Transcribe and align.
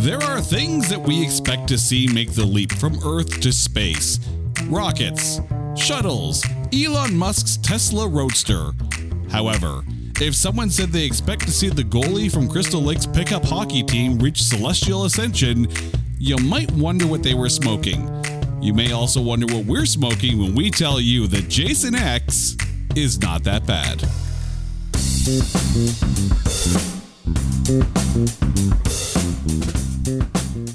There 0.00 0.22
are 0.22 0.40
things 0.40 0.88
that 0.88 0.98
we 0.98 1.22
expect 1.22 1.68
to 1.68 1.76
see 1.76 2.08
make 2.08 2.32
the 2.32 2.46
leap 2.46 2.72
from 2.72 2.98
Earth 3.04 3.38
to 3.42 3.52
space 3.52 4.18
rockets, 4.70 5.42
shuttles, 5.76 6.42
Elon 6.72 7.14
Musk's 7.14 7.58
Tesla 7.58 8.08
Roadster. 8.08 8.70
However, 9.30 9.82
if 10.18 10.34
someone 10.34 10.70
said 10.70 10.88
they 10.88 11.04
expect 11.04 11.42
to 11.42 11.52
see 11.52 11.68
the 11.68 11.82
goalie 11.82 12.32
from 12.32 12.48
Crystal 12.48 12.80
Lake's 12.80 13.04
pickup 13.04 13.44
hockey 13.44 13.82
team 13.82 14.18
reach 14.18 14.42
celestial 14.42 15.04
ascension, 15.04 15.68
you 16.18 16.38
might 16.38 16.70
wonder 16.72 17.06
what 17.06 17.22
they 17.22 17.34
were 17.34 17.50
smoking. 17.50 18.08
You 18.62 18.72
may 18.72 18.92
also 18.92 19.20
wonder 19.20 19.54
what 19.54 19.66
we're 19.66 19.84
smoking 19.84 20.38
when 20.38 20.54
we 20.54 20.70
tell 20.70 20.98
you 20.98 21.26
that 21.26 21.50
Jason 21.50 21.94
X 21.94 22.56
is 22.96 23.20
not 23.20 23.44
that 23.44 23.66
bad. 23.66 24.00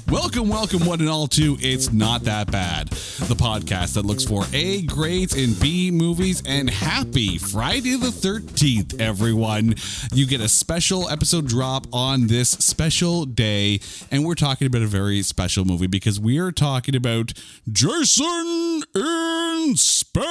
Welcome, 0.08 0.48
welcome, 0.48 0.86
one 0.86 1.00
and 1.00 1.08
all, 1.08 1.26
to 1.28 1.56
It's 1.60 1.92
Not 1.92 2.22
That 2.22 2.48
Bad, 2.52 2.90
the 2.90 3.34
podcast 3.34 3.94
that 3.94 4.06
looks 4.06 4.24
for 4.24 4.44
A 4.52 4.82
grades 4.82 5.34
in 5.34 5.54
B 5.54 5.90
movies. 5.90 6.44
And 6.46 6.70
happy 6.70 7.38
Friday 7.38 7.96
the 7.96 8.10
13th, 8.10 9.00
everyone. 9.00 9.74
You 10.12 10.26
get 10.26 10.40
a 10.40 10.48
special 10.48 11.08
episode 11.08 11.48
drop 11.48 11.88
on 11.92 12.28
this 12.28 12.50
special 12.50 13.24
day. 13.24 13.80
And 14.12 14.24
we're 14.24 14.36
talking 14.36 14.68
about 14.68 14.82
a 14.82 14.86
very 14.86 15.22
special 15.22 15.64
movie 15.64 15.88
because 15.88 16.20
we 16.20 16.38
are 16.38 16.52
talking 16.52 16.94
about 16.94 17.32
Jason 17.72 18.84
in 18.94 19.74
Space 19.74 20.26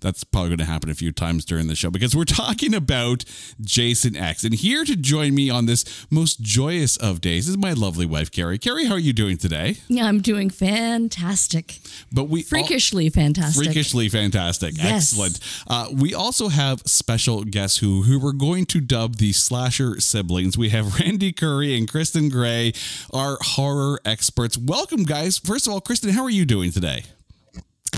that's 0.00 0.24
probably 0.24 0.50
going 0.50 0.58
to 0.58 0.64
happen 0.64 0.90
a 0.90 0.94
few 0.94 1.12
times 1.12 1.44
during 1.44 1.68
the 1.68 1.74
show 1.74 1.90
because 1.90 2.16
we're 2.16 2.24
talking 2.24 2.74
about 2.74 3.24
Jason 3.60 4.16
X. 4.16 4.44
And 4.44 4.54
here 4.54 4.84
to 4.84 4.96
join 4.96 5.34
me 5.34 5.50
on 5.50 5.66
this 5.66 6.06
most 6.10 6.40
joyous 6.40 6.96
of 6.96 7.20
days 7.20 7.48
is 7.48 7.56
my 7.56 7.72
lovely 7.72 8.06
wife, 8.06 8.30
Carrie. 8.30 8.58
Carrie, 8.58 8.86
how 8.86 8.94
are 8.94 8.98
you 8.98 9.12
doing 9.12 9.36
today? 9.36 9.76
Yeah, 9.88 10.06
I'm 10.06 10.20
doing 10.20 10.50
fantastic. 10.50 11.78
But 12.12 12.24
we 12.24 12.42
freakishly 12.42 13.06
all, 13.06 13.10
fantastic. 13.10 13.64
Freakishly 13.64 14.08
fantastic. 14.08 14.76
Yes. 14.76 15.12
Excellent. 15.12 15.40
Uh, 15.66 15.88
we 15.92 16.14
also 16.14 16.48
have 16.48 16.80
special 16.86 17.44
guests 17.44 17.78
who 17.78 18.02
who 18.02 18.18
we're 18.18 18.32
going 18.32 18.66
to 18.66 18.80
dub 18.80 19.16
the 19.16 19.32
slasher 19.32 20.00
siblings. 20.00 20.56
We 20.56 20.70
have 20.70 20.98
Randy 21.00 21.32
Curry 21.32 21.76
and 21.76 21.88
Kristen 21.90 22.28
Gray, 22.28 22.72
our 23.12 23.38
horror 23.40 24.00
experts. 24.04 24.56
Welcome, 24.56 25.04
guys. 25.04 25.38
First 25.38 25.66
of 25.66 25.72
all, 25.72 25.80
Kristen, 25.80 26.10
how 26.10 26.22
are 26.22 26.30
you 26.30 26.44
doing 26.44 26.72
today? 26.72 27.04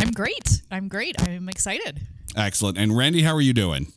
I'm 0.03 0.11
great. 0.11 0.63
I'm 0.69 0.89
great. 0.89 1.23
I'm 1.29 1.49
excited. 1.49 2.01
Excellent. 2.35 2.77
And 2.77 2.97
Randy, 2.97 3.23
how 3.23 3.37
are 3.37 3.41
you 3.41 3.53
doing? 3.53 3.93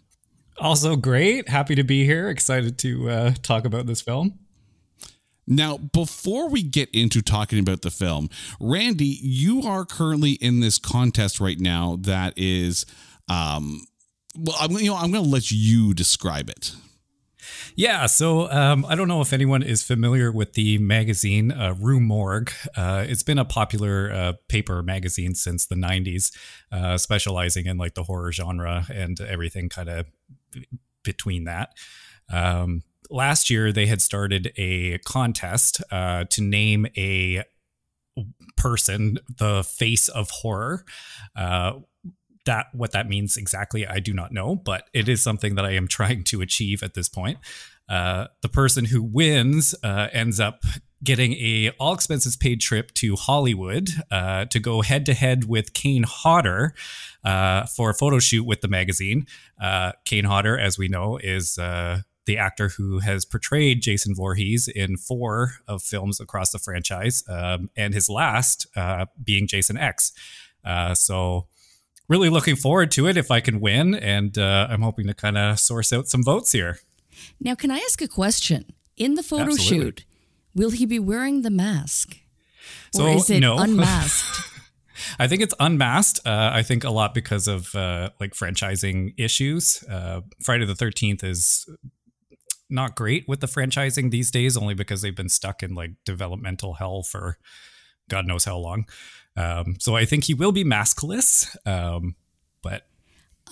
Also 0.59 0.95
great. 0.95 1.49
Happy 1.49 1.73
to 1.73 1.83
be 1.83 2.05
here. 2.05 2.29
Excited 2.29 2.77
to 2.77 3.09
uh, 3.09 3.33
talk 3.41 3.65
about 3.65 3.87
this 3.87 4.01
film. 4.01 4.37
Now, 5.47 5.77
before 5.77 6.47
we 6.47 6.61
get 6.61 6.91
into 6.91 7.23
talking 7.23 7.57
about 7.57 7.81
the 7.81 7.89
film, 7.89 8.29
Randy, 8.59 9.17
you 9.19 9.63
are 9.63 9.83
currently 9.83 10.33
in 10.33 10.59
this 10.59 10.77
contest 10.77 11.39
right 11.39 11.59
now 11.59 11.97
that 12.01 12.35
is, 12.37 12.85
um, 13.27 13.87
well, 14.37 14.55
I'm, 14.59 14.73
you 14.73 14.91
know, 14.91 14.97
I'm 14.97 15.11
going 15.11 15.23
to 15.23 15.29
let 15.29 15.49
you 15.49 15.95
describe 15.95 16.51
it. 16.51 16.75
Yeah, 17.77 18.05
so 18.05 18.49
um, 18.51 18.85
I 18.87 18.95
don't 18.95 19.09
know 19.09 19.19
if 19.19 19.33
anyone 19.33 19.61
is 19.61 19.83
familiar 19.83 20.31
with 20.31 20.53
the 20.53 20.77
magazine 20.77 21.51
uh, 21.51 21.75
Rue 21.77 21.99
Morgue. 21.99 22.51
Uh, 22.75 23.05
it's 23.07 23.23
been 23.23 23.37
a 23.37 23.43
popular 23.43 24.11
uh, 24.13 24.33
paper 24.47 24.81
magazine 24.81 25.35
since 25.35 25.65
the 25.65 25.75
90s, 25.75 26.31
uh, 26.71 26.97
specializing 26.97 27.65
in 27.65 27.77
like 27.77 27.95
the 27.95 28.03
horror 28.03 28.31
genre 28.31 28.85
and 28.93 29.19
everything 29.19 29.67
kind 29.67 29.89
of 29.89 30.05
b- 30.51 30.65
between 31.03 31.43
that. 31.43 31.73
Um, 32.31 32.83
last 33.09 33.49
year, 33.49 33.73
they 33.73 33.87
had 33.87 34.01
started 34.01 34.53
a 34.55 34.99
contest 34.99 35.83
uh, 35.91 36.23
to 36.29 36.41
name 36.41 36.87
a 36.95 37.43
person 38.55 39.19
the 39.37 39.63
face 39.65 40.07
of 40.07 40.29
horror 40.29 40.85
uh, 41.35 41.73
that 42.45 42.67
what 42.73 42.91
that 42.91 43.07
means 43.07 43.37
exactly, 43.37 43.85
I 43.85 43.99
do 43.99 44.13
not 44.13 44.31
know, 44.31 44.55
but 44.55 44.89
it 44.93 45.09
is 45.09 45.21
something 45.21 45.55
that 45.55 45.65
I 45.65 45.71
am 45.71 45.87
trying 45.89 46.23
to 46.25 46.41
achieve 46.41 46.83
at 46.83 46.93
this 46.93 47.09
point. 47.09 47.39
Uh, 47.87 48.27
the 48.41 48.49
person 48.49 48.85
who 48.85 49.03
wins 49.03 49.75
uh, 49.83 50.07
ends 50.11 50.39
up 50.39 50.63
getting 51.03 51.33
a 51.33 51.69
all 51.79 51.93
expenses 51.93 52.35
paid 52.35 52.59
trip 52.59 52.91
to 52.95 53.15
Hollywood 53.15 53.89
uh, 54.09 54.45
to 54.45 54.59
go 54.59 54.81
head 54.81 55.05
to 55.05 55.13
head 55.13 55.45
with 55.45 55.73
Kane 55.73 56.03
Hodder 56.03 56.73
uh, 57.23 57.65
for 57.65 57.91
a 57.91 57.93
photo 57.93 58.17
shoot 58.17 58.43
with 58.43 58.61
the 58.61 58.67
magazine. 58.67 59.27
Uh, 59.61 59.91
Kane 60.03 60.25
Hodder, 60.25 60.57
as 60.57 60.79
we 60.79 60.87
know, 60.87 61.17
is 61.17 61.59
uh, 61.59 62.01
the 62.25 62.39
actor 62.39 62.69
who 62.69 62.99
has 62.99 63.23
portrayed 63.23 63.83
Jason 63.83 64.15
Voorhees 64.15 64.67
in 64.67 64.97
four 64.97 65.51
of 65.67 65.83
films 65.83 66.19
across 66.19 66.51
the 66.51 66.59
franchise, 66.59 67.23
um, 67.29 67.69
and 67.75 67.93
his 67.93 68.09
last 68.09 68.65
being 69.23 69.45
Jason 69.45 69.77
X. 69.77 70.11
so 70.95 71.45
really 72.07 72.29
looking 72.29 72.55
forward 72.55 72.91
to 72.91 73.07
it 73.07 73.17
if 73.17 73.31
I 73.31 73.39
can 73.39 73.59
win, 73.59 73.95
and 73.95 74.37
uh, 74.37 74.67
I'm 74.69 74.81
hoping 74.81 75.07
to 75.07 75.13
kind 75.13 75.37
of 75.37 75.59
source 75.59 75.91
out 75.93 76.07
some 76.07 76.23
votes 76.23 76.51
here. 76.51 76.79
Now, 77.39 77.55
can 77.55 77.71
I 77.71 77.77
ask 77.77 78.01
a 78.01 78.07
question? 78.07 78.73
In 78.97 79.15
the 79.15 79.23
photo 79.23 79.51
Absolutely. 79.51 79.85
shoot, 79.85 80.05
will 80.53 80.69
he 80.69 80.85
be 80.85 80.99
wearing 80.99 81.41
the 81.41 81.49
mask? 81.49 82.17
So, 82.93 83.05
or 83.05 83.15
is 83.15 83.29
it 83.29 83.41
no. 83.41 83.57
unmasked? 83.57 84.51
I 85.19 85.27
think 85.27 85.41
it's 85.41 85.53
unmasked. 85.59 86.25
Uh, 86.25 86.51
I 86.53 86.63
think 86.63 86.83
a 86.83 86.89
lot 86.89 87.13
because 87.13 87.47
of 87.47 87.75
uh, 87.75 88.11
like 88.19 88.33
franchising 88.33 89.13
issues. 89.17 89.83
Uh, 89.89 90.21
Friday 90.41 90.65
the 90.65 90.73
13th 90.73 91.23
is 91.23 91.69
not 92.69 92.95
great 92.95 93.27
with 93.27 93.41
the 93.41 93.47
franchising 93.47 94.11
these 94.11 94.31
days, 94.31 94.57
only 94.57 94.73
because 94.73 95.01
they've 95.01 95.15
been 95.15 95.29
stuck 95.29 95.61
in 95.61 95.75
like 95.75 95.91
developmental 96.05 96.75
hell 96.75 97.03
for 97.03 97.37
God 98.09 98.25
knows 98.25 98.45
how 98.45 98.57
long. 98.57 98.85
Um, 99.37 99.75
so 99.79 99.95
I 99.95 100.05
think 100.05 100.23
he 100.25 100.33
will 100.33 100.51
be 100.51 100.63
maskless. 100.63 101.55
Um, 101.67 102.15
but 102.61 102.85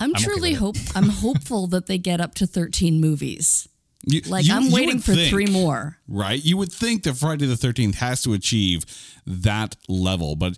I'm, 0.00 0.14
I'm 0.14 0.22
truly 0.22 0.50
with 0.50 0.52
it. 0.52 0.60
hope 0.60 0.76
I'm 0.96 1.08
hopeful 1.08 1.66
that 1.68 1.86
they 1.86 1.98
get 1.98 2.20
up 2.20 2.34
to 2.36 2.46
13 2.46 3.00
movies. 3.00 3.68
You- 4.06 4.22
Like 4.22 4.46
you- 4.46 4.54
I'm 4.54 4.64
you 4.64 4.72
waiting 4.74 4.98
for 4.98 5.14
think, 5.14 5.30
three 5.30 5.46
more. 5.46 5.98
Right? 6.08 6.42
You 6.44 6.56
would 6.56 6.72
think 6.72 7.02
that 7.04 7.16
Friday 7.16 7.46
the 7.46 7.54
13th 7.54 7.96
has 7.96 8.22
to 8.22 8.32
achieve 8.32 8.84
that 9.26 9.76
level, 9.88 10.36
but 10.36 10.56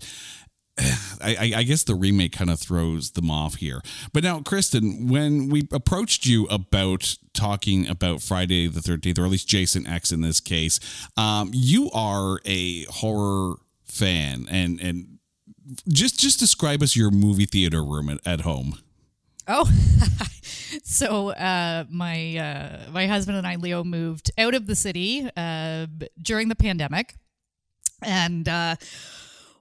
I, 0.78 1.36
I, 1.36 1.52
I 1.58 1.62
guess 1.62 1.84
the 1.84 1.94
remake 1.94 2.32
kind 2.32 2.50
of 2.50 2.58
throws 2.60 3.12
them 3.12 3.30
off 3.30 3.56
here. 3.56 3.80
But 4.12 4.22
now, 4.24 4.40
Kristen, 4.40 5.08
when 5.08 5.48
we 5.48 5.66
approached 5.72 6.26
you 6.26 6.46
about 6.46 7.16
talking 7.34 7.88
about 7.88 8.20
Friday 8.22 8.66
the 8.68 8.80
13th, 8.80 9.18
or 9.18 9.24
at 9.24 9.30
least 9.30 9.48
Jason 9.48 9.86
X 9.86 10.12
in 10.12 10.20
this 10.20 10.38
case, 10.40 10.78
um, 11.16 11.50
you 11.54 11.90
are 11.92 12.40
a 12.44 12.84
horror 12.84 13.56
fan 13.84 14.46
and, 14.50 14.80
and 14.80 15.15
just 15.88 16.18
just 16.18 16.38
describe 16.38 16.82
us 16.82 16.96
your 16.96 17.10
movie 17.10 17.46
theater 17.46 17.82
room 17.84 18.08
at, 18.08 18.26
at 18.26 18.40
home. 18.42 18.78
Oh, 19.48 19.70
so 20.82 21.30
uh, 21.30 21.84
my 21.90 22.36
uh, 22.36 22.90
my 22.90 23.06
husband 23.06 23.36
and 23.38 23.46
I, 23.46 23.56
Leo, 23.56 23.84
moved 23.84 24.30
out 24.38 24.54
of 24.54 24.66
the 24.66 24.74
city 24.74 25.28
uh, 25.36 25.86
during 26.20 26.48
the 26.48 26.56
pandemic, 26.56 27.14
and 28.02 28.48
uh, 28.48 28.76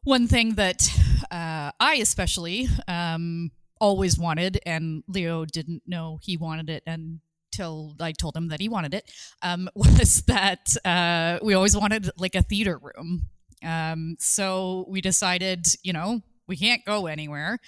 one 0.04 0.28
thing 0.28 0.56
that 0.56 0.88
uh, 1.32 1.72
I 1.80 1.96
especially 1.96 2.68
um, 2.88 3.52
always 3.80 4.18
wanted, 4.18 4.60
and 4.66 5.04
Leo 5.08 5.46
didn't 5.46 5.84
know 5.86 6.20
he 6.22 6.38
wanted 6.38 6.70
it 6.70 6.84
until 6.88 7.96
I 8.00 8.12
told 8.12 8.36
him 8.36 8.50
that 8.50 8.60
he 8.60 8.70
wanted 8.70 8.94
it, 8.94 9.12
um, 9.42 9.70
was 9.76 10.24
that 10.24 10.76
uh, 10.86 11.40
we 11.44 11.54
always 11.54 11.76
wanted 11.76 12.10
like 12.18 12.36
a 12.36 12.42
theater 12.42 12.80
room. 12.82 13.30
Um, 13.66 14.16
so 14.20 14.86
we 14.88 15.02
decided, 15.02 15.68
you 15.84 15.94
know, 15.94 16.22
we 16.48 16.56
can't 16.56 16.86
go 16.86 17.08
anywhere. 17.08 17.60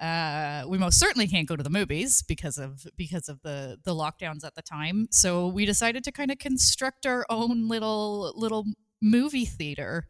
Uh, 0.00 0.64
we 0.66 0.78
most 0.78 0.98
certainly 0.98 1.26
can't 1.26 1.46
go 1.46 1.56
to 1.56 1.62
the 1.62 1.70
movies 1.70 2.22
because 2.22 2.58
of 2.58 2.86
because 2.96 3.28
of 3.28 3.40
the 3.42 3.78
the 3.84 3.94
lockdowns 3.94 4.44
at 4.44 4.54
the 4.54 4.62
time. 4.62 5.06
So 5.10 5.46
we 5.48 5.64
decided 5.64 6.02
to 6.04 6.12
kind 6.12 6.30
of 6.30 6.38
construct 6.38 7.06
our 7.06 7.24
own 7.30 7.68
little 7.68 8.32
little 8.36 8.64
movie 9.00 9.44
theater. 9.44 10.06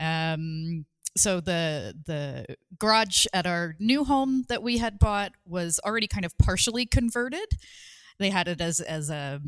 Um, 0.00 0.86
so 1.16 1.40
the 1.40 1.94
the 2.06 2.56
garage 2.78 3.26
at 3.32 3.46
our 3.46 3.74
new 3.78 4.04
home 4.04 4.44
that 4.48 4.62
we 4.62 4.78
had 4.78 4.98
bought 4.98 5.32
was 5.44 5.80
already 5.84 6.06
kind 6.06 6.24
of 6.24 6.36
partially 6.38 6.86
converted. 6.86 7.48
They 8.18 8.30
had 8.30 8.48
it 8.48 8.60
as 8.60 8.80
as 8.80 9.10
a 9.10 9.40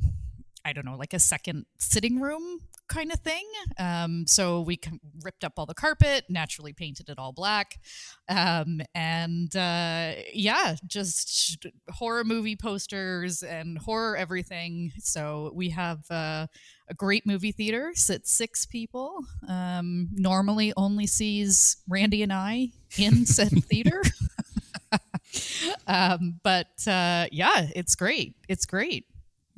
I 0.64 0.72
don't 0.72 0.84
know, 0.84 0.96
like 0.96 1.14
a 1.14 1.18
second 1.18 1.66
sitting 1.78 2.20
room 2.20 2.60
kind 2.90 3.12
of 3.12 3.20
thing. 3.20 3.46
Um, 3.78 4.26
so 4.26 4.60
we 4.60 4.78
ripped 5.22 5.44
up 5.44 5.54
all 5.56 5.64
the 5.64 5.74
carpet, 5.74 6.24
naturally 6.28 6.74
painted 6.74 7.08
it 7.08 7.18
all 7.18 7.32
black, 7.32 7.80
um, 8.28 8.80
and 8.94 9.54
uh, 9.56 10.12
yeah, 10.34 10.74
just 10.86 11.66
horror 11.88 12.24
movie 12.24 12.56
posters 12.56 13.42
and 13.42 13.78
horror 13.78 14.16
everything. 14.16 14.92
So 14.98 15.52
we 15.54 15.70
have 15.70 16.00
uh, 16.10 16.48
a 16.88 16.94
great 16.94 17.24
movie 17.24 17.52
theater, 17.52 17.92
sits 17.94 18.30
six 18.32 18.66
people. 18.66 19.20
Um, 19.48 20.08
normally 20.12 20.72
only 20.76 21.06
sees 21.06 21.78
Randy 21.88 22.22
and 22.22 22.32
I 22.32 22.68
in 22.98 23.24
said 23.26 23.64
theater. 23.64 24.02
um, 25.86 26.40
but 26.42 26.86
uh, 26.86 27.26
yeah, 27.30 27.68
it's 27.74 27.94
great. 27.94 28.34
It's 28.48 28.66
great. 28.66 29.06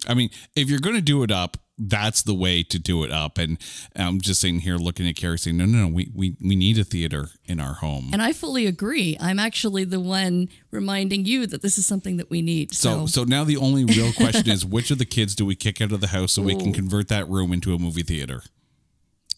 I 0.06 0.14
mean, 0.14 0.30
if 0.54 0.68
you're 0.68 0.80
going 0.80 0.96
to 0.96 1.02
do 1.02 1.22
it 1.22 1.30
up, 1.30 1.56
that's 1.88 2.22
the 2.22 2.34
way 2.34 2.62
to 2.62 2.78
do 2.78 3.04
it 3.04 3.10
up. 3.10 3.38
And 3.38 3.58
I'm 3.96 4.20
just 4.20 4.40
sitting 4.40 4.60
here 4.60 4.76
looking 4.76 5.08
at 5.08 5.16
Carrie 5.16 5.38
saying, 5.38 5.56
no, 5.56 5.64
no, 5.64 5.86
no, 5.86 5.88
we, 5.88 6.10
we, 6.14 6.36
we 6.40 6.56
need 6.56 6.78
a 6.78 6.84
theater 6.84 7.28
in 7.46 7.60
our 7.60 7.74
home. 7.74 8.10
And 8.12 8.22
I 8.22 8.32
fully 8.32 8.66
agree. 8.66 9.16
I'm 9.20 9.38
actually 9.38 9.84
the 9.84 10.00
one 10.00 10.48
reminding 10.70 11.24
you 11.24 11.46
that 11.46 11.62
this 11.62 11.78
is 11.78 11.86
something 11.86 12.16
that 12.18 12.30
we 12.30 12.42
need. 12.42 12.72
So, 12.72 13.00
so, 13.00 13.06
so 13.06 13.24
now 13.24 13.44
the 13.44 13.56
only 13.56 13.84
real 13.84 14.12
question 14.12 14.48
is 14.50 14.64
which 14.64 14.90
of 14.90 14.98
the 14.98 15.04
kids 15.04 15.34
do 15.34 15.44
we 15.44 15.54
kick 15.54 15.80
out 15.80 15.92
of 15.92 16.00
the 16.00 16.08
house 16.08 16.32
so 16.32 16.42
Ooh. 16.42 16.46
we 16.46 16.56
can 16.56 16.72
convert 16.72 17.08
that 17.08 17.28
room 17.28 17.52
into 17.52 17.74
a 17.74 17.78
movie 17.78 18.02
theater? 18.02 18.42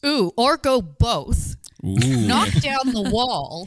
Ooh, 0.04 0.32
or 0.36 0.56
go 0.56 0.82
both. 0.82 1.56
Ooh. 1.84 2.26
Knock 2.26 2.50
down 2.60 2.92
the 2.92 3.08
wall. 3.10 3.66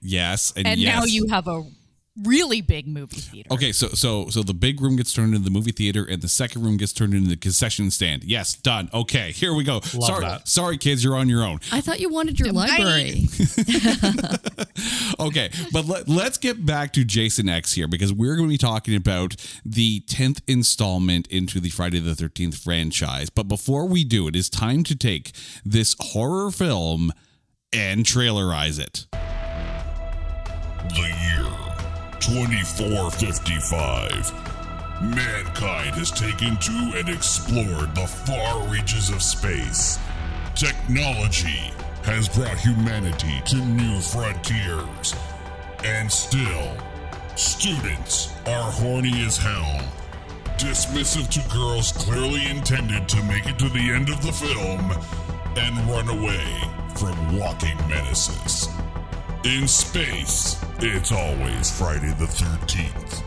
Yes, 0.00 0.52
and, 0.56 0.66
and 0.66 0.80
yes. 0.80 0.96
now 0.96 1.04
you 1.04 1.26
have 1.28 1.48
a 1.48 1.64
really 2.24 2.60
big 2.60 2.86
movie 2.86 3.20
theater. 3.20 3.48
Okay, 3.52 3.72
so 3.72 3.88
so 3.88 4.28
so 4.28 4.42
the 4.42 4.54
big 4.54 4.80
room 4.80 4.96
gets 4.96 5.12
turned 5.12 5.34
into 5.34 5.44
the 5.44 5.50
movie 5.50 5.72
theater, 5.72 6.04
and 6.04 6.22
the 6.22 6.28
second 6.28 6.62
room 6.62 6.76
gets 6.76 6.92
turned 6.92 7.14
into 7.14 7.28
the 7.28 7.36
concession 7.36 7.90
stand. 7.90 8.24
Yes, 8.24 8.54
done. 8.54 8.88
Okay, 8.92 9.32
here 9.32 9.54
we 9.54 9.64
go. 9.64 9.74
Love 9.74 10.04
sorry, 10.04 10.24
that. 10.24 10.48
sorry, 10.48 10.78
kids, 10.78 11.04
you're 11.04 11.16
on 11.16 11.28
your 11.28 11.42
own. 11.42 11.60
I 11.72 11.80
thought 11.80 12.00
you 12.00 12.08
wanted 12.08 12.38
your 12.38 12.52
library. 12.52 13.28
okay, 15.20 15.50
but 15.72 15.86
let, 15.86 16.08
let's 16.08 16.38
get 16.38 16.64
back 16.64 16.92
to 16.94 17.04
Jason 17.04 17.48
X 17.48 17.72
here 17.72 17.88
because 17.88 18.12
we're 18.12 18.36
going 18.36 18.48
to 18.48 18.52
be 18.52 18.58
talking 18.58 18.94
about 18.94 19.36
the 19.64 20.00
tenth 20.00 20.40
installment 20.46 21.26
into 21.28 21.60
the 21.60 21.70
Friday 21.70 22.00
the 22.00 22.14
Thirteenth 22.14 22.56
franchise. 22.56 23.30
But 23.30 23.44
before 23.44 23.86
we 23.86 24.04
do, 24.04 24.28
it 24.28 24.36
is 24.36 24.48
time 24.50 24.84
to 24.84 24.96
take 24.96 25.32
this 25.64 25.94
horror 25.98 26.50
film 26.50 27.12
and 27.72 28.04
trailerize 28.04 28.80
it. 28.80 29.06
The 30.94 31.02
year 31.02 31.67
2455. 32.20 34.32
Mankind 35.00 35.94
has 35.94 36.10
taken 36.10 36.56
to 36.56 36.98
and 36.98 37.08
explored 37.08 37.94
the 37.94 38.06
far 38.06 38.68
reaches 38.68 39.10
of 39.10 39.22
space. 39.22 39.98
Technology 40.54 41.72
has 42.02 42.28
brought 42.28 42.58
humanity 42.58 43.40
to 43.46 43.56
new 43.56 44.00
frontiers. 44.00 45.14
And 45.84 46.10
still, 46.10 46.76
students 47.36 48.34
are 48.46 48.72
horny 48.72 49.24
as 49.24 49.36
hell. 49.36 49.84
Dismissive 50.58 51.28
to 51.30 51.40
girls 51.54 51.92
clearly 51.92 52.48
intended 52.48 53.08
to 53.08 53.22
make 53.24 53.46
it 53.46 53.58
to 53.60 53.68
the 53.68 53.92
end 53.92 54.08
of 54.08 54.20
the 54.22 54.32
film 54.32 54.90
and 55.56 55.78
run 55.88 56.08
away 56.08 56.60
from 56.96 57.38
walking 57.38 57.76
menaces. 57.88 58.68
In 59.44 59.68
space, 59.68 60.60
it's 60.80 61.12
always 61.12 61.70
Friday 61.70 62.12
the 62.18 62.24
13th. 62.24 63.22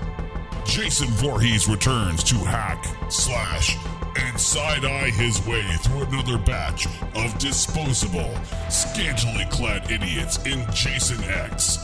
Jason 0.68 1.08
Voorhees 1.08 1.70
returns 1.70 2.22
to 2.26 2.36
hack, 2.36 2.86
slash, 3.10 3.78
and 4.20 4.38
side 4.38 4.84
eye 4.84 5.10
his 5.12 5.40
way 5.48 5.64
through 5.78 6.04
another 6.04 6.38
batch 6.38 6.86
of 7.16 7.38
disposable, 7.40 8.36
scantily 8.70 9.46
clad 9.46 9.90
idiots 9.90 10.46
in 10.46 10.66
Jason 10.74 11.24
X, 11.24 11.78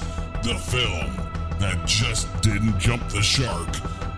the 0.43 0.55
film 0.55 1.15
that 1.59 1.81
just 1.87 2.27
didn't 2.41 2.77
jump 2.79 3.07
the 3.09 3.21
shark. 3.21 3.69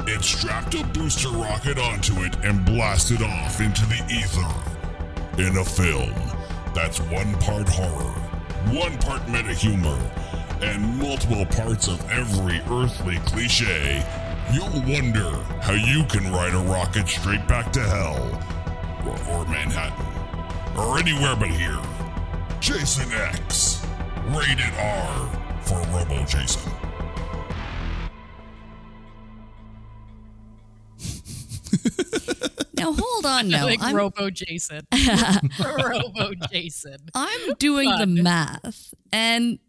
It 0.08 0.24
strapped 0.24 0.74
a 0.74 0.84
booster 0.88 1.30
rocket 1.30 1.78
onto 1.78 2.24
it 2.24 2.36
and 2.44 2.66
blasted 2.66 3.22
off 3.22 3.62
into 3.62 3.86
the 3.86 4.04
ether. 4.12 5.40
In 5.40 5.58
a 5.58 5.64
film 5.64 6.16
that's 6.74 7.00
one 7.00 7.36
part 7.36 7.70
horror 7.70 8.29
one 8.68 8.98
part 9.00 9.28
meta 9.30 9.54
humor, 9.54 10.00
and 10.62 10.98
multiple 10.98 11.46
parts 11.46 11.88
of 11.88 12.00
every 12.10 12.60
earthly 12.70 13.18
cliche, 13.26 14.04
you'll 14.52 14.82
wonder 14.88 15.32
how 15.62 15.74
you 15.74 16.04
can 16.06 16.32
ride 16.32 16.54
a 16.54 16.72
rocket 16.72 17.08
straight 17.08 17.48
back 17.48 17.72
to 17.74 17.82
hell, 17.82 18.18
or, 19.06 19.14
or 19.34 19.46
Manhattan, 19.46 20.06
or 20.78 20.98
anywhere 20.98 21.36
but 21.36 21.50
here. 21.50 21.80
Jason 22.60 23.12
X, 23.14 23.86
rated 24.28 24.74
R 24.78 25.62
for 25.62 25.80
Robo 25.92 26.26
Jason. 26.26 26.79
Now 32.92 33.04
hold 33.04 33.26
on 33.26 33.50
now. 33.50 33.66
like 33.66 33.82
I'm, 33.82 33.96
Robo 33.96 34.30
Jason. 34.30 34.88
Robo 35.60 36.34
Jason. 36.52 36.98
I'm 37.14 37.54
doing 37.56 37.90
Fun. 37.90 38.16
the 38.16 38.24
math. 38.24 38.94
And 39.12 39.60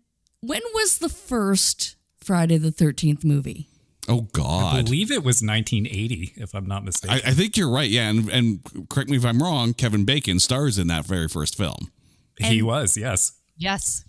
when 0.40 0.62
was 0.74 0.98
the 0.98 1.08
first 1.08 1.96
Friday 2.20 2.58
the 2.58 2.72
13th 2.72 3.24
movie? 3.24 3.68
Oh 4.08 4.22
God! 4.32 4.76
I 4.76 4.82
believe 4.82 5.10
it 5.10 5.22
was 5.22 5.42
1980, 5.42 6.32
if 6.36 6.54
I'm 6.54 6.66
not 6.66 6.84
mistaken. 6.84 7.20
I, 7.24 7.30
I 7.30 7.32
think 7.32 7.56
you're 7.56 7.70
right. 7.70 7.88
Yeah, 7.88 8.08
and, 8.08 8.28
and 8.30 8.88
correct 8.88 9.08
me 9.08 9.16
if 9.16 9.24
I'm 9.24 9.40
wrong. 9.40 9.72
Kevin 9.72 10.04
Bacon 10.04 10.40
stars 10.40 10.78
in 10.78 10.88
that 10.88 11.04
very 11.04 11.28
first 11.28 11.56
film. 11.56 11.92
And, 12.40 12.52
he 12.52 12.62
was, 12.62 12.96
yes, 12.96 13.34
yes. 13.56 14.04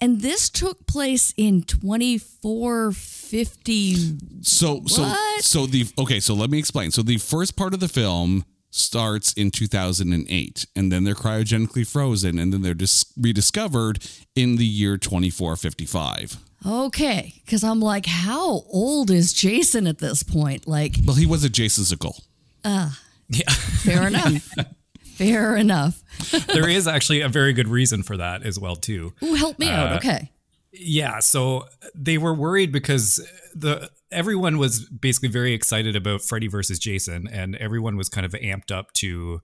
And 0.00 0.22
this 0.22 0.48
took 0.48 0.86
place 0.86 1.34
in 1.36 1.62
2450. 1.62 3.94
So, 4.42 4.76
what? 4.76 4.90
so, 4.90 5.14
so 5.40 5.66
the 5.66 5.86
okay. 5.98 6.20
So 6.20 6.34
let 6.34 6.48
me 6.50 6.58
explain. 6.58 6.90
So 6.90 7.02
the 7.02 7.18
first 7.18 7.54
part 7.56 7.74
of 7.74 7.80
the 7.80 7.88
film 7.88 8.46
starts 8.70 9.34
in 9.34 9.50
2008 9.50 10.66
and 10.76 10.92
then 10.92 11.04
they're 11.04 11.14
cryogenically 11.14 11.86
frozen 11.86 12.38
and 12.38 12.50
then 12.52 12.62
they're 12.62 12.72
dis- 12.72 13.04
rediscovered 13.20 14.02
in 14.36 14.56
the 14.56 14.64
year 14.64 14.96
2455 14.96 16.38
okay 16.64 17.34
because 17.44 17.64
i'm 17.64 17.80
like 17.80 18.06
how 18.06 18.62
old 18.70 19.10
is 19.10 19.32
jason 19.32 19.88
at 19.88 19.98
this 19.98 20.22
point 20.22 20.68
like 20.68 20.94
well 21.04 21.16
he 21.16 21.26
was 21.26 21.44
a 21.44 21.50
Jasonicle 21.50 22.22
uh 22.64 22.90
yeah 23.28 23.50
fair 23.50 24.06
enough 24.06 24.48
fair 25.24 25.56
enough. 25.56 26.02
There 26.46 26.68
is 26.68 26.86
actually 26.86 27.20
a 27.20 27.28
very 27.28 27.52
good 27.52 27.68
reason 27.68 28.02
for 28.02 28.16
that 28.16 28.42
as 28.42 28.58
well 28.58 28.76
too. 28.76 29.14
Ooh, 29.22 29.34
help 29.34 29.58
me 29.58 29.68
uh, 29.68 29.72
out 29.72 29.96
okay. 29.96 30.30
Yeah 30.72 31.20
so 31.20 31.66
they 31.94 32.18
were 32.18 32.34
worried 32.34 32.72
because 32.72 33.26
the 33.54 33.90
everyone 34.10 34.58
was 34.58 34.84
basically 34.86 35.28
very 35.28 35.52
excited 35.52 35.96
about 35.96 36.22
Freddy 36.22 36.48
versus 36.48 36.78
Jason, 36.78 37.28
and 37.28 37.56
everyone 37.56 37.96
was 37.96 38.08
kind 38.08 38.26
of 38.26 38.32
amped 38.32 38.70
up 38.70 38.92
to 38.94 39.40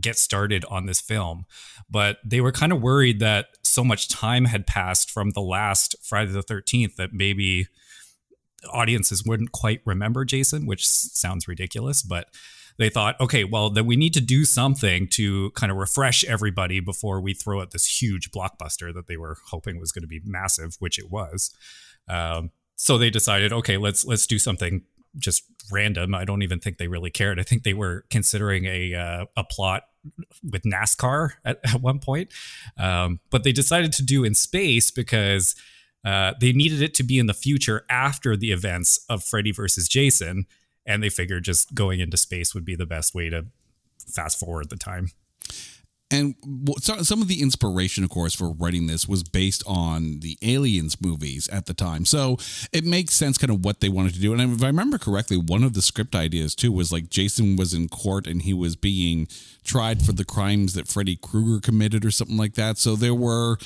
get 0.00 0.18
started 0.18 0.64
on 0.66 0.86
this 0.86 1.00
film. 1.00 1.46
But 1.90 2.18
they 2.24 2.40
were 2.40 2.52
kind 2.52 2.72
of 2.72 2.80
worried 2.80 3.20
that 3.20 3.46
so 3.62 3.84
much 3.84 4.08
time 4.08 4.46
had 4.46 4.66
passed 4.66 5.10
from 5.10 5.30
the 5.30 5.40
last 5.40 5.96
Friday 6.02 6.32
the 6.32 6.42
13th 6.42 6.96
that 6.96 7.12
maybe 7.12 7.68
audiences 8.72 9.24
wouldn't 9.24 9.52
quite 9.52 9.80
remember 9.84 10.24
Jason, 10.24 10.66
which 10.66 10.88
sounds 10.88 11.46
ridiculous, 11.46 12.02
but 12.02 12.28
they 12.76 12.88
thought, 12.88 13.20
okay, 13.20 13.44
well, 13.44 13.70
then 13.70 13.86
we 13.86 13.96
need 13.96 14.14
to 14.14 14.20
do 14.20 14.44
something 14.44 15.06
to 15.08 15.50
kind 15.50 15.70
of 15.70 15.78
refresh 15.78 16.24
everybody 16.24 16.80
before 16.80 17.20
we 17.20 17.34
throw 17.34 17.60
out 17.60 17.70
this 17.70 18.02
huge 18.02 18.30
blockbuster 18.30 18.92
that 18.92 19.06
they 19.06 19.16
were 19.16 19.36
hoping 19.50 19.78
was 19.78 19.92
going 19.92 20.02
to 20.02 20.08
be 20.08 20.20
massive, 20.24 20.76
which 20.80 20.98
it 20.98 21.10
was. 21.10 21.54
Um, 22.08 22.50
so 22.76 22.98
they 22.98 23.10
decided, 23.10 23.52
okay, 23.52 23.76
let's 23.76 24.04
let's 24.04 24.26
do 24.26 24.38
something 24.38 24.82
just 25.16 25.44
random. 25.70 26.14
I 26.14 26.24
don't 26.24 26.42
even 26.42 26.58
think 26.58 26.78
they 26.78 26.88
really 26.88 27.10
cared. 27.10 27.38
I 27.38 27.44
think 27.44 27.62
they 27.62 27.74
were 27.74 28.04
considering 28.10 28.64
a 28.66 28.94
uh, 28.94 29.26
a 29.36 29.44
plot 29.44 29.84
with 30.42 30.62
NASCAR 30.62 31.30
at, 31.44 31.60
at 31.64 31.80
one 31.80 31.98
point, 31.98 32.32
um, 32.76 33.20
but 33.30 33.44
they 33.44 33.52
decided 33.52 33.92
to 33.94 34.02
do 34.02 34.24
in 34.24 34.34
space 34.34 34.90
because 34.90 35.54
uh, 36.04 36.34
they 36.40 36.52
needed 36.52 36.82
it 36.82 36.94
to 36.94 37.02
be 37.02 37.18
in 37.18 37.26
the 37.26 37.34
future 37.34 37.84
after 37.88 38.36
the 38.36 38.52
events 38.52 39.04
of 39.08 39.22
Freddy 39.22 39.52
versus 39.52 39.88
Jason. 39.88 40.46
And 40.86 41.02
they 41.02 41.10
figured 41.10 41.44
just 41.44 41.74
going 41.74 42.00
into 42.00 42.16
space 42.16 42.54
would 42.54 42.64
be 42.64 42.76
the 42.76 42.86
best 42.86 43.14
way 43.14 43.30
to 43.30 43.46
fast 44.06 44.38
forward 44.38 44.70
the 44.70 44.76
time. 44.76 45.08
And 46.10 46.36
some 46.78 47.22
of 47.22 47.28
the 47.28 47.40
inspiration, 47.42 48.04
of 48.04 48.10
course, 48.10 48.34
for 48.34 48.52
writing 48.52 48.86
this 48.86 49.08
was 49.08 49.24
based 49.24 49.64
on 49.66 50.20
the 50.20 50.38
Aliens 50.42 51.00
movies 51.00 51.48
at 51.48 51.66
the 51.66 51.74
time. 51.74 52.04
So 52.04 52.36
it 52.72 52.84
makes 52.84 53.14
sense 53.14 53.36
kind 53.36 53.50
of 53.50 53.64
what 53.64 53.80
they 53.80 53.88
wanted 53.88 54.14
to 54.14 54.20
do. 54.20 54.32
And 54.32 54.40
if 54.54 54.62
I 54.62 54.68
remember 54.68 54.96
correctly, 54.98 55.36
one 55.38 55.64
of 55.64 55.72
the 55.72 55.82
script 55.82 56.14
ideas 56.14 56.54
too 56.54 56.70
was 56.70 56.92
like 56.92 57.08
Jason 57.08 57.56
was 57.56 57.74
in 57.74 57.88
court 57.88 58.28
and 58.28 58.42
he 58.42 58.54
was 58.54 58.76
being 58.76 59.26
tried 59.64 60.02
for 60.02 60.12
the 60.12 60.26
crimes 60.26 60.74
that 60.74 60.86
Freddy 60.86 61.16
Krueger 61.16 61.60
committed 61.60 62.04
or 62.04 62.12
something 62.12 62.36
like 62.36 62.54
that. 62.54 62.78
So 62.78 62.94
there 62.94 63.14
were, 63.14 63.56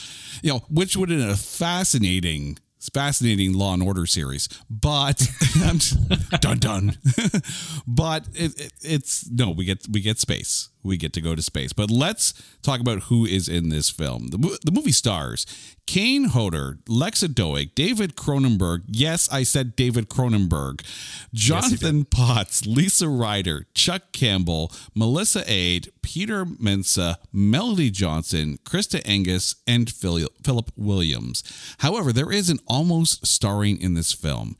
you 0.40 0.50
know, 0.50 0.60
which 0.70 0.96
would 0.96 1.10
have 1.10 1.18
been 1.18 1.28
a 1.28 1.36
fascinating 1.36 2.56
it's 2.88 2.98
fascinating 2.98 3.52
Law 3.52 3.74
and 3.74 3.82
Order 3.82 4.06
series, 4.06 4.48
but 4.70 5.28
dun 6.40 6.58
dun. 6.58 6.96
but 7.86 8.26
it, 8.34 8.58
it, 8.58 8.72
it's 8.82 9.28
no, 9.30 9.50
we 9.50 9.64
get 9.64 9.86
we 9.90 10.00
get 10.00 10.18
space. 10.18 10.70
We 10.88 10.96
get 10.96 11.12
to 11.12 11.20
go 11.20 11.34
to 11.34 11.42
space. 11.42 11.72
But 11.72 11.90
let's 11.90 12.34
talk 12.62 12.80
about 12.80 13.04
who 13.04 13.24
is 13.24 13.48
in 13.48 13.68
this 13.68 13.90
film. 13.90 14.28
The, 14.28 14.58
the 14.64 14.72
movie 14.72 14.92
stars 14.92 15.46
Kane 15.86 16.24
Hodder, 16.24 16.78
Lexa 16.86 17.28
Doig, 17.28 17.74
David 17.74 18.14
Cronenberg. 18.14 18.82
Yes, 18.88 19.26
I 19.32 19.42
said 19.42 19.74
David 19.74 20.10
Cronenberg. 20.10 20.84
Jonathan 21.32 21.98
yes, 21.98 22.06
Potts, 22.10 22.66
Lisa 22.66 23.08
Ryder, 23.08 23.66
Chuck 23.72 24.12
Campbell, 24.12 24.70
Melyssa 24.94 25.44
Ade, 25.46 25.90
Peter 26.02 26.44
Mensah, 26.44 27.16
Melody 27.32 27.90
Johnson, 27.90 28.58
Kristi 28.64 29.00
Angus, 29.06 29.56
and 29.66 29.90
Philip 29.90 30.72
Williams. 30.76 31.42
However, 31.78 32.12
there 32.12 32.30
is 32.30 32.50
an 32.50 32.58
almost 32.66 33.26
starring 33.26 33.80
in 33.80 33.94
this 33.94 34.12
film. 34.12 34.58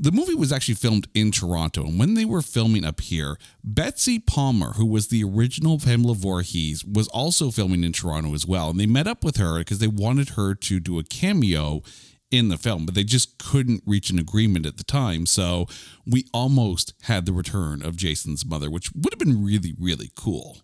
The 0.00 0.12
movie 0.12 0.34
was 0.34 0.52
actually 0.52 0.74
filmed 0.74 1.08
in 1.12 1.32
Toronto, 1.32 1.84
and 1.84 1.98
when 1.98 2.14
they 2.14 2.24
were 2.24 2.40
filming 2.40 2.84
up 2.84 3.00
here, 3.00 3.36
Betsy 3.64 4.20
Palmer, 4.20 4.74
who 4.74 4.86
was 4.86 5.08
the 5.08 5.24
original 5.24 5.80
Pamela 5.80 6.14
Voorhees, 6.14 6.84
was 6.84 7.08
also 7.08 7.50
filming 7.50 7.82
in 7.82 7.92
Toronto 7.92 8.32
as 8.32 8.46
well. 8.46 8.70
And 8.70 8.78
they 8.78 8.86
met 8.86 9.08
up 9.08 9.24
with 9.24 9.38
her 9.38 9.58
because 9.58 9.80
they 9.80 9.88
wanted 9.88 10.30
her 10.30 10.54
to 10.54 10.78
do 10.78 11.00
a 11.00 11.02
cameo 11.02 11.82
in 12.30 12.48
the 12.48 12.58
film, 12.58 12.86
but 12.86 12.94
they 12.94 13.02
just 13.02 13.38
couldn't 13.38 13.82
reach 13.86 14.10
an 14.10 14.20
agreement 14.20 14.66
at 14.66 14.76
the 14.76 14.84
time. 14.84 15.26
So 15.26 15.66
we 16.06 16.26
almost 16.32 16.94
had 17.02 17.26
the 17.26 17.32
return 17.32 17.82
of 17.82 17.96
Jason's 17.96 18.46
mother, 18.46 18.70
which 18.70 18.92
would 18.94 19.12
have 19.12 19.18
been 19.18 19.44
really, 19.44 19.74
really 19.78 20.12
cool. 20.14 20.58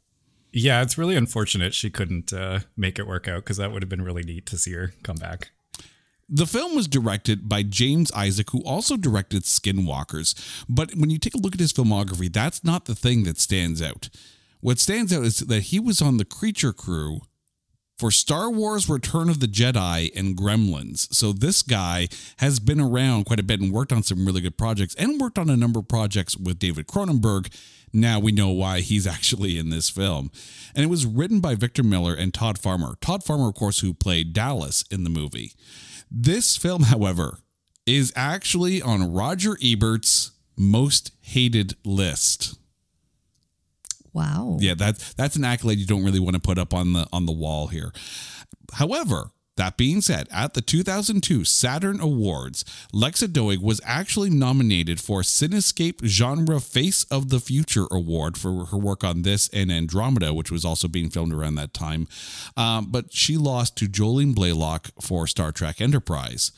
Yeah, 0.53 0.83
it's 0.83 0.97
really 0.97 1.17
unfortunate 1.17 1.75
she 1.75 1.91
couldn't 1.91 2.33
uh, 2.33 2.61
make 2.77 3.01
it 3.01 3.09
work 3.09 3.27
out 3.27 3.39
because 3.39 3.57
that 3.57 3.73
would 3.73 3.83
have 3.83 3.89
been 3.89 4.03
really 4.03 4.23
neat 4.23 4.47
to 4.47 4.59
see 4.59 4.73
her 4.75 4.93
come 5.03 5.17
back. 5.17 5.51
The 6.29 6.47
film 6.47 6.75
was 6.75 6.89
directed 6.89 7.49
by 7.49 7.63
James 7.63 8.11
Isaac, 8.13 8.51
who 8.51 8.63
also 8.65 8.97
directed 8.97 9.43
Skinwalkers. 9.43 10.35
But 10.69 10.95
when 10.95 11.11
you 11.11 11.19
take 11.19 11.35
a 11.35 11.39
look 11.39 11.55
at 11.55 11.61
his 11.61 11.73
filmography, 11.73 12.33
that's 12.33 12.65
not 12.65 12.87
the 12.87 12.95
thing 12.95 13.25
that 13.25 13.39
stands 13.39 13.83
out. 13.83 14.09
What 14.61 14.79
stands 14.79 15.13
out 15.13 15.25
is 15.25 15.41
that 15.41 15.65
he 15.65 15.79
was 15.79 16.01
on 16.01 16.17
the 16.17 16.25
creature 16.25 16.73
crew 16.73 17.21
for 17.99 18.11
Star 18.11 18.51
Wars 18.51 18.89
Return 18.89 19.29
of 19.29 19.41
the 19.41 19.47
Jedi 19.47 20.11
and 20.17 20.37
Gremlins. 20.37 21.13
So 21.15 21.33
this 21.33 21.63
guy 21.63 22.09
has 22.39 22.59
been 22.59 22.81
around 22.81 23.25
quite 23.25 23.41
a 23.41 23.45
bit 23.45 23.61
and 23.61 23.73
worked 23.73 23.93
on 23.93 24.03
some 24.03 24.27
really 24.27 24.41
good 24.41 24.59
projects 24.59 24.95
and 24.97 25.21
worked 25.21 25.39
on 25.39 25.49
a 25.49 25.57
number 25.57 25.79
of 25.79 25.89
projects 25.89 26.37
with 26.37 26.59
David 26.59 26.87
Cronenberg. 26.87 27.55
Now 27.93 28.19
we 28.19 28.33
know 28.33 28.51
why 28.51 28.81
he's 28.81 29.07
actually 29.17 29.59
in 29.59 29.71
this 29.71 29.89
film. 29.91 30.31
And 30.75 30.85
it 30.85 30.89
was 30.89 31.07
written 31.07 31.41
by 31.41 31.55
Victor 31.55 31.83
Miller 31.83 32.15
and 32.15 32.35
Todd 32.35 32.59
Farmer. 32.59 32.97
Todd 33.01 33.23
Farmer, 33.23 33.49
of 33.49 33.55
course, 33.55 33.81
who 33.81 33.95
played 33.95 34.33
Dallas 34.33 34.85
in 34.91 35.05
the 35.05 35.11
movie. 35.11 35.53
This 36.11 36.57
film, 36.57 36.85
however, 36.85 37.39
is 37.87 38.13
actually 38.17 38.81
on 38.81 39.13
Roger 39.13 39.57
Ebert's 39.63 40.33
most 40.57 41.13
hated 41.21 41.75
list. 41.85 42.59
Wow. 44.13 44.59
Yeah, 44.61 44.75
that's 44.75 45.13
that's 45.15 45.37
an 45.37 45.45
accolade 45.45 45.79
you 45.79 45.87
don't 45.87 46.05
really 46.05 46.21
want 46.21 46.35
to 46.35 46.41
put 46.41 46.59
up 46.59 46.73
on 46.73 46.93
the 46.93 47.07
on 47.13 47.27
the 47.27 47.33
wall 47.33 47.67
here. 47.67 47.93
However, 48.73 49.31
that 49.57 49.77
being 49.77 50.01
said, 50.01 50.29
at 50.33 50.55
the 50.55 50.61
2002 50.61 51.45
Saturn 51.45 52.01
Awards, 52.01 52.65
Lexa 52.93 53.29
Doig 53.29 53.63
was 53.63 53.81
actually 53.85 54.31
nominated 54.31 55.01
for 55.01 55.21
Cinescape 55.21 56.05
Genre 56.05 56.61
Face 56.61 57.05
of 57.05 57.29
the 57.29 57.39
Future 57.39 57.87
Award 57.93 58.37
for 58.37 58.67
her 58.67 58.77
work 58.77 59.05
on 59.05 59.23
this 59.23 59.49
and 59.53 59.71
Andromeda, 59.71 60.35
which 60.35 60.51
was 60.51 60.65
also 60.65 60.89
being 60.89 61.09
filmed 61.09 61.33
around 61.33 61.55
that 61.55 61.73
time. 61.73 62.09
Um, 62.57 62.87
but 62.91 63.13
she 63.13 63.37
lost 63.37 63.77
to 63.77 63.87
Jolene 63.87 64.35
Blalock 64.35 64.91
for 65.01 65.27
Star 65.27 65.53
Trek 65.53 65.81
Enterprise. 65.81 66.51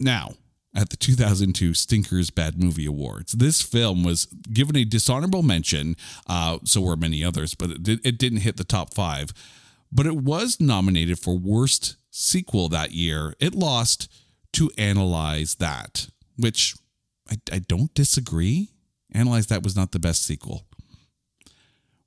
Now, 0.00 0.34
at 0.74 0.90
the 0.90 0.96
2002 0.96 1.72
Stinkers 1.72 2.30
Bad 2.30 2.62
Movie 2.62 2.84
Awards. 2.84 3.32
This 3.32 3.62
film 3.62 4.04
was 4.04 4.26
given 4.26 4.76
a 4.76 4.84
dishonorable 4.84 5.42
mention, 5.42 5.96
uh, 6.28 6.58
so 6.64 6.82
were 6.82 6.96
many 6.96 7.24
others, 7.24 7.54
but 7.54 7.70
it, 7.70 8.00
it 8.04 8.18
didn't 8.18 8.40
hit 8.40 8.58
the 8.58 8.64
top 8.64 8.92
five 8.92 9.32
but 9.96 10.06
it 10.06 10.16
was 10.16 10.60
nominated 10.60 11.18
for 11.18 11.38
Worst 11.38 11.96
Sequel 12.10 12.68
that 12.68 12.92
year. 12.92 13.34
It 13.40 13.54
lost 13.54 14.12
to 14.52 14.70
Analyze 14.76 15.54
That, 15.54 16.08
which 16.36 16.74
I, 17.30 17.38
I 17.50 17.58
don't 17.60 17.92
disagree. 17.94 18.68
Analyze 19.12 19.46
That 19.46 19.62
was 19.62 19.74
not 19.74 19.92
the 19.92 19.98
best 19.98 20.22
sequel. 20.22 20.66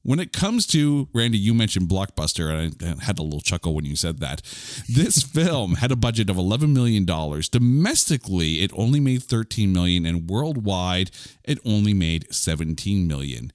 When 0.04 0.20
it 0.20 0.32
comes 0.32 0.68
to 0.68 1.10
Randy, 1.14 1.40
you 1.40 1.54
mentioned 1.56 1.90
Blockbuster, 1.90 2.52
and 2.52 3.00
I 3.02 3.04
had 3.04 3.18
a 3.18 3.24
little 3.24 3.42
chuckle 3.42 3.74
when 3.74 3.86
you 3.86 3.96
said 3.96 4.20
that. 4.20 4.44
This 4.88 5.24
film 5.36 5.76
had 5.76 5.92
a 5.92 5.96
budget 5.96 6.30
of 6.30 6.38
$11 6.38 6.72
million. 6.72 7.06
Domestically, 7.06 8.62
it 8.62 8.72
only 8.76 9.00
made 9.00 9.24
13 9.24 9.74
million, 9.74 10.06
and 10.06 10.30
worldwide, 10.30 11.10
it 11.44 11.58
only 11.66 11.96
made 11.96 12.28
$17 12.30 13.08
million 13.08 13.52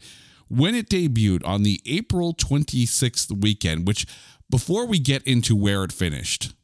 when 0.57 0.75
it 0.75 0.89
debuted 0.89 1.47
on 1.47 1.63
the 1.63 1.81
April 1.87 2.35
26th 2.35 3.41
weekend, 3.43 3.87
which 3.87 4.07
before 4.51 4.87
we 4.87 4.99
get 4.99 5.23
into 5.27 5.57
where 5.57 5.85
it 5.85 5.93
finished, 5.93 6.55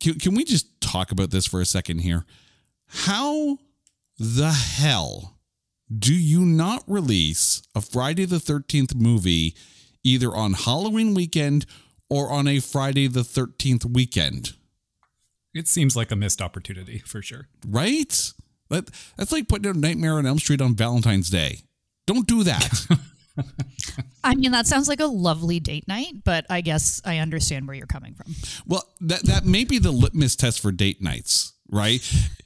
can, 0.00 0.14
can 0.14 0.34
we 0.34 0.44
just 0.44 0.80
talk 0.80 1.10
about 1.10 1.30
this 1.30 1.46
for 1.46 1.60
a 1.60 1.66
second 1.66 1.98
here? 2.00 2.24
How 2.86 3.58
the 4.18 4.50
hell 4.50 5.38
do 5.96 6.14
you 6.14 6.40
not 6.40 6.84
release 6.86 7.62
a 7.74 7.80
Friday 7.80 8.24
the 8.24 8.36
13th 8.36 8.94
movie 8.94 9.54
either 10.04 10.34
on 10.34 10.52
Halloween 10.54 11.14
weekend 11.14 11.66
or 12.08 12.30
on 12.30 12.48
a 12.48 12.60
Friday 12.60 13.08
the 13.08 13.20
13th 13.20 13.84
weekend? 13.84 14.54
It 15.54 15.66
seems 15.66 15.96
like 15.96 16.10
a 16.10 16.16
missed 16.16 16.40
opportunity 16.40 16.98
for 17.00 17.20
sure. 17.22 17.48
Right? 17.66 18.32
That, 18.70 18.90
that's 19.16 19.32
like 19.32 19.48
putting 19.48 19.70
a 19.70 19.74
Nightmare 19.74 20.14
on 20.14 20.26
Elm 20.26 20.38
Street 20.38 20.60
on 20.60 20.74
Valentine's 20.74 21.30
Day. 21.30 21.62
Don't 22.06 22.26
do 22.26 22.42
that. 22.44 22.86
I 24.24 24.34
mean, 24.34 24.52
that 24.52 24.66
sounds 24.66 24.88
like 24.88 25.00
a 25.00 25.06
lovely 25.06 25.60
date 25.60 25.88
night, 25.88 26.24
but 26.24 26.46
I 26.50 26.60
guess 26.60 27.00
I 27.04 27.18
understand 27.18 27.66
where 27.66 27.76
you're 27.76 27.86
coming 27.86 28.14
from. 28.14 28.34
Well, 28.66 28.84
that 29.00 29.24
that 29.24 29.44
may 29.44 29.64
be 29.64 29.78
the 29.78 29.90
litmus 29.90 30.36
test 30.36 30.60
for 30.60 30.72
date 30.72 31.02
nights, 31.02 31.54
right? 31.70 32.00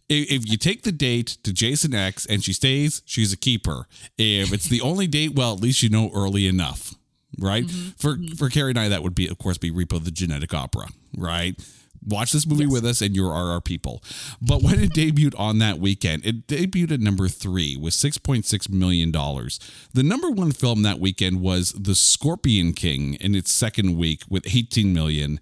if 0.08 0.50
you 0.50 0.56
take 0.56 0.82
the 0.82 0.92
date 0.92 1.38
to 1.42 1.52
Jason 1.52 1.94
X 1.94 2.26
and 2.26 2.44
she 2.44 2.52
stays, 2.52 3.02
she's 3.04 3.32
a 3.32 3.36
keeper. 3.36 3.86
If 4.18 4.52
it's 4.52 4.68
the 4.68 4.80
only 4.80 5.06
date, 5.06 5.34
well, 5.34 5.54
at 5.54 5.60
least 5.60 5.82
you 5.82 5.88
know 5.88 6.10
early 6.14 6.46
enough, 6.46 6.94
right? 7.38 7.64
Mm-hmm. 7.64 7.90
For 7.96 8.16
mm-hmm. 8.16 8.34
for 8.34 8.48
Carrie 8.48 8.70
and 8.70 8.78
I, 8.78 8.88
that 8.88 9.02
would 9.02 9.14
be, 9.14 9.28
of 9.28 9.38
course, 9.38 9.58
be 9.58 9.70
Repo 9.70 10.02
the 10.02 10.10
Genetic 10.10 10.52
Opera, 10.52 10.88
right? 11.16 11.54
Watch 12.06 12.32
this 12.32 12.46
movie 12.46 12.64
yes. 12.64 12.72
with 12.72 12.84
us, 12.84 13.00
and 13.00 13.14
you're 13.14 13.32
our 13.32 13.60
people. 13.60 14.02
But 14.40 14.62
when 14.62 14.80
it 14.80 14.92
debuted 14.92 15.38
on 15.38 15.58
that 15.58 15.78
weekend, 15.78 16.26
it 16.26 16.46
debuted 16.46 16.92
at 16.92 17.00
number 17.00 17.28
three 17.28 17.76
with 17.76 17.94
$6.6 17.94 18.70
million. 18.70 19.12
The 19.12 20.02
number 20.02 20.30
one 20.30 20.52
film 20.52 20.82
that 20.82 20.98
weekend 20.98 21.40
was 21.40 21.72
The 21.72 21.94
Scorpion 21.94 22.72
King 22.72 23.14
in 23.14 23.34
its 23.34 23.52
second 23.52 23.96
week 23.96 24.22
with 24.28 24.44
18 24.52 24.92
million. 24.92 25.40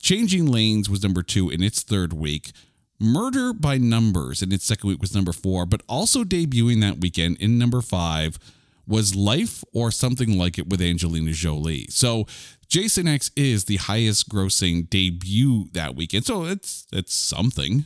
Changing 0.00 0.46
Lanes 0.46 0.90
was 0.90 1.02
number 1.02 1.22
two 1.22 1.48
in 1.48 1.62
its 1.62 1.82
third 1.82 2.12
week. 2.12 2.52
Murder 2.98 3.52
by 3.52 3.78
Numbers 3.78 4.42
in 4.42 4.52
its 4.52 4.64
second 4.64 4.88
week 4.88 5.00
was 5.00 5.14
number 5.14 5.32
four, 5.32 5.66
but 5.66 5.82
also 5.88 6.24
debuting 6.24 6.80
that 6.80 6.98
weekend 6.98 7.36
in 7.38 7.58
number 7.58 7.80
five 7.80 8.38
was 8.86 9.14
Life 9.14 9.64
or 9.72 9.90
something 9.90 10.38
like 10.38 10.58
it 10.58 10.68
with 10.68 10.80
Angelina 10.80 11.32
Jolie. 11.32 11.86
So 11.90 12.26
Jason 12.68 13.06
X 13.06 13.30
is 13.36 13.66
the 13.66 13.76
highest 13.76 14.28
grossing 14.28 14.88
debut 14.88 15.68
that 15.72 15.94
weekend. 15.94 16.24
So 16.24 16.44
it's 16.44 16.86
it's 16.92 17.14
something. 17.14 17.84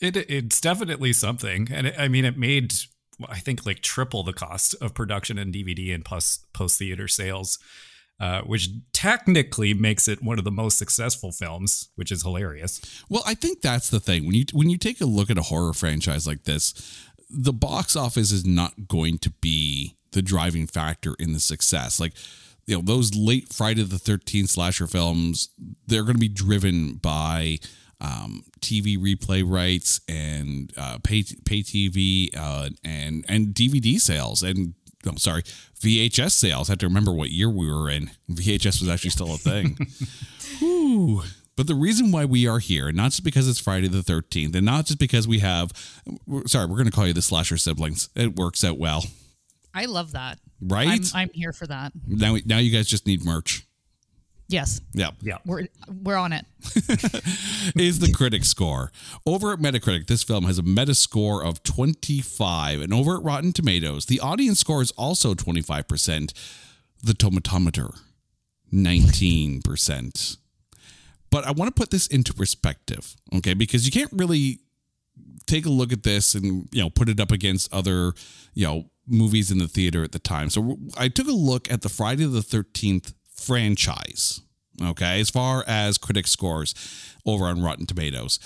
It 0.00 0.16
it's 0.16 0.60
definitely 0.60 1.12
something. 1.12 1.68
And 1.70 1.88
it, 1.88 1.94
I 1.98 2.08
mean 2.08 2.24
it 2.24 2.36
made 2.36 2.74
I 3.28 3.38
think 3.38 3.64
like 3.64 3.80
triple 3.80 4.22
the 4.22 4.32
cost 4.32 4.74
of 4.80 4.94
production 4.94 5.38
and 5.38 5.54
DVD 5.54 5.94
and 5.94 6.04
plus 6.04 6.40
post 6.52 6.78
theater 6.78 7.08
sales. 7.08 7.58
Uh, 8.18 8.40
which 8.44 8.70
technically 8.94 9.74
makes 9.74 10.08
it 10.08 10.22
one 10.22 10.38
of 10.38 10.44
the 10.46 10.50
most 10.50 10.78
successful 10.78 11.30
films, 11.32 11.90
which 11.96 12.10
is 12.10 12.22
hilarious. 12.22 12.80
Well, 13.10 13.22
I 13.26 13.34
think 13.34 13.60
that's 13.60 13.90
the 13.90 14.00
thing 14.00 14.24
when 14.24 14.34
you 14.34 14.46
when 14.54 14.70
you 14.70 14.78
take 14.78 15.02
a 15.02 15.04
look 15.04 15.28
at 15.28 15.36
a 15.36 15.42
horror 15.42 15.74
franchise 15.74 16.26
like 16.26 16.44
this, 16.44 16.72
the 17.28 17.52
box 17.52 17.96
office 17.96 18.32
is 18.32 18.44
not 18.44 18.88
going 18.88 19.18
to 19.18 19.30
be 19.40 19.96
the 20.12 20.22
driving 20.22 20.66
factor 20.66 21.14
in 21.18 21.32
the 21.32 21.40
success. 21.40 22.00
Like, 22.00 22.12
you 22.66 22.76
know, 22.76 22.82
those 22.82 23.14
late 23.14 23.52
Friday 23.52 23.82
the 23.82 23.96
13th 23.96 24.48
slasher 24.48 24.86
films, 24.86 25.50
they're 25.86 26.02
going 26.02 26.14
to 26.14 26.20
be 26.20 26.28
driven 26.28 26.94
by 26.94 27.58
um, 28.00 28.44
TV 28.60 28.98
replay 28.98 29.42
rights 29.46 30.00
and 30.08 30.72
uh, 30.76 30.98
pay 31.02 31.22
pay 31.44 31.62
TV 31.62 32.28
uh, 32.36 32.70
and 32.84 33.24
and 33.28 33.48
DVD 33.48 33.98
sales 33.98 34.42
and 34.42 34.74
no, 35.06 35.12
sorry, 35.16 35.42
VHS 35.80 36.32
sales. 36.32 36.68
I 36.68 36.72
have 36.72 36.78
to 36.78 36.86
remember 36.86 37.12
what 37.12 37.30
year 37.30 37.48
we 37.48 37.72
were 37.72 37.88
in. 37.88 38.10
VHS 38.28 38.80
was 38.80 38.88
actually 38.88 39.10
still 39.10 39.32
a 39.32 39.38
thing. 39.38 39.78
Whew. 40.58 41.22
But 41.56 41.66
the 41.66 41.74
reason 41.74 42.12
why 42.12 42.26
we 42.26 42.46
are 42.46 42.58
here, 42.58 42.92
not 42.92 43.12
just 43.12 43.24
because 43.24 43.48
it's 43.48 43.58
Friday 43.58 43.88
the 43.88 44.02
13th, 44.02 44.54
and 44.54 44.66
not 44.66 44.86
just 44.86 44.98
because 44.98 45.26
we 45.26 45.38
have, 45.38 45.72
sorry, 46.46 46.66
we're 46.66 46.76
going 46.76 46.84
to 46.84 46.90
call 46.92 47.06
you 47.06 47.14
the 47.14 47.22
slasher 47.22 47.56
siblings. 47.56 48.10
It 48.14 48.36
works 48.36 48.62
out 48.62 48.76
well, 48.78 49.04
I 49.74 49.86
love 49.86 50.12
that. 50.12 50.38
right? 50.60 50.88
I'm, 50.88 51.02
I'm 51.14 51.30
here 51.32 51.52
for 51.52 51.66
that. 51.66 51.92
now, 52.06 52.36
now 52.44 52.58
you 52.58 52.70
guys 52.70 52.86
just 52.86 53.06
need 53.06 53.24
merch. 53.24 53.66
Yes, 54.48 54.80
Yeah. 54.94 55.10
Yeah. 55.22 55.38
we're 55.44 55.66
we're 56.02 56.14
on 56.16 56.32
it. 56.32 56.44
is 57.76 57.98
the 57.98 58.12
critic 58.14 58.44
score. 58.44 58.92
Over 59.26 59.52
at 59.52 59.58
Metacritic, 59.58 60.06
this 60.06 60.22
film 60.22 60.44
has 60.44 60.56
a 60.58 60.62
meta 60.62 60.94
score 60.94 61.44
of 61.44 61.64
25. 61.64 62.80
And 62.80 62.94
over 62.94 63.16
at 63.16 63.24
Rotten 63.24 63.52
Tomatoes, 63.52 64.06
the 64.06 64.20
audience 64.20 64.60
score 64.60 64.82
is 64.82 64.92
also 64.92 65.34
25%. 65.34 66.32
The 67.02 67.12
tomatometer, 67.12 67.98
19%. 68.72 70.36
But 71.30 71.44
I 71.46 71.50
want 71.50 71.74
to 71.74 71.78
put 71.78 71.90
this 71.90 72.06
into 72.06 72.32
perspective, 72.32 73.14
okay? 73.34 73.54
Because 73.54 73.84
you 73.86 73.92
can't 73.92 74.12
really 74.12 74.60
take 75.46 75.66
a 75.66 75.70
look 75.70 75.92
at 75.92 76.02
this 76.02 76.34
and, 76.34 76.68
you 76.72 76.82
know, 76.82 76.90
put 76.90 77.08
it 77.08 77.20
up 77.20 77.30
against 77.30 77.72
other, 77.72 78.12
you 78.54 78.66
know, 78.66 78.90
movies 79.06 79.50
in 79.50 79.58
the 79.58 79.68
theater 79.68 80.02
at 80.02 80.12
the 80.12 80.18
time. 80.18 80.50
So 80.50 80.78
I 80.96 81.08
took 81.08 81.28
a 81.28 81.32
look 81.32 81.70
at 81.70 81.82
the 81.82 81.88
Friday 81.88 82.24
the 82.24 82.40
13th 82.40 83.14
franchise, 83.32 84.40
okay, 84.82 85.20
as 85.20 85.30
far 85.30 85.64
as 85.66 85.98
critic 85.98 86.26
scores 86.26 86.74
over 87.24 87.44
on 87.44 87.62
Rotten 87.62 87.86
Tomatoes. 87.86 88.38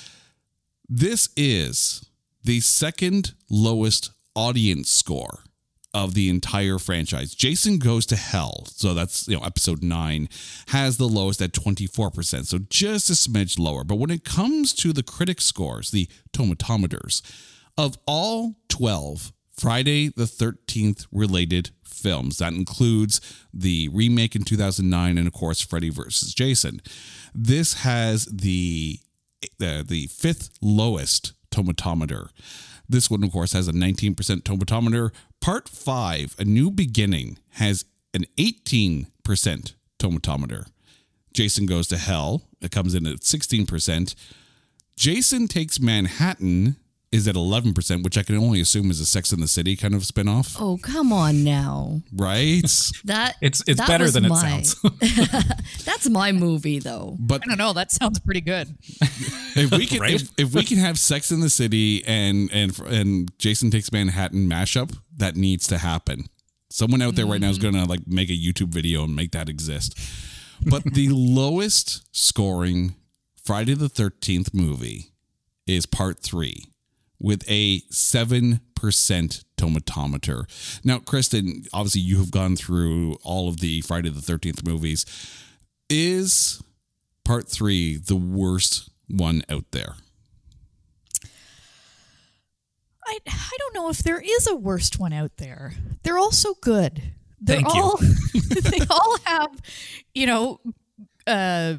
This 0.89 1.29
is 1.37 2.07
the 2.43 2.61
second 2.61 3.35
lowest 3.49 4.11
audience 4.35 4.91
score 4.91 5.45
of 5.93 6.15
the 6.15 6.29
entire 6.29 6.79
franchise. 6.79 7.35
Jason 7.35 7.79
Goes 7.79 8.07
to 8.07 8.17
Hell, 8.17 8.65
so 8.67 8.95
that's 8.95 9.27
you 9.29 9.37
know 9.37 9.45
episode 9.45 9.83
9, 9.83 10.29
has 10.69 10.97
the 10.97 11.09
lowest 11.09 11.43
at 11.43 11.53
24%, 11.53 12.47
so 12.47 12.59
just 12.69 13.11
a 13.11 13.15
smidge 13.15 13.59
lower. 13.59 13.85
But 13.85 13.97
when 13.97 14.11
it 14.11 14.25
comes 14.25 14.73
to 14.75 14.93
the 14.93 15.03
critic 15.03 15.41
scores, 15.41 15.91
the 15.91 16.09
tomatometers, 16.33 17.23
of 17.77 17.97
all 18.07 18.57
12 18.69 19.33
Friday 19.53 20.09
the 20.09 20.25
13th 20.25 21.07
related 21.13 21.71
films, 21.85 22.39
that 22.39 22.53
includes 22.53 23.21
the 23.53 23.89
remake 23.93 24.35
in 24.35 24.43
2009 24.43 25.19
and 25.19 25.27
of 25.27 25.33
course 25.33 25.61
Freddy 25.61 25.91
vs. 25.91 26.33
Jason. 26.35 26.81
This 27.35 27.75
has 27.83 28.27
the 28.27 29.01
the, 29.59 29.85
the 29.87 30.07
fifth 30.09 30.51
lowest 30.61 31.33
tomatometer. 31.51 32.29
This 32.89 33.11
one, 33.11 33.23
of 33.23 33.33
course, 33.33 33.53
has 33.53 33.69
a 33.69 33.73
19% 33.73 34.15
tomatometer. 34.43 35.11
Part 35.41 35.69
five, 35.69 36.37
A 36.39 36.45
New 36.45 36.71
Beginning, 36.71 37.39
has 37.53 37.87
an 38.13 38.27
18% 38.37 39.07
tomatometer. 39.99 40.67
Jason 41.33 41.65
Goes 41.67 41.87
to 41.89 41.97
Hell, 41.97 42.43
it 42.61 42.71
comes 42.71 42.95
in 42.95 43.07
at 43.07 43.21
16%. 43.21 44.15
Jason 44.97 45.49
Takes 45.49 45.81
Manhattan 45.81 46.77
is 47.13 47.27
at 47.27 47.35
11%, 47.35 48.05
which 48.05 48.17
I 48.17 48.23
can 48.23 48.37
only 48.37 48.61
assume 48.61 48.89
is 48.91 49.01
a 49.01 49.07
Sex 49.07 49.33
in 49.33 49.41
the 49.41 49.49
City 49.49 49.75
kind 49.75 49.95
of 49.97 50.03
spinoff, 50.03 50.57
Oh, 50.61 50.79
come 50.81 51.13
on 51.13 51.43
now. 51.43 52.03
right? 52.13 52.63
That 53.05 53.35
It's 53.41 53.63
it's 53.67 53.81
that 53.81 53.89
better 53.89 54.05
was 54.05 54.13
than 54.13 54.27
it 54.27 54.35
sounds. 54.37 54.77
That's 55.85 56.09
my 56.09 56.31
movie, 56.33 56.79
though. 56.79 57.17
But 57.19 57.43
I 57.43 57.47
don't 57.47 57.59
know. 57.59 57.73
That 57.73 57.91
sounds 57.91 58.21
pretty 58.21 58.41
good. 58.43 58.69
if 59.57 59.71
we 59.73 59.87
can 59.87 60.01
Right? 60.01 60.15
if, 60.15 60.31
if 60.39 60.55
we 60.55 60.63
can 60.63 60.79
have 60.79 60.99
Sex 60.99 61.33
in 61.33 61.41
the 61.41 61.51
City 61.51 62.05
and 62.07 62.49
and 62.53 62.79
and 62.81 63.33
Jason 63.39 63.71
Takes 63.71 63.91
Manhattan 63.91 64.49
mashup, 64.49 64.97
that 65.17 65.35
needs 65.37 65.67
to 65.69 65.79
happen. 65.79 66.27
Someone 66.71 67.03
out 67.03 67.17
there 67.17 67.27
right 67.27 67.41
now 67.41 67.51
is 67.51 67.59
Mm-hmm. 67.59 67.73
gonna 67.73 67.87
like 67.87 68.07
make 68.07 68.31
a 68.31 68.33
YouTube 68.35 68.69
video 68.69 69.03
and 69.05 69.17
make 69.17 69.33
that 69.33 69.49
exist. 69.49 69.99
But 70.65 70.85
the 70.85 71.09
lowest 71.09 72.03
scoring 72.15 72.95
Friday 73.43 73.75
the 73.75 73.89
Thirteenth 73.89 74.55
movie 74.55 75.07
is 75.67 75.87
Part 75.87 76.21
Three, 76.21 76.67
with 77.21 77.45
a 77.49 77.83
seven 77.91 78.61
percent 78.75 79.45
tomatometer. 79.57 80.45
Now, 80.85 80.99
Kristen, 80.99 81.65
obviously 81.73 82.01
you 82.01 82.17
have 82.19 82.31
gone 82.31 82.57
through 82.57 83.17
all 83.23 83.49
of 83.49 83.61
the 83.61 83.83
Friday 83.83 84.09
the 84.09 84.23
Thirteenth 84.23 84.65
movies. 84.67 85.05
Is 85.89 86.63
Part 87.25 87.49
Three 87.49 87.97
the 87.97 88.17
worst 88.17 88.91
one 89.09 89.43
out 89.49 89.67
there? 89.73 89.95
I 93.05 93.19
I 93.27 93.57
don't 93.59 93.75
know 93.75 93.91
if 93.91 93.99
there 93.99 94.21
is 94.21 94.47
a 94.47 94.57
worst 94.57 94.99
one 94.99 95.13
out 95.13 95.37
there. 95.37 95.75
They're 96.03 96.19
all 96.19 96.33
so 96.33 96.55
good. 96.61 97.03
They're 97.41 97.61
Thank 97.61 97.75
you. 97.75 97.83
all 97.83 97.97
they 98.51 98.81
all 98.91 99.17
have, 99.25 99.61
you 100.15 100.27
know, 100.27 100.61
uh 101.27 101.75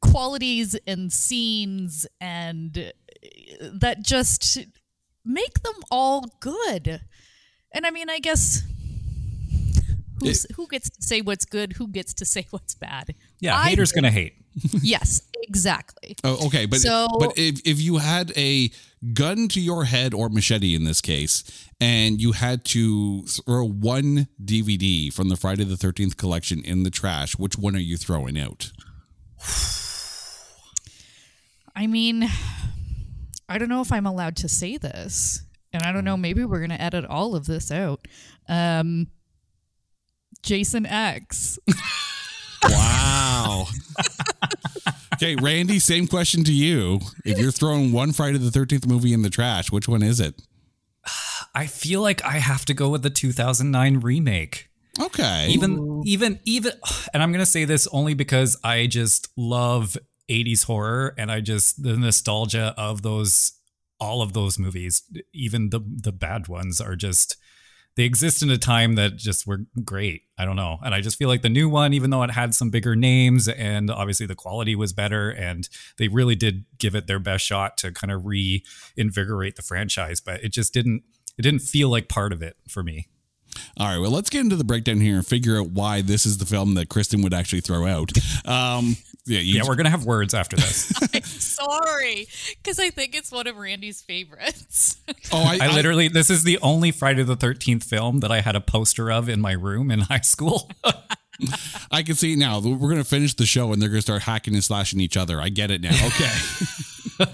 qualities 0.00 0.76
and 0.86 1.12
scenes 1.12 2.06
and 2.20 2.92
that 3.72 4.02
just 4.02 4.58
make 5.24 5.62
them 5.62 5.74
all 5.90 6.24
good. 6.40 7.00
And 7.74 7.86
I 7.86 7.90
mean, 7.90 8.08
I 8.10 8.18
guess 8.18 8.62
who's, 10.20 10.46
who 10.56 10.66
gets 10.68 10.90
to 10.90 11.02
say 11.02 11.20
what's 11.20 11.44
good? 11.44 11.74
Who 11.74 11.88
gets 11.88 12.14
to 12.14 12.24
say 12.24 12.46
what's 12.50 12.74
bad? 12.74 13.14
Yeah, 13.40 13.56
I 13.56 13.68
haters 13.70 13.92
do. 13.92 13.96
gonna 14.00 14.10
hate. 14.10 14.34
Yes, 14.82 15.22
exactly. 15.44 16.16
Oh, 16.24 16.46
okay, 16.48 16.66
but 16.66 16.80
So- 16.80 17.06
but 17.20 17.38
if 17.38 17.60
if 17.64 17.80
you 17.80 17.98
had 17.98 18.32
a 18.36 18.70
gun 19.14 19.46
to 19.48 19.60
your 19.60 19.84
head 19.84 20.12
or 20.12 20.28
machete 20.28 20.74
in 20.74 20.84
this 20.84 21.00
case, 21.00 21.44
and 21.80 22.20
you 22.20 22.32
had 22.32 22.64
to 22.66 23.22
throw 23.26 23.64
one 23.64 24.26
DVD 24.44 25.12
from 25.12 25.28
the 25.28 25.36
Friday 25.36 25.64
the 25.64 25.76
Thirteenth 25.76 26.16
collection 26.16 26.62
in 26.64 26.82
the 26.82 26.90
trash, 26.90 27.36
which 27.38 27.56
one 27.56 27.76
are 27.76 27.78
you 27.78 27.96
throwing 27.96 28.38
out? 28.38 28.72
I 31.76 31.86
mean, 31.86 32.28
I 33.50 33.58
don't 33.58 33.68
know 33.68 33.80
if 33.82 33.92
I'm 33.92 34.06
allowed 34.06 34.36
to 34.36 34.48
say 34.48 34.76
this, 34.78 35.42
and 35.72 35.82
I 35.82 35.92
don't 35.92 36.04
know. 36.04 36.16
Maybe 36.16 36.44
we're 36.44 36.60
gonna 36.60 36.74
edit 36.74 37.04
all 37.04 37.34
of 37.34 37.46
this 37.46 37.70
out. 37.70 38.06
Um, 38.48 39.08
Jason 40.42 40.86
X. 40.86 41.58
Wow. 42.68 43.66
okay, 45.14 45.34
Randy, 45.36 45.78
same 45.78 46.06
question 46.06 46.44
to 46.44 46.52
you. 46.52 47.00
If 47.24 47.38
you're 47.38 47.50
throwing 47.50 47.90
one 47.90 48.12
Friday 48.12 48.36
the 48.36 48.50
Thirteenth 48.50 48.86
movie 48.86 49.14
in 49.14 49.22
the 49.22 49.30
trash, 49.30 49.72
which 49.72 49.88
one 49.88 50.02
is 50.02 50.20
it? 50.20 50.34
I 51.54 51.66
feel 51.66 52.02
like 52.02 52.22
I 52.22 52.32
have 52.32 52.66
to 52.66 52.74
go 52.74 52.90
with 52.90 53.02
the 53.02 53.08
2009 53.08 54.00
remake. 54.00 54.68
Okay, 55.00 55.48
Even 55.48 56.02
even 56.04 56.38
even 56.44 56.72
and 57.14 57.22
I'm 57.22 57.32
going 57.32 57.42
to 57.42 57.50
say 57.50 57.64
this 57.64 57.88
only 57.92 58.12
because 58.12 58.58
I 58.62 58.86
just 58.86 59.28
love 59.38 59.96
80s 60.30 60.64
horror 60.64 61.14
and 61.18 61.30
I 61.30 61.40
just 61.40 61.82
the 61.82 61.96
nostalgia 61.96 62.74
of 62.76 63.02
those 63.02 63.52
all 63.98 64.22
of 64.22 64.32
those 64.32 64.58
movies, 64.58 65.02
even 65.34 65.70
the 65.70 65.80
the 65.80 66.12
bad 66.12 66.48
ones 66.48 66.80
are 66.80 66.96
just 66.96 67.36
they 67.96 68.04
exist 68.04 68.42
in 68.42 68.50
a 68.50 68.56
time 68.56 68.94
that 68.94 69.16
just 69.16 69.46
were 69.46 69.66
great. 69.84 70.22
I 70.38 70.44
don't 70.44 70.56
know. 70.56 70.78
And 70.82 70.94
I 70.94 71.00
just 71.00 71.18
feel 71.18 71.28
like 71.28 71.42
the 71.42 71.48
new 71.48 71.68
one, 71.68 71.92
even 71.92 72.10
though 72.10 72.22
it 72.22 72.30
had 72.30 72.54
some 72.54 72.70
bigger 72.70 72.94
names 72.94 73.48
and 73.48 73.90
obviously 73.90 74.26
the 74.26 74.36
quality 74.36 74.76
was 74.76 74.92
better 74.92 75.30
and 75.30 75.68
they 75.98 76.08
really 76.08 76.36
did 76.36 76.64
give 76.78 76.94
it 76.94 77.08
their 77.08 77.18
best 77.18 77.44
shot 77.44 77.76
to 77.78 77.90
kind 77.90 78.12
of 78.12 78.24
reinvigorate 78.24 79.56
the 79.56 79.62
franchise, 79.62 80.20
but 80.20 80.42
it 80.42 80.52
just 80.52 80.72
didn't 80.72 81.02
it 81.36 81.42
didn't 81.42 81.62
feel 81.62 81.88
like 81.88 82.08
part 82.08 82.32
of 82.32 82.42
it 82.42 82.56
for 82.68 82.82
me. 82.82 83.08
All 83.76 83.86
right, 83.86 83.98
well, 83.98 84.10
let's 84.10 84.30
get 84.30 84.40
into 84.40 84.56
the 84.56 84.64
breakdown 84.64 85.00
here 85.00 85.16
and 85.16 85.26
figure 85.26 85.58
out 85.58 85.70
why 85.70 86.02
this 86.02 86.26
is 86.26 86.38
the 86.38 86.46
film 86.46 86.74
that 86.74 86.88
Kristen 86.88 87.22
would 87.22 87.34
actually 87.34 87.60
throw 87.60 87.86
out. 87.86 88.10
Um, 88.46 88.96
yeah, 89.26 89.38
Yeah, 89.40 89.62
we're 89.66 89.76
gonna 89.76 89.90
have 89.90 90.04
words 90.04 90.34
after 90.34 90.56
this. 90.56 90.92
I'm 91.14 91.22
sorry, 91.24 92.26
because 92.62 92.78
I 92.78 92.90
think 92.90 93.14
it's 93.14 93.30
one 93.30 93.46
of 93.46 93.56
Randy's 93.56 94.00
favorites. 94.00 94.96
Oh, 95.32 95.44
I, 95.44 95.58
I 95.62 95.74
literally, 95.74 96.08
this 96.08 96.28
is 96.28 96.42
the 96.42 96.58
only 96.58 96.90
Friday 96.90 97.22
the 97.22 97.36
13th 97.36 97.84
film 97.84 98.20
that 98.20 98.32
I 98.32 98.40
had 98.40 98.56
a 98.56 98.60
poster 98.60 99.12
of 99.12 99.28
in 99.28 99.40
my 99.40 99.52
room 99.52 99.90
in 99.92 100.00
high 100.00 100.20
school. 100.22 100.70
I 101.92 102.02
can 102.02 102.16
see 102.16 102.34
now. 102.34 102.58
We're 102.58 102.76
going 102.76 102.96
to 102.96 103.04
finish 103.04 103.34
the 103.34 103.46
show 103.46 103.72
and 103.72 103.80
they're 103.80 103.88
going 103.88 103.98
to 103.98 104.02
start 104.02 104.22
hacking 104.22 104.54
and 104.54 104.64
slashing 104.64 104.98
each 105.00 105.16
other. 105.16 105.40
I 105.40 105.48
get 105.50 105.70
it 105.70 105.80
now. 105.82 105.90
Okay. 106.06 107.30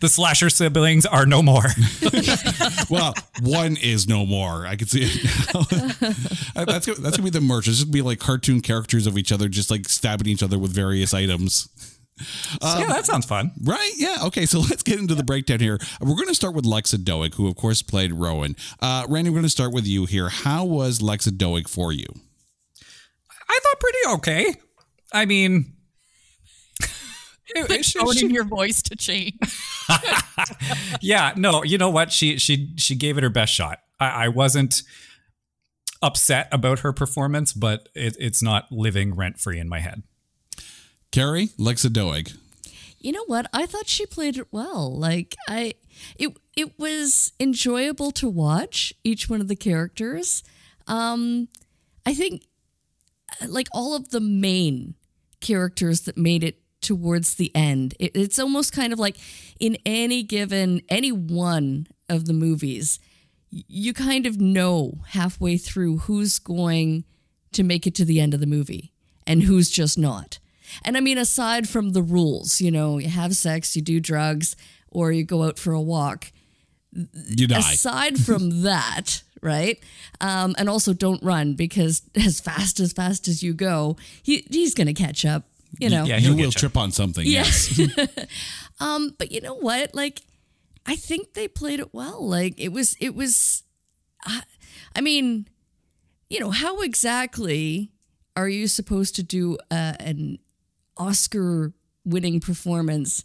The 0.00 0.08
slasher 0.08 0.50
siblings 0.50 1.06
are 1.06 1.26
no 1.26 1.42
more. 1.42 1.64
well, 2.90 3.14
one 3.42 3.76
is 3.76 4.08
no 4.08 4.26
more. 4.26 4.66
I 4.66 4.76
can 4.76 4.86
see 4.88 5.02
it 5.04 5.54
now. 6.54 6.64
That's 6.64 6.86
gonna- 6.86 7.00
that's 7.00 7.16
gonna 7.16 7.24
be 7.24 7.30
the 7.30 7.40
merch. 7.40 7.68
It's 7.68 7.76
just 7.78 7.86
gonna 7.88 7.92
be 7.92 8.02
like 8.02 8.18
cartoon 8.18 8.60
characters 8.60 9.06
of 9.06 9.18
each 9.18 9.30
other, 9.32 9.48
just 9.48 9.70
like 9.70 9.88
stabbing 9.88 10.26
each 10.28 10.42
other 10.42 10.58
with 10.58 10.72
various 10.72 11.12
items. 11.14 11.68
yeah, 12.62 12.86
that 12.86 13.04
sounds 13.04 13.26
fun. 13.26 13.52
Right? 13.62 13.92
Yeah. 13.96 14.18
Okay. 14.24 14.46
So 14.46 14.60
let's 14.70 14.82
get 14.82 14.98
into 14.98 15.14
the 15.14 15.22
breakdown 15.22 15.60
here. 15.60 15.78
We're 16.00 16.14
going 16.14 16.28
to 16.28 16.34
start 16.34 16.54
with 16.54 16.64
Lexa 16.64 16.96
Doig, 16.96 17.34
who 17.34 17.46
of 17.46 17.56
course 17.56 17.82
played 17.82 18.12
Rowan. 18.14 18.56
Uh, 18.80 19.04
Randy, 19.08 19.28
we're 19.30 19.34
going 19.34 19.42
to 19.44 19.50
start 19.50 19.72
with 19.74 19.86
you 19.86 20.06
here. 20.06 20.30
How 20.30 20.64
was 20.64 21.00
Lexa 21.00 21.28
Doig 21.28 21.68
for 21.68 21.92
you? 21.92 22.06
I 23.48 23.58
thought 23.62 23.80
pretty 23.80 23.98
okay. 24.16 24.54
I 25.12 25.26
mean, 25.26 25.72
the 27.64 27.98
tone 27.98 28.18
in 28.18 28.30
your 28.30 28.44
voice 28.44 28.82
to 28.82 28.96
change. 28.96 29.34
yeah, 31.00 31.32
no, 31.36 31.62
you 31.62 31.78
know 31.78 31.90
what? 31.90 32.12
She 32.12 32.38
she 32.38 32.72
she 32.76 32.94
gave 32.94 33.18
it 33.18 33.22
her 33.22 33.30
best 33.30 33.52
shot. 33.52 33.80
I, 33.98 34.26
I 34.26 34.28
wasn't 34.28 34.82
upset 36.02 36.48
about 36.52 36.80
her 36.80 36.92
performance, 36.92 37.52
but 37.52 37.88
it, 37.94 38.16
it's 38.18 38.42
not 38.42 38.70
living 38.70 39.14
rent 39.14 39.38
free 39.40 39.58
in 39.58 39.68
my 39.68 39.80
head. 39.80 40.02
Carrie, 41.10 41.48
Lexa 41.58 41.88
Doig. 41.88 42.36
You 42.98 43.12
know 43.12 43.24
what? 43.26 43.46
I 43.52 43.66
thought 43.66 43.88
she 43.88 44.04
played 44.06 44.36
it 44.36 44.48
well. 44.50 44.94
Like 44.94 45.36
I 45.48 45.74
it 46.18 46.36
it 46.56 46.78
was 46.78 47.32
enjoyable 47.38 48.10
to 48.12 48.28
watch 48.28 48.92
each 49.04 49.28
one 49.28 49.40
of 49.40 49.48
the 49.48 49.56
characters. 49.56 50.42
Um 50.86 51.48
I 52.04 52.14
think 52.14 52.42
like 53.46 53.68
all 53.72 53.94
of 53.94 54.10
the 54.10 54.20
main 54.20 54.94
characters 55.40 56.02
that 56.02 56.16
made 56.16 56.42
it 56.42 56.58
towards 56.86 57.34
the 57.34 57.54
end. 57.54 57.94
It, 57.98 58.12
it's 58.14 58.38
almost 58.38 58.72
kind 58.72 58.92
of 58.92 58.98
like 58.98 59.16
in 59.60 59.76
any 59.84 60.22
given 60.22 60.82
any 60.88 61.12
one 61.12 61.88
of 62.08 62.26
the 62.26 62.32
movies, 62.32 62.98
you 63.50 63.92
kind 63.92 64.26
of 64.26 64.40
know 64.40 65.00
halfway 65.08 65.56
through 65.56 65.98
who's 65.98 66.38
going 66.38 67.04
to 67.52 67.62
make 67.62 67.86
it 67.86 67.94
to 67.96 68.04
the 68.04 68.20
end 68.20 68.34
of 68.34 68.40
the 68.40 68.46
movie 68.46 68.92
and 69.26 69.42
who's 69.42 69.70
just 69.70 69.98
not. 69.98 70.38
And 70.84 70.96
I 70.96 71.00
mean, 71.00 71.18
aside 71.18 71.68
from 71.68 71.90
the 71.90 72.02
rules, 72.02 72.60
you 72.60 72.70
know, 72.70 72.98
you 72.98 73.08
have 73.08 73.36
sex, 73.36 73.74
you 73.76 73.82
do 73.82 74.00
drugs, 74.00 74.56
or 74.90 75.12
you 75.12 75.24
go 75.24 75.42
out 75.44 75.58
for 75.58 75.72
a 75.72 75.80
walk. 75.80 76.32
You 76.92 77.46
die. 77.46 77.58
Aside 77.58 78.18
from 78.26 78.62
that, 78.62 79.22
right? 79.42 79.78
Um, 80.20 80.54
and 80.58 80.68
also 80.68 80.92
don't 80.92 81.22
run 81.22 81.54
because 81.54 82.02
as 82.14 82.40
fast 82.40 82.80
as 82.80 82.92
fast 82.92 83.28
as 83.28 83.42
you 83.42 83.54
go, 83.54 83.96
he, 84.22 84.46
he's 84.50 84.74
going 84.74 84.86
to 84.86 84.94
catch 84.94 85.24
up. 85.24 85.44
You 85.78 85.90
know, 85.90 86.04
Yeah, 86.04 86.16
you 86.16 86.34
he'll 86.34 86.46
you. 86.46 86.50
trip 86.52 86.76
on 86.76 86.90
something. 86.92 87.26
Yeah. 87.26 87.44
Yes. 87.44 87.80
um, 88.80 89.14
but 89.18 89.30
you 89.32 89.40
know 89.40 89.54
what? 89.54 89.94
Like, 89.94 90.22
I 90.86 90.96
think 90.96 91.34
they 91.34 91.48
played 91.48 91.80
it 91.80 91.92
well. 91.92 92.26
Like, 92.26 92.54
it 92.58 92.68
was, 92.70 92.96
it 93.00 93.14
was. 93.14 93.62
I, 94.24 94.42
I 94.94 95.00
mean, 95.00 95.48
you 96.30 96.40
know, 96.40 96.50
how 96.50 96.80
exactly 96.80 97.90
are 98.36 98.48
you 98.48 98.66
supposed 98.68 99.14
to 99.16 99.22
do 99.22 99.56
uh, 99.70 99.94
an 100.00 100.38
Oscar-winning 100.96 102.40
performance 102.40 103.24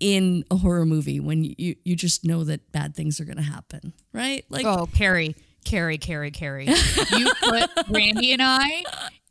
in 0.00 0.44
a 0.50 0.56
horror 0.56 0.84
movie 0.84 1.20
when 1.20 1.44
you 1.44 1.76
you 1.84 1.94
just 1.94 2.24
know 2.24 2.42
that 2.44 2.72
bad 2.72 2.94
things 2.94 3.20
are 3.20 3.24
going 3.24 3.36
to 3.36 3.42
happen, 3.42 3.92
right? 4.12 4.44
Like, 4.48 4.66
Oh, 4.66 4.88
Carrie, 4.92 5.36
Carrie, 5.64 5.98
Carrie, 5.98 6.30
Carrie. 6.30 6.66
You 7.16 7.30
put 7.42 7.70
Randy 7.88 8.32
and 8.32 8.42
I 8.42 8.84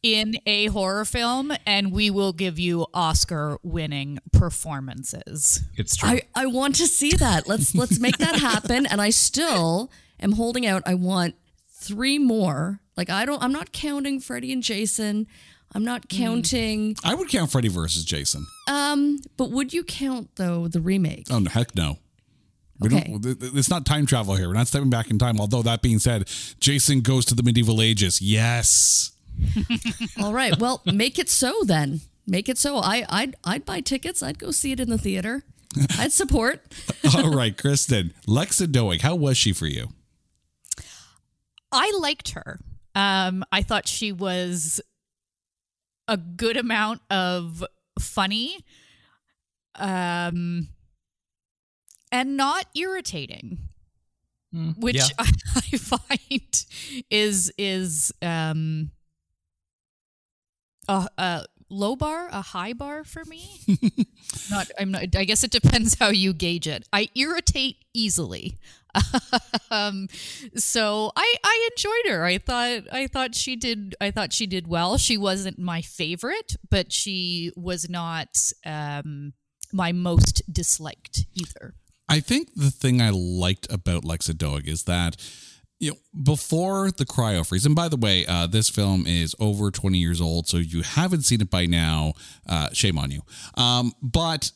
in 0.04 0.36
a 0.46 0.65
horror 0.67 1.06
film, 1.06 1.52
and 1.65 1.91
we 1.91 2.10
will 2.10 2.34
give 2.34 2.58
you 2.58 2.88
Oscar-winning 2.94 4.20
performances. 4.32 5.62
It's 5.76 5.96
true. 5.96 6.10
I, 6.10 6.22
I 6.36 6.46
want 6.48 6.76
to 6.76 6.88
see 6.88 7.12
that. 7.12 7.48
Let's 7.48 7.76
let's 7.76 8.00
make 8.00 8.17
that 8.17 8.36
happen. 8.39 8.86
And 8.86 9.02
I 9.02 9.10
still 9.10 9.91
am 10.20 10.34
holding 10.34 10.65
out. 10.65 10.84
I 10.86 10.94
want 10.96 11.36
three 11.70 12.17
more. 12.20 12.80
Like 12.98 13.10
I 13.10 13.26
don't 13.26 13.41
I'm 13.41 13.52
not 13.54 13.72
counting 13.72 14.20
Freddy 14.20 14.52
and 14.52 14.62
Jason. 14.63 15.28
I'm 15.74 15.86
not 15.86 16.10
counting 16.10 16.96
I 17.04 17.15
would 17.15 17.30
count 17.30 17.52
Freddy 17.52 17.70
versus 17.70 18.04
Jason. 18.04 18.46
um 18.67 19.20
but 19.38 19.52
would 19.52 19.74
you 19.74 19.84
count 19.84 20.30
though 20.36 20.67
the 20.67 20.82
remake? 20.82 21.28
Oh, 21.32 21.39
no, 21.39 21.50
heck 21.50 21.76
no. 21.76 21.98
We 22.82 22.88
Okay. 22.88 23.08
don't, 23.12 23.22
th- 23.22 23.39
th- 23.39 23.54
it's 23.54 23.70
not 23.70 23.86
time 23.86 24.06
travel 24.06 24.36
here. 24.36 24.48
We're 24.48 24.56
not 24.56 24.67
stepping 24.67 24.89
back 24.89 25.10
in 25.10 25.17
time. 25.20 25.39
Although 25.39 25.62
that 25.62 25.82
being 25.82 26.00
said, 26.00 26.28
Jason 26.60 27.02
goes 27.02 27.24
to 27.26 27.36
the 27.36 27.44
medieval 27.44 27.82
ages. 27.82 28.22
Yes. 28.22 29.12
All 30.22 30.34
right. 30.34 30.58
Well, 30.60 30.82
make 30.86 31.17
it 31.20 31.30
so 31.30 31.54
then. 31.63 32.02
Make 32.28 32.50
it 32.50 32.58
so. 32.58 32.78
I 32.78 33.06
I'd 33.10 33.36
I'd 33.44 33.65
buy 33.65 33.82
tickets. 33.82 34.22
I'd 34.24 34.39
go 34.39 34.52
see 34.52 34.72
it 34.72 34.80
in 34.80 34.89
the 34.89 34.98
theater. 34.98 35.44
I'd 35.98 36.12
support. 36.12 36.62
All 37.15 37.32
right, 37.32 37.58
Kristen. 37.58 38.13
Lexa 38.28 38.67
Doig, 38.67 39.02
how 39.02 39.15
was 39.15 39.38
she 39.38 39.54
for 39.54 39.67
you? 39.67 39.89
I 41.72 41.91
liked 42.00 42.32
her. 42.32 42.60
Um, 42.96 43.46
I 43.52 43.62
thought 43.63 43.88
she 43.88 44.12
was 44.12 44.82
a 46.10 46.17
good 46.17 46.58
amount 46.58 47.00
of 47.10 47.63
funny, 48.00 48.58
um, 49.76 50.67
and 52.12 52.38
not 52.38 52.65
irritating, 52.76 53.69
which 54.78 54.95
yeah. 54.95 55.04
I, 55.17 55.32
I 55.56 55.78
find 55.78 56.65
is 57.10 57.52
is 57.58 58.13
um 58.21 58.91
a, 60.88 61.08
a 61.17 61.45
low 61.69 61.95
bar, 61.95 62.28
a 62.32 62.41
high 62.41 62.74
bar 62.74 63.04
for 63.04 63.24
me. 63.26 63.62
not, 64.52 64.69
I'm 64.80 64.91
not. 64.91 65.15
I 65.15 65.24
guess 65.24 65.43
it 65.43 65.52
depends 65.52 65.95
how 65.95 66.10
you 66.10 66.34
gauge 66.34 66.67
it. 66.67 66.88
I 66.93 67.10
irritate 67.15 67.78
easily. 67.93 68.60
um, 69.71 70.08
so 70.56 71.12
I 71.15 71.36
I 71.43 71.69
enjoyed 71.71 72.13
her. 72.13 72.26
I 72.26 72.38
thought 72.38 72.84
I 72.91 73.08
thought 73.08 73.36
she 73.36 73.56
did 73.56 73.95
I 74.02 74.12
thought 74.12 74.34
she 74.34 74.47
did 74.47 74.67
well. 74.67 74.97
She 74.97 75.17
wasn't 75.17 75.58
my 75.58 75.82
favorite, 75.82 76.58
but 76.69 76.91
she 76.91 77.52
was 77.56 77.89
not 77.89 78.38
um 78.65 79.34
my 79.71 79.93
most 79.93 80.41
disliked 80.52 81.26
either. 81.34 81.76
I 82.12 82.19
think 82.19 82.50
the 82.56 82.71
thing 82.71 83.02
I 83.02 83.10
liked 83.10 83.71
about 83.71 84.04
Lexa 84.04 84.34
Doig 84.34 84.67
is 84.67 84.84
that 84.84 85.15
you 85.80 85.91
know 85.91 85.97
before 86.24 86.91
the 86.91 87.06
cryo 87.06 87.47
freeze, 87.47 87.65
and 87.65 87.76
by 87.76 87.88
the 87.88 87.97
way, 87.97 88.26
uh, 88.26 88.47
this 88.47 88.69
film 88.69 89.08
is 89.08 89.36
over 89.39 89.71
twenty 89.71 89.97
years 89.97 90.19
old, 90.19 90.47
so 90.47 90.58
you 90.58 90.82
haven't 90.82 91.24
seen 91.24 91.41
it 91.41 91.50
by 91.50 91.65
now. 91.65 92.13
Uh, 92.47 92.69
shame 92.74 92.97
on 92.97 93.12
you. 93.12 93.21
Um, 93.56 93.93
but 94.02 94.52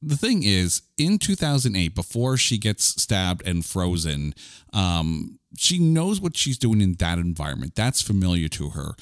the 0.00 0.16
thing 0.16 0.42
is, 0.44 0.82
in 0.96 1.18
2008, 1.18 1.94
before 1.94 2.36
she 2.36 2.56
gets 2.58 2.84
stabbed 3.02 3.42
and 3.44 3.64
frozen, 3.64 4.32
um, 4.72 5.38
she 5.56 5.78
knows 5.78 6.20
what 6.20 6.36
she's 6.36 6.58
doing 6.58 6.80
in 6.80 6.94
that 6.94 7.18
environment. 7.18 7.74
That's 7.74 8.00
familiar 8.00 8.48
to 8.48 8.70
her. 8.70 8.92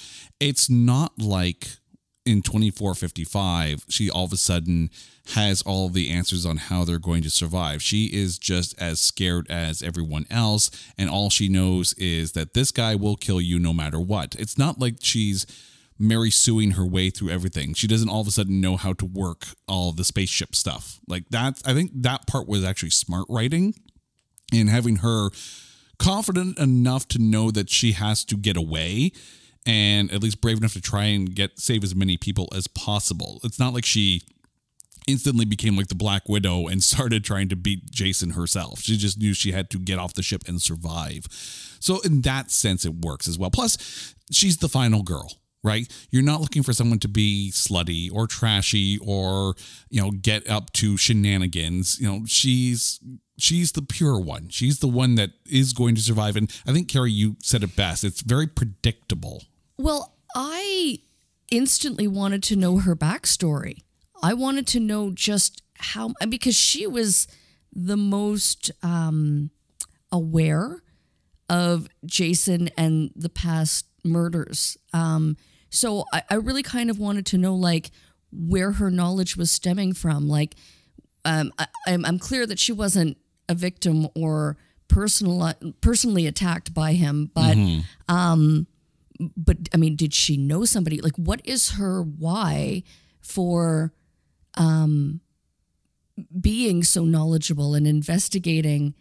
It's 0.40 0.70
not 0.70 1.18
like 1.18 1.68
in 2.26 2.42
2455, 2.42 3.86
she 3.88 4.10
all 4.10 4.24
of 4.24 4.32
a 4.32 4.36
sudden 4.36 4.90
has 5.34 5.62
all 5.62 5.88
the 5.88 6.10
answers 6.10 6.44
on 6.44 6.56
how 6.56 6.84
they're 6.84 6.98
going 6.98 7.22
to 7.22 7.30
survive. 7.30 7.82
She 7.82 8.06
is 8.06 8.38
just 8.38 8.80
as 8.80 9.00
scared 9.00 9.50
as 9.50 9.82
everyone 9.82 10.26
else, 10.30 10.70
and 10.98 11.08
all 11.08 11.30
she 11.30 11.48
knows 11.48 11.94
is 11.94 12.32
that 12.32 12.54
this 12.54 12.70
guy 12.70 12.94
will 12.94 13.16
kill 13.16 13.40
you 13.40 13.58
no 13.58 13.72
matter 13.72 13.98
what. 13.98 14.36
It's 14.38 14.58
not 14.58 14.78
like 14.78 14.96
she's 15.00 15.46
Mary 15.98 16.30
suing 16.30 16.72
her 16.72 16.86
way 16.86 17.10
through 17.10 17.30
everything. 17.30 17.74
She 17.74 17.86
doesn't 17.86 18.08
all 18.08 18.20
of 18.20 18.26
a 18.26 18.30
sudden 18.30 18.60
know 18.60 18.76
how 18.76 18.92
to 18.94 19.06
work 19.06 19.46
all 19.66 19.92
the 19.92 20.04
spaceship 20.04 20.54
stuff. 20.54 21.00
Like 21.08 21.28
that, 21.30 21.60
I 21.64 21.72
think 21.72 21.90
that 21.94 22.26
part 22.26 22.46
was 22.46 22.64
actually 22.64 22.90
smart 22.90 23.26
writing 23.28 23.74
and 24.52 24.68
having 24.68 24.96
her 24.96 25.30
confident 25.98 26.58
enough 26.58 27.08
to 27.08 27.18
know 27.18 27.50
that 27.50 27.70
she 27.70 27.92
has 27.92 28.24
to 28.26 28.36
get 28.36 28.56
away 28.56 29.12
and 29.66 30.12
at 30.12 30.22
least 30.22 30.40
brave 30.40 30.58
enough 30.58 30.74
to 30.74 30.80
try 30.80 31.04
and 31.04 31.34
get 31.34 31.58
save 31.58 31.82
as 31.82 31.94
many 31.94 32.16
people 32.16 32.48
as 32.54 32.68
possible. 32.68 33.40
It's 33.42 33.58
not 33.58 33.74
like 33.74 33.84
she 33.84 34.22
instantly 35.06 35.44
became 35.44 35.76
like 35.76 35.88
the 35.88 35.94
Black 35.94 36.28
Widow 36.28 36.68
and 36.68 36.82
started 36.84 37.24
trying 37.24 37.48
to 37.48 37.56
beat 37.56 37.90
Jason 37.90 38.30
herself. 38.30 38.80
She 38.80 38.96
just 38.96 39.18
knew 39.18 39.34
she 39.34 39.52
had 39.52 39.70
to 39.70 39.78
get 39.78 39.98
off 39.98 40.14
the 40.14 40.22
ship 40.22 40.44
and 40.46 40.62
survive. 40.62 41.26
So 41.80 42.00
in 42.00 42.22
that 42.22 42.50
sense 42.50 42.84
it 42.84 42.94
works 42.94 43.28
as 43.28 43.38
well. 43.38 43.50
Plus 43.50 44.14
she's 44.30 44.58
the 44.58 44.68
final 44.68 45.02
girl 45.02 45.32
right? 45.66 45.88
You're 46.12 46.22
not 46.22 46.40
looking 46.40 46.62
for 46.62 46.72
someone 46.72 47.00
to 47.00 47.08
be 47.08 47.50
slutty 47.52 48.08
or 48.12 48.28
trashy 48.28 49.00
or, 49.02 49.54
you 49.90 50.00
know, 50.00 50.12
get 50.12 50.48
up 50.48 50.72
to 50.74 50.96
shenanigans. 50.96 51.98
You 51.98 52.06
know, 52.06 52.22
she's 52.24 53.00
she's 53.36 53.72
the 53.72 53.82
pure 53.82 54.18
one. 54.20 54.48
She's 54.48 54.78
the 54.78 54.88
one 54.88 55.16
that 55.16 55.30
is 55.44 55.72
going 55.72 55.96
to 55.96 56.00
survive. 56.00 56.36
And 56.36 56.54
I 56.68 56.72
think 56.72 56.88
Carrie, 56.88 57.10
you 57.10 57.36
said 57.42 57.64
it 57.64 57.74
best. 57.74 58.04
It's 58.04 58.20
very 58.20 58.46
predictable. 58.46 59.42
Well, 59.78 60.14
I 60.34 61.00
instantly 61.50 62.08
wanted 62.08 62.42
to 62.44 62.56
know 62.56 62.78
her 62.78 62.96
backstory. 62.96 63.82
I 64.22 64.34
wanted 64.34 64.66
to 64.68 64.80
know 64.80 65.10
just 65.10 65.62
how, 65.74 66.14
because 66.28 66.56
she 66.56 66.86
was 66.86 67.28
the 67.72 67.96
most 67.96 68.70
um, 68.82 69.50
aware 70.10 70.82
of 71.48 71.88
Jason 72.04 72.70
and 72.76 73.10
the 73.14 73.28
past 73.28 73.86
murders. 74.02 74.76
Um, 74.92 75.36
so 75.68 76.04
I, 76.12 76.22
I 76.30 76.34
really 76.36 76.62
kind 76.62 76.90
of 76.90 76.98
wanted 76.98 77.26
to 77.26 77.38
know, 77.38 77.54
like, 77.54 77.90
where 78.32 78.72
her 78.72 78.90
knowledge 78.90 79.36
was 79.36 79.50
stemming 79.52 79.92
from. 79.92 80.28
Like, 80.28 80.54
um, 81.24 81.52
I, 81.58 81.66
I'm, 81.86 82.04
I'm 82.04 82.18
clear 82.18 82.46
that 82.46 82.58
she 82.58 82.72
wasn't 82.72 83.18
a 83.48 83.54
victim 83.54 84.08
or 84.16 84.56
personal, 84.88 85.52
personally 85.80 86.26
attacked 86.26 86.72
by 86.74 86.94
him, 86.94 87.30
but 87.34 87.56
um, 88.08 88.66
but 89.36 89.56
I 89.74 89.76
mean, 89.76 89.96
did 89.96 90.14
she 90.14 90.36
know 90.36 90.64
somebody? 90.64 91.00
Like, 91.00 91.16
what 91.16 91.40
is 91.44 91.72
her 91.72 92.02
why 92.02 92.82
for 93.20 93.92
um, 94.54 95.20
being 96.40 96.82
so 96.82 97.04
knowledgeable 97.04 97.74
and 97.74 97.86
investigating 97.86 98.94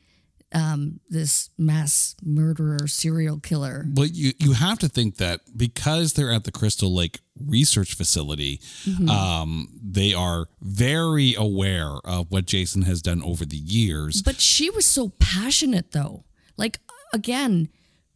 um, 0.54 1.00
this 1.10 1.50
mass 1.58 2.16
murderer 2.24 2.88
serial 2.88 3.40
killer. 3.40 3.86
Well, 3.94 4.08
you 4.08 4.32
you 4.40 4.54
have 4.54 4.80
to 4.80 4.88
think 4.88 5.18
that 5.18 5.42
because 5.56 6.14
they're 6.14 6.32
at 6.32 6.46
the 6.46 6.52
Crystal 6.52 6.94
Lake 6.94 7.20
Research 7.40 7.94
Facility, 7.96 8.62
Mm-hmm. 8.86 9.10
um, 9.10 9.70
they 9.84 10.14
are 10.14 10.48
very 10.62 11.34
aware 11.36 11.96
of 12.06 12.32
what 12.32 12.46
Jason 12.46 12.84
has 12.84 13.02
done 13.02 13.22
over 13.24 13.46
the 13.46 13.58
years. 13.58 14.22
But 14.22 14.40
she 14.40 14.70
was 14.70 14.86
so 14.86 15.10
passionate, 15.20 15.92
though. 15.92 16.24
Like, 16.58 16.80
again, 17.12 17.68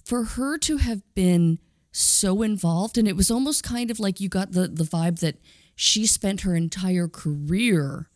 for 0.05 0.23
her 0.23 0.57
to 0.59 0.77
have 0.77 1.01
been 1.15 1.59
so 1.91 2.41
involved, 2.41 2.97
and 2.97 3.07
it 3.07 3.15
was 3.15 3.31
almost 3.31 3.63
kind 3.63 3.89
of 3.91 3.99
like 3.99 4.19
you 4.19 4.29
got 4.29 4.51
the, 4.51 4.67
the 4.67 4.83
vibe 4.83 5.19
that 5.19 5.37
she 5.75 6.05
spent 6.05 6.41
her 6.41 6.55
entire 6.55 7.07
career, 7.07 8.09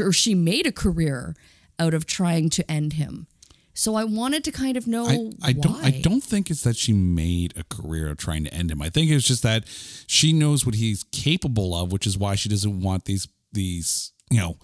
or 0.00 0.12
she 0.12 0.34
made 0.34 0.66
a 0.66 0.72
career 0.72 1.34
out 1.78 1.94
of 1.94 2.06
trying 2.06 2.50
to 2.50 2.70
end 2.70 2.94
him. 2.94 3.26
So 3.72 3.94
I 3.94 4.04
wanted 4.04 4.44
to 4.44 4.52
kind 4.52 4.76
of 4.76 4.86
know 4.86 5.06
I, 5.06 5.48
I 5.48 5.52
don't 5.52 5.84
I 5.84 5.90
don't 5.90 6.22
think 6.22 6.50
it's 6.50 6.62
that 6.64 6.76
she 6.76 6.92
made 6.92 7.56
a 7.56 7.64
career 7.64 8.08
of 8.08 8.18
trying 8.18 8.44
to 8.44 8.52
end 8.52 8.70
him. 8.70 8.82
I 8.82 8.90
think 8.90 9.10
it's 9.10 9.26
just 9.26 9.42
that 9.42 9.64
she 10.06 10.32
knows 10.32 10.66
what 10.66 10.74
he's 10.74 11.04
capable 11.04 11.74
of, 11.74 11.92
which 11.92 12.06
is 12.06 12.18
why 12.18 12.34
she 12.34 12.48
doesn't 12.48 12.80
want 12.80 13.04
these 13.04 13.28
these 13.52 14.12
you 14.30 14.38
know 14.38 14.58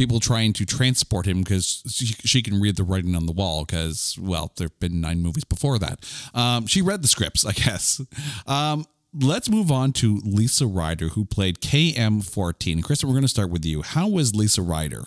people 0.00 0.18
trying 0.18 0.54
to 0.54 0.64
transport 0.64 1.26
him 1.26 1.40
because 1.40 1.82
she, 1.86 2.06
she 2.06 2.40
can 2.40 2.58
read 2.58 2.74
the 2.76 2.82
writing 2.82 3.14
on 3.14 3.26
the 3.26 3.32
wall 3.32 3.66
because 3.66 4.16
well 4.18 4.50
there've 4.56 4.80
been 4.80 4.98
nine 4.98 5.20
movies 5.20 5.44
before 5.44 5.78
that. 5.78 6.10
Um, 6.32 6.66
she 6.66 6.80
read 6.80 7.02
the 7.02 7.08
scripts, 7.08 7.44
I 7.52 7.52
guess. 7.52 8.00
Um, 8.46 8.86
let's 9.12 9.50
move 9.50 9.70
on 9.70 9.92
to 9.94 10.18
Lisa 10.24 10.66
Ryder, 10.66 11.08
who 11.08 11.26
played 11.26 11.60
KM14. 11.60 12.82
Kristen, 12.82 13.10
we're 13.10 13.14
going 13.14 13.24
to 13.24 13.28
start 13.28 13.50
with 13.50 13.66
you. 13.66 13.82
How 13.82 14.08
was 14.08 14.34
Lisa 14.34 14.62
Ryder? 14.62 15.04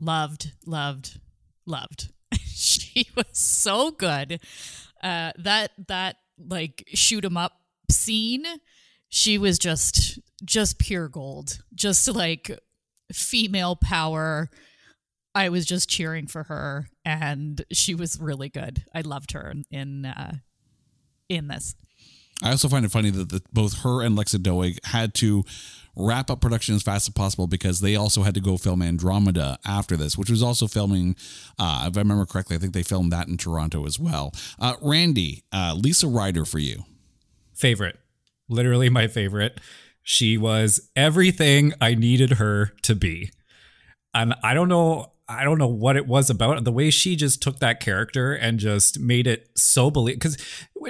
loved, 0.00 0.50
loved, 0.66 1.20
loved. 1.64 2.08
she 2.44 3.06
was 3.14 3.26
so 3.38 3.92
good. 3.92 4.40
Uh, 5.00 5.30
that 5.38 5.70
that 5.86 6.16
like 6.36 6.82
shoot 6.94 7.24
'em 7.24 7.36
up 7.36 7.52
scene, 7.88 8.44
she 9.08 9.38
was 9.38 9.56
just 9.56 10.18
just 10.44 10.80
pure 10.80 11.08
gold. 11.08 11.62
Just 11.76 12.08
like 12.08 12.50
female 13.12 13.76
power. 13.76 14.50
I 15.34 15.48
was 15.48 15.64
just 15.64 15.88
cheering 15.88 16.26
for 16.26 16.44
her, 16.44 16.88
and 17.04 17.64
she 17.72 17.94
was 17.94 18.20
really 18.20 18.48
good. 18.48 18.84
I 18.94 19.00
loved 19.00 19.32
her 19.32 19.50
in 19.50 19.64
in, 19.70 20.04
uh, 20.04 20.36
in 21.28 21.48
this. 21.48 21.74
I 22.42 22.50
also 22.50 22.68
find 22.68 22.84
it 22.84 22.90
funny 22.90 23.10
that 23.10 23.28
the, 23.28 23.42
both 23.52 23.80
her 23.80 24.02
and 24.02 24.18
Lexa 24.18 24.36
Doig 24.36 24.84
had 24.84 25.14
to 25.14 25.44
wrap 25.94 26.30
up 26.30 26.40
production 26.40 26.74
as 26.74 26.82
fast 26.82 27.08
as 27.08 27.14
possible 27.14 27.46
because 27.46 27.80
they 27.80 27.94
also 27.94 28.22
had 28.22 28.34
to 28.34 28.40
go 28.40 28.56
film 28.56 28.82
Andromeda 28.82 29.58
after 29.64 29.96
this, 29.96 30.16
which 30.16 30.30
was 30.30 30.42
also 30.42 30.66
filming, 30.66 31.14
uh, 31.58 31.86
if 31.88 31.96
I 31.96 32.00
remember 32.00 32.24
correctly, 32.26 32.56
I 32.56 32.58
think 32.58 32.72
they 32.72 32.82
filmed 32.82 33.12
that 33.12 33.28
in 33.28 33.36
Toronto 33.36 33.86
as 33.86 33.98
well. 33.98 34.32
Uh, 34.58 34.74
Randy, 34.82 35.44
uh, 35.52 35.76
Lisa 35.78 36.08
Ryder 36.08 36.44
for 36.44 36.58
you. 36.58 36.84
Favorite. 37.54 37.98
Literally 38.48 38.88
my 38.88 39.06
favorite. 39.06 39.60
She 40.02 40.36
was 40.36 40.90
everything 40.96 41.72
I 41.80 41.94
needed 41.94 42.32
her 42.32 42.72
to 42.82 42.94
be. 42.94 43.30
And 44.14 44.34
I 44.42 44.54
don't 44.54 44.68
know 44.68 45.12
I 45.28 45.44
don't 45.44 45.58
know 45.58 45.68
what 45.68 45.96
it 45.96 46.06
was 46.06 46.28
about 46.28 46.62
the 46.64 46.72
way 46.72 46.90
she 46.90 47.16
just 47.16 47.40
took 47.40 47.58
that 47.60 47.80
character 47.80 48.34
and 48.34 48.58
just 48.58 48.98
made 48.98 49.26
it 49.26 49.48
so 49.56 49.90
believe 49.90 50.16
because 50.16 50.36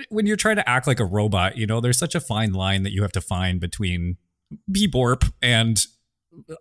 when 0.09 0.27
you're 0.27 0.37
trying 0.37 0.57
to 0.57 0.68
act 0.68 0.87
like 0.87 0.98
a 0.98 1.05
robot, 1.05 1.57
you 1.57 1.66
know, 1.66 1.81
there's 1.81 1.98
such 1.98 2.14
a 2.14 2.20
fine 2.20 2.53
line 2.53 2.83
that 2.83 2.92
you 2.92 3.03
have 3.03 3.12
to 3.12 3.20
find 3.20 3.61
between 3.61 4.16
Beborp 4.70 5.33
and 5.40 5.87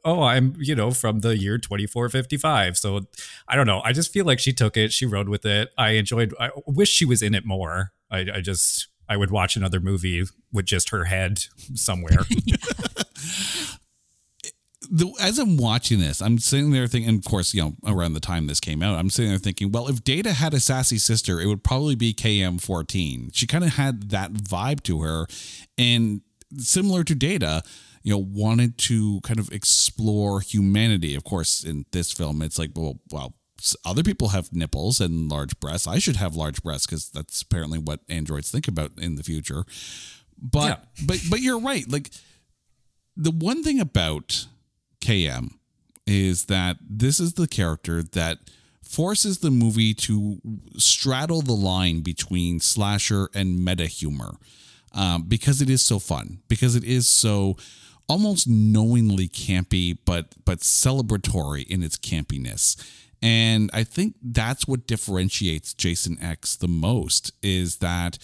oh, 0.03 0.23
I'm, 0.23 0.53
you 0.59 0.75
know, 0.75 0.91
from 0.91 1.19
the 1.19 1.37
year 1.37 1.57
2455. 1.57 2.77
So 2.77 3.01
I 3.47 3.55
don't 3.55 3.67
know. 3.67 3.81
I 3.83 3.93
just 3.93 4.11
feel 4.11 4.25
like 4.25 4.39
she 4.39 4.53
took 4.53 4.75
it. 4.75 4.91
She 4.91 5.05
rode 5.05 5.29
with 5.29 5.45
it. 5.45 5.69
I 5.77 5.91
enjoyed, 5.91 6.33
I 6.39 6.51
wish 6.67 6.89
she 6.89 7.05
was 7.05 7.21
in 7.21 7.33
it 7.33 7.45
more. 7.45 7.93
I, 8.11 8.25
I 8.35 8.41
just, 8.41 8.89
I 9.11 9.17
would 9.17 9.29
watch 9.29 9.57
another 9.57 9.81
movie 9.81 10.23
with 10.53 10.65
just 10.65 10.89
her 10.91 11.03
head 11.03 11.39
somewhere. 11.75 12.19
The, 14.93 15.09
as 15.21 15.39
I'm 15.39 15.55
watching 15.55 16.01
this, 16.01 16.21
I'm 16.21 16.37
sitting 16.37 16.71
there 16.71 16.85
thinking, 16.85 17.15
of 17.15 17.23
course, 17.23 17.53
you 17.53 17.61
know, 17.61 17.75
around 17.87 18.11
the 18.11 18.19
time 18.19 18.47
this 18.47 18.59
came 18.59 18.83
out, 18.83 18.99
I'm 18.99 19.09
sitting 19.09 19.31
there 19.31 19.39
thinking, 19.39 19.71
well, 19.71 19.87
if 19.87 20.03
Data 20.03 20.33
had 20.33 20.53
a 20.53 20.59
sassy 20.59 20.97
sister, 20.97 21.39
it 21.39 21.45
would 21.45 21.63
probably 21.63 21.95
be 21.95 22.13
KM14. 22.13 23.29
She 23.33 23.47
kind 23.47 23.63
of 23.63 23.75
had 23.75 24.09
that 24.09 24.33
vibe 24.33 24.83
to 24.83 24.99
her. 24.99 25.27
And 25.77 26.23
similar 26.57 27.05
to 27.05 27.15
Data, 27.15 27.63
you 28.03 28.11
know, 28.11 28.17
wanted 28.17 28.77
to 28.79 29.21
kind 29.21 29.39
of 29.39 29.49
explore 29.53 30.41
humanity. 30.41 31.15
Of 31.15 31.23
course, 31.23 31.63
in 31.63 31.85
this 31.93 32.11
film, 32.11 32.41
it's 32.41 32.59
like, 32.59 32.71
well, 32.75 32.99
well, 33.13 33.33
other 33.85 34.03
people 34.03 34.29
have 34.29 34.53
nipples 34.53 34.99
and 34.99 35.29
large 35.29 35.59
breasts. 35.59 35.87
I 35.87 35.99
should 35.99 36.15
have 36.17 36.35
large 36.35 36.63
breasts 36.63 36.85
because 36.85 37.09
that's 37.09 37.41
apparently 37.41 37.79
what 37.79 38.01
androids 38.09 38.51
think 38.51 38.67
about 38.67 38.91
in 38.97 39.15
the 39.15 39.23
future. 39.23 39.63
But 40.41 40.85
but 41.05 41.19
but 41.29 41.41
you're 41.41 41.59
right. 41.59 41.89
Like 41.89 42.09
the 43.15 43.31
one 43.31 43.63
thing 43.63 43.79
about 43.79 44.47
KM 45.01 45.51
is 46.07 46.45
that 46.45 46.77
this 46.81 47.19
is 47.19 47.33
the 47.33 47.47
character 47.47 48.03
that 48.03 48.39
forces 48.83 49.39
the 49.39 49.51
movie 49.51 49.93
to 49.93 50.41
straddle 50.77 51.41
the 51.41 51.53
line 51.53 52.01
between 52.01 52.59
slasher 52.59 53.29
and 53.33 53.63
meta 53.63 53.85
humor 53.85 54.33
um, 54.93 55.23
because 55.23 55.61
it 55.61 55.69
is 55.69 55.81
so 55.81 55.99
fun, 55.99 56.39
because 56.47 56.75
it 56.75 56.83
is 56.83 57.07
so 57.07 57.55
almost 58.09 58.47
knowingly 58.47 59.29
campy, 59.29 59.97
but 60.05 60.35
but 60.43 60.59
celebratory 60.59 61.65
in 61.67 61.81
its 61.83 61.97
campiness. 61.97 62.75
And 63.21 63.69
I 63.73 63.83
think 63.83 64.15
that's 64.21 64.67
what 64.67 64.87
differentiates 64.87 65.73
Jason 65.73 66.17
X 66.21 66.55
the 66.55 66.67
most 66.67 67.31
is 67.43 67.77
that 67.77 68.17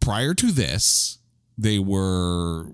prior 0.00 0.34
to 0.34 0.52
this, 0.52 1.18
they 1.56 1.78
were 1.78 2.66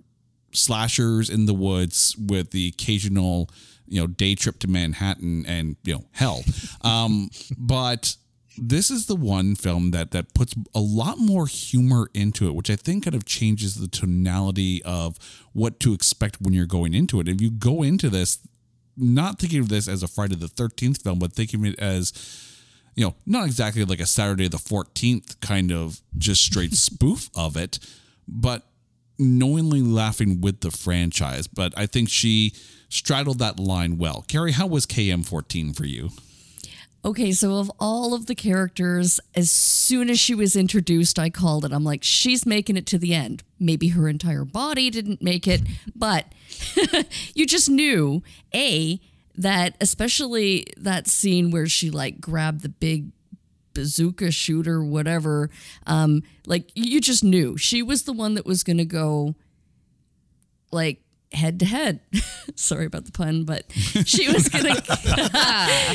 slashers 0.52 1.30
in 1.30 1.46
the 1.46 1.54
woods 1.54 2.16
with 2.18 2.50
the 2.50 2.68
occasional, 2.68 3.48
you 3.86 4.00
know, 4.00 4.06
day 4.06 4.34
trip 4.34 4.58
to 4.60 4.68
Manhattan 4.68 5.46
and 5.46 5.76
you 5.84 5.94
know 5.94 6.04
hell. 6.12 6.42
Um, 6.84 7.30
but 7.56 8.16
this 8.58 8.90
is 8.90 9.06
the 9.06 9.14
one 9.14 9.54
film 9.54 9.92
that 9.92 10.10
that 10.10 10.34
puts 10.34 10.54
a 10.74 10.80
lot 10.80 11.18
more 11.18 11.46
humor 11.46 12.08
into 12.12 12.48
it, 12.48 12.54
which 12.56 12.70
I 12.70 12.76
think 12.76 13.04
kind 13.04 13.14
of 13.14 13.24
changes 13.24 13.76
the 13.76 13.86
tonality 13.86 14.82
of 14.82 15.16
what 15.52 15.78
to 15.80 15.94
expect 15.94 16.40
when 16.40 16.52
you're 16.52 16.66
going 16.66 16.92
into 16.92 17.20
it. 17.20 17.28
If 17.28 17.40
you 17.40 17.52
go 17.52 17.82
into 17.82 18.10
this 18.10 18.40
not 18.96 19.38
thinking 19.38 19.60
of 19.60 19.68
this 19.68 19.88
as 19.88 20.02
a 20.02 20.08
Friday 20.08 20.36
the 20.36 20.48
Thirteenth 20.48 21.02
film, 21.02 21.18
but 21.18 21.32
thinking 21.32 21.60
of 21.60 21.72
it 21.72 21.78
as 21.78 22.12
you 22.94 23.04
know, 23.04 23.14
not 23.26 23.46
exactly 23.46 23.84
like 23.84 24.00
a 24.00 24.06
Saturday 24.06 24.48
the 24.48 24.58
14th 24.58 25.40
kind 25.40 25.72
of 25.72 26.00
just 26.18 26.42
straight 26.42 26.74
spoof 26.74 27.30
of 27.34 27.56
it, 27.56 27.78
but 28.28 28.66
knowingly 29.18 29.80
laughing 29.80 30.40
with 30.40 30.60
the 30.60 30.70
franchise. 30.70 31.46
But 31.46 31.72
I 31.76 31.86
think 31.86 32.08
she 32.08 32.52
straddled 32.88 33.38
that 33.38 33.58
line 33.58 33.98
well. 33.98 34.24
Carrie, 34.28 34.52
how 34.52 34.66
was 34.66 34.86
KM14 34.86 35.74
for 35.76 35.86
you? 35.86 36.10
Okay, 37.04 37.32
so 37.32 37.56
of 37.56 37.70
all 37.80 38.14
of 38.14 38.26
the 38.26 38.34
characters, 38.34 39.18
as 39.34 39.50
soon 39.50 40.08
as 40.08 40.20
she 40.20 40.36
was 40.36 40.54
introduced, 40.54 41.18
I 41.18 41.30
called 41.30 41.64
it. 41.64 41.72
I'm 41.72 41.82
like, 41.82 42.04
she's 42.04 42.46
making 42.46 42.76
it 42.76 42.86
to 42.86 42.98
the 42.98 43.12
end. 43.12 43.42
Maybe 43.58 43.88
her 43.88 44.08
entire 44.08 44.44
body 44.44 44.88
didn't 44.88 45.20
make 45.20 45.48
it, 45.48 45.62
but 45.96 46.26
you 47.34 47.44
just 47.44 47.68
knew, 47.68 48.22
A, 48.54 49.00
that 49.36 49.76
especially 49.80 50.66
that 50.76 51.08
scene 51.08 51.50
where 51.50 51.66
she 51.66 51.90
like 51.90 52.20
grabbed 52.20 52.62
the 52.62 52.68
big 52.68 53.10
bazooka 53.74 54.30
shooter, 54.30 54.84
whatever, 54.84 55.50
um, 55.86 56.22
like 56.46 56.70
you 56.74 57.00
just 57.00 57.24
knew 57.24 57.56
she 57.56 57.82
was 57.82 58.02
the 58.02 58.12
one 58.12 58.34
that 58.34 58.46
was 58.46 58.62
going 58.62 58.76
to 58.76 58.84
go 58.84 59.34
like 60.70 61.02
head 61.32 61.58
to 61.60 61.66
head. 61.66 62.00
Sorry 62.56 62.86
about 62.86 63.04
the 63.04 63.12
pun, 63.12 63.44
but 63.44 63.70
she 64.04 64.28
was 64.32 64.48
gonna 64.48 64.80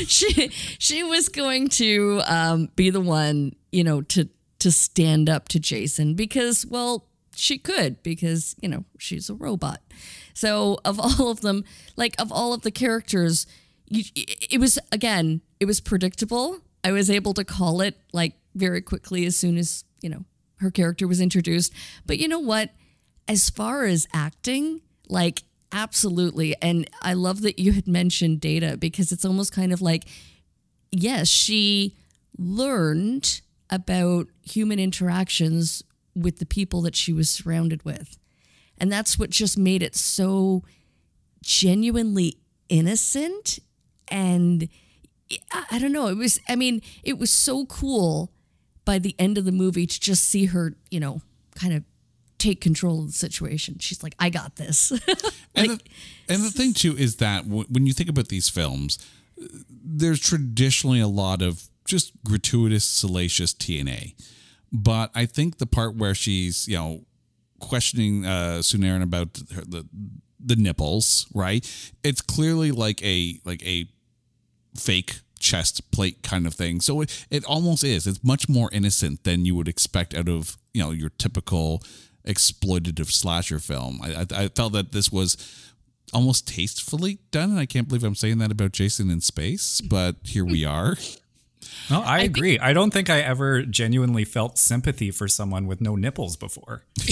she 0.06 0.48
she 0.78 1.02
was 1.02 1.28
going 1.28 1.68
to 1.68 2.20
um, 2.26 2.68
be 2.76 2.90
the 2.90 3.00
one, 3.00 3.54
you 3.72 3.84
know, 3.84 4.02
to 4.02 4.28
to 4.60 4.72
stand 4.72 5.28
up 5.28 5.48
to 5.48 5.60
Jason 5.60 6.14
because, 6.14 6.66
well, 6.66 7.06
she 7.34 7.58
could 7.58 8.02
because 8.02 8.56
you 8.60 8.68
know 8.68 8.84
she's 8.98 9.30
a 9.30 9.34
robot. 9.34 9.80
So 10.34 10.78
of 10.84 10.98
all 11.00 11.30
of 11.30 11.40
them, 11.40 11.64
like 11.96 12.14
of 12.20 12.32
all 12.32 12.52
of 12.52 12.62
the 12.62 12.70
characters, 12.70 13.46
you, 13.88 14.04
it 14.14 14.60
was 14.60 14.78
again, 14.92 15.40
it 15.60 15.66
was 15.66 15.80
predictable. 15.80 16.58
I 16.84 16.92
was 16.92 17.10
able 17.10 17.34
to 17.34 17.44
call 17.44 17.80
it 17.80 17.96
like 18.12 18.34
very 18.54 18.80
quickly 18.80 19.24
as 19.26 19.36
soon 19.36 19.56
as 19.56 19.84
you 20.00 20.10
know 20.10 20.24
her 20.56 20.70
character 20.70 21.06
was 21.06 21.20
introduced. 21.20 21.72
But 22.06 22.18
you 22.18 22.28
know 22.28 22.38
what? 22.40 22.70
As 23.26 23.50
far 23.50 23.84
as 23.84 24.06
acting, 24.12 24.80
like 25.08 25.42
absolutely, 25.72 26.54
and 26.62 26.88
I 27.02 27.14
love 27.14 27.42
that 27.42 27.58
you 27.58 27.72
had 27.72 27.86
mentioned 27.86 28.40
Data 28.40 28.76
because 28.76 29.12
it's 29.12 29.24
almost 29.24 29.52
kind 29.52 29.72
of 29.72 29.82
like, 29.82 30.04
yes, 30.90 31.28
she 31.28 31.94
learned 32.38 33.40
about 33.70 34.28
human 34.42 34.78
interactions 34.78 35.82
with 36.14 36.38
the 36.38 36.46
people 36.46 36.82
that 36.82 36.96
she 36.96 37.12
was 37.12 37.28
surrounded 37.28 37.84
with. 37.84 38.18
And 38.78 38.90
that's 38.90 39.18
what 39.18 39.30
just 39.30 39.58
made 39.58 39.82
it 39.82 39.94
so 39.94 40.62
genuinely 41.42 42.38
innocent 42.68 43.58
and 44.08 44.68
I, 45.70 45.78
don't 45.78 45.92
know. 45.92 46.06
It 46.06 46.16
was. 46.16 46.40
I 46.48 46.56
mean, 46.56 46.80
it 47.02 47.18
was 47.18 47.30
so 47.30 47.66
cool 47.66 48.32
by 48.84 48.98
the 48.98 49.14
end 49.18 49.36
of 49.36 49.44
the 49.44 49.52
movie 49.52 49.86
to 49.86 50.00
just 50.00 50.24
see 50.24 50.46
her, 50.46 50.74
you 50.90 51.00
know, 51.00 51.20
kind 51.54 51.74
of 51.74 51.84
take 52.38 52.60
control 52.60 53.00
of 53.00 53.08
the 53.08 53.12
situation. 53.12 53.78
She's 53.78 54.02
like, 54.02 54.14
I 54.18 54.30
got 54.30 54.56
this. 54.56 54.90
and, 55.54 55.70
the, 55.70 55.80
and 56.28 56.42
the 56.42 56.50
thing 56.50 56.72
too 56.72 56.96
is 56.96 57.16
that 57.16 57.44
w- 57.44 57.66
when 57.68 57.86
you 57.86 57.92
think 57.92 58.08
about 58.08 58.28
these 58.28 58.48
films, 58.48 58.98
there's 59.70 60.20
traditionally 60.20 61.00
a 61.00 61.08
lot 61.08 61.42
of 61.42 61.64
just 61.86 62.12
gratuitous, 62.24 62.84
salacious 62.84 63.52
TNA. 63.54 64.14
But 64.72 65.10
I 65.14 65.26
think 65.26 65.58
the 65.58 65.66
part 65.66 65.96
where 65.96 66.14
she's, 66.14 66.68
you 66.68 66.76
know, 66.76 67.04
questioning 67.60 68.24
uh, 68.26 68.58
Tsunaron 68.60 69.02
about 69.02 69.40
her, 69.54 69.62
the 69.62 69.86
the 70.40 70.56
nipples, 70.56 71.26
right? 71.34 71.68
It's 72.04 72.20
clearly 72.20 72.70
like 72.70 73.02
a 73.02 73.40
like 73.44 73.64
a 73.64 73.88
fake 74.76 75.20
chest 75.40 75.90
plate 75.90 76.22
kind 76.22 76.46
of 76.46 76.54
thing. 76.54 76.80
So 76.80 77.00
it, 77.00 77.26
it 77.30 77.44
almost 77.44 77.84
is. 77.84 78.06
It's 78.06 78.22
much 78.22 78.48
more 78.48 78.68
innocent 78.72 79.24
than 79.24 79.44
you 79.44 79.54
would 79.54 79.68
expect 79.68 80.14
out 80.14 80.28
of 80.28 80.58
you 80.74 80.82
know 80.82 80.90
your 80.90 81.10
typical 81.10 81.82
exploitative 82.28 83.10
slasher 83.10 83.58
film. 83.58 84.00
I, 84.02 84.20
I, 84.20 84.26
I 84.44 84.48
felt 84.48 84.72
that 84.74 84.92
this 84.92 85.10
was 85.10 85.36
almost 86.12 86.46
tastefully 86.46 87.18
done, 87.30 87.50
and 87.50 87.58
I 87.58 87.66
can't 87.66 87.88
believe 87.88 88.04
I'm 88.04 88.14
saying 88.14 88.38
that 88.38 88.52
about 88.52 88.72
Jason 88.72 89.10
in 89.10 89.20
space, 89.20 89.80
but 89.80 90.16
here 90.24 90.44
we 90.44 90.64
are. 90.64 90.96
No, 91.90 92.02
I, 92.02 92.18
I 92.18 92.20
agree. 92.20 92.52
Think- 92.52 92.62
I 92.62 92.72
don't 92.72 92.92
think 92.92 93.08
I 93.10 93.20
ever 93.20 93.62
genuinely 93.62 94.24
felt 94.24 94.58
sympathy 94.58 95.10
for 95.10 95.26
someone 95.26 95.66
with 95.66 95.80
no 95.80 95.96
nipples 95.96 96.36
before. 96.36 96.82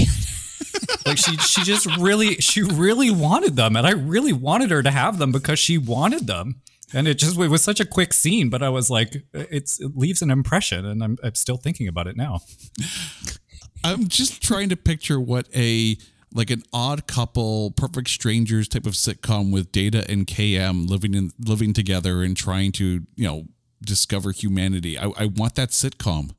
like 1.06 1.18
she 1.18 1.36
she 1.38 1.62
just 1.62 1.86
really 1.98 2.36
she 2.36 2.62
really 2.62 3.10
wanted 3.10 3.56
them 3.56 3.76
and 3.76 3.86
I 3.86 3.92
really 3.92 4.32
wanted 4.32 4.70
her 4.70 4.82
to 4.82 4.90
have 4.90 5.18
them 5.18 5.32
because 5.32 5.58
she 5.58 5.78
wanted 5.78 6.26
them. 6.26 6.60
And 6.94 7.08
it 7.08 7.14
just 7.18 7.38
it 7.38 7.48
was 7.48 7.62
such 7.62 7.80
a 7.80 7.84
quick 7.84 8.12
scene, 8.12 8.48
but 8.48 8.62
I 8.62 8.68
was 8.68 8.90
like 8.90 9.24
it's 9.32 9.80
it 9.80 9.96
leaves 9.96 10.22
an 10.22 10.30
impression 10.30 10.84
and 10.84 11.02
I'm 11.02 11.18
I'm 11.22 11.34
still 11.34 11.56
thinking 11.56 11.88
about 11.88 12.06
it 12.06 12.16
now. 12.16 12.40
I'm 13.84 14.08
just 14.08 14.42
trying 14.42 14.68
to 14.70 14.76
picture 14.76 15.20
what 15.20 15.48
a 15.54 15.96
like 16.32 16.50
an 16.50 16.62
odd 16.72 17.06
couple, 17.06 17.70
perfect 17.72 18.08
strangers 18.10 18.68
type 18.68 18.86
of 18.86 18.92
sitcom 18.92 19.52
with 19.52 19.72
Data 19.72 20.04
and 20.08 20.26
KM 20.26 20.88
living 20.88 21.14
in 21.14 21.32
living 21.38 21.72
together 21.72 22.22
and 22.22 22.36
trying 22.36 22.72
to, 22.72 23.06
you 23.14 23.26
know, 23.26 23.44
discover 23.82 24.32
humanity. 24.32 24.98
I, 24.98 25.06
I 25.16 25.26
want 25.26 25.54
that 25.54 25.70
sitcom. 25.70 26.34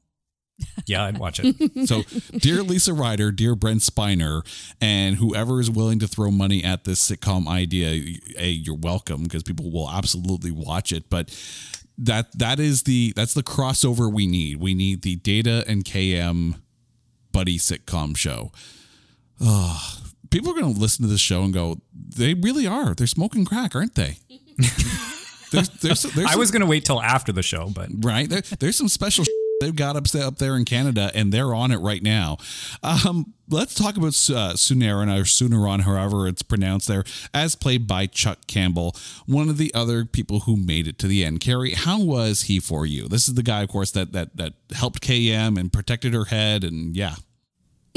Yeah, 0.86 1.04
I'd 1.06 1.20
watch 1.20 1.40
it. 1.44 1.56
so, 1.88 2.04
dear 2.38 2.64
Lisa 2.64 2.94
Ryder, 2.94 3.32
dear 3.32 3.56
Brent 3.56 3.82
Spiner, 3.82 4.42
and 4.82 5.16
whoever 5.18 5.60
is 5.60 5.70
willing 5.70 6.00
to 6.00 6.08
throw 6.08 6.32
money 6.32 6.64
at 6.64 6.84
this 6.84 7.00
sitcom 7.08 7.48
idea, 7.48 7.90
hey, 8.36 8.50
you're 8.50 8.78
welcome 8.78 9.24
because 9.24 9.44
people 9.44 9.72
will 9.72 9.90
absolutely 9.90 10.52
watch 10.52 10.92
it. 10.92 11.10
But 11.10 11.30
that 11.98 12.38
that 12.38 12.60
is 12.60 12.84
the 12.84 13.14
that's 13.16 13.34
the 13.34 13.44
crossover 13.44 14.12
we 14.12 14.28
need. 14.28 14.58
We 14.58 14.74
need 14.74 15.02
the 15.02 15.18
Data 15.18 15.64
and 15.68 15.84
KM 15.84 16.56
buddy 17.38 17.60
sitcom 17.60 18.18
show. 18.18 18.52
Oh, 19.40 20.00
people 20.32 20.50
are 20.50 20.60
going 20.60 20.74
to 20.74 20.80
listen 20.80 21.04
to 21.04 21.08
this 21.08 21.22
show 21.22 21.44
and 21.44 21.54
go, 21.54 21.78
they 21.94 22.34
really 22.34 22.66
are. 22.66 22.96
They're 22.96 23.06
smoking 23.06 23.46
crack, 23.46 23.76
aren't 23.76 23.94
they? 23.94 24.18
there's, 25.52 25.70
there's, 25.70 26.02
there's 26.02 26.28
I 26.28 26.36
was 26.36 26.50
going 26.50 26.62
to 26.62 26.66
wait 26.66 26.84
till 26.84 27.00
after 27.00 27.32
the 27.32 27.44
show, 27.44 27.70
but 27.70 27.90
right 28.00 28.28
there, 28.28 28.42
there's 28.60 28.76
some 28.76 28.88
special 28.88 29.24
they've 29.60 29.76
got 29.76 29.96
up, 29.96 30.06
up 30.16 30.38
there 30.38 30.56
in 30.56 30.66
Canada, 30.66 31.12
and 31.14 31.32
they're 31.32 31.54
on 31.54 31.72
it 31.72 31.78
right 31.78 32.04
now. 32.04 32.38
Um, 32.84 33.34
let's 33.50 33.74
talk 33.74 33.98
about 33.98 34.08
uh, 34.08 34.54
Tsunaron 34.54 35.08
or 35.16 35.24
Tsunaron, 35.24 35.82
however 35.82 36.28
it's 36.28 36.42
pronounced 36.42 36.88
there, 36.88 37.04
as 37.34 37.56
played 37.56 37.88
by 37.88 38.08
Chuck 38.08 38.48
Campbell, 38.48 38.96
one 39.26 39.50
of 39.50 39.58
the 39.58 39.74
other 39.74 40.06
people 40.06 40.42
who 40.42 40.56
made 40.56 40.88
it 40.88 40.98
to 41.00 41.08
the 41.08 41.24
end. 41.24 41.40
Carrie, 41.40 41.72
how 41.74 42.02
was 42.02 42.44
he 42.44 42.60
for 42.60 42.86
you? 42.86 43.08
This 43.08 43.28
is 43.28 43.36
the 43.36 43.44
guy, 43.44 43.64
of 43.64 43.70
course, 43.70 43.92
that 43.92 44.12
that 44.14 44.36
that 44.38 44.54
helped 44.74 45.02
KM 45.02 45.60
and 45.60 45.72
protected 45.72 46.14
her 46.14 46.26
head, 46.26 46.64
and 46.64 46.96
yeah. 46.96 47.16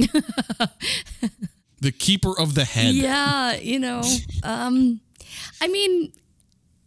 the 1.80 1.92
keeper 1.92 2.38
of 2.38 2.54
the 2.54 2.64
head. 2.64 2.94
Yeah, 2.94 3.56
you 3.56 3.78
know, 3.78 4.02
um, 4.42 5.00
I 5.60 5.68
mean, 5.68 6.12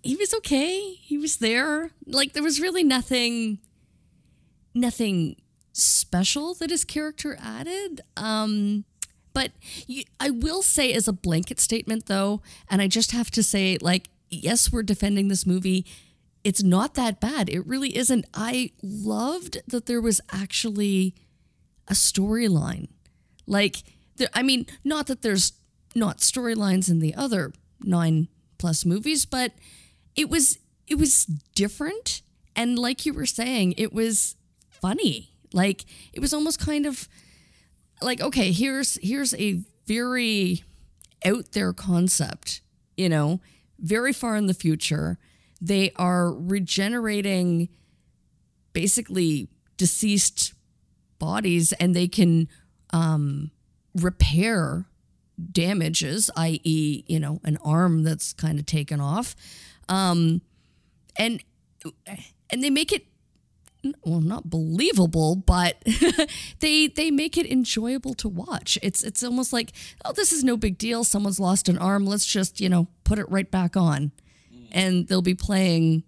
he 0.02 0.16
was 0.16 0.34
okay. 0.36 0.94
He 0.94 1.18
was 1.18 1.38
there. 1.38 1.92
Like 2.06 2.34
there 2.34 2.44
was 2.44 2.60
really 2.60 2.84
nothing 2.84 3.60
nothing 4.74 5.36
special 5.72 6.54
that 6.56 6.70
his 6.70 6.84
character 6.84 7.38
added. 7.42 8.02
Um, 8.18 8.86
but 9.34 9.52
you, 9.88 10.04
I 10.20 10.30
will 10.30 10.62
say, 10.62 10.94
as 10.94 11.08
a 11.08 11.14
blanket 11.14 11.60
statement, 11.60 12.06
though, 12.06 12.42
and 12.70 12.82
I 12.82 12.88
just 12.88 13.12
have 13.12 13.32
to 13.32 13.44
say, 13.44 13.78
like, 13.82 14.10
yes, 14.30 14.72
we're 14.72 14.84
defending 14.84 15.28
this 15.28 15.46
movie. 15.46 15.86
It's 16.44 16.62
not 16.62 16.94
that 16.96 17.20
bad. 17.20 17.50
It 17.50 17.66
really 17.66 17.96
isn't. 17.98 18.26
I 18.34 18.72
loved 18.82 19.62
that 19.68 19.86
there 19.86 20.02
was 20.02 20.22
actually 20.32 21.16
a 21.88 21.94
storyline. 21.94 22.90
Like, 23.46 23.84
there, 24.18 24.30
I 24.34 24.44
mean, 24.44 24.66
not 24.84 25.08
that 25.08 25.22
there's 25.22 25.54
not 25.96 26.20
storylines 26.20 26.90
in 26.90 27.00
the 27.00 27.14
other 27.16 27.54
nine 27.82 28.28
plus 28.58 28.86
movies, 28.86 29.26
but 29.26 29.52
it 30.16 30.30
was 30.30 30.58
it 30.88 30.96
was 30.96 31.26
different. 31.56 32.22
And 32.56 32.78
like 32.78 33.06
you 33.06 33.14
were 33.14 33.26
saying, 33.26 33.74
it 33.78 33.94
was 33.94 34.36
funny. 34.70 35.34
Like 35.54 35.86
it 36.14 36.20
was 36.20 36.34
almost 36.34 36.60
kind 36.60 36.86
of 36.86 37.08
like 38.02 38.22
okay, 38.22 38.52
here's 38.52 38.98
here's 39.02 39.34
a 39.36 39.62
very 39.86 40.64
out 41.26 41.52
there 41.54 41.74
concept, 41.74 42.62
you 42.98 43.10
know, 43.10 43.40
very 43.80 44.14
far 44.14 44.36
in 44.36 44.48
the 44.48 44.54
future. 44.54 45.18
They 45.62 45.92
are 45.96 46.32
regenerating 46.32 47.70
basically 48.74 49.48
deceased 49.78 50.54
bodies 51.20 51.72
and 51.74 51.96
they 51.96 52.08
can 52.08 52.50
um, 52.94 53.52
repair 53.96 54.86
damages, 55.52 56.30
i.e., 56.38 57.04
you 57.08 57.20
know, 57.20 57.42
an 57.44 57.58
arm 57.64 58.04
that's 58.04 58.32
kind 58.32 58.60
of 58.60 58.66
taken 58.66 59.02
off. 59.02 59.36
Um, 59.90 60.42
and 61.18 61.44
and 62.50 62.64
they 62.64 62.70
make 62.70 62.92
it 62.92 63.06
well 64.06 64.22
not 64.22 64.50
believable 64.50 65.36
but 65.36 65.84
they 66.60 66.88
they 66.88 67.12
make 67.12 67.38
it 67.38 67.46
enjoyable 67.46 68.14
to 68.14 68.30
watch 68.30 68.78
it's 68.82 69.04
it's 69.04 69.22
almost 69.24 69.52
like 69.52 69.74
oh 70.06 70.14
this 70.14 70.32
is 70.32 70.42
no 70.42 70.56
big 70.56 70.78
deal 70.78 71.04
someone's 71.04 71.40
lost 71.40 71.68
an 71.68 71.78
arm 71.78 72.06
let's 72.06 72.26
just 72.26 72.62
you 72.62 72.70
know 72.70 72.88
put 73.04 73.20
it 73.20 73.30
right 73.30 73.52
back 73.52 73.76
on 73.76 74.12
and 74.72 75.08
they'll 75.08 75.22
be 75.22 75.36
playing 75.36 76.04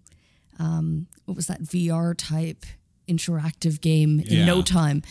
um, 0.57 1.07
what 1.25 1.35
was 1.35 1.47
that 1.47 1.61
vr 1.63 2.15
type 2.17 2.65
interactive 3.09 3.81
game 3.81 4.21
in 4.21 4.37
yeah. 4.37 4.45
no 4.45 4.61
time 4.61 5.01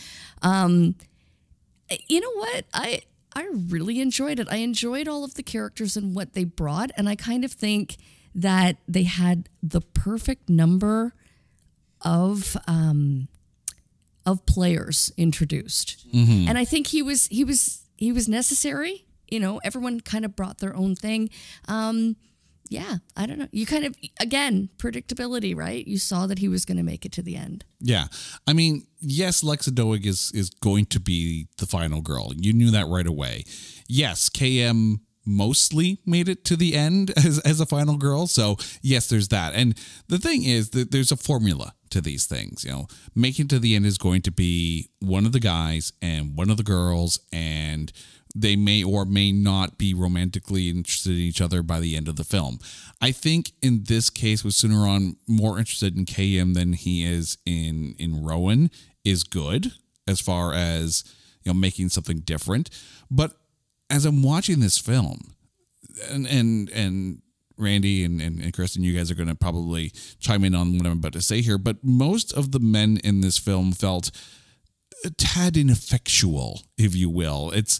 um, 0.41 0.95
you 2.07 2.19
know 2.19 2.31
what 2.33 2.65
i 2.73 3.01
i 3.35 3.47
really 3.69 3.99
enjoyed 3.99 4.39
it 4.39 4.47
i 4.49 4.57
enjoyed 4.57 5.07
all 5.07 5.23
of 5.23 5.35
the 5.35 5.43
characters 5.43 5.95
and 5.95 6.15
what 6.15 6.33
they 6.33 6.43
brought 6.43 6.91
and 6.97 7.07
i 7.07 7.15
kind 7.15 7.43
of 7.43 7.51
think 7.51 7.97
that 8.35 8.77
they 8.87 9.03
had 9.03 9.47
the 9.63 9.81
perfect 9.81 10.49
number 10.49 11.13
of 12.01 12.57
um, 12.67 13.29
of 14.25 14.45
players 14.45 15.11
introduced, 15.17 16.07
mm-hmm. 16.11 16.47
and 16.49 16.57
I 16.57 16.65
think 16.65 16.87
he 16.87 17.01
was 17.01 17.27
he 17.27 17.43
was 17.43 17.87
he 17.95 18.11
was 18.11 18.27
necessary. 18.27 19.05
You 19.27 19.39
know, 19.39 19.59
everyone 19.63 20.01
kind 20.01 20.25
of 20.25 20.35
brought 20.35 20.59
their 20.59 20.75
own 20.75 20.95
thing. 20.95 21.29
Um, 21.67 22.15
yeah, 22.69 22.97
I 23.15 23.25
don't 23.25 23.39
know. 23.39 23.47
You 23.51 23.65
kind 23.65 23.85
of 23.85 23.95
again 24.19 24.69
predictability, 24.77 25.55
right? 25.55 25.85
You 25.85 25.97
saw 25.97 26.27
that 26.27 26.39
he 26.39 26.47
was 26.47 26.65
going 26.65 26.77
to 26.77 26.83
make 26.83 27.05
it 27.05 27.11
to 27.13 27.21
the 27.21 27.35
end. 27.35 27.65
Yeah, 27.79 28.05
I 28.47 28.53
mean, 28.53 28.87
yes, 28.99 29.43
Lexa 29.43 29.69
Doig 29.69 30.05
is 30.05 30.31
is 30.33 30.49
going 30.49 30.85
to 30.87 30.99
be 30.99 31.47
the 31.57 31.67
final 31.67 32.01
girl. 32.01 32.33
You 32.35 32.53
knew 32.53 32.71
that 32.71 32.87
right 32.87 33.07
away. 33.07 33.45
Yes, 33.87 34.29
KM 34.29 34.99
mostly 35.25 35.99
made 36.05 36.29
it 36.29 36.45
to 36.45 36.55
the 36.55 36.75
end 36.75 37.11
as, 37.17 37.39
as 37.39 37.59
a 37.59 37.65
final 37.65 37.97
girl. 37.97 38.27
So 38.27 38.57
yes, 38.81 39.07
there's 39.07 39.29
that. 39.29 39.53
And 39.53 39.77
the 40.07 40.19
thing 40.19 40.43
is 40.43 40.71
that 40.71 40.91
there's 40.91 41.11
a 41.11 41.17
formula 41.17 41.73
to 41.89 42.01
these 42.01 42.25
things. 42.25 42.63
You 42.63 42.71
know, 42.71 42.87
making 43.15 43.47
to 43.49 43.59
the 43.59 43.75
end 43.75 43.85
is 43.85 43.97
going 43.97 44.21
to 44.23 44.31
be 44.31 44.89
one 44.99 45.25
of 45.25 45.31
the 45.31 45.39
guys 45.39 45.93
and 46.01 46.37
one 46.37 46.49
of 46.49 46.57
the 46.57 46.63
girls, 46.63 47.19
and 47.31 47.91
they 48.35 48.57
may 48.57 48.83
or 48.83 49.05
may 49.05 49.31
not 49.31 49.77
be 49.77 49.93
romantically 49.93 50.69
interested 50.69 51.13
in 51.13 51.19
each 51.19 51.39
other 51.39 51.63
by 51.63 51.79
the 51.79 51.95
end 51.95 52.09
of 52.09 52.17
the 52.17 52.25
film. 52.25 52.59
I 53.01 53.11
think 53.11 53.53
in 53.61 53.85
this 53.85 54.09
case, 54.09 54.43
with 54.43 54.53
Tsunaron 54.53 55.15
more 55.27 55.57
interested 55.57 55.97
in 55.97 56.05
KM 56.05 56.53
than 56.53 56.73
he 56.73 57.05
is 57.05 57.37
in 57.45 57.95
in 57.97 58.23
Rowan 58.23 58.69
is 59.05 59.23
good 59.23 59.71
as 60.07 60.19
far 60.19 60.53
as 60.53 61.03
you 61.43 61.51
know 61.51 61.57
making 61.57 61.89
something 61.89 62.19
different. 62.19 62.69
But 63.09 63.33
as 63.89 64.05
I'm 64.05 64.21
watching 64.21 64.59
this 64.59 64.77
film, 64.77 65.35
and 66.09 66.27
and 66.27 66.69
and 66.71 67.21
Randy 67.57 68.03
and, 68.03 68.21
and, 68.21 68.41
and 68.41 68.53
Kristen, 68.53 68.83
you 68.83 68.97
guys 68.97 69.09
are 69.09 69.15
going 69.15 69.29
to 69.29 69.35
probably 69.35 69.93
chime 70.19 70.43
in 70.43 70.53
on 70.53 70.77
what 70.77 70.85
I'm 70.85 70.93
about 70.93 71.13
to 71.13 71.21
say 71.21 71.41
here, 71.41 71.57
but 71.57 71.77
most 71.83 72.33
of 72.33 72.51
the 72.51 72.59
men 72.59 72.97
in 73.03 73.21
this 73.21 73.37
film 73.37 73.71
felt 73.71 74.11
a 75.05 75.09
tad 75.09 75.55
ineffectual, 75.55 76.63
if 76.77 76.95
you 76.95 77.09
will. 77.09 77.51
It's 77.51 77.79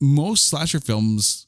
most 0.00 0.46
slasher 0.46 0.80
films 0.80 1.46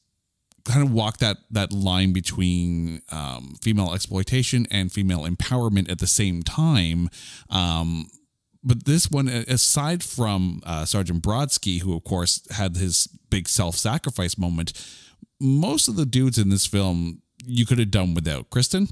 kind 0.65 0.83
of 0.83 0.93
walk 0.93 1.19
that 1.19 1.39
that 1.51 1.73
line 1.73 2.13
between 2.13 3.03
um, 3.11 3.55
female 3.61 3.93
exploitation 3.93 4.67
and 4.71 4.93
female 4.93 5.27
empowerment 5.27 5.91
at 5.91 5.99
the 5.99 6.07
same 6.07 6.43
time. 6.43 7.09
Um, 7.51 8.09
but 8.65 8.85
this 8.85 9.11
one, 9.11 9.27
aside 9.29 10.05
from 10.05 10.63
uh, 10.65 10.85
Sergeant 10.85 11.23
Brodsky, 11.23 11.81
who 11.81 11.97
of 11.97 12.05
course 12.05 12.43
had 12.53 12.77
his 12.77 13.09
big 13.29 13.49
self-sacrifice 13.49 14.39
moment, 14.39 14.73
most 15.41 15.89
of 15.89 15.97
the 15.97 16.07
dudes 16.07 16.39
in 16.39 16.49
this 16.49 16.67
film 16.67 17.23
you 17.45 17.67
could 17.67 17.79
have 17.79 17.91
done 17.91 18.15
without. 18.15 18.51
Kristen. 18.51 18.89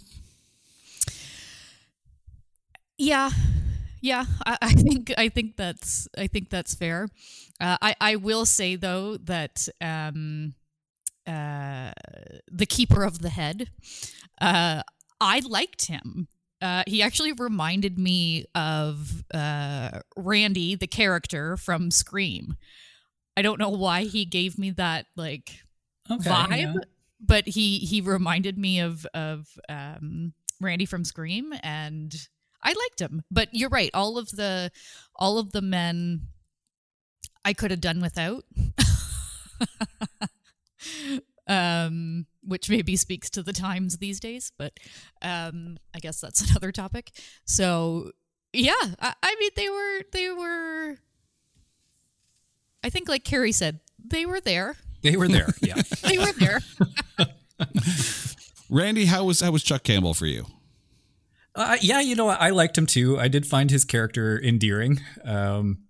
Yeah, 2.99 3.31
yeah, 4.01 4.25
I, 4.47 4.59
I, 4.63 4.73
think 4.73 5.13
I 5.19 5.29
think 5.29 5.57
that's 5.57 6.09
I 6.17 6.27
think 6.27 6.51
that's 6.51 6.75
fair. 6.75 7.09
Uh, 7.61 7.77
I 7.81 7.95
I 8.01 8.17
will 8.17 8.47
say 8.47 8.77
though 8.77 9.17
that 9.17 9.69
um, 9.81 10.55
uh, 11.27 11.93
the 12.51 12.67
keeper 12.67 13.05
of 13.05 13.21
the 13.21 13.31
head, 13.31 13.71
uh, 14.41 14.83
I 15.21 15.41
liked 15.41 15.87
him. 15.87 16.29
Uh, 16.63 16.83
he 16.87 17.03
actually 17.03 17.33
reminded 17.33 17.99
me 17.99 18.47
of 18.55 19.25
uh, 19.33 20.01
Randy, 20.17 20.75
the 20.75 20.87
character 20.87 21.57
from 21.57 21.91
Scream. 21.91 22.57
I 23.37 23.43
don't 23.43 23.59
know 23.59 23.71
why 23.71 24.05
he 24.05 24.25
gave 24.25 24.59
me 24.59 24.71
that 24.73 25.07
like 25.17 25.61
okay, 26.11 26.29
vibe, 26.29 26.75
yeah. 26.75 26.81
but 27.21 27.47
he 27.47 27.79
he 27.79 28.01
reminded 28.01 28.59
me 28.59 28.81
of 28.81 29.07
of 29.15 29.49
um, 29.69 30.35
Randy 30.61 30.85
from 30.85 31.05
Scream, 31.05 31.55
and 31.63 32.15
I 32.63 32.69
liked 32.69 33.01
him. 33.01 33.23
But 33.31 33.49
you're 33.53 33.69
right, 33.69 33.91
all 33.95 34.19
of 34.19 34.31
the 34.31 34.71
all 35.17 35.39
of 35.39 35.53
the 35.53 35.63
men 35.63 36.29
I 37.45 37.53
could 37.53 37.71
have 37.71 37.81
done 37.81 38.01
without. 38.01 38.45
um, 41.47 42.27
which 42.43 42.71
maybe 42.71 42.97
speaks 42.97 43.29
to 43.31 43.43
the 43.43 43.53
times 43.53 43.99
these 43.99 44.21
days, 44.21 44.53
but 44.57 44.79
um, 45.21 45.79
I 45.95 45.99
guess 45.99 46.21
that's 46.21 46.41
another 46.51 46.73
topic. 46.73 47.11
So 47.45 48.13
yeah, 48.53 48.75
I, 49.01 49.15
I 49.23 49.37
mean 49.39 49.51
they 49.57 49.69
were 49.69 50.01
they 50.13 50.31
were. 50.31 50.97
I 52.83 52.89
think, 52.89 53.11
like 53.11 53.25
Carrie 53.25 53.53
said, 53.53 53.81
they 54.03 54.25
were 54.25 54.41
there. 54.41 54.77
They 55.03 55.17
were 55.17 55.29
there. 55.29 55.49
Yeah, 55.61 55.75
they 56.03 56.19
were 56.19 56.33
there. 56.33 56.61
Randy, 58.71 59.05
how 59.05 59.25
was 59.25 59.41
how 59.41 59.51
was 59.51 59.63
Chuck 59.63 59.83
Campbell 59.83 60.15
for 60.15 60.27
you? 60.27 60.47
Uh, 61.55 61.77
yeah, 61.81 62.01
you 62.01 62.15
know, 62.15 62.29
I 62.29 62.51
liked 62.51 62.79
him 62.79 62.87
too. 62.87 63.19
I 63.19 63.29
did 63.29 63.47
find 63.47 63.71
his 63.71 63.85
character 63.85 64.41
endearing. 64.43 65.01
Um, 65.25 65.85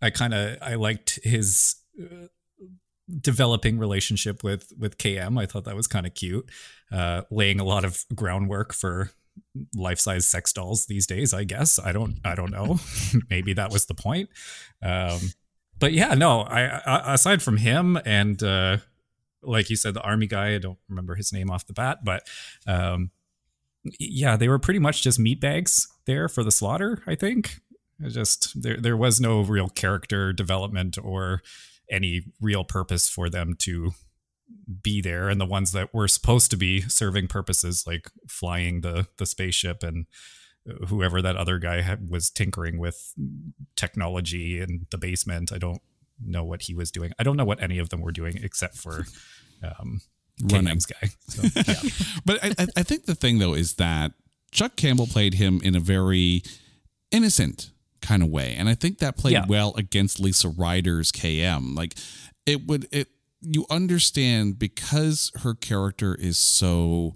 I 0.00 0.10
kind 0.10 0.32
of 0.32 0.58
I 0.62 0.74
liked 0.74 1.18
his 1.22 1.76
uh, 2.00 2.28
developing 3.20 3.78
relationship 3.78 4.42
with 4.42 4.72
with 4.78 4.98
KM. 4.98 5.40
I 5.40 5.46
thought 5.46 5.64
that 5.64 5.76
was 5.76 5.86
kind 5.86 6.06
of 6.06 6.14
cute, 6.14 6.50
uh, 6.92 7.22
laying 7.30 7.60
a 7.60 7.64
lot 7.64 7.84
of 7.84 8.04
groundwork 8.14 8.72
for 8.72 9.10
life 9.74 9.98
size 9.98 10.26
sex 10.26 10.52
dolls 10.52 10.86
these 10.86 11.06
days. 11.06 11.34
I 11.34 11.44
guess 11.44 11.78
I 11.78 11.92
don't 11.92 12.16
I 12.24 12.34
don't 12.34 12.50
know. 12.50 12.78
Maybe 13.30 13.52
that 13.54 13.70
was 13.72 13.86
the 13.86 13.94
point. 13.94 14.30
Um, 14.82 15.20
but 15.78 15.92
yeah, 15.92 16.14
no. 16.14 16.40
I, 16.40 16.64
I 16.64 17.14
aside 17.14 17.42
from 17.42 17.58
him 17.58 17.98
and 18.04 18.42
uh, 18.42 18.78
like 19.42 19.70
you 19.70 19.76
said, 19.76 19.94
the 19.94 20.02
army 20.02 20.26
guy. 20.26 20.54
I 20.54 20.58
don't 20.58 20.78
remember 20.88 21.14
his 21.14 21.32
name 21.32 21.50
off 21.50 21.66
the 21.66 21.72
bat, 21.72 21.98
but 22.04 22.26
um, 22.66 23.10
yeah, 23.98 24.36
they 24.36 24.48
were 24.48 24.58
pretty 24.58 24.80
much 24.80 25.02
just 25.02 25.18
meat 25.18 25.40
bags 25.40 25.88
there 26.06 26.28
for 26.28 26.42
the 26.42 26.52
slaughter. 26.52 27.02
I 27.06 27.14
think. 27.14 27.60
Just 28.06 28.62
there 28.62 28.76
there 28.80 28.96
was 28.96 29.20
no 29.20 29.40
real 29.40 29.68
character 29.68 30.32
development 30.32 30.96
or 31.02 31.42
any 31.90 32.22
real 32.40 32.64
purpose 32.64 33.08
for 33.08 33.28
them 33.28 33.54
to 33.60 33.92
be 34.82 35.00
there 35.00 35.28
and 35.28 35.40
the 35.40 35.46
ones 35.46 35.72
that 35.72 35.92
were 35.92 36.08
supposed 36.08 36.50
to 36.50 36.56
be 36.56 36.80
serving 36.82 37.26
purposes 37.26 37.84
like 37.86 38.10
flying 38.28 38.80
the 38.80 39.06
the 39.16 39.26
spaceship 39.26 39.82
and 39.82 40.06
uh, 40.68 40.86
whoever 40.86 41.20
that 41.20 41.36
other 41.36 41.58
guy 41.58 41.80
had, 41.80 42.10
was 42.10 42.30
tinkering 42.30 42.78
with 42.78 43.14
technology 43.76 44.60
in 44.60 44.86
the 44.90 44.98
basement 44.98 45.52
i 45.52 45.58
don't 45.58 45.82
know 46.24 46.44
what 46.44 46.62
he 46.62 46.74
was 46.74 46.90
doing 46.90 47.12
i 47.18 47.22
don't 47.22 47.36
know 47.36 47.44
what 47.44 47.62
any 47.62 47.78
of 47.78 47.90
them 47.90 48.00
were 48.00 48.12
doing 48.12 48.38
except 48.42 48.76
for 48.76 49.06
um 49.62 50.00
running 50.44 50.78
guy 50.78 51.08
so, 51.28 51.42
yeah. 51.54 51.90
but 52.24 52.38
I, 52.42 52.66
I 52.76 52.82
think 52.82 53.06
the 53.06 53.14
thing 53.14 53.38
though 53.38 53.54
is 53.54 53.74
that 53.74 54.12
chuck 54.52 54.76
campbell 54.76 55.06
played 55.06 55.34
him 55.34 55.60
in 55.62 55.74
a 55.74 55.80
very 55.80 56.42
innocent 57.10 57.70
kind 58.00 58.22
of 58.22 58.28
way. 58.28 58.54
And 58.56 58.68
I 58.68 58.74
think 58.74 58.98
that 58.98 59.16
played 59.16 59.32
yeah. 59.32 59.44
well 59.48 59.74
against 59.76 60.20
Lisa 60.20 60.48
Ryder's 60.48 61.12
KM. 61.12 61.76
Like 61.76 61.94
it 62.46 62.66
would 62.66 62.86
it 62.90 63.08
you 63.40 63.66
understand 63.70 64.58
because 64.58 65.30
her 65.42 65.54
character 65.54 66.14
is 66.14 66.38
so 66.38 67.14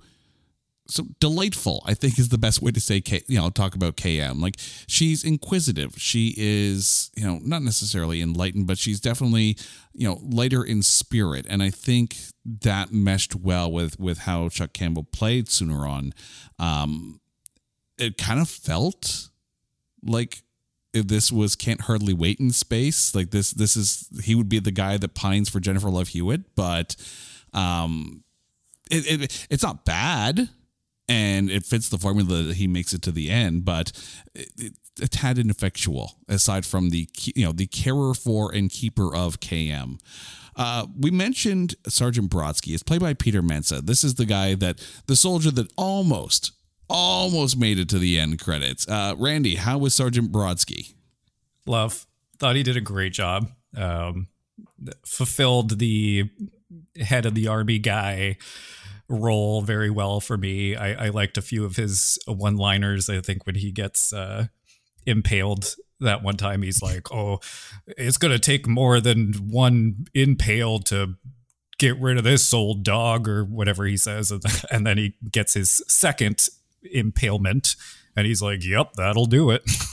so 0.88 1.04
delightful 1.20 1.82
i 1.86 1.94
think 1.94 2.18
is 2.18 2.28
the 2.28 2.38
best 2.38 2.60
way 2.60 2.70
to 2.70 2.80
say 2.80 3.00
K, 3.00 3.22
you 3.26 3.38
know 3.38 3.50
talk 3.50 3.74
about 3.74 3.96
km 3.96 4.40
like 4.40 4.56
she's 4.86 5.24
inquisitive 5.24 5.94
she 5.96 6.34
is 6.36 7.10
you 7.16 7.24
know 7.24 7.40
not 7.42 7.62
necessarily 7.62 8.20
enlightened 8.20 8.66
but 8.66 8.78
she's 8.78 9.00
definitely 9.00 9.56
you 9.94 10.06
know 10.06 10.20
lighter 10.22 10.62
in 10.62 10.82
spirit 10.82 11.46
and 11.48 11.62
i 11.62 11.70
think 11.70 12.16
that 12.44 12.92
meshed 12.92 13.34
well 13.34 13.70
with 13.70 13.98
with 14.00 14.18
how 14.18 14.48
chuck 14.48 14.72
campbell 14.72 15.04
played 15.04 15.46
Tsunaron 15.46 16.12
um 16.58 17.20
it 17.98 18.18
kind 18.18 18.40
of 18.40 18.48
felt 18.48 19.28
like 20.02 20.42
this 20.92 21.32
was 21.32 21.56
can't 21.56 21.82
hardly 21.82 22.12
wait 22.12 22.40
in 22.40 22.50
space 22.50 23.14
like 23.14 23.30
this 23.30 23.52
this 23.52 23.76
is 23.76 24.08
he 24.24 24.34
would 24.34 24.48
be 24.48 24.58
the 24.58 24.70
guy 24.70 24.96
that 24.96 25.14
pines 25.14 25.48
for 25.48 25.60
jennifer 25.60 25.88
love 25.88 26.08
hewitt 26.08 26.54
but 26.54 26.96
um 27.54 28.24
it, 28.90 29.22
it 29.22 29.46
it's 29.48 29.62
not 29.62 29.84
bad 29.84 30.48
and 31.08 31.50
it 31.50 31.64
fits 31.64 31.88
the 31.88 31.98
formula 31.98 32.42
that 32.42 32.56
he 32.56 32.66
makes 32.66 32.92
it 32.92 33.02
to 33.02 33.12
the 33.12 33.30
end 33.30 33.64
but 33.64 33.92
it, 34.34 34.48
it, 34.58 34.72
a 35.00 35.08
tad 35.08 35.38
ineffectual 35.38 36.18
aside 36.28 36.66
from 36.66 36.90
the 36.90 37.08
you 37.34 37.44
know 37.44 37.52
the 37.52 37.66
carer 37.66 38.14
for 38.14 38.52
and 38.52 38.70
keeper 38.70 39.14
of 39.14 39.40
km 39.40 39.98
uh, 40.54 40.86
we 41.00 41.10
mentioned 41.10 41.74
Sergeant 41.88 42.30
Brodsky. 42.30 42.74
It's 42.74 42.82
played 42.82 43.00
by 43.00 43.14
Peter 43.14 43.40
Mensah. 43.40 43.86
This 43.86 44.04
is 44.04 44.16
the 44.16 44.26
guy 44.26 44.54
that 44.56 44.86
the 45.06 45.16
soldier 45.16 45.50
that 45.50 45.72
almost 45.78 46.52
almost 46.90 47.56
made 47.56 47.78
it 47.78 47.88
to 47.88 47.98
the 47.98 48.18
end 48.18 48.38
credits. 48.38 48.86
Uh, 48.86 49.14
Randy, 49.16 49.56
how 49.56 49.78
was 49.78 49.94
Sergeant 49.94 50.30
Brodsky? 50.30 50.92
Love. 51.66 52.06
Thought 52.38 52.56
he 52.56 52.62
did 52.62 52.76
a 52.76 52.82
great 52.82 53.12
job. 53.12 53.50
Um, 53.76 54.28
fulfilled 55.06 55.78
the 55.78 56.28
head 57.00 57.24
of 57.24 57.34
the 57.34 57.48
army 57.48 57.78
guy 57.78 58.36
role 59.08 59.62
very 59.62 59.90
well 59.90 60.20
for 60.20 60.36
me. 60.36 60.76
I, 60.76 61.06
I 61.06 61.08
liked 61.08 61.38
a 61.38 61.42
few 61.42 61.64
of 61.64 61.76
his 61.76 62.18
one 62.26 62.56
liners. 62.56 63.08
I 63.08 63.20
think 63.20 63.46
when 63.46 63.54
he 63.54 63.70
gets 63.70 64.12
uh, 64.12 64.46
impaled 65.06 65.76
that 66.00 66.22
one 66.22 66.36
time, 66.36 66.62
he's 66.62 66.82
like, 66.82 67.12
Oh, 67.12 67.40
it's 67.86 68.18
going 68.18 68.32
to 68.32 68.38
take 68.38 68.66
more 68.66 69.00
than 69.00 69.32
one 69.48 70.06
impale 70.14 70.78
to 70.80 71.16
get 71.78 72.00
rid 72.00 72.16
of 72.16 72.24
this 72.24 72.54
old 72.54 72.84
dog 72.84 73.28
or 73.28 73.44
whatever 73.44 73.84
he 73.84 73.96
says. 73.96 74.32
And 74.70 74.86
then 74.86 74.98
he 74.98 75.14
gets 75.30 75.54
his 75.54 75.82
second 75.88 76.48
impalement. 76.92 77.74
And 78.16 78.26
he's 78.26 78.40
like, 78.40 78.64
yep, 78.64 78.92
that'll 78.94 79.26
do 79.26 79.50
it. 79.50 79.62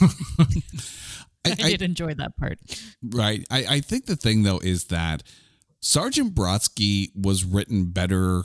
I, 1.44 1.50
I, 1.52 1.70
did 1.70 1.82
enjoy 1.82 2.14
that 2.14 2.36
part. 2.36 2.58
Right. 3.02 3.46
I, 3.50 3.64
I 3.68 3.80
think 3.80 4.06
the 4.06 4.14
thing, 4.14 4.42
though, 4.42 4.60
is 4.62 4.84
that 4.84 5.22
Sergeant 5.80 6.34
Brodsky 6.34 7.08
was 7.16 7.44
written 7.44 7.86
better 7.86 8.44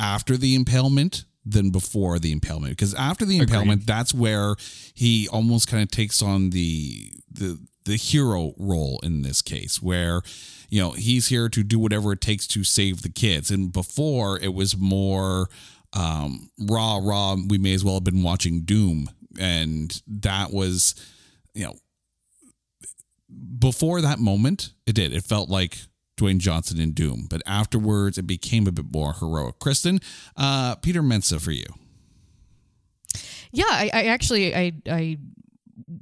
after 0.00 0.36
the 0.36 0.54
impalement 0.54 1.24
than 1.46 1.70
before 1.70 2.18
the 2.18 2.32
impalement 2.32 2.72
because 2.72 2.94
after 2.94 3.24
the 3.24 3.38
impalement 3.38 3.82
Agreed. 3.82 3.86
that's 3.86 4.14
where 4.14 4.54
he 4.94 5.28
almost 5.28 5.68
kind 5.68 5.82
of 5.82 5.90
takes 5.90 6.22
on 6.22 6.50
the 6.50 7.12
the 7.30 7.58
the 7.84 7.96
hero 7.96 8.54
role 8.56 8.98
in 9.02 9.20
this 9.20 9.42
case 9.42 9.82
where 9.82 10.22
you 10.70 10.80
know 10.80 10.92
he's 10.92 11.28
here 11.28 11.50
to 11.50 11.62
do 11.62 11.78
whatever 11.78 12.12
it 12.12 12.22
takes 12.22 12.46
to 12.46 12.64
save 12.64 13.02
the 13.02 13.10
kids 13.10 13.50
and 13.50 13.72
before 13.72 14.38
it 14.38 14.54
was 14.54 14.76
more 14.76 15.48
um, 15.94 16.50
raw, 16.58 17.00
raw. 17.02 17.36
We 17.48 17.58
may 17.58 17.74
as 17.74 17.84
well 17.84 17.94
have 17.94 18.04
been 18.04 18.22
watching 18.22 18.62
Doom, 18.62 19.08
and 19.38 20.00
that 20.06 20.52
was, 20.52 20.94
you 21.54 21.64
know, 21.64 21.74
before 23.58 24.00
that 24.00 24.18
moment, 24.18 24.72
it 24.86 24.94
did. 24.94 25.12
It 25.12 25.24
felt 25.24 25.48
like 25.48 25.78
Dwayne 26.16 26.38
Johnson 26.38 26.80
in 26.80 26.92
Doom, 26.92 27.26
but 27.28 27.42
afterwards, 27.46 28.18
it 28.18 28.26
became 28.26 28.66
a 28.66 28.72
bit 28.72 28.92
more 28.92 29.14
heroic. 29.14 29.58
Kristen, 29.58 30.00
uh, 30.36 30.76
Peter 30.76 31.02
Mensah 31.02 31.40
for 31.40 31.50
you. 31.50 31.66
Yeah, 33.50 33.64
I, 33.68 33.90
I 33.92 34.02
actually, 34.06 34.54
I, 34.54 34.72
I, 34.88 35.18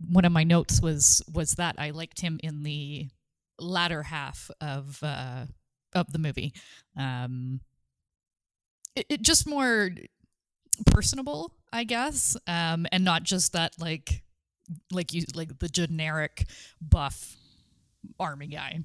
one 0.08 0.24
of 0.24 0.32
my 0.32 0.44
notes 0.44 0.80
was 0.80 1.22
was 1.32 1.54
that 1.54 1.76
I 1.78 1.90
liked 1.90 2.20
him 2.20 2.38
in 2.42 2.62
the 2.62 3.08
latter 3.58 4.02
half 4.02 4.50
of 4.60 4.98
uh, 5.02 5.46
of 5.94 6.12
the 6.12 6.18
movie. 6.18 6.52
Um, 6.96 7.60
it, 8.94 9.06
it 9.08 9.22
just 9.22 9.46
more 9.46 9.90
personable, 10.86 11.54
I 11.72 11.84
guess, 11.84 12.36
um, 12.46 12.86
and 12.92 13.04
not 13.04 13.22
just 13.22 13.52
that 13.52 13.72
like 13.78 14.22
like 14.90 15.12
you 15.12 15.24
like 15.34 15.58
the 15.58 15.68
generic 15.68 16.46
buff 16.80 17.36
army 18.18 18.46
guy. 18.46 18.80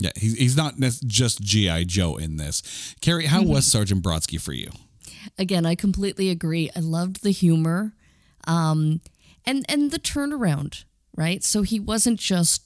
Yeah, 0.00 0.10
he's, 0.16 0.34
he's 0.38 0.56
not 0.56 0.74
just 1.06 1.40
G.I. 1.42 1.84
Joe 1.84 2.16
in 2.16 2.36
this. 2.36 2.94
Carrie, 3.00 3.26
how 3.26 3.42
was 3.42 3.66
Sergeant 3.66 4.02
Brodsky 4.02 4.40
for 4.40 4.52
you? 4.52 4.70
Again, 5.38 5.66
I 5.66 5.74
completely 5.74 6.30
agree. 6.30 6.70
I 6.74 6.80
loved 6.80 7.22
the 7.22 7.30
humor, 7.30 7.92
um, 8.46 9.00
and 9.44 9.64
and 9.68 9.90
the 9.90 9.98
turnaround. 9.98 10.84
Right, 11.16 11.44
so 11.44 11.62
he 11.62 11.78
wasn't 11.78 12.18
just 12.18 12.62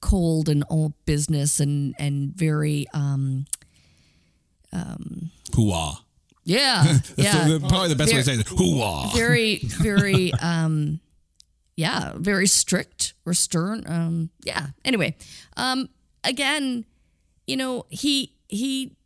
cold 0.00 0.48
and 0.48 0.62
all 0.68 0.94
business 1.06 1.58
and 1.58 1.94
and 1.98 2.32
very 2.36 2.86
um, 2.94 3.46
Hooah. 5.52 5.96
yeah 6.44 6.98
yeah 7.16 7.48
The- 7.48 7.60
probably 7.68 7.88
the 7.88 7.96
best 7.96 8.12
way 8.12 8.18
to 8.18 8.24
say 8.24 8.34
it. 8.34 8.46
Hooah. 8.46 9.12
very 9.14 9.56
very 9.62 10.32
um 10.34 11.00
yeah 11.76 12.12
very 12.16 12.46
strict 12.46 13.14
or 13.26 13.34
stern 13.34 13.84
um 13.86 14.30
yeah 14.44 14.68
anyway 14.84 15.16
um 15.56 15.88
again 16.24 16.84
you 17.46 17.56
know 17.56 17.84
he 17.88 18.34
he 18.48 18.96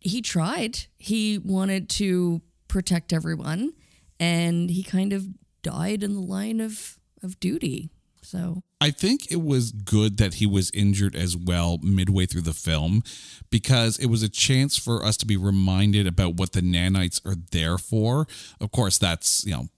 he 0.00 0.22
tried 0.22 0.78
he 0.98 1.38
wanted 1.38 1.88
to 1.88 2.40
protect 2.68 3.12
everyone 3.12 3.72
and 4.18 4.70
he 4.70 4.82
kind 4.82 5.12
of 5.12 5.26
died 5.62 6.02
in 6.02 6.14
the 6.14 6.20
line 6.20 6.60
of 6.60 6.98
of 7.22 7.38
duty 7.40 7.90
so 8.22 8.62
I 8.80 8.90
think 8.90 9.30
it 9.30 9.42
was 9.42 9.72
good 9.72 10.16
that 10.18 10.34
he 10.34 10.46
was 10.46 10.70
injured 10.72 11.14
as 11.14 11.36
well 11.36 11.78
midway 11.82 12.26
through 12.26 12.42
the 12.42 12.54
film 12.54 13.02
because 13.50 13.98
it 13.98 14.06
was 14.06 14.22
a 14.22 14.28
chance 14.28 14.78
for 14.78 15.04
us 15.04 15.16
to 15.18 15.26
be 15.26 15.36
reminded 15.36 16.06
about 16.06 16.34
what 16.34 16.52
the 16.52 16.62
nanites 16.62 17.24
are 17.26 17.36
there 17.50 17.76
for. 17.76 18.26
Of 18.60 18.70
course, 18.70 18.98
that's, 18.98 19.44
you 19.44 19.52
know, 19.52 19.68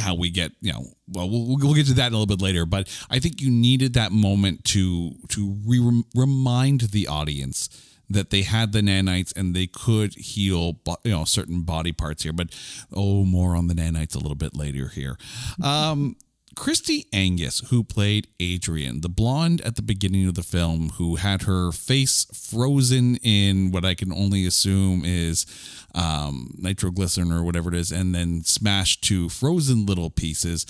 how 0.00 0.14
we 0.14 0.30
get, 0.30 0.52
you 0.60 0.72
know, 0.72 0.84
well, 1.08 1.28
we'll, 1.28 1.56
we'll 1.58 1.74
get 1.74 1.86
to 1.86 1.94
that 1.94 2.08
a 2.08 2.16
little 2.16 2.26
bit 2.26 2.42
later, 2.42 2.66
but 2.66 2.88
I 3.10 3.18
think 3.18 3.40
you 3.40 3.50
needed 3.50 3.94
that 3.94 4.12
moment 4.12 4.64
to 4.66 5.12
to 5.28 5.56
re- 5.66 6.04
remind 6.14 6.80
the 6.80 7.06
audience 7.06 7.68
that 8.10 8.30
they 8.30 8.42
had 8.42 8.72
the 8.72 8.80
nanites 8.80 9.34
and 9.36 9.54
they 9.54 9.68
could 9.68 10.14
heal, 10.14 10.80
you 11.04 11.12
know, 11.12 11.24
certain 11.24 11.62
body 11.62 11.92
parts 11.92 12.24
here. 12.24 12.32
But 12.32 12.48
oh, 12.92 13.24
more 13.24 13.54
on 13.54 13.68
the 13.68 13.74
nanites 13.74 14.16
a 14.16 14.18
little 14.18 14.34
bit 14.34 14.54
later 14.54 14.88
here. 14.88 15.16
Um, 15.62 16.16
Kristi 16.56 17.06
Angus, 17.12 17.60
who 17.70 17.84
played 17.84 18.26
Adrian, 18.40 19.00
the 19.02 19.08
blonde 19.08 19.60
at 19.60 19.76
the 19.76 19.82
beginning 19.82 20.26
of 20.26 20.34
the 20.34 20.42
film, 20.42 20.90
who 20.96 21.16
had 21.16 21.42
her 21.42 21.70
face 21.72 22.26
frozen 22.32 23.16
in 23.16 23.70
what 23.70 23.84
I 23.84 23.94
can 23.94 24.12
only 24.12 24.46
assume 24.46 25.02
is 25.04 25.46
um, 25.94 26.54
nitroglycerin 26.58 27.32
or 27.32 27.44
whatever 27.44 27.68
it 27.68 27.74
is, 27.76 27.92
and 27.92 28.14
then 28.14 28.42
smashed 28.42 29.04
to 29.04 29.28
frozen 29.28 29.86
little 29.86 30.10
pieces. 30.10 30.66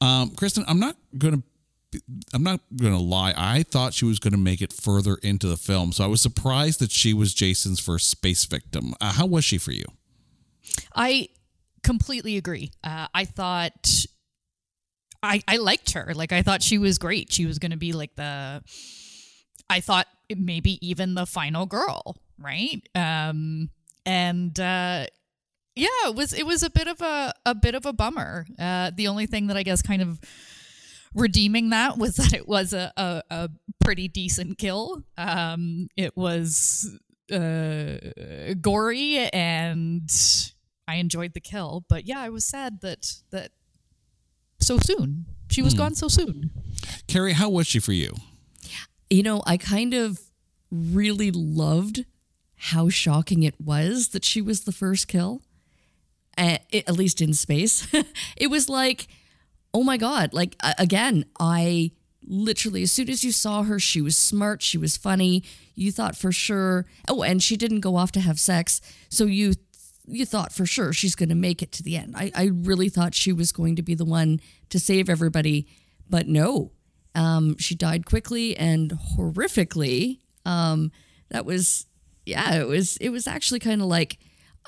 Um, 0.00 0.30
Kristen, 0.30 0.64
I'm 0.68 0.80
not 0.80 0.96
gonna. 1.18 1.42
I'm 2.32 2.42
not 2.42 2.60
gonna 2.76 2.98
lie. 2.98 3.34
I 3.36 3.62
thought 3.62 3.94
she 3.94 4.04
was 4.04 4.18
gonna 4.18 4.36
make 4.36 4.60
it 4.60 4.72
further 4.72 5.16
into 5.22 5.46
the 5.46 5.56
film, 5.56 5.92
so 5.92 6.04
I 6.04 6.08
was 6.08 6.20
surprised 6.20 6.80
that 6.80 6.90
she 6.90 7.12
was 7.12 7.34
Jason's 7.34 7.80
first 7.80 8.08
space 8.08 8.44
victim. 8.44 8.94
Uh, 9.00 9.12
how 9.12 9.26
was 9.26 9.44
she 9.44 9.58
for 9.58 9.72
you? 9.72 9.84
I 10.94 11.28
completely 11.82 12.36
agree. 12.36 12.72
Uh, 12.82 13.06
I 13.14 13.24
thought 13.24 14.06
I 15.24 15.42
I 15.48 15.56
liked 15.56 15.92
her. 15.92 16.12
Like 16.14 16.32
I 16.32 16.42
thought 16.42 16.62
she 16.62 16.78
was 16.78 16.98
great. 16.98 17.32
She 17.32 17.46
was 17.46 17.58
to 17.58 17.76
be 17.76 17.92
like 17.92 18.14
the 18.14 18.62
I 19.68 19.80
thought 19.80 20.06
maybe 20.34 20.86
even 20.86 21.14
the 21.14 21.26
final 21.26 21.66
girl, 21.66 22.16
right? 22.38 22.80
Um 22.94 23.70
and 24.06 24.58
uh 24.58 25.06
yeah, 25.76 25.88
it 26.06 26.14
was 26.14 26.32
it 26.32 26.46
was 26.46 26.62
a 26.62 26.70
bit 26.70 26.86
of 26.86 27.00
a 27.00 27.32
a 27.46 27.54
bit 27.54 27.74
of 27.74 27.86
a 27.86 27.92
bummer. 27.92 28.46
Uh 28.58 28.90
the 28.94 29.08
only 29.08 29.26
thing 29.26 29.48
that 29.48 29.56
I 29.56 29.62
guess 29.62 29.82
kind 29.82 30.02
of 30.02 30.20
redeeming 31.14 31.70
that 31.70 31.96
was 31.98 32.16
that 32.16 32.32
it 32.32 32.46
was 32.46 32.72
a 32.72 32.92
a, 32.96 33.22
a 33.30 33.50
pretty 33.80 34.08
decent 34.08 34.58
kill. 34.58 35.02
Um 35.16 35.88
it 35.96 36.16
was 36.16 36.98
uh 37.32 37.96
gory 38.60 39.18
and 39.32 40.10
I 40.86 40.96
enjoyed 40.96 41.32
the 41.32 41.40
kill, 41.40 41.84
but 41.88 42.06
yeah, 42.06 42.20
I 42.20 42.28
was 42.28 42.44
sad 42.44 42.80
that 42.82 43.06
that 43.30 43.52
so 44.66 44.78
soon. 44.78 45.26
She 45.50 45.62
was 45.62 45.74
hmm. 45.74 45.78
gone 45.78 45.94
so 45.94 46.08
soon. 46.08 46.50
Carrie, 47.06 47.34
how 47.34 47.48
was 47.48 47.66
she 47.66 47.78
for 47.78 47.92
you? 47.92 48.14
you 49.10 49.22
know, 49.22 49.42
I 49.46 49.56
kind 49.56 49.94
of 49.94 50.20
really 50.70 51.30
loved 51.30 52.04
how 52.56 52.88
shocking 52.88 53.42
it 53.42 53.60
was 53.60 54.08
that 54.08 54.24
she 54.24 54.40
was 54.40 54.64
the 54.64 54.72
first 54.72 55.08
kill, 55.08 55.42
at, 56.36 56.64
at 56.72 56.92
least 56.92 57.20
in 57.20 57.34
space. 57.34 57.86
it 58.36 58.48
was 58.48 58.68
like, 58.68 59.06
oh 59.72 59.82
my 59.82 59.96
God. 59.96 60.32
Like, 60.32 60.56
again, 60.78 61.26
I 61.38 61.92
literally, 62.26 62.82
as 62.82 62.92
soon 62.92 63.10
as 63.10 63.22
you 63.22 63.32
saw 63.32 63.62
her, 63.62 63.78
she 63.78 64.00
was 64.00 64.16
smart, 64.16 64.62
she 64.62 64.78
was 64.78 64.96
funny. 64.96 65.44
You 65.74 65.92
thought 65.92 66.16
for 66.16 66.32
sure, 66.32 66.86
oh, 67.08 67.22
and 67.22 67.42
she 67.42 67.56
didn't 67.56 67.80
go 67.80 67.96
off 67.96 68.12
to 68.12 68.20
have 68.20 68.40
sex. 68.40 68.80
So 69.10 69.26
you, 69.26 69.54
you 70.06 70.26
thought 70.26 70.52
for 70.52 70.66
sure 70.66 70.92
she's 70.92 71.14
going 71.14 71.28
to 71.28 71.34
make 71.34 71.62
it 71.62 71.72
to 71.72 71.82
the 71.82 71.96
end. 71.96 72.14
I, 72.16 72.30
I 72.34 72.44
really 72.52 72.88
thought 72.88 73.14
she 73.14 73.32
was 73.32 73.52
going 73.52 73.76
to 73.76 73.82
be 73.82 73.94
the 73.94 74.04
one 74.04 74.40
to 74.70 74.78
save 74.78 75.08
everybody, 75.08 75.66
but 76.08 76.28
no, 76.28 76.72
um, 77.14 77.56
she 77.58 77.74
died 77.74 78.06
quickly 78.06 78.56
and 78.56 78.92
horrifically. 79.16 80.18
Um, 80.44 80.92
that 81.30 81.46
was, 81.46 81.86
yeah, 82.26 82.54
it 82.54 82.66
was. 82.66 82.96
It 82.98 83.10
was 83.10 83.26
actually 83.26 83.60
kind 83.60 83.80
of 83.80 83.86
like, 83.86 84.18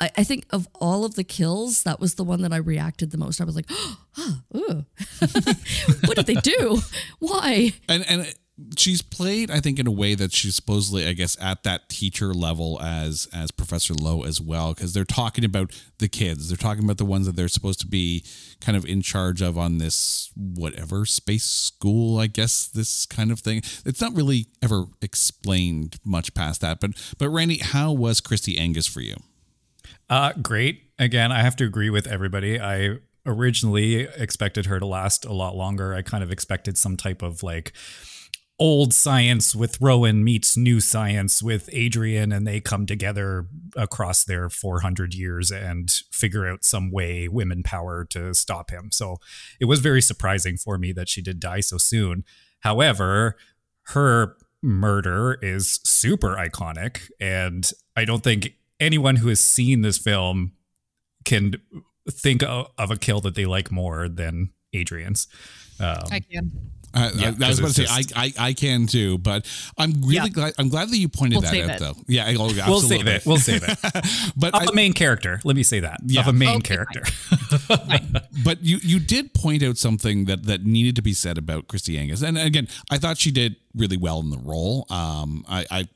I, 0.01 0.11
I 0.16 0.24
think 0.24 0.47
of 0.51 0.68
all 0.74 1.05
of 1.05 1.14
the 1.14 1.24
kills, 1.24 1.82
that 1.82 2.01
was 2.01 2.14
the 2.14 2.24
one 2.24 2.43
that 2.43 2.53
I 2.53 2.59
reacted 2.59 3.11
the 3.11 3.18
most. 3.18 3.41
I 3.41 3.45
was 3.45 3.57
like, 3.57 3.66
oh, 3.70 3.99
ooh. 4.57 4.84
what 6.07 6.16
did 6.16 6.26
they 6.26 6.34
do? 6.34 6.80
Why? 7.18 7.72
and 7.89 8.05
and 8.09 8.34
she's 8.76 9.02
played 9.02 9.50
i 9.50 9.61
think 9.61 9.78
in 9.78 9.86
a 9.86 9.90
way 9.90 10.14
that 10.14 10.32
she's 10.32 10.54
supposedly 10.54 11.07
i 11.07 11.12
guess 11.12 11.36
at 11.42 11.62
that 11.62 11.90
teacher 11.90 12.32
level 12.32 12.80
as 12.80 13.28
as 13.34 13.50
professor 13.50 13.92
lowe 13.92 14.22
as 14.22 14.40
well 14.40 14.72
because 14.72 14.94
they're 14.94 15.04
talking 15.04 15.44
about 15.44 15.70
the 15.98 16.09
kids 16.09 16.48
they're 16.48 16.57
talking 16.57 16.82
about 16.84 16.96
the 16.96 17.04
ones 17.04 17.26
that 17.26 17.36
they're 17.36 17.48
supposed 17.48 17.80
to 17.80 17.86
be 17.86 18.24
kind 18.61 18.74
of 18.74 18.86
in 18.86 19.02
charge 19.02 19.42
of 19.42 19.59
on 19.59 19.76
this 19.76 20.30
whatever 20.34 21.04
space 21.04 21.44
school 21.44 22.18
i 22.18 22.26
guess 22.26 22.66
this 22.66 23.04
kind 23.04 23.30
of 23.30 23.40
thing 23.40 23.59
it's 23.84 24.00
not 24.00 24.14
really 24.14 24.46
ever 24.62 24.84
explained 25.02 25.96
much 26.02 26.32
past 26.32 26.62
that 26.62 26.80
but 26.80 26.92
but 27.18 27.28
randy 27.28 27.59
how 27.59 27.92
was 27.92 28.22
kristi 28.22 28.59
angus 28.59 28.86
for 28.86 29.00
you 29.02 29.16
Uh, 30.09 30.32
great. 30.40 30.82
Again, 30.98 31.30
I 31.32 31.42
have 31.42 31.57
to 31.57 31.64
agree 31.64 31.90
with 31.90 32.07
everybody. 32.07 32.61
I 32.61 32.98
originally 33.26 34.02
expected 34.16 34.66
her 34.66 34.78
to 34.78 34.86
last 34.86 35.24
a 35.24 35.32
lot 35.32 35.57
longer. 35.57 35.92
I 35.92 36.02
kind 36.02 36.22
of 36.22 36.30
expected 36.30 36.78
some 36.78 36.96
type 36.96 37.22
of 37.22 37.42
like 37.42 37.72
old 38.59 38.94
science 38.94 39.54
with 39.54 39.80
Rowan 39.80 40.24
meets 40.24 40.57
new 40.57 40.80
science 40.80 41.42
with 41.42 41.68
Adrian, 41.72 42.32
and 42.32 42.46
they 42.46 42.61
come 42.61 42.86
together 42.86 43.46
across 43.76 44.24
their 44.24 44.48
400 44.48 45.14
years 45.14 45.50
and 45.50 45.90
figure 46.11 46.46
out 46.46 46.64
some 46.64 46.90
way 46.90 47.28
women 47.28 47.62
power 47.62 48.04
to 48.11 48.34
stop 48.34 48.70
him. 48.70 48.90
So 48.92 49.18
it 49.61 49.66
was 49.66 49.80
very 49.80 50.00
surprising 50.00 50.57
for 50.57 50.78
me 50.78 50.92
that 50.92 51.09
she 51.09 51.22
did 51.22 51.40
die 51.40 51.61
so 51.61 51.76
soon. 51.78 52.24
However, 52.61 53.36
her 53.88 54.36
murder 54.62 55.38
is 55.42 55.80
super 55.84 56.34
iconic, 56.36 57.11
and 57.20 57.70
I 57.94 58.04
don't 58.04 58.24
think 58.24 58.54
anyone 58.80 59.16
who 59.16 59.28
has 59.28 59.40
seen 59.40 59.82
this 59.82 59.98
film 59.98 60.52
can 61.24 61.54
think 62.11 62.42
of 62.42 62.90
a 62.90 62.96
kill 62.96 63.20
that 63.20 63.34
they 63.34 63.46
like 63.46 63.70
more 63.70 64.09
than 64.09 64.50
Adrian's. 64.72 65.28
Um, 65.78 66.04
I 66.11 66.20
can. 66.20 66.50
I, 66.97 67.11
Yeah, 67.12 67.24
I, 67.26 67.26
I 67.26 67.30
was 67.30 67.36
'cause 67.38 67.59
about 67.59 67.68
to 67.68 67.74
say 67.74 68.03
just- 68.03 68.16
I, 68.16 68.22
I 68.22 68.32
I 68.49 68.53
can 68.55 68.86
too, 68.86 69.18
but 69.18 69.47
I'm 69.78 69.92
really 70.03 70.14
Yeah. 70.14 70.28
glad 70.28 70.55
I'm 70.59 70.68
glad 70.68 70.88
that 70.90 70.97
you 70.97 71.09
pointed 71.09 71.42
We'll 71.42 71.51
that 71.53 71.62
out 71.70 71.76
it. 71.76 71.78
though. 71.80 71.97
Yeah, 72.09 72.24
I- 72.26 72.34
oh, 72.34 72.47
we'll 72.47 72.61
absolutely. 72.61 72.97
save 72.99 73.07
it. 73.09 73.26
We'll 73.26 73.36
save 73.38 73.62
it. 73.62 74.32
but 74.36 74.55
of 74.55 74.62
I, 74.62 74.64
a 74.70 74.74
main 74.74 74.92
character. 74.92 75.40
Let 75.44 75.57
me 75.57 75.62
say 75.62 75.80
that. 75.80 76.01
Yeah. 76.07 76.20
Of 76.22 76.28
a 76.28 76.32
main 76.32 76.57
Okay, 76.59 76.74
character. 76.74 77.03
but 78.44 78.62
you 78.62 78.78
you 78.82 78.99
did 79.01 79.34
point 79.34 79.62
out 79.62 79.76
something 79.78 80.24
that 80.26 80.44
that 80.44 80.64
needed 80.64 80.97
to 80.97 81.03
be 81.03 81.12
said 81.12 81.38
about 81.38 81.66
Kristi 81.68 81.99
Angus, 81.99 82.22
and 82.22 82.38
again, 82.38 82.68
I 82.90 82.99
thought 82.99 83.18
she 83.18 83.30
did 83.30 83.57
really 83.74 83.97
well 83.97 84.20
in 84.20 84.30
the 84.30 84.38
role. 84.38 84.86
Um, 84.90 85.44
I, 85.49 85.66
I 85.70 85.88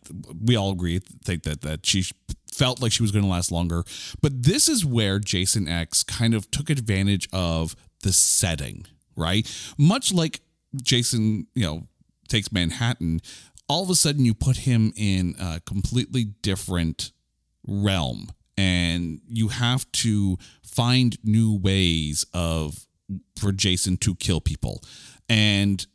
we 0.45 0.57
all 0.57 0.73
agree 0.73 1.01
think 1.25 1.45
that 1.45 1.63
that 1.63 1.87
she 1.87 2.05
felt 2.53 2.83
like 2.83 2.93
she 2.93 3.03
was 3.03 3.11
going 3.13 3.25
to 3.25 3.31
last 3.31 3.51
longer, 3.53 3.85
but 4.21 4.43
this 4.43 4.69
is 4.69 4.85
where 4.85 5.19
Jason 5.19 5.69
X 5.69 6.03
kind 6.03 6.35
of 6.35 6.51
took 6.51 6.69
advantage 6.69 7.29
of 7.33 7.75
the 8.03 8.13
setting, 8.13 8.87
right? 9.17 9.47
Much 9.79 10.13
like 10.13 10.41
Jason, 10.77 11.47
you 11.55 11.65
know, 11.65 11.87
takes 12.29 12.53
Manhattan. 12.53 13.21
All 13.69 13.83
of 13.83 13.91
a 13.91 13.95
sudden, 13.95 14.25
you 14.25 14.35
put 14.35 14.59
him 14.59 14.93
in 14.97 15.35
a 15.41 15.61
completely 15.61 16.25
different 16.43 17.13
realm 17.67 18.29
and 18.57 19.21
you 19.27 19.49
have 19.49 19.91
to 19.93 20.37
find 20.63 21.17
new 21.25 21.57
ways 21.57 22.27
of 22.35 22.87
for 23.39 23.53
Jason 23.53 23.97
to 23.99 24.15
kill 24.15 24.41
people. 24.41 24.83
And 25.29 25.87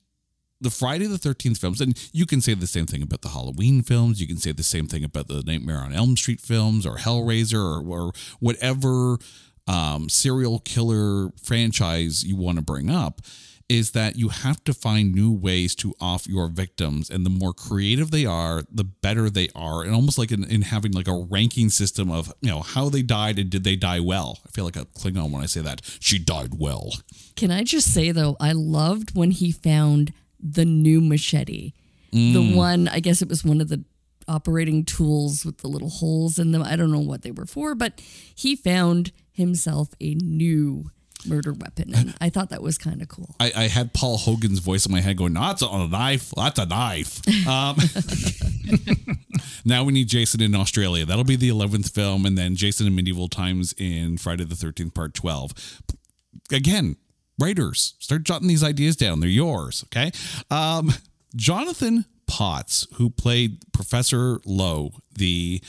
the 0.61 0.69
Friday 0.69 1.05
the 1.05 1.17
13th 1.17 1.59
films, 1.59 1.79
and 1.79 1.95
you 2.11 2.25
can 2.25 2.41
say 2.41 2.53
the 2.53 2.65
same 2.65 2.85
thing 2.85 3.03
about 3.03 3.21
the 3.21 3.29
Halloween 3.29 3.83
films, 3.83 4.19
you 4.19 4.27
can 4.27 4.37
say 4.37 4.51
the 4.51 4.63
same 4.63 4.87
thing 4.87 5.03
about 5.03 5.27
the 5.27 5.43
Nightmare 5.45 5.79
on 5.79 5.93
Elm 5.93 6.17
Street 6.17 6.41
films 6.41 6.85
or 6.85 6.97
Hellraiser 6.97 7.53
or, 7.53 7.87
or 7.87 8.11
whatever 8.39 9.17
um, 9.67 10.09
serial 10.09 10.59
killer 10.59 11.31
franchise 11.41 12.23
you 12.23 12.35
want 12.35 12.57
to 12.57 12.63
bring 12.63 12.89
up. 12.89 13.21
Is 13.67 13.91
that 13.91 14.15
you 14.15 14.29
have 14.29 14.63
to 14.63 14.73
find 14.73 15.13
new 15.13 15.31
ways 15.31 15.73
to 15.75 15.93
off 15.99 16.27
your 16.27 16.47
victims. 16.47 17.09
And 17.09 17.25
the 17.25 17.31
more 17.31 17.53
creative 17.53 18.11
they 18.11 18.25
are, 18.25 18.63
the 18.71 18.83
better 18.83 19.29
they 19.29 19.49
are. 19.55 19.81
And 19.81 19.95
almost 19.95 20.17
like 20.17 20.31
in, 20.31 20.43
in 20.43 20.61
having 20.61 20.91
like 20.91 21.07
a 21.07 21.25
ranking 21.29 21.69
system 21.69 22.11
of, 22.11 22.31
you 22.41 22.49
know, 22.49 22.61
how 22.61 22.89
they 22.89 23.01
died 23.01 23.39
and 23.39 23.49
did 23.49 23.63
they 23.63 23.75
die 23.75 23.99
well. 23.99 24.39
I 24.45 24.51
feel 24.51 24.65
like 24.65 24.75
a 24.75 24.85
Klingon 24.85 25.31
when 25.31 25.41
I 25.41 25.47
say 25.47 25.61
that. 25.61 25.81
She 25.99 26.19
died 26.19 26.59
well. 26.59 26.91
Can 27.35 27.49
I 27.49 27.63
just 27.63 27.91
say 27.91 28.11
though, 28.11 28.37
I 28.39 28.51
loved 28.51 29.15
when 29.15 29.31
he 29.31 29.51
found 29.51 30.13
the 30.39 30.65
new 30.65 31.01
machete. 31.01 31.73
The 32.11 32.17
mm. 32.17 32.55
one, 32.55 32.87
I 32.87 32.99
guess 32.99 33.21
it 33.21 33.27
was 33.27 33.43
one 33.43 33.59
of 33.59 33.67
the 33.67 33.83
operating 34.27 34.85
tools 34.85 35.43
with 35.45 35.57
the 35.57 35.67
little 35.67 35.89
holes 35.89 36.39
in 36.39 36.51
them. 36.51 36.63
I 36.63 36.75
don't 36.75 36.91
know 36.91 36.99
what 36.99 37.23
they 37.23 37.31
were 37.31 37.45
for, 37.45 37.75
but 37.75 38.01
he 38.33 38.55
found 38.55 39.11
himself 39.31 39.89
a 39.99 40.15
new 40.15 40.91
murder 41.27 41.53
weapon. 41.53 41.93
And 41.95 42.15
I 42.21 42.29
thought 42.29 42.49
that 42.49 42.61
was 42.61 42.77
kind 42.77 43.01
of 43.01 43.07
cool. 43.07 43.35
I, 43.39 43.51
I 43.55 43.67
had 43.67 43.93
Paul 43.93 44.17
Hogan's 44.17 44.59
voice 44.59 44.85
in 44.85 44.91
my 44.91 45.01
head 45.01 45.17
going, 45.17 45.33
no, 45.33 45.41
that's 45.41 45.61
a 45.61 45.87
knife. 45.87 46.31
That's 46.35 46.59
a 46.59 46.65
knife. 46.65 47.47
Um, 47.47 47.77
now 49.65 49.83
we 49.83 49.93
need 49.93 50.07
Jason 50.07 50.41
in 50.41 50.55
Australia. 50.55 51.05
That'll 51.05 51.23
be 51.23 51.35
the 51.35 51.49
11th 51.49 51.91
film. 51.91 52.25
And 52.25 52.37
then 52.37 52.55
Jason 52.55 52.87
in 52.87 52.95
Medieval 52.95 53.27
Times 53.27 53.73
in 53.77 54.17
Friday 54.17 54.45
the 54.45 54.55
13th, 54.55 54.93
part 54.93 55.13
12. 55.13 55.81
Again, 56.51 56.97
writers, 57.39 57.95
start 57.99 58.23
jotting 58.23 58.47
these 58.47 58.63
ideas 58.63 58.95
down. 58.95 59.19
They're 59.19 59.29
yours. 59.29 59.83
Okay. 59.87 60.11
Um, 60.49 60.91
Jonathan 61.35 62.05
Potts, 62.27 62.87
who 62.95 63.09
played 63.09 63.59
Professor 63.71 64.39
Lowe, 64.45 64.91
the 65.13 65.61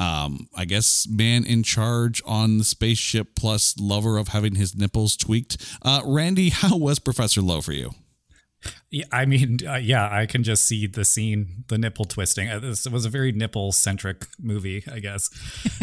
um, 0.00 0.48
I 0.56 0.64
guess 0.64 1.06
man 1.08 1.44
in 1.44 1.62
charge 1.62 2.22
on 2.24 2.58
the 2.58 2.64
spaceship 2.64 3.36
plus 3.36 3.78
lover 3.78 4.16
of 4.16 4.28
having 4.28 4.54
his 4.54 4.74
nipples 4.74 5.16
tweaked. 5.16 5.58
Uh, 5.82 6.00
Randy, 6.04 6.48
how 6.48 6.76
was 6.76 6.98
Professor 6.98 7.42
Lowe 7.42 7.60
for 7.60 7.72
you? 7.72 7.90
Yeah, 8.90 9.04
I 9.12 9.24
mean, 9.24 9.58
uh, 9.66 9.76
yeah, 9.76 10.08
I 10.10 10.26
can 10.26 10.42
just 10.42 10.66
see 10.66 10.86
the 10.86 11.04
scene, 11.04 11.64
the 11.68 11.78
nipple 11.78 12.04
twisting. 12.04 12.48
Uh, 12.48 12.58
This 12.58 12.86
was 12.86 13.04
a 13.04 13.08
very 13.10 13.32
nipple 13.32 13.72
centric 13.72 14.26
movie, 14.38 14.84
I 14.90 14.98
guess. 14.98 15.30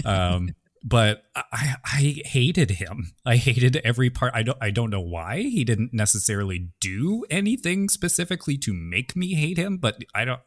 Um, 0.03 0.49
but 0.83 1.23
I, 1.35 1.75
I 1.83 2.15
hated 2.25 2.71
him. 2.71 3.13
I 3.25 3.37
hated 3.37 3.77
every 3.77 4.09
part. 4.09 4.33
I 4.35 4.43
don't, 4.43 4.57
I 4.61 4.69
don't 4.69 4.91
know 4.91 5.01
why 5.01 5.41
he 5.41 5.63
didn't 5.63 5.93
necessarily 5.93 6.69
do 6.79 7.25
anything 7.29 7.89
specifically 7.89 8.57
to 8.59 8.73
make 8.73 9.15
me 9.15 9.33
hate 9.33 9.57
him, 9.57 9.77
but 9.77 10.03
I 10.13 10.25
don't, 10.25 10.41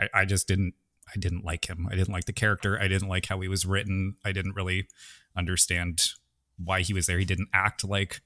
I, 0.00 0.08
I 0.14 0.24
just 0.24 0.48
didn't, 0.48 0.74
I 1.14 1.18
didn't 1.18 1.44
like 1.44 1.68
him. 1.68 1.88
I 1.90 1.94
didn't 1.94 2.12
like 2.12 2.24
the 2.24 2.32
character. 2.32 2.78
I 2.78 2.88
didn't 2.88 3.08
like 3.08 3.26
how 3.26 3.40
he 3.40 3.48
was 3.48 3.66
written. 3.66 4.16
I 4.24 4.32
didn't 4.32 4.54
really 4.54 4.88
understand 5.36 6.02
why 6.62 6.80
he 6.80 6.92
was 6.92 7.06
there. 7.06 7.18
He 7.18 7.24
didn't 7.24 7.48
act 7.52 7.84
like 7.84 8.20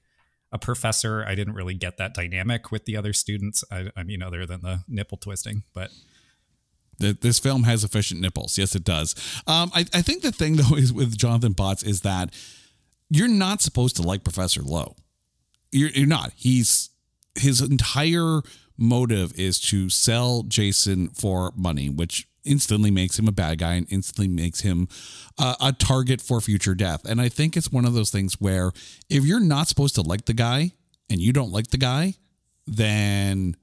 a 0.51 0.59
professor. 0.59 1.25
I 1.25 1.35
didn't 1.35 1.55
really 1.55 1.73
get 1.73 1.97
that 1.97 2.13
dynamic 2.13 2.71
with 2.71 2.85
the 2.85 2.95
other 2.97 3.13
students. 3.13 3.63
I, 3.71 3.89
I 3.95 4.03
mean, 4.03 4.21
other 4.21 4.45
than 4.45 4.61
the 4.61 4.83
nipple 4.87 5.17
twisting, 5.17 5.63
but 5.73 5.91
this 6.99 7.39
film 7.39 7.63
has 7.63 7.83
efficient 7.83 8.21
nipples. 8.21 8.57
Yes, 8.57 8.75
it 8.75 8.83
does. 8.83 9.15
Um, 9.47 9.71
I, 9.73 9.85
I 9.93 10.01
think 10.01 10.21
the 10.21 10.31
thing 10.31 10.55
though 10.55 10.75
is 10.75 10.93
with 10.93 11.17
Jonathan 11.17 11.53
Potts 11.53 11.83
is 11.83 12.01
that 12.01 12.33
you're 13.09 13.27
not 13.27 13.61
supposed 13.61 13.95
to 13.97 14.01
like 14.01 14.23
Professor 14.23 14.61
Lowe. 14.61 14.95
You're, 15.71 15.89
you're 15.89 16.07
not. 16.07 16.33
He's 16.35 16.89
his 17.35 17.61
entire 17.61 18.41
motive 18.77 19.37
is 19.37 19.59
to 19.59 19.89
sell 19.89 20.43
Jason 20.43 21.09
for 21.09 21.51
money, 21.55 21.89
which 21.89 22.27
instantly 22.45 22.91
makes 22.91 23.17
him 23.17 23.27
a 23.27 23.31
bad 23.31 23.59
guy 23.59 23.73
and 23.73 23.87
instantly 23.89 24.27
makes 24.27 24.61
him 24.61 24.87
uh, 25.37 25.55
a 25.61 25.71
target 25.71 26.21
for 26.21 26.41
future 26.41 26.75
death. 26.75 27.05
And 27.05 27.21
I 27.21 27.29
think 27.29 27.55
it's 27.55 27.71
one 27.71 27.85
of 27.85 27.93
those 27.93 28.09
things 28.09 28.39
where 28.39 28.71
if 29.09 29.23
you're 29.23 29.39
not 29.39 29.67
supposed 29.67 29.95
to 29.95 30.01
like 30.01 30.25
the 30.25 30.33
guy 30.33 30.71
and 31.09 31.19
you 31.19 31.33
don't 31.33 31.51
like 31.51 31.67
the 31.67 31.77
guy, 31.77 32.15
then 32.65 33.55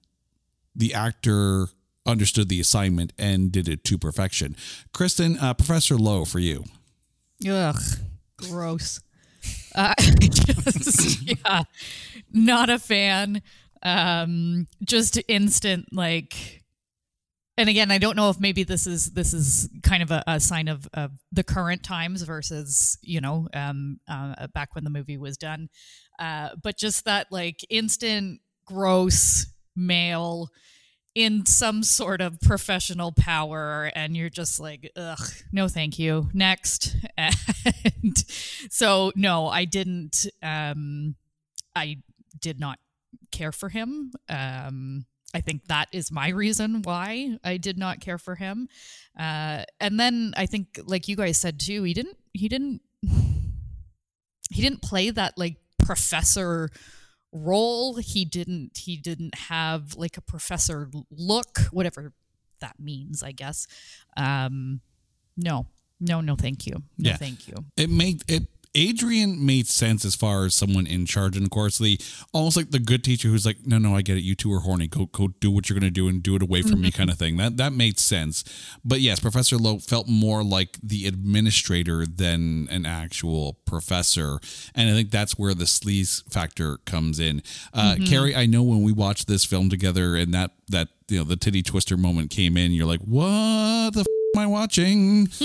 the 0.75 0.95
actor 0.95 1.69
understood 2.07 2.49
the 2.49 2.61
assignment 2.61 3.13
and 3.19 3.53
did 3.53 3.69
it 3.69 3.85
to 3.85 3.99
perfection. 3.99 4.57
Kristen, 4.93 5.39
uh, 5.39 5.55
Professor 5.55 5.97
Lowe 5.97 6.25
for 6.25 6.39
you. 6.39 6.65
Ugh, 7.49 7.81
gross. 8.37 9.01
Uh, 9.75 9.95
just, 9.99 11.23
yeah, 11.23 11.63
not 12.33 12.71
a 12.71 12.79
fan. 12.79 13.43
Um, 13.83 14.67
just 14.85 15.19
instant 15.29 15.87
like, 15.93 16.60
and 17.61 17.69
again, 17.69 17.91
I 17.91 17.99
don't 17.99 18.17
know 18.17 18.31
if 18.31 18.41
maybe 18.41 18.63
this 18.63 18.87
is 18.87 19.11
this 19.11 19.35
is 19.35 19.69
kind 19.83 20.03
of 20.03 20.11
a, 20.11 20.25
a 20.27 20.41
sign 20.41 20.67
of, 20.67 20.89
of 20.95 21.11
the 21.31 21.45
current 21.45 21.83
times 21.83 22.23
versus 22.23 22.97
you 23.03 23.21
know 23.21 23.49
um, 23.53 24.01
uh, 24.09 24.47
back 24.55 24.75
when 24.75 24.85
the 24.85 24.91
movie 24.91 25.19
was 25.19 25.37
done. 25.37 25.69
Uh, 26.19 26.51
but 26.63 26.79
just 26.79 27.05
that 27.05 27.27
like 27.31 27.65
instant 27.69 28.41
gross 28.65 29.47
male 29.77 30.49
in 31.15 31.45
some 31.45 31.83
sort 31.83 32.23
of 32.23 32.41
professional 32.41 33.13
power 33.13 33.91
and 33.95 34.17
you're 34.17 34.31
just 34.31 34.61
like 34.61 34.91
ugh 34.97 35.21
no 35.53 35.69
thank 35.69 35.99
you. 35.99 36.31
Next. 36.33 36.97
And 38.03 38.17
so 38.71 39.13
no 39.15 39.49
i 39.49 39.67
didn't 39.67 40.25
um 40.43 41.17
i 41.77 41.99
did 42.41 42.59
not 42.59 42.79
care 43.31 43.53
for 43.53 43.69
him. 43.69 44.13
Um 44.31 45.05
i 45.35 45.41
think 45.41 45.67
that 45.69 45.89
is 45.93 46.11
my 46.11 46.29
reason 46.31 46.83
why 46.83 47.37
i 47.45 47.57
did 47.57 47.79
not 47.79 48.01
care 48.01 48.19
for 48.19 48.35
him 48.35 48.69
uh 49.19 49.63
and 49.81 49.99
then 50.01 50.33
i 50.37 50.47
think 50.47 50.79
like 50.87 51.09
you 51.09 51.17
guys 51.17 51.39
said 51.39 51.59
too 51.61 51.83
he 51.85 51.95
didn't 51.95 52.17
he 52.33 52.49
didn't 52.49 52.81
he 54.51 54.63
didn't 54.63 54.83
play 54.83 55.11
that 55.11 55.37
like 55.39 55.57
professor 55.85 56.69
role 57.33 57.95
he 57.97 58.25
didn't 58.25 58.77
he 58.79 58.97
didn't 58.97 59.35
have 59.37 59.95
like 59.97 60.17
a 60.17 60.21
professor 60.21 60.91
look 61.11 61.61
whatever 61.71 62.13
that 62.61 62.75
means 62.81 63.23
i 63.23 63.31
guess 63.33 63.67
um 64.17 64.81
no 65.37 65.67
no 66.01 66.21
no 66.21 66.35
thank 66.35 66.67
you 66.67 66.75
no 66.99 67.11
Yeah. 67.11 67.17
thank 67.17 67.47
you 67.47 67.55
It 67.77 67.89
made 67.91 68.23
it. 68.29 68.49
Adrian 68.75 69.45
made 69.45 69.67
sense 69.67 70.05
as 70.05 70.15
far 70.15 70.45
as 70.45 70.55
someone 70.55 70.87
in 70.87 71.05
charge, 71.05 71.37
and 71.37 71.45
of 71.45 71.51
course, 71.51 71.79
the 71.79 72.01
almost 72.33 72.57
like 72.57 72.71
the 72.71 72.79
good 72.79 73.03
teacher 73.03 73.29
who's 73.29 73.45
like, 73.45 73.67
"No, 73.67 73.79
no, 73.79 73.97
I 73.97 74.03
get 74.03 74.17
it. 74.17 74.23
You 74.23 74.35
two 74.37 74.53
are 74.53 74.61
horny. 74.61 74.87
Go, 74.87 75.07
go, 75.07 75.29
do 75.41 75.51
what 75.51 75.69
you're 75.69 75.79
gonna 75.79 75.91
do, 75.91 76.07
and 76.07 76.23
do 76.23 76.37
it 76.37 76.43
away 76.43 76.63
from 76.63 76.81
me," 76.81 76.91
kind 76.93 77.11
of 77.11 77.19
thing. 77.19 77.37
That 77.37 77.57
that 77.57 77.73
made 77.73 77.99
sense. 77.99 78.45
But 78.85 79.01
yes, 79.01 79.19
Professor 79.19 79.57
Lowe 79.57 79.79
felt 79.79 80.09
more 80.09 80.45
like 80.45 80.79
the 80.83 81.07
administrator 81.07 82.07
than 82.07 82.69
an 82.71 82.87
actual 82.87 83.55
professor, 83.65 84.39
and 84.75 84.89
I 84.89 84.93
think 84.93 85.11
that's 85.11 85.37
where 85.37 85.55
the 85.55 85.65
sleaze 85.65 86.23
factor 86.33 86.79
comes 86.85 87.19
in. 87.19 87.43
Uh, 87.75 87.97
Carrie, 88.07 88.37
I 88.37 88.47
know 88.47 88.63
when 88.63 88.83
we 88.83 88.93
watched 88.93 89.27
this 89.27 89.45
film 89.45 89.69
together, 89.69 90.15
and 90.15 90.33
that 90.33 90.53
that 90.69 90.89
you 91.09 91.19
know 91.19 91.25
the 91.25 91.37
titty 91.37 91.63
twister 91.65 91.97
moment 91.97 92.31
came 92.31 92.57
in, 92.57 92.71
you're 92.71 92.87
like, 92.87 93.01
"What 93.01 93.95
the 93.95 94.01
f- 94.01 94.07
am 94.37 94.43
I 94.43 94.47
watching?" 94.47 95.29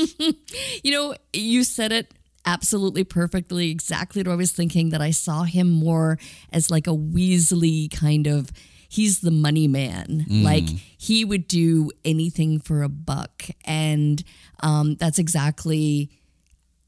You 0.84 0.92
know, 0.92 1.16
you 1.34 1.64
said 1.64 1.92
it 1.92 2.14
absolutely 2.46 3.04
perfectly, 3.04 3.72
exactly 3.72 4.24
what 4.24 4.32
I 4.32 4.36
was 4.36 4.52
thinking 4.52 4.90
that 4.90 5.02
I 5.02 5.12
saw 5.12 5.44
him 5.44 5.70
more 5.70 6.18
as 6.52 6.70
like 6.72 6.88
a 6.88 6.92
Weasley 6.92 7.90
kind 7.92 8.28
of 8.28 8.52
he's 8.88 9.20
the 9.20 9.32
money 9.32 9.68
man. 9.68 10.26
Like 10.44 10.64
he 10.98 11.26
would 11.26 11.48
do 11.48 11.92
anything 12.04 12.60
for 12.60 12.82
a 12.82 12.90
buck. 12.90 13.44
And 13.66 14.24
um, 14.62 14.96
that's 14.96 15.20
exactly 15.20 16.10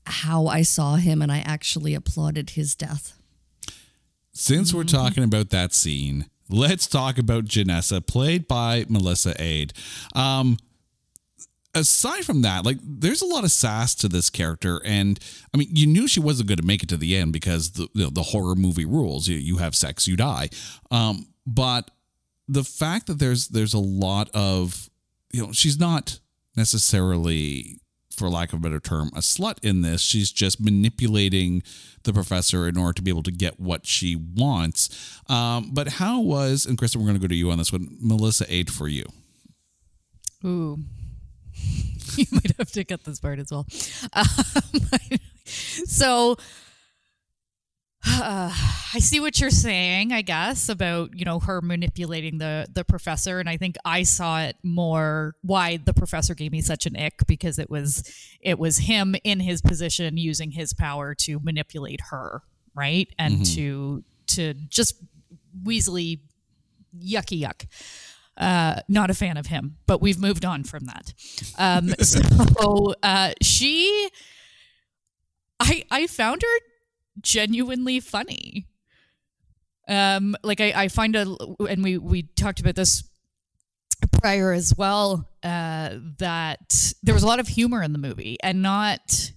how 0.05 0.47
I 0.47 0.62
saw 0.62 0.95
him 0.95 1.22
and 1.22 1.32
I 1.32 1.39
actually 1.39 1.93
applauded 1.93 2.51
his 2.51 2.76
death. 2.76 3.14
Since 4.32 4.74
we're 4.74 4.84
talking 4.84 5.24
about 5.24 5.49
that 5.49 5.74
scene, 5.74 6.28
let's 6.49 6.88
talk 6.88 7.18
about 7.18 7.45
Janessa, 7.45 8.05
played 8.05 8.47
by 8.47 8.84
Melyssa 8.84 9.36
Ade. 9.39 9.74
Um, 10.16 10.58
aside 11.78 12.25
from 12.25 12.41
that, 12.41 12.65
like 12.65 12.78
there's 12.82 13.21
a 13.21 13.25
lot 13.25 13.43
of 13.43 13.51
sass 13.51 13.95
to 13.95 14.07
this 14.07 14.30
character, 14.30 14.82
and 14.84 15.19
I 15.53 15.57
mean, 15.57 15.69
you 15.71 15.88
knew 15.88 16.07
she 16.07 16.19
wasn't 16.19 16.49
going 16.49 16.57
to 16.57 16.65
make 16.65 16.84
it 16.84 16.89
to 16.89 16.97
the 16.97 17.15
end 17.15 17.34
because 17.34 17.71
the 17.71 17.88
you 17.93 18.03
know, 18.03 18.09
the 18.09 18.23
horror 18.23 18.55
movie 18.55 18.86
rules: 18.86 19.28
you, 19.28 19.38
you 19.38 19.57
have 19.57 19.75
sex, 19.75 20.07
you 20.07 20.15
die. 20.15 20.49
Um, 20.91 21.28
but 21.45 21.91
the 22.47 22.63
fact 22.63 23.07
that 23.07 23.19
there's 23.19 23.47
there's 23.49 23.73
a 23.73 23.80
lot 23.80 24.30
of 24.34 24.89
you 25.32 25.45
know 25.45 25.51
she's 25.51 25.80
not 25.80 26.19
necessarily 26.55 27.80
for 28.15 28.30
lack 28.30 28.51
of 28.51 28.59
a 28.59 28.61
better 28.61 28.80
term 28.80 29.09
a 29.15 29.19
slut 29.19 29.63
in 29.63 29.82
this. 29.82 30.01
She's 30.01 30.32
just 30.32 30.59
manipulating 30.59 31.63
the 32.03 32.13
professor 32.13 32.67
in 32.67 32.78
order 32.78 32.93
to 32.93 33.01
be 33.01 33.11
able 33.11 33.23
to 33.23 33.32
get 33.32 33.59
what 33.59 33.86
she 33.86 34.15
wants. 34.15 35.21
Um, 35.28 35.71
but 35.73 35.88
how 35.88 36.21
was 36.21 36.65
and 36.65 36.78
kristen 36.78 36.99
we're 36.99 37.07
going 37.07 37.19
to 37.19 37.21
go 37.21 37.28
to 37.28 37.36
you 37.36 37.51
on 37.51 37.57
this 37.57 37.71
one 37.71 37.97
melyssa 38.03 38.45
ade 38.49 38.71
for 38.71 38.88
you. 38.88 39.05
Ooh. 40.43 40.80
you 42.16 42.26
might 42.32 42.55
have 42.58 42.72
to 42.72 42.84
cut 42.84 43.03
this 43.03 43.20
part 43.20 43.39
as 43.39 43.51
well. 43.51 43.66
Um, 44.14 44.26
so 45.86 46.38
uh, 48.05 48.51
I 48.93 48.99
see 48.99 49.20
what 49.20 49.39
you're 49.39 49.49
saying, 49.49 50.14
I 50.14 50.22
guess, 50.22 50.70
about, 50.70 51.18
you 51.18 51.26
know, 51.26 51.39
her 51.39 51.62
manipulating 51.62 52.38
the 52.38 52.68
the 52.74 52.84
professor 52.84 53.39
and 53.39 53.49
I 53.49 53.58
think 53.58 53.76
I 53.86 54.03
saw 54.03 54.41
it 54.41 54.55
more 54.64 55.36
why 55.41 55.78
the 55.78 55.93
professor 55.93 56.34
gave 56.34 56.51
me 56.51 56.62
such 56.62 56.86
an 56.86 56.95
ick 56.95 57.28
because 57.28 57.60
it 57.60 57.70
was 57.70 58.03
it 58.41 58.58
was 58.58 58.78
him 58.78 59.16
in 59.24 59.39
his 59.39 59.62
position 59.62 60.18
using 60.18 60.51
his 60.51 60.74
power 60.74 61.14
to 61.16 61.39
manipulate 61.39 62.01
her, 62.10 62.41
right? 62.74 63.08
And 63.20 63.45
to 63.47 64.03
to 64.28 64.53
just 64.53 64.95
Weasley, 65.64 66.20
yucky 66.97 67.41
yuck. 67.41 67.66
Uh, 68.38 68.81
not 68.88 69.09
a 69.09 69.15
fan 69.15 69.35
of 69.38 69.47
him, 69.47 69.77
but 69.88 70.01
we've 70.01 70.19
moved 70.19 70.45
on 70.45 70.63
from 70.63 70.85
that. 70.85 71.13
Um, 71.57 71.89
so 71.99 72.93
uh, 73.01 73.33
she, 73.41 74.09
I 75.59 75.83
I 75.89 76.07
found 76.07 76.43
her 76.43 76.59
genuinely 77.21 77.99
funny. 77.99 78.67
Um, 79.88 80.35
like 80.43 80.61
I, 80.61 80.73
I 80.75 80.88
find 80.89 81.15
a, 81.15 81.35
and 81.67 81.83
we 81.83 81.97
we 81.97 82.23
talked 82.23 82.59
about 82.59 82.75
this 82.75 83.03
prior 84.21 84.51
as 84.51 84.75
well. 84.77 85.27
Uh, 85.41 85.95
that 86.19 86.93
there 87.03 87.13
was 87.13 87.23
a 87.23 87.27
lot 87.27 87.39
of 87.39 87.47
humor 87.47 87.81
in 87.81 87.93
the 87.93 87.99
movie, 87.99 88.38
and 88.43 88.61
not 88.61 89.31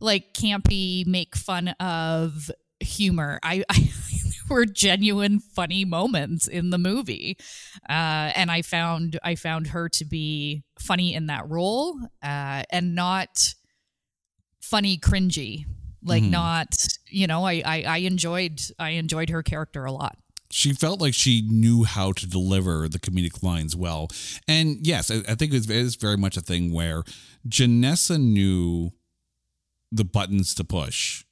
like 0.00 0.34
campy 0.34 1.06
make 1.06 1.34
fun 1.34 1.68
of 1.80 2.50
humor. 2.80 3.40
I, 3.42 3.64
I 3.70 3.90
were 4.48 4.66
genuine 4.66 5.38
funny 5.40 5.84
moments 5.84 6.46
in 6.46 6.70
the 6.70 6.78
movie, 6.78 7.36
uh, 7.88 8.32
and 8.34 8.50
I 8.50 8.62
found 8.62 9.18
I 9.22 9.34
found 9.34 9.68
her 9.68 9.88
to 9.90 10.04
be 10.04 10.64
funny 10.78 11.14
in 11.14 11.26
that 11.26 11.48
role, 11.48 11.98
uh, 12.22 12.62
and 12.70 12.94
not 12.94 13.54
funny 14.60 14.98
cringy. 14.98 15.66
Like 16.06 16.22
Mhm. 16.22 16.30
not, 16.30 16.74
you 17.08 17.26
know, 17.26 17.44
I, 17.46 17.62
I 17.64 17.82
I 17.82 17.96
enjoyed 17.98 18.60
I 18.78 18.90
enjoyed 18.90 19.30
her 19.30 19.42
character 19.42 19.84
a 19.86 19.92
lot. 19.92 20.18
she 20.50 20.72
felt 20.72 21.00
like 21.00 21.14
she 21.14 21.42
knew 21.48 21.82
how 21.82 22.12
to 22.12 22.28
deliver 22.28 22.88
the 22.88 22.98
comedic 23.00 23.42
lines 23.42 23.74
well. 23.74 24.08
And 24.46 24.86
yes, 24.86 25.10
I, 25.10 25.16
I 25.26 25.34
think 25.34 25.52
it 25.52 25.68
is 25.68 25.96
very 25.96 26.16
much 26.16 26.36
a 26.36 26.40
thing 26.40 26.72
where 26.72 27.02
Janessa 27.48 28.20
knew 28.20 28.92
the 29.90 30.04
buttons 30.04 30.54
to 30.54 30.62
push 30.62 31.24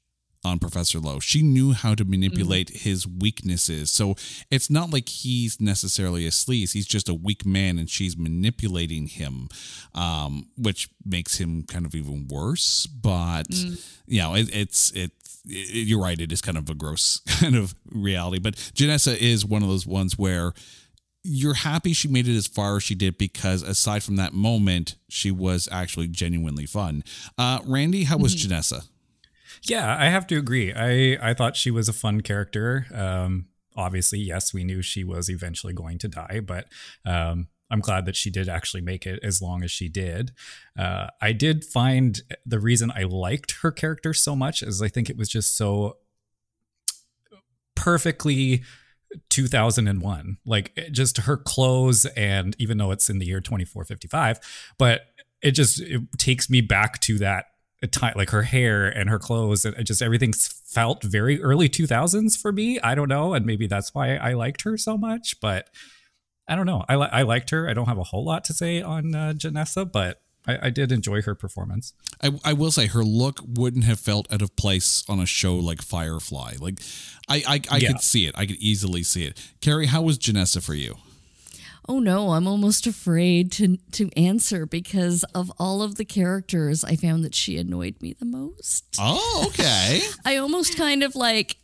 on 0.44 0.58
Professor 0.58 0.98
Lowe. 0.98 1.20
She 1.20 1.42
knew 1.42 1.72
how 1.72 1.94
to 1.94 2.04
manipulate 2.04 2.70
his 2.70 3.06
weaknesses. 3.06 3.90
So 3.90 4.16
it's 4.50 4.68
not 4.68 4.90
like 4.92 5.08
he's 5.08 5.60
necessarily 5.60 6.26
a 6.26 6.30
sleaze. 6.30 6.72
He's 6.72 6.86
just 6.86 7.08
a 7.08 7.14
weak 7.14 7.46
man 7.46 7.78
and 7.78 7.88
she's 7.88 8.16
manipulating 8.16 9.06
him, 9.06 9.48
um, 9.94 10.48
which 10.56 10.88
makes 11.04 11.38
him 11.38 11.62
kind 11.62 11.86
of 11.86 11.94
even 11.94 12.26
worse. 12.28 12.86
But, 12.86 13.46
you 14.06 14.20
know, 14.20 14.34
it, 14.34 14.54
it's, 14.54 14.90
it's, 14.92 15.42
it, 15.44 15.86
you're 15.86 16.02
right. 16.02 16.20
It 16.20 16.32
is 16.32 16.40
kind 16.40 16.58
of 16.58 16.68
a 16.68 16.74
gross 16.74 17.20
kind 17.26 17.54
of 17.54 17.74
reality. 17.90 18.40
But 18.40 18.54
Janessa 18.54 19.16
is 19.16 19.46
one 19.46 19.62
of 19.62 19.68
those 19.68 19.86
ones 19.86 20.18
where 20.18 20.52
you're 21.24 21.54
happy 21.54 21.92
she 21.92 22.08
made 22.08 22.26
it 22.26 22.36
as 22.36 22.48
far 22.48 22.76
as 22.76 22.82
she 22.82 22.96
did 22.96 23.16
because 23.16 23.62
aside 23.62 24.02
from 24.02 24.16
that 24.16 24.32
moment, 24.32 24.96
she 25.08 25.30
was 25.30 25.68
actually 25.70 26.08
genuinely 26.08 26.66
fun. 26.66 27.04
Uh, 27.38 27.60
Randy, 27.64 28.04
how 28.04 28.18
was 28.18 28.34
Janessa? 28.34 28.88
Yeah, 29.64 29.96
I 29.98 30.06
have 30.06 30.26
to 30.28 30.36
agree. 30.36 30.72
I 30.72 31.18
I 31.30 31.34
thought 31.34 31.56
she 31.56 31.70
was 31.70 31.88
a 31.88 31.92
fun 31.92 32.20
character. 32.20 32.86
Um, 32.92 33.46
obviously, 33.76 34.18
yes, 34.18 34.52
we 34.52 34.64
knew 34.64 34.82
she 34.82 35.04
was 35.04 35.28
eventually 35.30 35.72
going 35.72 35.98
to 35.98 36.08
die, 36.08 36.40
but 36.44 36.66
um, 37.04 37.48
I'm 37.70 37.80
glad 37.80 38.04
that 38.06 38.16
she 38.16 38.30
did 38.30 38.48
actually 38.48 38.82
make 38.82 39.06
it 39.06 39.20
as 39.22 39.40
long 39.40 39.62
as 39.62 39.70
she 39.70 39.88
did. 39.88 40.32
Uh, 40.78 41.06
I 41.20 41.32
did 41.32 41.64
find 41.64 42.20
the 42.44 42.58
reason 42.58 42.92
I 42.94 43.04
liked 43.04 43.56
her 43.62 43.70
character 43.70 44.12
so 44.12 44.36
much 44.36 44.62
is 44.62 44.82
I 44.82 44.88
think 44.88 45.08
it 45.08 45.16
was 45.16 45.28
just 45.28 45.56
so 45.56 45.96
perfectly 47.74 48.62
2001 49.28 50.38
like 50.46 50.88
just 50.90 51.18
her 51.18 51.36
clothes 51.36 52.06
and 52.16 52.54
even 52.58 52.78
though 52.78 52.92
it's 52.92 53.10
in 53.10 53.18
the 53.18 53.26
year 53.26 53.40
2455 53.40 54.38
but 54.78 55.02
it 55.42 55.50
just 55.50 55.80
it 55.80 56.00
takes 56.16 56.48
me 56.48 56.60
back 56.60 57.00
to 57.00 57.18
that 57.18 57.46
time 57.86 58.14
like 58.16 58.30
her 58.30 58.42
hair 58.42 58.86
and 58.86 59.10
her 59.10 59.18
clothes 59.18 59.64
and 59.64 59.84
just 59.86 60.00
everything 60.02 60.32
felt 60.32 61.02
very 61.02 61.40
early 61.42 61.68
2000s 61.68 62.40
for 62.40 62.52
me 62.52 62.78
i 62.80 62.94
don't 62.94 63.08
know 63.08 63.34
and 63.34 63.44
maybe 63.44 63.66
that's 63.66 63.94
why 63.94 64.16
i 64.16 64.32
liked 64.32 64.62
her 64.62 64.76
so 64.78 64.96
much 64.96 65.40
but 65.40 65.68
i 66.48 66.54
don't 66.56 66.66
know 66.66 66.84
i, 66.88 66.96
li- 66.96 67.08
I 67.12 67.22
liked 67.22 67.50
her 67.50 67.68
i 67.68 67.74
don't 67.74 67.86
have 67.86 67.98
a 67.98 68.04
whole 68.04 68.24
lot 68.24 68.44
to 68.44 68.54
say 68.54 68.80
on 68.82 69.14
uh, 69.14 69.32
janessa 69.36 69.90
but 69.90 70.20
I, 70.46 70.58
I 70.66 70.70
did 70.70 70.90
enjoy 70.92 71.22
her 71.22 71.34
performance 71.34 71.92
I, 72.22 72.30
I 72.44 72.52
will 72.52 72.70
say 72.72 72.86
her 72.86 73.02
look 73.04 73.40
wouldn't 73.46 73.84
have 73.84 74.00
felt 74.00 74.32
out 74.32 74.42
of 74.42 74.54
place 74.56 75.04
on 75.08 75.18
a 75.20 75.26
show 75.26 75.54
like 75.56 75.82
Firefly. 75.82 76.54
Like, 76.60 76.78
I 77.28 77.42
I, 77.46 77.60
I 77.70 77.76
Yeah. 77.78 77.88
could 77.92 78.00
see 78.00 78.26
it. 78.26 78.34
I 78.36 78.46
could 78.46 78.56
easily 78.58 79.02
see 79.02 79.24
it. 79.24 79.40
Carrie, 79.60 79.86
how 79.86 80.02
was 80.02 80.18
Janessa 80.18 80.62
for 80.62 80.74
you? 80.74 80.96
Oh 81.88 81.98
no, 81.98 82.30
I'm 82.30 82.46
almost 82.46 82.86
afraid 82.86 83.50
to 83.52 83.76
to 83.92 84.08
answer 84.16 84.66
because 84.66 85.24
of 85.34 85.50
all 85.58 85.82
of 85.82 85.96
the 85.96 86.04
characters, 86.04 86.84
I 86.84 86.96
found 86.96 87.24
that 87.24 87.34
she 87.34 87.58
annoyed 87.58 88.00
me 88.00 88.12
the 88.12 88.24
most. 88.24 88.84
Oh, 88.98 89.44
okay. 89.48 90.00
I 90.24 90.36
almost 90.36 90.76
kind 90.76 91.02
of 91.02 91.16
like 91.16 91.56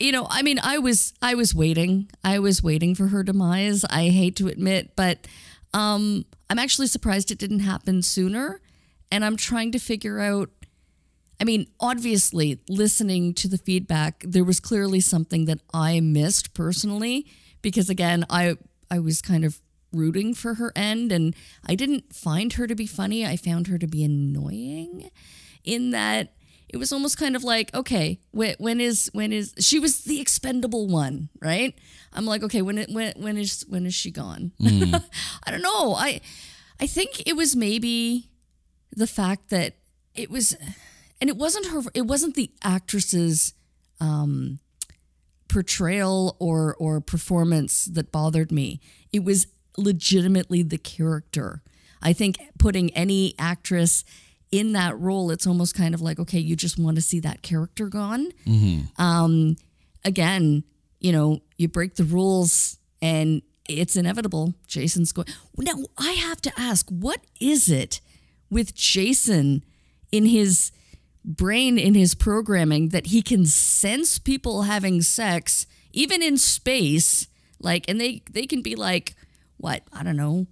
you 0.00 0.10
know, 0.10 0.26
I 0.28 0.42
mean, 0.42 0.58
I 0.62 0.78
was 0.78 1.12
I 1.22 1.34
was 1.34 1.54
waiting. 1.54 2.10
I 2.24 2.40
was 2.40 2.62
waiting 2.62 2.94
for 2.94 3.08
her 3.08 3.22
demise. 3.22 3.84
I 3.84 4.08
hate 4.08 4.36
to 4.36 4.48
admit, 4.48 4.96
but 4.96 5.28
um 5.72 6.24
I'm 6.50 6.58
actually 6.58 6.88
surprised 6.88 7.30
it 7.30 7.38
didn't 7.38 7.60
happen 7.60 8.02
sooner 8.02 8.60
and 9.10 9.24
I'm 9.24 9.36
trying 9.36 9.70
to 9.72 9.78
figure 9.78 10.18
out 10.18 10.50
I 11.40 11.44
mean, 11.44 11.66
obviously, 11.80 12.60
listening 12.68 13.34
to 13.34 13.48
the 13.48 13.58
feedback, 13.58 14.22
there 14.24 14.44
was 14.44 14.60
clearly 14.60 15.00
something 15.00 15.46
that 15.46 15.58
I 15.74 15.98
missed 15.98 16.54
personally 16.54 17.26
because 17.62 17.90
again, 17.90 18.24
I 18.30 18.56
I 18.92 18.98
was 18.98 19.22
kind 19.22 19.44
of 19.44 19.60
rooting 19.90 20.34
for 20.34 20.54
her 20.54 20.70
end 20.76 21.12
and 21.12 21.34
I 21.66 21.74
didn't 21.74 22.14
find 22.14 22.52
her 22.54 22.66
to 22.66 22.74
be 22.74 22.86
funny. 22.86 23.24
I 23.26 23.36
found 23.36 23.66
her 23.68 23.78
to 23.78 23.86
be 23.86 24.04
annoying 24.04 25.10
in 25.64 25.90
that 25.90 26.34
it 26.68 26.76
was 26.76 26.92
almost 26.92 27.18
kind 27.18 27.34
of 27.34 27.42
like, 27.42 27.74
okay, 27.74 28.20
when, 28.30 28.54
when 28.58 28.80
is 28.80 29.10
when 29.14 29.32
is 29.32 29.54
she 29.58 29.78
was 29.78 30.04
the 30.04 30.20
expendable 30.20 30.88
one, 30.88 31.30
right? 31.40 31.74
I'm 32.12 32.26
like, 32.26 32.42
okay, 32.42 32.60
when 32.60 32.78
it 32.78 32.90
when 32.90 33.14
when 33.16 33.38
is 33.38 33.64
when 33.68 33.86
is 33.86 33.94
she 33.94 34.10
gone? 34.10 34.52
I 34.62 35.50
don't 35.50 35.62
know. 35.62 35.94
I 35.94 36.20
I 36.80 36.86
think 36.86 37.22
it 37.26 37.36
was 37.36 37.56
maybe 37.56 38.30
the 38.94 39.06
fact 39.06 39.48
that 39.50 39.76
it 40.14 40.30
was 40.30 40.54
and 41.20 41.30
it 41.30 41.36
wasn't 41.36 41.66
her 41.66 41.82
it 41.94 42.06
wasn't 42.06 42.34
the 42.34 42.50
actress's 42.62 43.54
um 44.00 44.58
portrayal 45.52 46.36
or 46.38 46.74
or 46.78 47.00
performance 47.00 47.84
that 47.86 48.10
bothered 48.10 48.50
me. 48.50 48.80
It 49.12 49.22
was 49.24 49.46
legitimately 49.76 50.62
the 50.62 50.78
character. 50.78 51.62
I 52.02 52.12
think 52.12 52.36
putting 52.58 52.90
any 52.94 53.34
actress 53.38 54.04
in 54.50 54.72
that 54.72 54.98
role 54.98 55.30
it's 55.30 55.46
almost 55.46 55.74
kind 55.74 55.94
of 55.94 56.00
like 56.02 56.18
okay 56.18 56.38
you 56.38 56.54
just 56.56 56.78
want 56.78 56.96
to 56.96 57.02
see 57.02 57.20
that 57.20 57.42
character 57.42 57.88
gone. 57.88 58.28
Um 58.98 59.56
again 60.04 60.64
you 61.00 61.12
know 61.12 61.40
you 61.56 61.68
break 61.68 61.94
the 61.94 62.04
rules 62.04 62.78
and 63.00 63.42
it's 63.68 63.96
inevitable. 63.96 64.54
Jason's 64.66 65.12
going 65.12 65.28
now 65.58 65.74
i 65.98 66.12
have 66.12 66.40
to 66.42 66.52
ask 66.58 66.88
what 66.88 67.20
is 67.40 67.68
it 67.70 68.00
with 68.50 68.74
jason 68.74 69.62
in 70.10 70.26
his 70.26 70.72
brain 71.24 71.78
in 71.78 71.94
his 71.94 72.14
programming 72.14 72.88
that 72.88 73.06
he 73.06 73.22
can 73.22 73.46
sense 73.46 74.18
people 74.18 74.62
having 74.62 75.00
sex 75.02 75.66
even 75.92 76.20
in 76.22 76.36
space 76.36 77.28
like 77.60 77.88
and 77.88 78.00
they 78.00 78.22
they 78.30 78.46
can 78.46 78.60
be 78.62 78.74
like 78.74 79.14
what 79.56 79.82
i 79.92 80.02
don't 80.02 80.16
know 80.16 80.46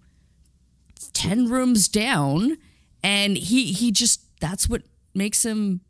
10 1.12 1.48
rooms 1.48 1.88
down 1.88 2.56
and 3.02 3.36
he 3.36 3.72
he 3.72 3.90
just 3.90 4.20
that's 4.40 4.68
what 4.68 4.82
makes 5.14 5.44
him 5.44 5.80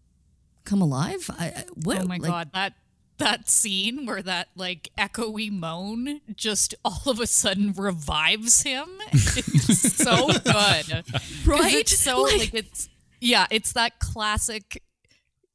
come 0.65 0.81
alive 0.81 1.29
I, 1.39 1.65
what 1.85 1.99
Oh 2.01 2.05
my 2.07 2.17
like, 2.17 2.31
god, 2.31 2.51
that 2.55 2.75
that 3.19 3.51
scene 3.51 4.07
where 4.07 4.23
that 4.23 4.49
like 4.57 4.91
echoey 4.97 5.51
moan 5.53 6.21
just 6.35 6.75
all 6.85 7.03
of 7.07 7.21
a 7.21 7.27
sudden 7.27 7.73
revives 7.77 8.63
him. 8.63 8.89
It's 9.13 9.95
so 9.95 10.29
good, 10.29 11.05
Right? 11.45 11.75
It's 11.75 11.99
so 11.99 12.23
Like- 12.23 12.39
like, 12.39 12.55
it's 12.55 12.89
yeah, 13.21 13.47
it's 13.51 13.73
that 13.75 13.99
classic, 13.99 14.83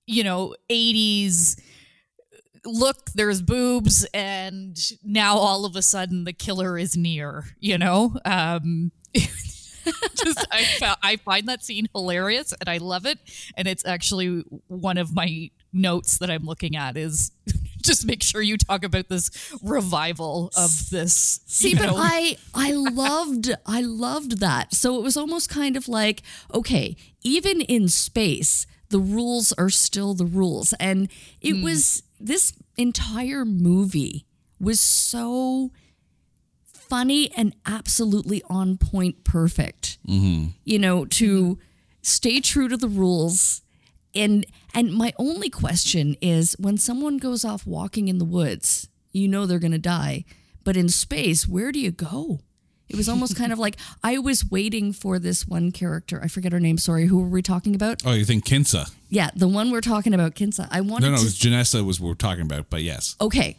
you 0.08 0.24
know, 0.24 0.56
80s 0.70 1.60
look, 2.66 3.12
there's 3.14 3.42
boobs 3.42 4.08
and 4.14 4.76
now 5.04 5.38
all 5.38 5.66
of 5.66 5.76
a 5.76 5.82
sudden 5.82 6.24
the 6.24 6.34
killer 6.34 6.78
is 6.78 6.98
near, 6.98 7.46
you 7.60 7.78
know? 7.78 8.18
Um 8.26 8.92
just 9.14 10.48
I, 10.52 10.64
fou- 10.64 11.00
I 11.04 11.16
find 11.18 11.48
that 11.48 11.64
scene 11.64 11.88
hilarious 11.94 12.54
and 12.60 12.68
I 12.68 12.78
love 12.78 13.06
it. 13.06 13.20
And 13.56 13.68
it's 13.68 13.86
actually 13.86 14.44
one 14.68 14.98
of 14.98 15.14
my 15.14 15.52
notes 15.72 16.18
that 16.18 16.32
I'm 16.32 16.44
looking 16.44 16.76
at 16.76 16.98
is 16.98 17.32
just 17.86 18.06
make 18.06 18.24
sure 18.24 18.42
you 18.42 18.58
talk 18.58 18.84
about 18.84 19.10
this 19.10 19.30
revival 19.62 20.52
of 20.58 20.90
this. 20.90 21.42
See, 21.46 21.72
you 21.72 21.78
but 21.78 21.90
I 21.96 22.38
I 22.54 22.72
loved 22.74 23.54
I 23.66 23.82
loved 23.82 24.40
that. 24.40 24.74
So 24.74 24.98
it 24.98 25.04
was 25.04 25.18
almost 25.18 25.50
kind 25.50 25.78
of 25.78 25.88
like, 25.88 26.22
okay, 26.54 26.96
even 27.22 27.62
in 27.62 27.88
space, 27.88 28.68
the 28.90 29.00
rules 29.00 29.52
are 29.54 29.70
still 29.70 30.14
the 30.14 30.26
rules. 30.26 30.74
And 30.74 31.10
it 31.42 31.56
hmm. 31.56 31.64
was 31.64 32.04
this 32.20 32.54
entire 32.78 33.46
movie 33.46 34.26
was 34.60 34.80
so 34.80 35.72
funny 36.72 37.32
and 37.36 37.56
absolutely 37.66 38.42
on 38.50 38.78
point 38.78 39.24
perfect. 39.24 39.98
Mm-hmm. 40.08 40.50
You 40.64 40.80
know, 40.80 41.06
to 41.06 41.60
stay 42.02 42.40
true 42.40 42.68
to 42.68 42.78
the 42.78 42.88
rules. 42.88 43.62
And 44.14 44.46
and 44.76 44.94
my 44.94 45.14
only 45.18 45.50
question 45.50 46.16
is 46.22 46.56
when 46.60 46.78
someone 46.78 47.18
goes 47.18 47.46
off 47.46 47.66
walking 47.66 48.08
in 48.08 48.18
the 48.18 48.26
woods, 48.26 48.90
you 49.12 49.28
know 49.28 49.46
they're 49.46 49.60
going 49.60 49.72
to 49.72 49.78
die. 49.78 50.26
But 50.64 50.76
in 50.76 50.90
space, 50.90 51.48
where 51.48 51.72
do 51.72 51.80
you 51.80 51.92
go? 51.92 52.42
It 52.88 52.96
was 52.96 53.10
almost 53.10 53.36
kind 53.36 53.52
of 53.52 53.58
like 53.58 53.78
I 54.04 54.18
was 54.20 54.50
waiting 54.50 54.94
for 54.94 55.18
this 55.18 55.48
one 55.48 55.72
character. 55.72 56.20
I 56.24 56.28
forget 56.28 56.52
her 56.52 56.60
name. 56.60 56.78
Sorry, 56.78 57.06
who 57.06 57.20
were 57.20 57.30
we 57.30 57.42
talking 57.42 57.74
about? 57.74 58.04
Oh, 58.06 58.14
you 58.14 58.26
think 58.26 58.46
Kinsa? 58.46 58.92
Yeah, 59.10 59.30
the 59.36 59.48
one 59.48 59.72
we're 59.72 59.82
talking 59.82 60.14
about, 60.14 60.36
Kinsa. 60.36 60.68
I 60.70 60.82
wanted 60.82 61.08
No, 61.08 61.16
no, 61.16 61.22
it 61.22 61.24
was 61.24 61.40
Janessa 61.40 61.84
was 61.84 62.00
what 62.00 62.10
we're 62.10 62.16
talking 62.16 62.44
about, 62.44 62.70
but 62.70 62.84
yes. 62.84 63.16
okay, 63.20 63.58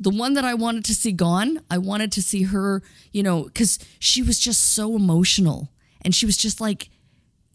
the 0.00 0.10
one 0.10 0.34
that 0.34 0.44
I 0.44 0.54
wanted 0.54 0.84
to 0.86 0.94
see 0.94 1.12
gone. 1.12 1.60
I 1.70 1.78
wanted 1.78 2.10
to 2.12 2.22
see 2.22 2.44
her. 2.44 2.82
You 3.12 3.22
know, 3.22 3.44
because 3.44 3.78
she 4.00 4.22
was 4.22 4.40
just 4.40 4.72
so 4.72 4.96
emotional, 4.96 5.68
and 6.02 6.14
she 6.14 6.26
was 6.26 6.36
just 6.36 6.60
like 6.60 6.88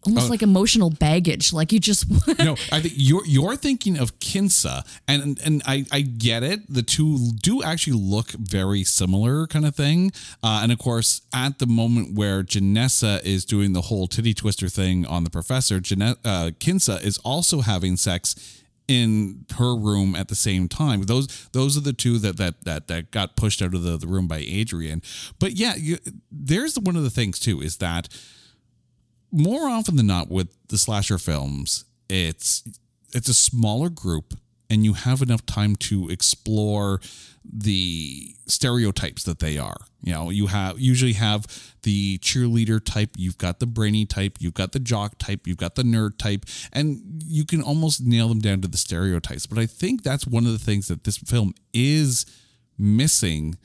almost 0.04 0.26
Oh. 0.26 0.30
like 0.30 0.42
emotional 0.42 0.90
baggage. 0.90 1.52
Like 1.52 1.72
you 1.72 1.78
just 1.80 2.06
no, 2.38 2.52
I 2.72 2.80
think 2.80 2.94
you're 2.96 3.24
you're 3.26 3.56
thinking 3.56 3.98
of 3.98 4.18
Kinsa, 4.18 4.86
and 5.06 5.38
and 5.44 5.62
I 5.66 5.84
I 5.92 6.00
get 6.02 6.42
it. 6.42 6.60
The 6.72 6.82
two 6.82 7.32
do 7.42 7.62
actually 7.62 7.98
look 7.98 8.30
very 8.32 8.84
similar, 8.84 9.46
kind 9.46 9.66
of 9.66 9.74
thing. 9.76 10.12
Uh, 10.42 10.60
and 10.62 10.72
of 10.72 10.78
course, 10.78 11.22
at 11.32 11.58
the 11.58 11.66
moment 11.66 12.14
where 12.14 12.42
Janessa 12.42 13.22
is 13.24 13.44
doing 13.44 13.72
the 13.72 13.82
whole 13.82 14.06
titty 14.06 14.34
twister 14.34 14.68
thing 14.68 15.04
on 15.06 15.24
the 15.24 15.30
professor, 15.30 15.80
Jane- 15.80 16.02
uh, 16.02 16.50
Kinsa 16.58 17.02
is 17.02 17.18
also 17.18 17.60
having 17.60 17.96
sex 17.96 18.34
in 18.88 19.44
her 19.56 19.76
room 19.76 20.16
at 20.16 20.26
the 20.26 20.34
same 20.34 20.66
time. 20.66 21.02
Those 21.02 21.28
those 21.52 21.76
are 21.76 21.80
the 21.80 21.92
two 21.92 22.18
that 22.18 22.38
that 22.38 22.64
that 22.64 22.88
that 22.88 23.10
got 23.12 23.36
pushed 23.36 23.62
out 23.62 23.72
of 23.74 23.82
the, 23.84 23.96
the 23.96 24.08
room 24.08 24.26
by 24.26 24.38
Adrian. 24.38 25.00
But 25.38 25.52
yeah, 25.52 25.74
you, 25.76 25.98
there's 26.32 26.76
one 26.78 26.96
of 26.96 27.04
the 27.04 27.10
things 27.10 27.38
too 27.38 27.60
is 27.60 27.76
that 27.76 28.08
more 29.32 29.68
often 29.68 29.96
than 29.96 30.06
not 30.06 30.28
with 30.28 30.48
the 30.68 30.78
slasher 30.78 31.18
films, 31.18 31.84
it's 32.08 32.62
it's 33.12 33.28
a 33.28 33.34
smaller 33.34 33.88
group 33.88 34.34
and 34.70 34.84
you 34.84 34.92
have 34.92 35.20
enough 35.20 35.44
time 35.44 35.74
to 35.74 36.08
explore 36.08 37.00
the 37.44 38.34
stereotypes 38.46 39.24
that 39.24 39.40
they 39.40 39.58
are. 39.58 39.78
You 40.02 40.12
know, 40.12 40.30
you 40.30 40.46
have 40.46 40.78
usually 40.78 41.14
have 41.14 41.46
the 41.82 42.18
cheerleader 42.18 42.82
type, 42.82 43.10
you've 43.16 43.36
got 43.36 43.58
the 43.58 43.66
brainy 43.66 44.06
type, 44.06 44.36
you've 44.38 44.54
got 44.54 44.72
the 44.72 44.78
jock 44.78 45.18
type, 45.18 45.46
you've 45.46 45.56
got 45.56 45.74
the 45.74 45.82
nerd 45.82 46.18
type, 46.18 46.46
and 46.72 47.22
you 47.26 47.44
can 47.44 47.62
almost 47.62 48.00
nail 48.02 48.28
them 48.28 48.38
down 48.38 48.60
to 48.60 48.68
the 48.68 48.78
stereotypes. 48.78 49.46
But 49.46 49.58
I 49.58 49.66
think 49.66 50.02
that's 50.02 50.26
one 50.26 50.46
of 50.46 50.52
the 50.52 50.58
things 50.58 50.86
that 50.88 51.04
this 51.04 51.18
film 51.18 51.52
is 51.74 52.24
missing 52.78 53.56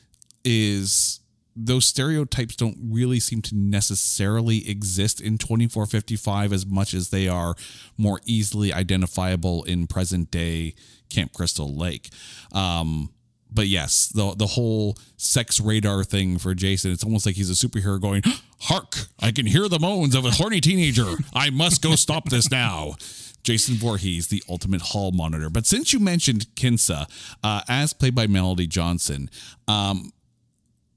is 0.44 1.20
those 1.56 1.86
stereotypes 1.86 2.56
don't 2.56 2.78
really 2.84 3.20
seem 3.20 3.42
to 3.44 3.56
necessarily 3.56 4.70
exist 4.70 5.22
in 5.22 5.38
2455 5.38 6.52
as 6.52 6.66
much 6.66 6.94
as 6.94 7.10
they 7.10 7.28
are 7.28 7.56
more 7.98 8.20
easily 8.26 8.74
identifiable 8.74 9.64
in 9.64 9.88
present 9.88 10.32
day 10.32 10.74
Camp 11.10 11.34
Crystal 11.34 11.74
Lake. 11.74 12.10
Um, 12.52 13.10
but 13.52 13.68
yes, 13.68 14.08
the 14.08 14.36
the 14.36 14.48
whole 14.48 14.98
sex 15.16 15.62
radar 15.62 16.04
thing 16.04 16.38
for 16.38 16.54
Jason, 16.54 16.92
it's 16.92 17.04
almost 17.04 17.26
like 17.26 17.36
he's 17.36 17.50
a 17.50 17.68
superhero 17.68 18.02
going, 18.02 18.22
Hark, 18.62 19.08
I 19.20 19.32
can 19.32 19.46
hear 19.46 19.70
the 19.70 19.80
moans 19.80 20.14
of 20.14 20.26
a 20.26 20.32
horny 20.32 20.60
teenager. 20.60 21.14
I 21.34 21.50
must 21.52 21.82
go 21.82 21.96
stop 21.96 22.30
this 22.30 22.52
now. 22.52 22.96
Jason 23.44 23.76
Voorhees, 23.76 24.28
the 24.28 24.44
ultimate 24.50 24.82
hall 24.82 25.12
monitor. 25.12 25.52
But 25.52 25.68
since 25.68 25.94
you 25.94 26.00
mentioned 26.00 26.48
Kinsa, 26.56 27.06
uh, 27.44 27.62
as 27.70 27.94
played 27.94 28.16
by 28.16 28.26
Melody 28.26 28.66
Johnson, 28.66 29.30
um, 29.68 30.12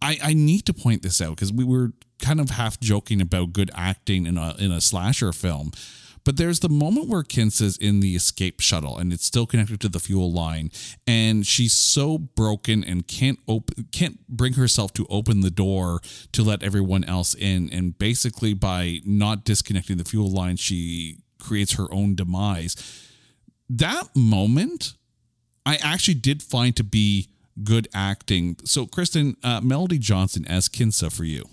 I, 0.00 0.18
I 0.22 0.34
need 0.34 0.66
to 0.66 0.74
point 0.74 1.02
this 1.02 1.20
out 1.20 1.30
because 1.30 1.52
we 1.52 1.64
were 1.64 1.92
kind 2.20 2.40
of 2.40 2.50
half 2.50 2.80
joking 2.80 3.20
about 3.20 3.52
good 3.52 3.70
acting 3.74 4.26
in 4.26 4.36
a 4.38 4.54
in 4.58 4.72
a 4.72 4.80
slasher 4.80 5.32
film. 5.32 5.72
But 6.24 6.36
there's 6.36 6.60
the 6.60 6.68
moment 6.68 7.08
where 7.08 7.22
Kinsa's 7.22 7.78
in 7.78 8.00
the 8.00 8.14
escape 8.14 8.60
shuttle 8.60 8.98
and 8.98 9.14
it's 9.14 9.24
still 9.24 9.46
connected 9.46 9.80
to 9.80 9.88
the 9.88 10.00
fuel 10.00 10.30
line, 10.30 10.70
and 11.06 11.46
she's 11.46 11.72
so 11.72 12.18
broken 12.18 12.84
and 12.84 13.06
can't 13.06 13.38
open 13.48 13.88
can't 13.92 14.26
bring 14.28 14.54
herself 14.54 14.92
to 14.94 15.06
open 15.08 15.40
the 15.40 15.50
door 15.50 16.00
to 16.32 16.42
let 16.42 16.62
everyone 16.62 17.04
else 17.04 17.34
in. 17.34 17.70
And 17.72 17.98
basically 17.98 18.52
by 18.52 19.00
not 19.04 19.44
disconnecting 19.44 19.96
the 19.96 20.04
fuel 20.04 20.30
line, 20.30 20.56
she 20.56 21.18
creates 21.40 21.74
her 21.74 21.92
own 21.92 22.14
demise. 22.14 22.76
That 23.70 24.14
moment 24.14 24.94
I 25.64 25.76
actually 25.76 26.14
did 26.14 26.42
find 26.42 26.74
to 26.76 26.84
be 26.84 27.28
good 27.64 27.88
acting. 27.94 28.56
So, 28.64 28.86
Kristen, 28.86 29.36
uh, 29.42 29.60
Melody 29.60 29.98
Johnson 29.98 30.44
as 30.46 30.68
Kinsa 30.68 31.12
for 31.12 31.24
you. 31.24 31.44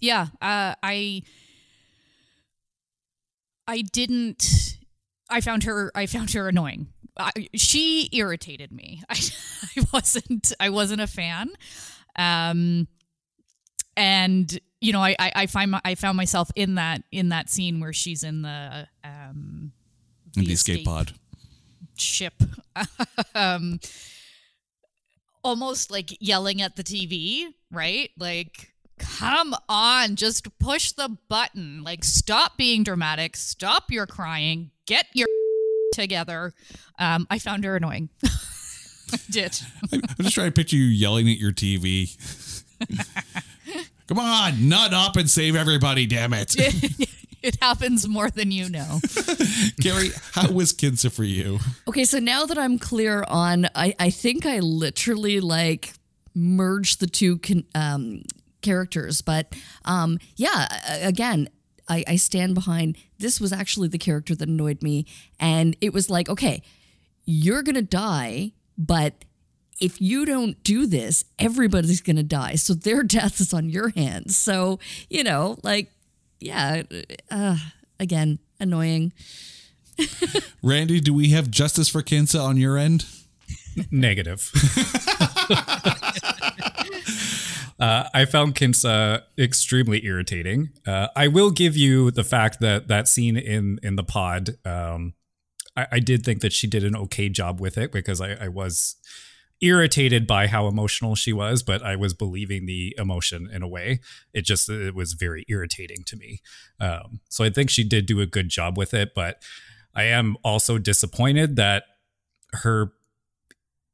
Yeah, 0.00 0.26
uh, 0.42 0.74
I 0.82 1.22
I 3.68 3.82
didn't. 3.82 4.78
I 5.30 5.40
found 5.40 5.64
her. 5.64 5.90
I 5.94 6.06
found 6.06 6.32
her 6.32 6.48
annoying. 6.48 6.88
I, 7.18 7.30
she 7.54 8.08
irritated 8.12 8.72
me. 8.72 9.02
I, 9.08 9.16
I 9.76 9.84
wasn't. 9.92 10.52
I 10.60 10.70
wasn't 10.70 11.00
a 11.00 11.06
fan. 11.06 11.50
Um, 12.16 12.88
and 13.96 14.58
you 14.80 14.92
know, 14.92 15.00
I, 15.00 15.16
I, 15.18 15.32
I 15.34 15.46
find 15.46 15.70
my, 15.70 15.80
I 15.84 15.94
found 15.94 16.16
myself 16.16 16.50
in 16.54 16.74
that 16.76 17.02
in 17.12 17.30
that 17.30 17.48
scene 17.48 17.80
where 17.80 17.92
she's 17.92 18.22
in 18.22 18.42
the 18.42 18.86
um 19.04 19.72
In 20.36 20.44
the 20.44 20.52
escape, 20.52 20.80
escape. 20.80 20.84
pod. 20.86 21.12
ship. 21.96 22.34
um, 23.34 23.80
almost 25.46 25.92
like 25.92 26.16
yelling 26.20 26.60
at 26.60 26.74
the 26.74 26.82
TV, 26.82 27.46
right? 27.70 28.10
Like, 28.18 28.72
come 28.98 29.54
on, 29.68 30.16
just 30.16 30.46
push 30.58 30.90
the 30.90 31.16
button. 31.28 31.84
Like, 31.84 32.02
stop 32.02 32.56
being 32.56 32.82
dramatic. 32.82 33.36
Stop 33.36 33.84
your 33.90 34.06
crying. 34.06 34.72
Get 34.86 35.06
your 35.14 35.28
together. 35.94 36.52
Um, 36.98 37.28
I 37.30 37.38
found 37.38 37.64
her 37.64 37.76
annoying. 37.76 38.10
I 38.24 39.18
did. 39.30 39.56
I'm 39.92 40.00
just 40.20 40.34
trying 40.34 40.48
to 40.48 40.52
picture 40.52 40.74
you 40.74 40.86
yelling 40.86 41.28
at 41.30 41.38
your 41.38 41.52
TV. 41.52 42.16
Come 44.08 44.18
on, 44.18 44.68
nut 44.68 44.92
up 44.92 45.16
and 45.16 45.30
save 45.30 45.54
everybody, 45.54 46.06
damn 46.06 46.32
it. 46.32 46.56
It 47.46 47.56
happens 47.62 48.08
more 48.08 48.28
than 48.28 48.50
you 48.50 48.68
know. 48.68 49.00
Gary, 49.80 50.10
how 50.32 50.50
was 50.50 50.72
Kinsa 50.72 51.10
for 51.12 51.24
you? 51.24 51.58
Okay, 51.86 52.04
so 52.04 52.18
now 52.18 52.44
that 52.44 52.58
I'm 52.58 52.78
clear 52.78 53.24
on, 53.28 53.66
I, 53.74 53.94
I 53.98 54.10
think 54.10 54.44
I 54.44 54.58
literally 54.58 55.40
like 55.40 55.94
merged 56.34 57.00
the 57.00 57.06
two 57.06 57.38
con, 57.38 57.64
um, 57.74 58.22
characters, 58.62 59.22
but 59.22 59.54
um, 59.84 60.18
yeah, 60.36 60.66
again, 61.02 61.48
I, 61.88 62.04
I 62.08 62.16
stand 62.16 62.54
behind. 62.54 62.98
This 63.18 63.40
was 63.40 63.52
actually 63.52 63.88
the 63.88 63.98
character 63.98 64.34
that 64.34 64.48
annoyed 64.48 64.82
me, 64.82 65.06
and 65.38 65.76
it 65.80 65.92
was 65.92 66.10
like, 66.10 66.28
okay, 66.28 66.62
you're 67.24 67.62
gonna 67.62 67.82
die, 67.82 68.52
but 68.76 69.24
if 69.80 70.00
you 70.00 70.24
don't 70.24 70.62
do 70.64 70.86
this, 70.86 71.24
everybody's 71.38 72.00
gonna 72.00 72.22
die. 72.24 72.56
So 72.56 72.74
their 72.74 73.02
death 73.04 73.40
is 73.40 73.54
on 73.54 73.68
your 73.68 73.90
hands. 73.90 74.36
So 74.36 74.80
you 75.08 75.22
know, 75.22 75.58
like, 75.62 75.92
yeah, 76.40 76.82
uh, 77.30 77.56
again, 77.98 78.38
annoying. 78.60 79.12
Randy, 80.62 81.00
do 81.00 81.14
we 81.14 81.30
have 81.30 81.50
justice 81.50 81.88
for 81.88 82.02
Kinsa 82.02 82.42
on 82.42 82.56
your 82.56 82.76
end? 82.76 83.06
Negative. 83.90 84.50
uh, 87.78 88.08
I 88.12 88.24
found 88.24 88.54
Kinsa 88.54 89.22
extremely 89.38 90.04
irritating. 90.04 90.70
Uh, 90.86 91.08
I 91.16 91.28
will 91.28 91.50
give 91.50 91.76
you 91.76 92.10
the 92.10 92.24
fact 92.24 92.60
that 92.60 92.88
that 92.88 93.08
scene 93.08 93.36
in 93.36 93.78
in 93.82 93.96
the 93.96 94.04
pod, 94.04 94.56
um, 94.64 95.14
I, 95.76 95.86
I 95.92 95.98
did 96.00 96.24
think 96.24 96.40
that 96.40 96.52
she 96.52 96.66
did 96.66 96.84
an 96.84 96.96
okay 96.96 97.28
job 97.28 97.60
with 97.60 97.78
it 97.78 97.92
because 97.92 98.20
I, 98.20 98.32
I 98.32 98.48
was 98.48 98.96
irritated 99.60 100.26
by 100.26 100.46
how 100.46 100.66
emotional 100.66 101.14
she 101.14 101.32
was, 101.32 101.62
but 101.62 101.82
I 101.82 101.96
was 101.96 102.12
believing 102.12 102.66
the 102.66 102.94
emotion 102.98 103.48
in 103.52 103.62
a 103.62 103.68
way. 103.68 104.00
It 104.32 104.44
just 104.44 104.68
it 104.68 104.94
was 104.94 105.14
very 105.14 105.44
irritating 105.48 106.04
to 106.06 106.16
me. 106.16 106.40
Um, 106.78 107.20
so 107.28 107.44
I 107.44 107.50
think 107.50 107.70
she 107.70 107.84
did 107.84 108.06
do 108.06 108.20
a 108.20 108.26
good 108.26 108.48
job 108.48 108.76
with 108.76 108.92
it, 108.92 109.12
but 109.14 109.42
I 109.94 110.04
am 110.04 110.36
also 110.44 110.78
disappointed 110.78 111.56
that 111.56 111.84
her 112.52 112.92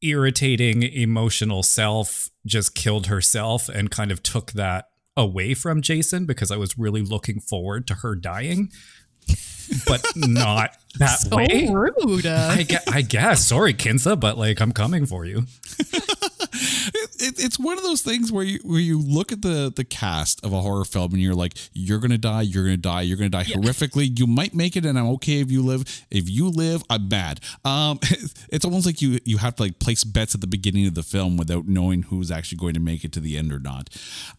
irritating 0.02 0.82
emotional 0.82 1.62
self 1.62 2.30
just 2.44 2.74
killed 2.74 3.06
herself 3.06 3.68
and 3.68 3.90
kind 3.90 4.10
of 4.10 4.22
took 4.22 4.52
that 4.52 4.86
away 5.16 5.54
from 5.54 5.82
Jason 5.82 6.26
because 6.26 6.50
I 6.50 6.56
was 6.56 6.78
really 6.78 7.02
looking 7.02 7.40
forward 7.40 7.86
to 7.86 7.94
her 7.96 8.16
dying, 8.16 8.70
but 9.86 10.04
not 10.16 10.76
that 10.98 11.20
so 11.20 11.36
way. 11.36 11.68
rude. 11.72 12.26
I, 12.26 12.62
gue- 12.64 12.78
I 12.90 13.02
guess. 13.02 13.46
Sorry, 13.46 13.74
Kinsa, 13.74 14.18
but 14.18 14.36
like 14.38 14.60
I'm 14.60 14.72
coming 14.72 15.06
for 15.06 15.24
you. 15.24 15.44
It, 17.32 17.44
it's 17.44 17.58
one 17.58 17.76
of 17.78 17.84
those 17.84 18.02
things 18.02 18.30
where 18.32 18.44
you 18.44 18.58
where 18.62 18.80
you 18.80 18.98
look 19.00 19.32
at 19.32 19.42
the 19.42 19.72
the 19.74 19.84
cast 19.84 20.44
of 20.44 20.52
a 20.52 20.60
horror 20.60 20.84
film 20.84 21.12
and 21.12 21.22
you're 21.22 21.34
like, 21.34 21.54
you're 21.72 21.98
gonna 21.98 22.18
die, 22.18 22.42
you're 22.42 22.64
gonna 22.64 22.76
die, 22.76 23.02
you're 23.02 23.16
gonna 23.16 23.30
die 23.30 23.44
horrifically. 23.44 24.18
You 24.18 24.26
might 24.26 24.54
make 24.54 24.76
it, 24.76 24.84
and 24.84 24.98
I'm 24.98 25.06
okay 25.10 25.40
if 25.40 25.50
you 25.50 25.62
live. 25.62 26.04
If 26.10 26.28
you 26.28 26.48
live, 26.48 26.82
I'm 26.90 27.08
bad. 27.08 27.40
Um, 27.64 27.98
it's 28.48 28.64
almost 28.64 28.86
like 28.86 29.00
you 29.02 29.18
you 29.24 29.38
have 29.38 29.56
to 29.56 29.62
like 29.62 29.78
place 29.78 30.04
bets 30.04 30.34
at 30.34 30.40
the 30.40 30.46
beginning 30.46 30.86
of 30.86 30.94
the 30.94 31.02
film 31.02 31.36
without 31.36 31.66
knowing 31.66 32.02
who's 32.04 32.30
actually 32.30 32.58
going 32.58 32.74
to 32.74 32.80
make 32.80 33.04
it 33.04 33.12
to 33.12 33.20
the 33.20 33.36
end 33.36 33.52
or 33.52 33.58
not. 33.58 33.90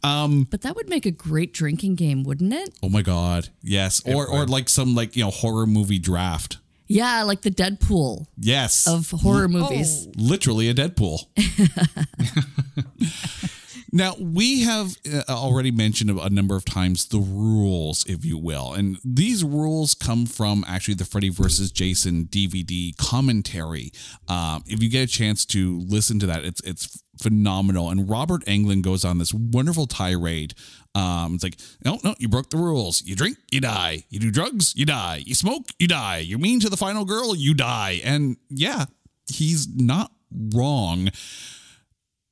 Um, 0.04 0.48
But 0.50 0.62
that 0.62 0.76
would 0.76 0.90
make 0.90 1.06
a 1.06 1.12
great 1.12 1.54
drinking 1.54 1.96
game, 1.96 2.24
wouldn't 2.24 2.54
it? 2.54 2.74
oh 2.84 2.90
my 2.90 3.02
god, 3.02 3.50
yes, 3.62 4.02
or 4.06 4.28
or 4.28 4.46
like 4.46 4.70
some 4.70 4.96
like 4.96 5.16
you 5.16 5.24
know 5.24 5.32
horror 5.32 5.66
movie 5.66 6.00
draft. 6.00 6.58
Yeah, 6.88 7.24
like 7.24 7.42
the 7.42 7.52
Deadpool 7.52 8.28
Yes. 8.38 8.88
of 8.88 9.12
horror 9.12 9.48
movies. 9.48 10.08
Oh. 10.08 10.12
literally 10.18 10.70
a 10.70 10.74
Deadpool. 10.74 11.26
now, 13.96 14.16
we 14.20 14.64
have 14.64 14.98
uh, 15.06 15.22
already 15.30 15.70
mentioned 15.70 16.10
a 16.10 16.30
number 16.32 16.56
of 16.56 16.66
times 16.66 17.06
the 17.10 17.20
rules, 17.20 18.04
if 18.08 18.26
you 18.26 18.40
will. 18.40 18.74
And 18.74 18.98
these 19.06 19.44
rules 19.44 19.94
come 19.94 20.26
from 20.26 20.66
actually 20.68 20.96
the 20.96 21.06
Freddy 21.06 21.30
versus 21.30 21.72
Jason 21.72 22.26
DVD 22.26 22.98
commentary. 22.98 23.92
Um, 24.28 24.64
if 24.66 24.82
you 24.82 24.90
get 24.90 25.04
a 25.04 25.08
chance 25.08 25.46
to 25.46 25.80
listen 25.82 26.18
to 26.22 26.26
that, 26.26 26.44
it's 26.44 26.60
it's 26.62 27.04
phenomenal. 27.22 27.92
And 27.92 28.10
Robert 28.10 28.44
Englund 28.46 28.82
goes 28.82 29.06
on 29.06 29.20
this 29.20 29.32
wonderful 29.32 29.86
tirade. 29.86 30.56
Um, 30.96 31.36
it's 31.36 31.44
like, 31.44 31.60
no, 31.86 32.00
no, 32.04 32.16
you 32.18 32.28
broke 32.28 32.50
the 32.50 32.58
rules. 32.58 33.04
You 33.04 33.16
drink, 33.16 33.38
you 33.52 33.62
die. 33.62 34.06
You 34.10 34.20
do 34.20 34.32
drugs, 34.32 34.76
you 34.76 34.88
die. 34.88 35.22
You 35.24 35.36
smoke, 35.36 35.68
you 35.78 35.88
die. 35.88 36.18
You're 36.18 36.40
mean 36.40 36.60
to 36.62 36.70
the 36.70 36.78
final 36.78 37.06
girl, 37.06 37.36
you 37.36 37.54
die. 37.54 38.02
And 38.04 38.38
yeah, 38.50 38.86
he's 39.32 39.68
not 39.68 40.12
wrong. 40.56 41.10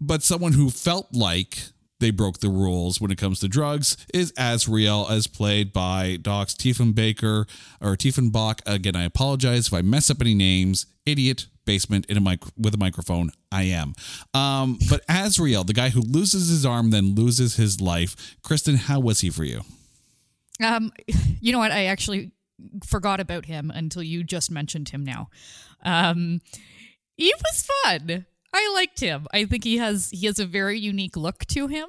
But 0.01 0.23
someone 0.23 0.53
who 0.53 0.71
felt 0.71 1.13
like 1.13 1.59
they 1.99 2.09
broke 2.09 2.39
the 2.39 2.49
rules 2.49 2.99
when 2.99 3.11
it 3.11 3.19
comes 3.19 3.39
to 3.39 3.47
drugs 3.47 3.95
is 4.13 4.33
Azrael, 4.35 5.07
as 5.09 5.27
played 5.27 5.71
by 5.71 6.17
Dov 6.19 6.47
Tiefenbaker 6.47 7.47
or 7.79 7.95
Tiefenbach. 7.95 8.61
Again, 8.65 8.95
I 8.95 9.03
apologize 9.03 9.67
if 9.67 9.73
I 9.73 9.83
mess 9.83 10.09
up 10.09 10.19
any 10.19 10.33
names. 10.33 10.87
Idiot, 11.05 11.45
basement 11.65 12.07
in 12.07 12.17
a 12.17 12.21
mic 12.21 12.39
with 12.57 12.73
a 12.73 12.77
microphone. 12.77 13.31
I 13.51 13.63
am. 13.63 13.93
Um, 14.33 14.79
but 14.89 15.01
Azrael, 15.07 15.63
the 15.63 15.73
guy 15.73 15.89
who 15.89 16.01
loses 16.01 16.49
his 16.49 16.65
arm, 16.65 16.89
then 16.89 17.13
loses 17.13 17.55
his 17.55 17.79
life. 17.79 18.35
Kristen, 18.41 18.75
how 18.75 18.99
was 18.99 19.21
he 19.21 19.29
for 19.29 19.43
you? 19.43 19.61
Um, 20.63 20.91
you 21.39 21.51
know 21.51 21.59
what? 21.59 21.71
I 21.71 21.85
actually 21.85 22.31
forgot 22.85 23.19
about 23.19 23.45
him 23.45 23.71
until 23.71 24.01
you 24.01 24.23
just 24.23 24.49
mentioned 24.49 24.89
him 24.89 25.03
now. 25.03 25.29
Um, 25.83 26.41
he 27.15 27.31
was 27.35 27.69
fun. 27.83 28.25
I 28.53 28.71
liked 28.73 28.99
him. 28.99 29.27
I 29.33 29.45
think 29.45 29.63
he 29.63 29.77
has 29.77 30.09
he 30.11 30.25
has 30.25 30.39
a 30.39 30.45
very 30.45 30.79
unique 30.79 31.15
look 31.15 31.45
to 31.47 31.67
him. 31.67 31.87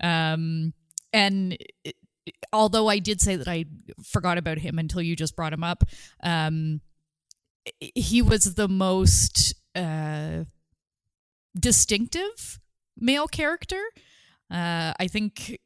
Um, 0.00 0.72
and 1.12 1.56
it, 1.84 1.96
although 2.52 2.88
I 2.88 2.98
did 2.98 3.20
say 3.20 3.36
that 3.36 3.48
I 3.48 3.64
forgot 4.04 4.38
about 4.38 4.58
him 4.58 4.78
until 4.78 5.02
you 5.02 5.16
just 5.16 5.36
brought 5.36 5.52
him 5.52 5.64
up, 5.64 5.84
um, 6.22 6.80
he 7.80 8.22
was 8.22 8.54
the 8.54 8.68
most 8.68 9.54
uh, 9.74 10.44
distinctive 11.58 12.60
male 12.98 13.26
character. 13.26 13.82
Uh, 14.50 14.92
I 14.98 15.08
think 15.08 15.58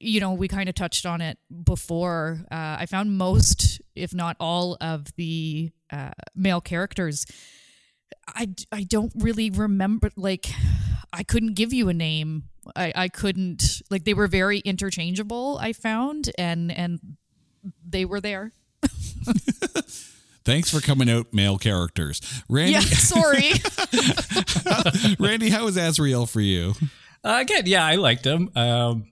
you 0.00 0.20
know 0.20 0.32
we 0.32 0.48
kind 0.48 0.68
of 0.68 0.74
touched 0.74 1.06
on 1.06 1.20
it 1.20 1.38
before. 1.64 2.44
Uh, 2.50 2.76
I 2.80 2.86
found 2.86 3.16
most, 3.16 3.80
if 3.94 4.14
not 4.14 4.36
all, 4.40 4.76
of 4.80 5.06
the 5.16 5.72
uh, 5.90 6.10
male 6.34 6.60
characters. 6.60 7.26
I, 8.26 8.48
I 8.72 8.82
don't 8.84 9.12
really 9.16 9.50
remember 9.50 10.10
like 10.16 10.46
I 11.12 11.22
couldn't 11.22 11.54
give 11.54 11.72
you 11.72 11.88
a 11.88 11.94
name. 11.94 12.44
I, 12.74 12.92
I 12.94 13.08
couldn't 13.08 13.82
like 13.90 14.04
they 14.04 14.14
were 14.14 14.26
very 14.26 14.58
interchangeable, 14.60 15.58
I 15.60 15.72
found, 15.72 16.30
and 16.38 16.72
and 16.72 16.98
they 17.86 18.04
were 18.04 18.20
there. 18.20 18.52
Thanks 20.44 20.70
for 20.70 20.80
coming 20.80 21.08
out, 21.08 21.32
male 21.32 21.56
characters. 21.56 22.20
Randy, 22.50 22.72
Yeah, 22.72 22.80
sorry. 22.80 23.52
Randy, 25.18 25.48
how 25.48 25.64
was 25.64 25.76
Azrael 25.78 26.26
for 26.26 26.40
you? 26.42 26.74
Uh, 27.22 27.38
again, 27.40 27.62
yeah, 27.64 27.84
I 27.84 27.94
liked 27.94 28.26
him. 28.26 28.50
Um, 28.54 29.06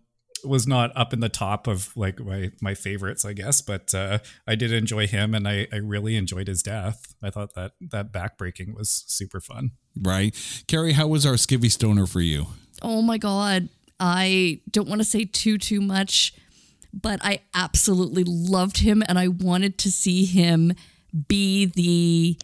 was 0.44 0.66
not 0.66 0.90
up 0.96 1.12
in 1.12 1.20
the 1.20 1.28
top 1.28 1.66
of 1.66 1.96
like 1.96 2.20
my 2.20 2.50
my 2.60 2.74
favorites, 2.74 3.24
I 3.24 3.32
guess, 3.32 3.60
but 3.60 3.94
uh, 3.94 4.18
I 4.46 4.54
did 4.54 4.72
enjoy 4.72 5.06
him, 5.06 5.34
and 5.34 5.46
I, 5.46 5.66
I 5.72 5.76
really 5.76 6.16
enjoyed 6.16 6.48
his 6.48 6.62
death. 6.62 7.14
I 7.22 7.30
thought 7.30 7.54
that 7.54 7.72
that 7.80 8.12
backbreaking 8.12 8.74
was 8.74 9.04
super 9.06 9.40
fun. 9.40 9.72
Right, 10.00 10.34
Carrie, 10.66 10.92
how 10.92 11.06
was 11.06 11.26
our 11.26 11.34
skivvy 11.34 11.70
stoner 11.70 12.06
for 12.06 12.20
you? 12.20 12.46
Oh 12.82 13.02
my 13.02 13.18
god. 13.18 13.68
I 14.00 14.60
don't 14.68 14.88
want 14.88 15.00
to 15.00 15.04
say 15.04 15.24
too 15.24 15.58
too 15.58 15.80
much, 15.80 16.34
but 16.92 17.20
I 17.22 17.40
absolutely 17.54 18.24
loved 18.26 18.78
him 18.78 19.02
and 19.06 19.16
I 19.16 19.28
wanted 19.28 19.78
to 19.78 19.92
see 19.92 20.24
him 20.24 20.72
be 21.28 21.66
the 21.66 22.36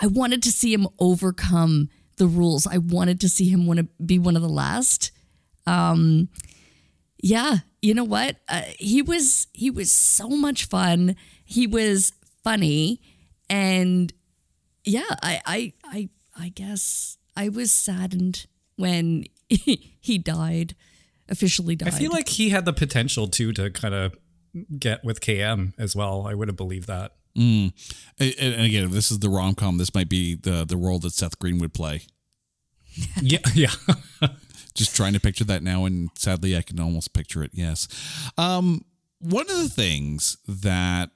I 0.00 0.08
wanted 0.08 0.42
to 0.42 0.52
see 0.52 0.74
him 0.74 0.86
overcome 0.98 1.88
the 2.18 2.26
rules. 2.26 2.66
I 2.66 2.78
wanted 2.78 3.20
to 3.22 3.30
see 3.30 3.48
him 3.48 3.66
want 3.66 3.78
to 3.78 3.88
be 4.04 4.18
one 4.18 4.36
of 4.36 4.42
the 4.42 4.48
last. 4.48 5.10
Um 5.66 6.28
yeah, 7.26 7.58
you 7.82 7.92
know 7.92 8.04
what? 8.04 8.36
Uh, 8.48 8.62
he 8.78 9.02
was 9.02 9.48
he 9.52 9.70
was 9.70 9.90
so 9.90 10.28
much 10.28 10.66
fun. 10.66 11.16
He 11.44 11.66
was 11.66 12.12
funny 12.44 13.00
and 13.50 14.12
yeah, 14.84 15.16
I 15.22 15.40
I 15.44 15.72
I 15.84 16.08
I 16.38 16.48
guess 16.50 17.18
I 17.36 17.48
was 17.48 17.72
saddened 17.72 18.46
when 18.76 19.24
he 19.48 20.18
died, 20.18 20.76
officially 21.28 21.74
died. 21.74 21.88
I 21.88 21.90
feel 21.98 22.12
like 22.12 22.28
he 22.28 22.50
had 22.50 22.64
the 22.64 22.72
potential 22.72 23.26
too 23.26 23.52
to 23.54 23.70
kind 23.70 23.94
of 23.94 24.14
get 24.78 25.04
with 25.04 25.20
KM 25.20 25.72
as 25.78 25.96
well. 25.96 26.26
I 26.26 26.34
would 26.34 26.48
have 26.48 26.56
believed 26.56 26.86
that. 26.86 27.12
Mm. 27.36 27.72
And, 28.18 28.34
and 28.38 28.62
again, 28.62 28.84
if 28.84 28.90
this 28.92 29.10
is 29.10 29.18
the 29.18 29.28
rom 29.28 29.54
com, 29.56 29.78
this 29.78 29.92
might 29.94 30.08
be 30.08 30.36
the 30.36 30.64
the 30.64 30.76
role 30.76 31.00
that 31.00 31.12
Seth 31.12 31.38
Green 31.40 31.58
would 31.58 31.74
play. 31.74 32.02
yeah, 33.20 33.38
yeah. 33.54 33.72
Just 34.76 34.94
trying 34.94 35.14
to 35.14 35.20
picture 35.20 35.44
that 35.44 35.62
now, 35.62 35.84
and 35.84 36.10
sadly, 36.16 36.56
I 36.56 36.62
can 36.62 36.78
almost 36.78 37.12
picture 37.12 37.42
it. 37.42 37.50
Yes. 37.52 37.88
Um, 38.36 38.84
one 39.18 39.48
of 39.50 39.56
the 39.56 39.68
things 39.68 40.36
that 40.46 41.10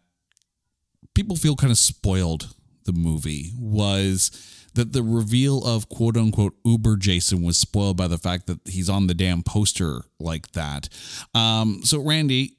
people 1.14 1.36
feel 1.36 1.56
kind 1.56 1.70
of 1.70 1.78
spoiled 1.78 2.54
the 2.84 2.92
movie 2.92 3.52
was 3.58 4.30
that 4.74 4.92
the 4.92 5.02
reveal 5.02 5.64
of 5.64 5.88
quote 5.88 6.16
unquote 6.16 6.54
Uber 6.64 6.96
Jason 6.96 7.42
was 7.42 7.58
spoiled 7.58 7.96
by 7.96 8.08
the 8.08 8.18
fact 8.18 8.46
that 8.46 8.61
he's 8.66 8.88
on 8.88 9.06
the 9.06 9.14
damn 9.14 9.42
poster 9.42 10.02
like 10.18 10.52
that. 10.52 10.88
Um, 11.34 11.80
so, 11.84 12.00
Randy, 12.00 12.56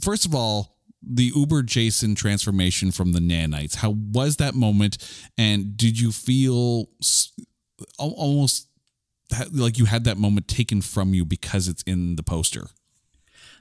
first 0.00 0.24
of 0.24 0.34
all, 0.34 0.78
the 1.02 1.32
Uber 1.34 1.62
Jason 1.62 2.14
transformation 2.14 2.90
from 2.90 3.12
the 3.12 3.20
nanites, 3.20 3.76
how 3.76 3.90
was 3.90 4.36
that 4.36 4.54
moment? 4.54 4.98
And 5.36 5.76
did 5.76 6.00
you 6.00 6.12
feel 6.12 6.88
almost 7.98 8.67
ha- 9.32 9.46
like 9.52 9.78
you 9.78 9.84
had 9.86 10.04
that 10.04 10.18
moment 10.18 10.48
taken 10.48 10.80
from 10.80 11.14
you 11.14 11.24
because 11.24 11.68
it's 11.68 11.82
in 11.82 12.16
the 12.16 12.22
poster? 12.22 12.68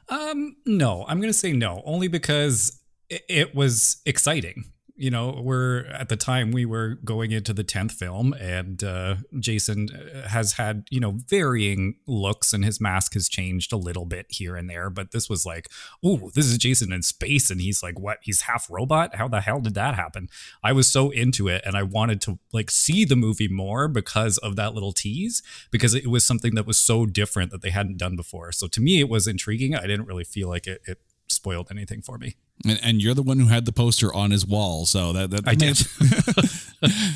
Um, 0.10 0.56
no, 0.66 1.06
I'm 1.08 1.20
gonna 1.20 1.34
say 1.34 1.54
no, 1.54 1.82
only 1.86 2.08
because 2.08 2.82
it, 3.10 3.24
it 3.28 3.56
was 3.56 4.02
exciting. 4.06 4.66
You 5.00 5.12
know, 5.12 5.42
we're 5.44 5.86
at 5.86 6.10
the 6.10 6.16
time 6.18 6.52
we 6.52 6.66
were 6.66 6.96
going 7.06 7.32
into 7.32 7.54
the 7.54 7.64
tenth 7.64 7.92
film, 7.92 8.34
and 8.34 8.84
uh, 8.84 9.18
Jason 9.40 9.90
uh, 9.92 10.28
has 10.28 10.54
had 10.54 10.88
you 10.90 11.00
know 11.00 11.20
varying 11.28 11.98
looks, 12.08 12.52
and 12.52 12.66
his 12.66 12.82
mask 12.82 13.14
has 13.14 13.30
changed 13.30 13.72
a 13.72 13.78
little 13.78 14.06
bit 14.06 14.26
here 14.30 14.56
and 14.56 14.68
there. 14.68 14.90
But 14.90 15.12
this 15.12 15.30
was 15.30 15.46
like, 15.46 15.70
oh, 16.04 16.32
this 16.34 16.48
is 16.48 16.58
Jason 16.58 16.92
in 16.92 17.04
space, 17.04 17.52
and 17.52 17.62
he's 17.62 17.84
like, 17.84 18.00
what? 18.00 18.18
He's 18.24 18.42
half 18.42 18.68
robot? 18.72 19.16
How 19.16 19.28
the 19.28 19.42
hell 19.42 19.62
did 19.62 19.76
that 19.76 19.94
happen? 19.94 20.30
I 20.64 20.72
was 20.72 20.88
so 20.88 21.12
into 21.12 21.48
it, 21.48 21.62
and 21.64 21.78
I 21.78 21.84
wanted 21.84 22.20
to 22.22 22.40
like 22.52 22.72
see 22.72 23.06
the 23.06 23.16
movie 23.16 23.48
more 23.48 23.88
because 23.88 24.40
of 24.40 24.56
that 24.56 24.74
little 24.74 24.94
tease, 24.94 25.44
because 25.70 25.94
it 25.94 26.08
was 26.08 26.24
something 26.24 26.56
that 26.56 26.66
was 26.66 26.80
so 26.80 27.06
different 27.06 27.52
that 27.52 27.62
they 27.62 27.70
hadn't 27.70 27.98
done 27.98 28.16
before. 28.16 28.52
So 28.52 28.68
to 28.68 28.82
me, 28.82 29.00
it 29.00 29.10
was 29.10 29.28
intriguing. 29.28 29.76
I 29.76 29.86
didn't 29.86 30.08
really 30.08 30.24
feel 30.24 30.50
like 30.50 30.66
it, 30.66 30.82
it 30.88 30.98
spoiled 31.28 31.68
anything 31.70 32.02
for 32.02 32.18
me. 32.18 32.36
And, 32.66 32.80
and 32.84 33.02
you're 33.02 33.14
the 33.14 33.24
one 33.24 33.40
who 33.40 33.48
had 33.48 33.66
the 33.66 33.72
poster 33.72 34.14
on 34.14 34.32
his 34.32 34.46
wall, 34.46 34.86
so 34.86 35.14
that, 35.14 35.30
that 35.32 35.48
I 35.48 35.56
did. 35.56 35.78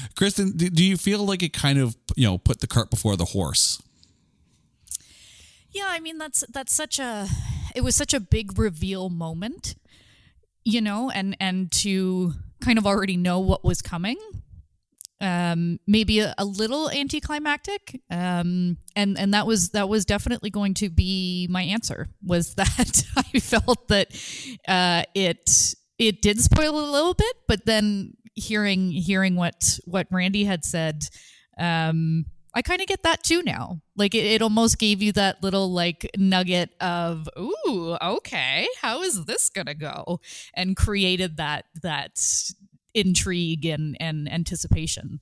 Kristen, 0.15 0.51
do, 0.55 0.69
do 0.69 0.83
you 0.83 0.97
feel 0.97 1.25
like 1.25 1.41
it 1.41 1.53
kind 1.53 1.79
of 1.79 1.95
you 2.15 2.27
know 2.27 2.37
put 2.37 2.59
the 2.59 2.67
cart 2.67 2.89
before 2.89 3.15
the 3.15 3.25
horse? 3.25 3.81
Yeah, 5.71 5.87
I 5.87 5.99
mean 5.99 6.17
that's 6.17 6.43
that's 6.51 6.73
such 6.73 6.99
a 6.99 7.27
it 7.75 7.81
was 7.81 7.95
such 7.95 8.13
a 8.13 8.19
big 8.19 8.57
reveal 8.59 9.09
moment, 9.09 9.75
you 10.63 10.81
know, 10.81 11.09
and 11.09 11.35
and 11.39 11.71
to 11.73 12.33
kind 12.61 12.77
of 12.77 12.85
already 12.85 13.17
know 13.17 13.39
what 13.39 13.63
was 13.63 13.81
coming. 13.81 14.17
Um, 15.21 15.79
maybe 15.85 16.19
a, 16.19 16.33
a 16.37 16.45
little 16.45 16.89
anticlimactic. 16.89 18.01
Um, 18.09 18.77
and 18.95 19.17
and 19.19 19.33
that 19.33 19.45
was 19.45 19.69
that 19.69 19.87
was 19.87 20.03
definitely 20.03 20.49
going 20.49 20.73
to 20.75 20.89
be 20.89 21.47
my 21.49 21.61
answer. 21.61 22.09
Was 22.23 22.55
that 22.55 23.03
I 23.15 23.39
felt 23.39 23.87
that 23.89 24.07
uh, 24.67 25.03
it 25.13 25.75
it 25.99 26.21
did 26.21 26.41
spoil 26.41 26.79
a 26.79 26.91
little 26.91 27.13
bit, 27.13 27.35
but 27.47 27.65
then 27.65 28.13
hearing 28.35 28.91
hearing 28.91 29.35
what 29.35 29.79
what 29.85 30.07
Randy 30.09 30.45
had 30.45 30.65
said, 30.65 31.03
um, 31.57 32.25
I 32.53 32.61
kind 32.61 32.81
of 32.81 32.87
get 32.87 33.03
that 33.03 33.23
too 33.23 33.43
now. 33.43 33.81
Like 33.95 34.15
it, 34.15 34.25
it 34.25 34.41
almost 34.41 34.79
gave 34.79 35.01
you 35.01 35.11
that 35.13 35.41
little 35.43 35.71
like 35.71 36.09
nugget 36.17 36.71
of, 36.81 37.29
ooh, 37.39 37.97
okay, 38.01 38.67
how 38.81 39.03
is 39.03 39.25
this 39.25 39.49
gonna 39.49 39.75
go? 39.75 40.19
And 40.53 40.75
created 40.75 41.37
that 41.37 41.65
that 41.81 42.19
intrigue 42.93 43.65
and, 43.65 43.97
and 43.99 44.31
anticipation. 44.31 45.19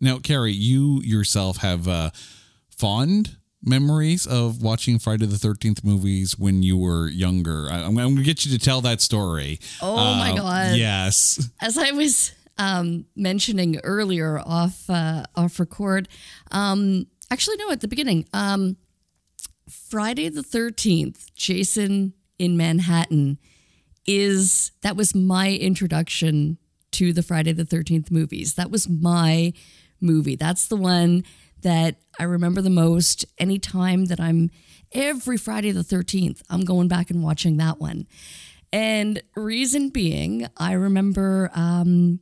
Now, 0.00 0.18
Carrie, 0.18 0.52
you 0.52 1.00
yourself 1.02 1.58
have 1.58 1.86
uh, 1.86 2.10
fond 2.70 3.36
memories 3.62 4.26
of 4.26 4.62
watching 4.62 4.98
Friday 4.98 5.26
the 5.26 5.36
Thirteenth 5.36 5.84
movies 5.84 6.38
when 6.38 6.62
you 6.62 6.78
were 6.78 7.08
younger. 7.08 7.68
I, 7.70 7.80
I'm, 7.80 7.98
I'm 7.98 8.14
going 8.14 8.16
to 8.16 8.22
get 8.22 8.46
you 8.46 8.58
to 8.58 8.64
tell 8.64 8.80
that 8.80 9.02
story. 9.02 9.58
Oh 9.82 10.14
my 10.14 10.30
Um, 10.30 10.36
God. 10.36 10.76
Yes. 10.76 11.50
As 11.60 11.76
I 11.76 11.90
was 11.90 12.32
um, 12.56 13.06
mentioning 13.14 13.78
earlier 13.84 14.38
off 14.38 14.88
uh, 14.88 15.24
off 15.34 15.60
record. 15.60 16.08
Um, 16.50 17.06
actually, 17.30 17.56
no, 17.56 17.70
at 17.70 17.80
the 17.80 17.88
beginning. 17.88 18.26
Um, 18.32 18.76
Friday 19.68 20.28
the 20.28 20.42
Thirteenth, 20.42 21.34
Jason 21.34 22.14
in 22.38 22.56
Manhattan 22.56 23.38
is 24.06 24.72
that 24.80 24.96
was 24.96 25.14
my 25.14 25.52
introduction 25.52 26.56
to 26.92 27.12
the 27.12 27.22
Friday 27.22 27.52
the 27.52 27.64
13th 27.64 28.10
movies. 28.10 28.54
That 28.54 28.70
was 28.70 28.88
my 28.88 29.52
movie. 30.00 30.36
That's 30.36 30.66
the 30.66 30.76
one 30.76 31.24
that 31.62 31.96
I 32.18 32.24
remember 32.24 32.62
the 32.62 32.70
most. 32.70 33.24
Anytime 33.38 34.06
that 34.06 34.20
I'm 34.20 34.50
every 34.92 35.36
Friday 35.36 35.70
the 35.72 35.80
13th, 35.80 36.42
I'm 36.50 36.64
going 36.64 36.88
back 36.88 37.10
and 37.10 37.22
watching 37.22 37.56
that 37.58 37.78
one. 37.78 38.06
And 38.72 39.22
reason 39.34 39.90
being, 39.90 40.46
I 40.56 40.72
remember 40.72 41.50
um, 41.54 42.20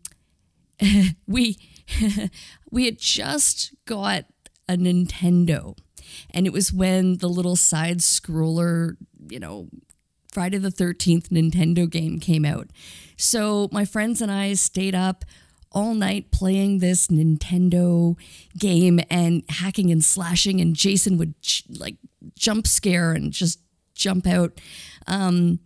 we 1.26 1.58
we 2.70 2.84
had 2.84 2.98
just 2.98 3.74
got 3.86 4.24
a 4.68 4.76
Nintendo, 4.76 5.76
and 6.30 6.46
it 6.46 6.52
was 6.52 6.72
when 6.72 7.18
the 7.18 7.28
little 7.28 7.56
side 7.56 7.98
scroller, 7.98 8.96
you 9.30 9.38
know, 9.38 9.68
Friday 10.32 10.58
the 10.58 10.70
13th 10.70 11.28
Nintendo 11.28 11.88
game 11.88 12.20
came 12.20 12.44
out. 12.44 12.68
So 13.16 13.68
my 13.72 13.84
friends 13.84 14.20
and 14.20 14.30
I 14.30 14.54
stayed 14.54 14.94
up 14.94 15.24
all 15.72 15.94
night 15.94 16.30
playing 16.30 16.78
this 16.78 17.08
Nintendo 17.08 18.16
game 18.56 19.00
and 19.10 19.42
hacking 19.48 19.90
and 19.90 20.04
slashing, 20.04 20.60
and 20.60 20.74
Jason 20.74 21.18
would 21.18 21.34
like 21.68 21.96
jump 22.34 22.66
scare 22.66 23.12
and 23.12 23.32
just 23.32 23.60
jump 23.94 24.26
out. 24.26 24.60
Um, 25.06 25.60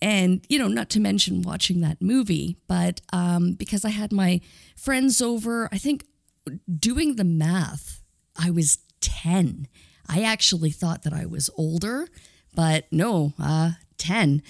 and, 0.00 0.44
you 0.48 0.58
know, 0.58 0.68
not 0.68 0.90
to 0.90 1.00
mention 1.00 1.42
watching 1.42 1.80
that 1.80 2.02
movie, 2.02 2.56
but 2.66 3.00
um, 3.12 3.52
because 3.52 3.84
I 3.84 3.90
had 3.90 4.12
my 4.12 4.40
friends 4.76 5.22
over, 5.22 5.68
I 5.70 5.78
think 5.78 6.04
doing 6.78 7.16
the 7.16 7.24
math, 7.24 8.02
I 8.36 8.50
was 8.50 8.78
10. 9.00 9.68
I 10.08 10.22
actually 10.22 10.70
thought 10.70 11.02
that 11.02 11.12
I 11.12 11.26
was 11.26 11.50
older, 11.56 12.08
but 12.54 12.86
no, 12.90 13.32
uh, 13.40 13.72
10. 14.02 14.42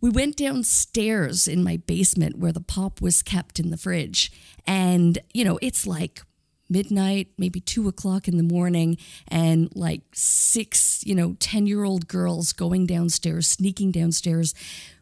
We 0.00 0.10
went 0.10 0.36
downstairs 0.36 1.48
in 1.48 1.64
my 1.64 1.78
basement 1.78 2.36
where 2.36 2.52
the 2.52 2.60
pop 2.60 3.00
was 3.00 3.22
kept 3.22 3.58
in 3.58 3.70
the 3.70 3.78
fridge. 3.78 4.30
And, 4.66 5.18
you 5.32 5.44
know, 5.44 5.58
it's 5.62 5.86
like 5.86 6.20
midnight, 6.68 7.28
maybe 7.38 7.60
two 7.60 7.88
o'clock 7.88 8.28
in 8.28 8.36
the 8.36 8.42
morning, 8.42 8.98
and 9.28 9.74
like 9.74 10.02
six, 10.12 11.02
you 11.06 11.14
know, 11.14 11.36
10 11.40 11.66
year 11.66 11.84
old 11.84 12.06
girls 12.06 12.52
going 12.52 12.86
downstairs, 12.86 13.48
sneaking 13.48 13.92
downstairs. 13.92 14.54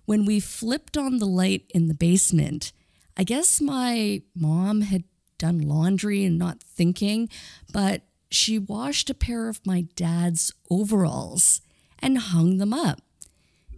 When 0.04 0.24
we 0.24 0.38
flipped 0.38 0.96
on 0.96 1.18
the 1.18 1.26
light 1.26 1.64
in 1.74 1.88
the 1.88 1.94
basement, 1.94 2.72
I 3.16 3.24
guess 3.24 3.60
my 3.60 4.22
mom 4.36 4.82
had 4.82 5.04
done 5.38 5.58
laundry 5.58 6.24
and 6.24 6.38
not 6.38 6.62
thinking, 6.62 7.28
but 7.72 8.02
she 8.30 8.58
washed 8.58 9.10
a 9.10 9.14
pair 9.14 9.48
of 9.48 9.66
my 9.66 9.86
dad's 9.96 10.52
overalls 10.70 11.60
and 11.98 12.18
hung 12.18 12.58
them 12.58 12.72
up 12.72 13.00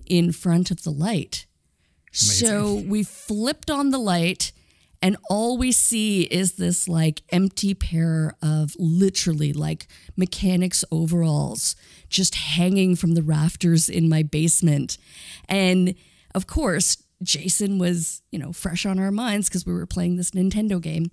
in 0.06 0.32
front 0.32 0.70
of 0.70 0.82
the 0.82 0.90
light. 0.90 1.46
Amazing. 2.12 2.48
So 2.48 2.74
we 2.86 3.02
flipped 3.02 3.70
on 3.70 3.90
the 3.90 3.98
light, 3.98 4.52
and 5.02 5.16
all 5.28 5.58
we 5.58 5.72
see 5.72 6.22
is 6.22 6.52
this 6.52 6.88
like 6.88 7.22
empty 7.30 7.74
pair 7.74 8.36
of 8.40 8.74
literally 8.78 9.52
like 9.52 9.86
mechanics 10.16 10.84
overalls 10.90 11.76
just 12.08 12.36
hanging 12.36 12.94
from 12.96 13.14
the 13.14 13.22
rafters 13.22 13.88
in 13.88 14.08
my 14.08 14.22
basement. 14.22 14.96
And 15.48 15.94
of 16.34 16.46
course, 16.46 17.02
Jason 17.22 17.78
was, 17.78 18.22
you 18.30 18.38
know, 18.38 18.52
fresh 18.52 18.86
on 18.86 18.98
our 18.98 19.10
minds 19.10 19.48
because 19.48 19.66
we 19.66 19.72
were 19.72 19.86
playing 19.86 20.16
this 20.16 20.30
Nintendo 20.30 20.80
game. 20.80 21.10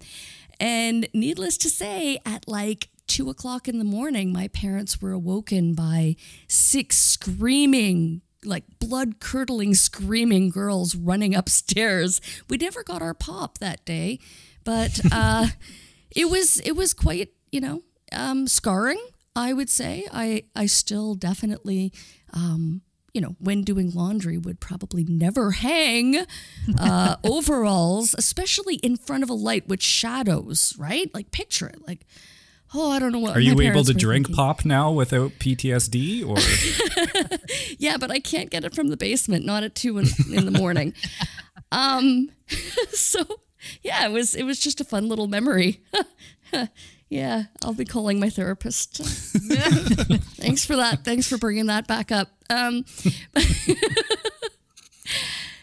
And 0.60 1.08
needless 1.14 1.58
to 1.58 1.70
say, 1.70 2.20
at 2.26 2.48
like 2.48 2.90
two 3.08 3.30
o'clock 3.30 3.68
in 3.68 3.80
the 3.80 3.84
morning, 3.84 4.32
my 4.32 4.48
parents 4.50 5.02
were 5.02 5.12
awoken 5.12 5.74
by 5.74 6.16
six 6.48 6.98
screaming 6.98 8.22
like 8.46 8.64
blood 8.80 9.20
curdling 9.20 9.74
screaming 9.74 10.50
girls 10.50 10.96
running 10.96 11.36
upstairs. 11.36 12.22
We 12.50 12.58
never 12.58 12.84
got 12.84 13.02
our 13.02 13.14
pop 13.14 13.58
that 13.60 13.84
day, 13.86 14.20
but 14.64 15.00
uh, 15.12 15.48
it 16.10 16.30
was 16.30 16.60
it 16.62 16.74
was 16.74 16.94
quite 16.94 17.32
you 17.52 17.62
know 17.62 17.82
um, 18.12 18.48
scarring. 18.48 19.02
I 19.36 19.54
would 19.54 19.70
say 19.70 20.06
I 20.12 20.44
I 20.56 20.66
still 20.66 21.16
definitely. 21.16 21.94
Um, 22.34 22.82
you 23.14 23.20
know, 23.20 23.36
when 23.40 23.64
doing 23.64 23.92
laundry, 23.92 24.38
would 24.38 24.62
probably 24.62 25.04
never 25.04 25.52
hang 25.52 26.26
uh, 26.80 27.18
overalls, 27.26 28.16
especially 28.18 28.76
in 28.76 28.96
front 28.96 29.22
of 29.22 29.30
a 29.30 29.34
light 29.34 29.68
with 29.68 29.84
shadows, 29.84 30.74
right? 30.78 31.14
Like, 31.14 31.30
picture 31.32 31.68
it. 31.68 31.86
Like, 31.86 32.06
Oh, 32.74 32.92
I 32.92 33.00
don't 33.00 33.12
know 33.12 33.20
what. 33.20 33.36
Are 33.36 33.40
you 33.40 33.60
able 33.62 33.84
to 33.84 33.94
drink 33.94 34.28
thinking. 34.28 34.36
pop 34.36 34.64
now 34.64 34.92
without 34.92 35.32
PTSD? 35.32 36.26
Or 36.26 36.38
yeah, 37.80 37.98
but 37.98 38.12
I 38.12 38.20
can't 38.20 38.50
get 38.50 38.64
it 38.64 38.74
from 38.74 38.88
the 38.88 38.98
basement. 38.98 39.46
Not 39.46 39.64
at 39.64 39.76
two 39.76 39.98
in, 39.98 40.08
in 40.32 40.46
the 40.46 40.58
morning. 40.58 40.94
um, 41.72 42.30
so 42.92 43.26
yeah, 43.82 44.06
it 44.06 44.12
was 44.12 44.36
it 44.36 44.44
was 44.44 44.60
just 44.60 44.80
a 44.80 44.86
fun 44.86 45.10
little 45.10 45.28
memory. 45.28 45.82
yeah, 47.10 47.44
I'll 47.62 47.74
be 47.74 47.86
calling 47.86 48.20
my 48.20 48.30
therapist. 48.30 48.98
Thanks 50.38 50.66
for 50.66 50.78
that. 50.78 51.04
Thanks 51.04 51.28
for 51.28 51.38
bringing 51.38 51.66
that 51.66 51.88
back 51.88 52.12
up. 52.12 52.30
Um, 52.50 52.86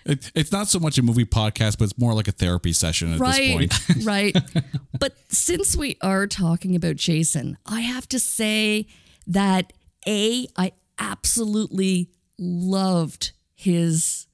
it, 0.09 0.33
it's 0.35 0.51
not 0.51 0.69
so 0.69 0.79
much 0.79 0.99
a 0.99 1.03
movie 1.03 1.25
podcast, 1.25 1.79
but 1.79 1.85
it's 1.85 1.99
more 1.99 2.15
like 2.15 2.29
a 2.29 2.33
therapy 2.33 2.73
session 2.73 3.13
at 3.15 3.21
right, 3.21 3.59
this 3.69 3.87
point. 3.87 4.05
right. 4.05 4.37
But 4.99 5.15
since 5.29 5.77
we 5.77 5.97
are 6.01 6.27
talking 6.27 6.75
about 6.75 6.97
Jason, 6.97 7.57
I 7.65 7.83
have 7.83 8.09
to 8.09 8.19
say 8.19 8.89
that 9.29 9.73
A, 10.09 10.49
I 10.57 10.73
absolutely 10.99 12.11
loved 12.37 13.31
his 13.55 14.27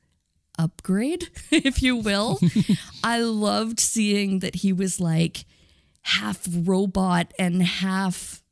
upgrade, 0.59 1.29
if 1.51 1.83
you 1.83 1.97
will. 1.97 2.41
I 3.03 3.21
loved 3.21 3.79
seeing 3.79 4.39
that 4.39 4.57
he 4.57 4.73
was 4.73 5.01
like 5.01 5.45
half 6.03 6.47
robot 6.49 7.35
and 7.39 7.63
half 7.63 8.43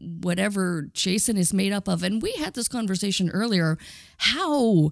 whatever 0.00 0.90
Jason 0.92 1.36
is 1.36 1.52
made 1.52 1.72
up 1.72 1.88
of. 1.88 2.02
And 2.02 2.22
we 2.22 2.32
had 2.32 2.54
this 2.54 2.68
conversation 2.68 3.30
earlier. 3.30 3.78
How 4.16 4.90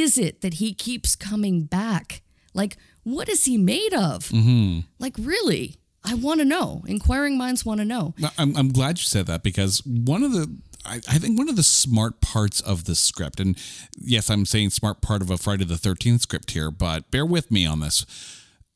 is 0.00 0.18
it 0.18 0.40
that 0.40 0.54
he 0.54 0.74
keeps 0.74 1.16
coming 1.16 1.64
back? 1.64 2.22
Like, 2.54 2.76
what 3.04 3.28
is 3.28 3.44
he 3.44 3.56
made 3.56 3.94
of? 3.94 4.28
Mm-hmm. 4.28 4.80
Like, 4.98 5.14
really? 5.18 5.76
I 6.04 6.14
want 6.14 6.40
to 6.40 6.44
know. 6.44 6.82
Inquiring 6.86 7.36
minds 7.36 7.64
want 7.64 7.80
to 7.80 7.84
know. 7.84 8.14
I'm, 8.38 8.56
I'm 8.56 8.68
glad 8.68 8.98
you 8.98 9.04
said 9.04 9.26
that 9.26 9.42
because 9.42 9.84
one 9.84 10.22
of 10.22 10.32
the 10.32 10.56
I, 10.84 10.96
I, 11.08 11.18
think 11.18 11.36
one 11.36 11.48
of 11.48 11.56
the 11.56 11.62
smart 11.62 12.20
parts 12.20 12.60
of 12.60 12.84
the 12.84 12.94
script, 12.94 13.40
and 13.40 13.58
yes, 13.98 14.30
I'm 14.30 14.46
saying 14.46 14.70
smart 14.70 15.02
part 15.02 15.22
of 15.22 15.30
a 15.30 15.36
Friday 15.36 15.64
the 15.64 15.74
13th 15.74 16.20
script 16.20 16.52
here, 16.52 16.70
but 16.70 17.10
bear 17.10 17.26
with 17.26 17.50
me 17.50 17.66
on 17.66 17.80
this, 17.80 18.06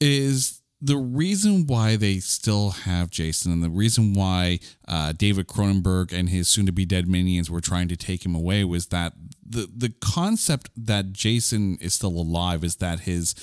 is 0.01 0.62
the 0.85 0.97
reason 0.97 1.69
why 1.69 1.95
they 1.95 2.19
still 2.19 2.71
have 2.71 3.09
Jason 3.09 3.53
and 3.53 3.63
the 3.63 3.71
reason 3.71 4.15
why 4.15 4.59
uh, 4.89 5.13
David 5.13 5.47
Cronenberg 5.47 6.13
and 6.13 6.29
his 6.29 6.49
soon 6.49 6.67
to 6.67 6.73
be 6.73 6.85
dead 6.85 7.07
minions 7.07 7.49
were 7.49 7.61
trying 7.61 7.87
to 7.87 7.97
take 7.97 8.27
him 8.27 8.35
away 8.35 8.65
was 8.65 8.89
that 8.89 9.13
the 9.49 9.69
the 9.75 9.91
concept 10.01 10.71
that 10.77 11.13
Jason 11.13 11.79
is 11.81 11.95
still 11.95 12.19
alive 12.19 12.65
is 12.65 12.77
that 12.77 13.01
his 13.01 13.35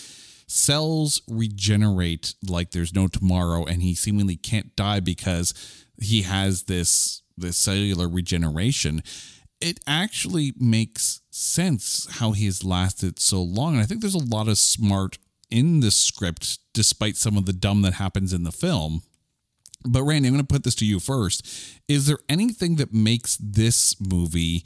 cells 0.47 1.21
regenerate 1.29 2.35
like 2.45 2.71
there's 2.71 2.93
no 2.93 3.07
tomorrow 3.07 3.63
and 3.63 3.83
he 3.83 3.95
seemingly 3.95 4.35
can't 4.35 4.75
die 4.75 4.99
because 4.99 5.53
he 6.01 6.23
has 6.23 6.63
this 6.63 7.21
this 7.37 7.55
cellular 7.55 8.09
regeneration. 8.09 9.01
It 9.61 9.79
actually 9.87 10.53
makes 10.57 11.21
sense 11.31 12.07
how 12.19 12.33
he 12.33 12.45
has 12.45 12.65
lasted 12.65 13.17
so 13.17 13.41
long 13.41 13.73
and 13.73 13.81
i 13.81 13.85
think 13.85 14.01
there's 14.01 14.13
a 14.13 14.17
lot 14.17 14.49
of 14.49 14.57
smart 14.57 15.17
in 15.51 15.79
the 15.79 15.91
script 15.91 16.59
despite 16.73 17.17
some 17.17 17.37
of 17.37 17.45
the 17.45 17.53
dumb 17.53 17.81
that 17.81 17.93
happens 17.93 18.33
in 18.33 18.43
the 18.43 18.51
film 18.51 19.01
but 19.85 20.03
randy 20.03 20.27
i'm 20.27 20.33
going 20.33 20.45
to 20.45 20.53
put 20.53 20.63
this 20.63 20.75
to 20.75 20.85
you 20.85 20.99
first 20.99 21.45
is 21.87 22.05
there 22.05 22.19
anything 22.29 22.75
that 22.75 22.93
makes 22.93 23.37
this 23.37 23.99
movie 23.99 24.63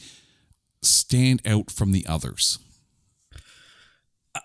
stand 0.85 1.41
out 1.45 1.71
from 1.71 1.91
the 1.91 2.05
others? 2.07 2.59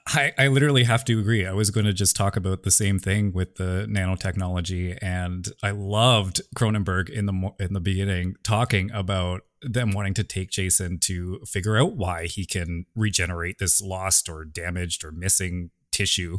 I, 0.06 0.32
I 0.36 0.48
literally 0.48 0.84
have 0.84 1.04
to 1.06 1.18
agree. 1.18 1.46
I 1.46 1.52
was 1.52 1.70
going 1.70 1.86
to 1.86 1.94
just 1.94 2.14
talk 2.14 2.36
about 2.36 2.62
the 2.62 2.70
same 2.70 2.98
thing 2.98 3.32
with 3.32 3.54
the 3.56 3.86
nanotechnology, 3.88 4.98
and 5.00 5.48
I 5.62 5.70
loved 5.70 6.42
Cronenberg 6.54 7.08
in 7.08 7.24
the 7.24 7.50
in 7.58 7.72
the 7.72 7.80
beginning 7.80 8.36
talking 8.42 8.90
about 8.90 9.42
them 9.62 9.92
wanting 9.92 10.12
to 10.14 10.24
take 10.24 10.50
Jason 10.50 10.98
to 11.00 11.40
figure 11.46 11.78
out 11.78 11.96
why 11.96 12.26
he 12.26 12.44
can 12.44 12.84
regenerate 12.94 13.58
this 13.58 13.80
lost 13.80 14.28
or 14.28 14.44
damaged 14.44 15.04
or 15.04 15.10
missing 15.10 15.70
tissue. 15.98 16.38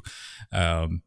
Um, 0.52 1.02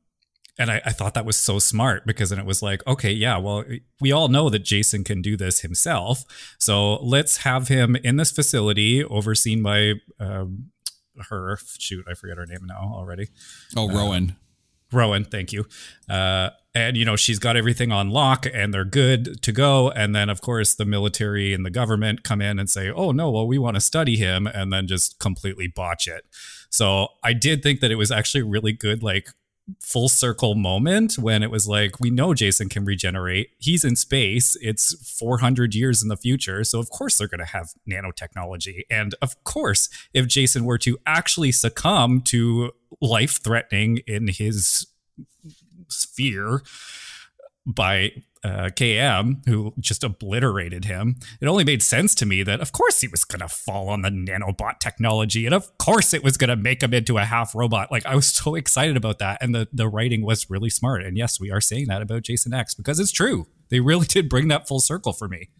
and 0.58 0.70
I, 0.70 0.82
I, 0.84 0.92
thought 0.92 1.14
that 1.14 1.24
was 1.24 1.38
so 1.38 1.58
smart 1.58 2.06
because 2.06 2.28
then 2.28 2.38
it 2.38 2.44
was 2.44 2.60
like, 2.62 2.86
okay, 2.86 3.10
yeah, 3.10 3.38
well, 3.38 3.64
we 4.00 4.12
all 4.12 4.28
know 4.28 4.50
that 4.50 4.60
Jason 4.60 5.02
can 5.02 5.22
do 5.22 5.34
this 5.34 5.60
himself. 5.60 6.24
So 6.58 6.96
let's 6.96 7.38
have 7.38 7.68
him 7.68 7.96
in 7.96 8.16
this 8.16 8.30
facility 8.30 9.02
overseen 9.02 9.62
by 9.62 9.94
um, 10.20 10.70
her. 11.30 11.58
Shoot, 11.78 12.04
I 12.08 12.14
forget 12.14 12.36
her 12.36 12.46
name 12.46 12.66
now 12.66 12.92
already. 12.94 13.28
Oh, 13.74 13.88
uh, 13.88 13.94
Rowan. 13.94 14.36
Rowan, 14.92 15.24
thank 15.24 15.52
you. 15.54 15.64
Uh, 16.08 16.50
and 16.74 16.96
you 16.96 17.04
know 17.04 17.16
she's 17.16 17.38
got 17.38 17.56
everything 17.56 17.92
on 17.92 18.10
lock 18.10 18.46
and 18.52 18.72
they're 18.72 18.84
good 18.84 19.42
to 19.42 19.52
go 19.52 19.90
and 19.90 20.14
then 20.14 20.28
of 20.30 20.40
course 20.40 20.74
the 20.74 20.84
military 20.84 21.52
and 21.52 21.66
the 21.66 21.70
government 21.70 22.24
come 22.24 22.40
in 22.40 22.58
and 22.58 22.70
say 22.70 22.90
oh 22.90 23.12
no 23.12 23.30
well 23.30 23.46
we 23.46 23.58
want 23.58 23.74
to 23.74 23.80
study 23.80 24.16
him 24.16 24.46
and 24.46 24.72
then 24.72 24.86
just 24.86 25.18
completely 25.18 25.66
botch 25.66 26.08
it 26.08 26.24
so 26.72 27.06
i 27.22 27.32
did 27.32 27.62
think 27.62 27.78
that 27.78 27.92
it 27.92 27.96
was 27.96 28.10
actually 28.10 28.42
really 28.42 28.72
good 28.72 29.02
like 29.02 29.28
full 29.80 30.08
circle 30.08 30.54
moment 30.54 31.18
when 31.18 31.42
it 31.42 31.50
was 31.50 31.68
like 31.68 32.00
we 32.00 32.10
know 32.10 32.34
jason 32.34 32.68
can 32.68 32.84
regenerate. 32.84 33.50
He's 33.58 33.84
in 33.84 33.96
space. 33.96 34.56
It's 34.60 34.94
400 35.18 35.74
years 35.74 36.02
in 36.02 36.08
the 36.08 36.16
future. 36.16 36.64
So 36.64 36.78
of 36.78 36.90
course 36.90 37.18
they're 37.18 37.28
going 37.28 37.40
to 37.40 37.44
have 37.46 37.70
nanotechnology. 37.88 38.82
And 38.90 39.14
of 39.22 39.42
course 39.44 39.88
if 40.12 40.26
jason 40.26 40.64
were 40.64 40.78
to 40.78 40.98
actually 41.06 41.52
succumb 41.52 42.20
to 42.22 42.72
life 43.00 43.40
threatening 43.42 43.98
in 44.06 44.28
his 44.28 44.86
sphere 45.88 46.62
by 47.66 48.10
uh, 48.44 48.70
KM, 48.74 49.46
who 49.46 49.72
just 49.78 50.02
obliterated 50.02 50.84
him. 50.84 51.16
It 51.40 51.46
only 51.46 51.64
made 51.64 51.82
sense 51.82 52.14
to 52.16 52.26
me 52.26 52.42
that, 52.42 52.60
of 52.60 52.72
course, 52.72 53.00
he 53.00 53.08
was 53.08 53.24
going 53.24 53.40
to 53.40 53.48
fall 53.48 53.88
on 53.88 54.02
the 54.02 54.08
nanobot 54.08 54.80
technology, 54.80 55.46
and 55.46 55.54
of 55.54 55.76
course, 55.78 56.12
it 56.12 56.24
was 56.24 56.36
going 56.36 56.48
to 56.48 56.56
make 56.56 56.82
him 56.82 56.92
into 56.92 57.18
a 57.18 57.24
half 57.24 57.54
robot. 57.54 57.92
Like 57.92 58.04
I 58.04 58.16
was 58.16 58.26
so 58.28 58.54
excited 58.54 58.96
about 58.96 59.18
that, 59.20 59.38
and 59.40 59.54
the 59.54 59.68
the 59.72 59.88
writing 59.88 60.22
was 60.24 60.50
really 60.50 60.70
smart. 60.70 61.04
And 61.04 61.16
yes, 61.16 61.38
we 61.38 61.50
are 61.50 61.60
saying 61.60 61.86
that 61.86 62.02
about 62.02 62.22
Jason 62.22 62.52
X 62.52 62.74
because 62.74 62.98
it's 62.98 63.12
true. 63.12 63.46
They 63.68 63.80
really 63.80 64.06
did 64.08 64.28
bring 64.28 64.48
that 64.48 64.66
full 64.66 64.80
circle 64.80 65.12
for 65.12 65.28
me. 65.28 65.50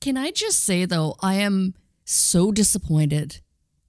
Can 0.00 0.16
I 0.16 0.30
just 0.30 0.60
say 0.64 0.84
though, 0.84 1.16
I 1.20 1.34
am 1.34 1.74
so 2.04 2.52
disappointed 2.52 3.40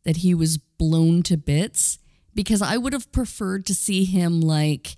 that 0.04 0.18
he 0.18 0.34
was 0.34 0.58
blown 0.58 1.24
to 1.24 1.38
bits 1.38 2.00
because 2.34 2.62
I 2.62 2.78
would 2.78 2.94
have 2.94 3.12
preferred 3.12 3.66
to 3.68 3.76
see 3.76 4.06
him 4.06 4.42
like 4.42 4.98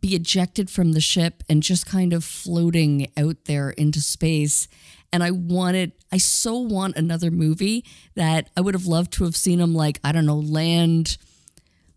be 0.00 0.14
ejected 0.14 0.70
from 0.70 0.92
the 0.92 1.00
ship 1.00 1.42
and 1.48 1.62
just 1.62 1.86
kind 1.86 2.12
of 2.12 2.24
floating 2.24 3.10
out 3.16 3.36
there 3.44 3.70
into 3.70 4.00
space. 4.00 4.66
And 5.12 5.22
I 5.22 5.30
wanted, 5.30 5.92
I 6.10 6.18
so 6.18 6.56
want 6.58 6.96
another 6.96 7.30
movie 7.30 7.84
that 8.14 8.50
I 8.56 8.60
would 8.62 8.74
have 8.74 8.86
loved 8.86 9.12
to 9.14 9.24
have 9.24 9.36
seen 9.36 9.60
him, 9.60 9.74
like, 9.74 10.00
I 10.02 10.10
don't 10.12 10.26
know, 10.26 10.38
land, 10.38 11.16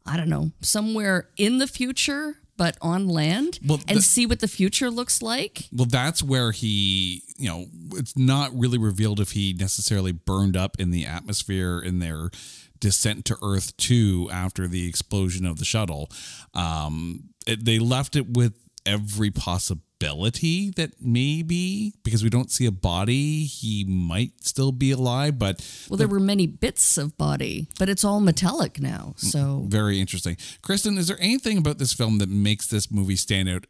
I 0.05 0.18
don't 0.18 0.30
know, 0.30 0.51
somewhere 0.61 1.30
in 1.38 1.57
the 1.57 1.68
future, 1.68 2.35
but 2.57 2.77
on 2.81 3.07
land 3.07 3.59
Well, 3.65 3.80
and 3.88 3.99
the- 3.99 4.03
see 4.03 4.26
what 4.26 4.39
the 4.39 4.47
future 4.47 4.89
looks 4.91 5.22
like. 5.22 5.68
Well, 5.72 5.88
that's 5.89 6.22
where 6.22 6.51
he, 6.51 7.23
you 7.38 7.47
know, 7.47 7.65
it's 7.93 8.18
not 8.18 8.57
really 8.57 8.77
revealed 8.77 9.19
if 9.19 9.31
he 9.31 9.53
necessarily 9.53 10.11
burned 10.11 10.57
up 10.57 10.76
in 10.80 10.91
the 10.91 11.05
atmosphere 11.05 11.80
in 11.80 11.99
their 11.99 12.31
descent 12.80 13.26
to 13.26 13.38
Earth 13.41 13.76
2 13.77 14.30
after 14.31 14.68
the 14.68 14.88
explosion 14.88 15.45
of 15.45 15.57
the 15.57 15.65
shuttle. 15.65 16.09
Um, 16.53 17.30
it, 17.48 17.65
they 17.65 17.80
left 17.80 18.15
it 18.15 18.30
with 18.30 18.53
every 18.86 19.32
possibility 19.32 20.69
that 20.72 20.91
maybe, 21.02 21.94
because 22.03 22.24
we 22.24 22.30
don't 22.30 22.52
see 22.52 22.65
a 22.65 22.72
body, 22.72 23.45
he 23.45 23.84
might 23.84 24.32
still 24.44 24.72
be 24.72 24.91
alive, 24.91 25.40
but 25.40 25.65
Well, 25.90 25.98
there 25.98 26.07
were 26.07 26.19
many 26.19 26.48
bits 26.48 26.98
of 26.98 27.18
body, 27.18 27.68
but 27.80 27.90
it's 27.90 28.03
all 28.03 28.19
metallic 28.19 28.80
now. 28.80 29.15
So 29.18 29.65
very 29.68 29.99
interesting. 29.99 30.38
Kristen, 30.61 30.98
is 30.98 31.07
there 31.07 31.18
anything 31.19 31.57
about 31.57 31.80
this 31.80 31.94
film 31.94 32.19
that 32.19 32.30
makes 32.30 32.68
this 32.68 32.91
movie 32.91 33.15
stand 33.15 33.49
out 33.49 33.65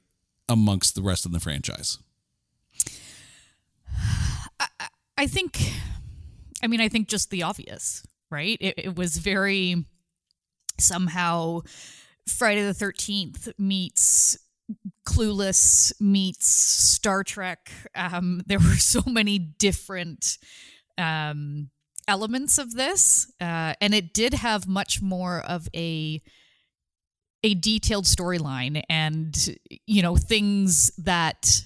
amongst 0.49 0.95
the 0.95 1.02
rest 1.02 1.26
of 1.26 1.32
the 1.32 1.40
franchise? 1.40 1.99
I 5.18 5.26
think, 5.26 5.74
I 6.62 6.68
mean, 6.68 6.80
I 6.80 6.90
think 6.90 7.08
just 7.08 7.32
the 7.32 7.44
obvious, 7.44 8.06
right? 8.30 8.58
It, 8.62 8.76
it 8.78 8.95
was 8.95 9.18
very 9.18 9.86
somehow 10.80 11.62
Friday 12.28 12.64
the 12.64 12.74
13th 12.74 13.54
meets 13.58 14.38
Clueless 15.08 15.94
meets 16.02 16.48
Star 16.48 17.24
Trek. 17.24 17.72
Um, 17.95 18.41
there 18.48 18.60
were 18.60 18.76
so 18.76 19.02
many 19.06 19.40
different 19.40 20.38
um, 20.98 21.70
elements 22.08 22.58
of 22.58 22.74
this, 22.74 23.32
uh, 23.40 23.74
and 23.80 23.94
it 23.94 24.14
did 24.14 24.34
have 24.34 24.68
much 24.68 25.02
more 25.02 25.40
of 25.41 25.68
a 25.76 26.22
a 27.44 27.54
detailed 27.54 28.06
storyline 28.06 28.82
and 28.90 29.58
you 29.86 30.02
know 30.02 30.18
things 30.18 30.91
that 30.98 31.62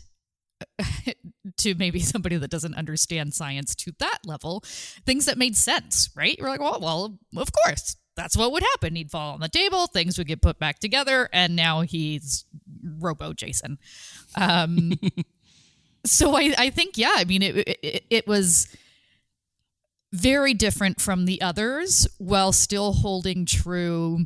to 1.57 1.75
maybe 1.75 1.99
somebody 1.99 2.37
that 2.37 2.51
doesn't 2.51 2.75
understand 2.75 3.33
science 3.33 3.73
to 3.75 3.93
that 3.99 4.19
level, 4.25 4.63
things 5.05 5.25
that 5.25 5.37
made 5.37 5.55
sense, 5.55 6.09
right? 6.15 6.37
You're 6.37 6.49
like, 6.49 6.59
well, 6.59 6.79
well, 6.79 7.17
of 7.37 7.51
course, 7.51 7.95
that's 8.15 8.37
what 8.37 8.51
would 8.51 8.63
happen. 8.63 8.95
He'd 8.95 9.11
fall 9.11 9.33
on 9.33 9.39
the 9.39 9.49
table, 9.49 9.87
things 9.87 10.17
would 10.17 10.27
get 10.27 10.41
put 10.41 10.59
back 10.59 10.79
together, 10.79 11.29
and 11.31 11.55
now 11.55 11.81
he's 11.81 12.45
Robo 12.99 13.33
Jason. 13.33 13.77
Um, 14.35 14.93
so 16.05 16.35
I, 16.35 16.53
I 16.57 16.69
think, 16.69 16.97
yeah, 16.97 17.13
I 17.15 17.25
mean, 17.25 17.41
it, 17.41 17.55
it, 17.57 18.05
it 18.09 18.27
was 18.27 18.75
very 20.11 20.53
different 20.53 20.99
from 20.99 21.25
the 21.25 21.41
others 21.41 22.07
while 22.17 22.51
still 22.51 22.93
holding 22.93 23.45
true 23.45 24.25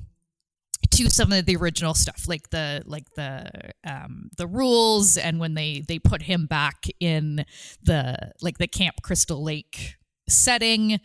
to 0.92 1.10
some 1.10 1.32
of 1.32 1.46
the 1.46 1.56
original 1.56 1.94
stuff 1.94 2.28
like 2.28 2.50
the 2.52 2.82
like 2.86 3.10
the 3.16 3.50
um 3.86 4.30
the 4.38 4.48
rules 4.48 5.18
and 5.18 5.40
when 5.40 5.54
they 5.56 5.84
they 5.88 5.98
put 5.98 6.22
him 6.22 6.46
back 6.46 6.86
in 7.00 7.44
the 7.84 8.32
like 8.42 8.58
the 8.60 8.68
camp 8.68 8.96
crystal 9.02 9.44
lake 9.44 9.96
setting 10.28 11.00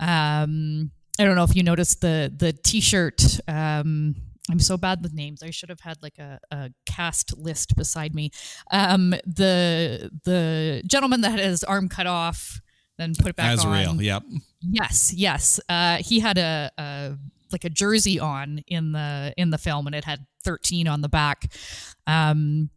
um 0.00 0.90
i 1.18 1.24
don't 1.24 1.36
know 1.36 1.44
if 1.44 1.54
you 1.56 1.62
noticed 1.62 2.00
the 2.00 2.32
the 2.36 2.52
t-shirt 2.52 3.40
um 3.48 4.14
I'm 4.50 4.60
so 4.60 4.76
bad 4.76 5.02
with 5.02 5.12
names. 5.12 5.42
I 5.42 5.50
should 5.50 5.70
have 5.70 5.80
had 5.80 6.00
like 6.02 6.18
a, 6.18 6.38
a 6.50 6.70
cast 6.86 7.36
list 7.36 7.74
beside 7.76 8.14
me. 8.14 8.30
Um, 8.70 9.10
the 9.26 10.10
the 10.24 10.82
gentleman 10.86 11.22
that 11.22 11.32
had 11.32 11.40
his 11.40 11.64
arm 11.64 11.88
cut 11.88 12.06
off, 12.06 12.60
then 12.96 13.14
put 13.18 13.28
it 13.28 13.36
back 13.36 13.54
Azrael, 13.58 13.90
on. 13.90 13.98
yep. 13.98 14.22
Yes, 14.60 15.12
yes. 15.14 15.60
Uh, 15.68 15.96
he 15.96 16.20
had 16.20 16.38
a, 16.38 16.70
a 16.78 17.16
like 17.52 17.64
a 17.64 17.70
jersey 17.70 18.20
on 18.20 18.60
in 18.66 18.92
the 18.92 19.34
in 19.36 19.50
the 19.50 19.58
film, 19.58 19.86
and 19.86 19.94
it 19.96 20.04
had 20.04 20.26
13 20.44 20.86
on 20.86 21.00
the 21.00 21.08
back. 21.08 21.52
Um, 22.06 22.70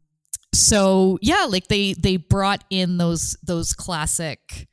so 0.53 1.19
yeah, 1.21 1.45
like 1.47 1.67
they 1.67 1.93
they 1.93 2.17
brought 2.17 2.63
in 2.69 2.97
those 2.97 3.37
those 3.43 3.73
classic 3.73 4.67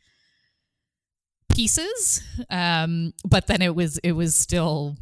pieces, 1.57 2.23
um, 2.51 3.15
but 3.25 3.47
then 3.47 3.63
it 3.63 3.75
was 3.75 3.99
it 3.99 4.13
was 4.13 4.37
still 4.37 4.97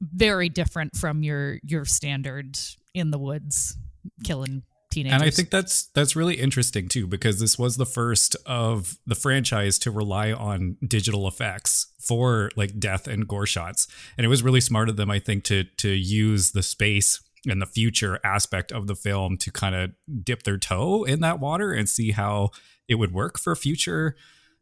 very 0.00 0.48
different 0.48 0.96
from 0.96 1.22
your 1.22 1.58
your 1.64 1.84
standard 1.84 2.56
in 2.94 3.10
the 3.10 3.18
woods 3.18 3.76
killing 4.24 4.62
teenagers. 4.90 5.14
And 5.14 5.22
I 5.22 5.30
think 5.30 5.50
that's 5.50 5.86
that's 5.94 6.14
really 6.14 6.34
interesting 6.34 6.88
too 6.88 7.08
because 7.08 7.40
this 7.40 7.58
was 7.58 7.76
the 7.76 7.86
first 7.86 8.36
of 8.46 8.98
the 9.04 9.16
franchise 9.16 9.78
to 9.80 9.90
rely 9.90 10.32
on 10.32 10.76
digital 10.86 11.26
effects 11.26 11.88
for 11.98 12.50
like 12.56 12.78
death 12.78 13.08
and 13.08 13.26
gore 13.26 13.46
shots. 13.46 13.88
And 14.16 14.24
it 14.24 14.28
was 14.28 14.42
really 14.42 14.60
smart 14.60 14.88
of 14.88 14.96
them 14.96 15.10
I 15.10 15.18
think 15.18 15.44
to 15.44 15.64
to 15.78 15.88
use 15.88 16.52
the 16.52 16.62
space 16.62 17.20
and 17.48 17.60
the 17.60 17.66
future 17.66 18.20
aspect 18.22 18.70
of 18.70 18.86
the 18.86 18.94
film 18.94 19.36
to 19.38 19.50
kind 19.50 19.74
of 19.74 19.90
dip 20.22 20.44
their 20.44 20.58
toe 20.58 21.02
in 21.02 21.20
that 21.20 21.40
water 21.40 21.72
and 21.72 21.88
see 21.88 22.12
how 22.12 22.50
it 22.86 22.94
would 22.94 23.12
work 23.12 23.38
for 23.38 23.56
future 23.56 24.14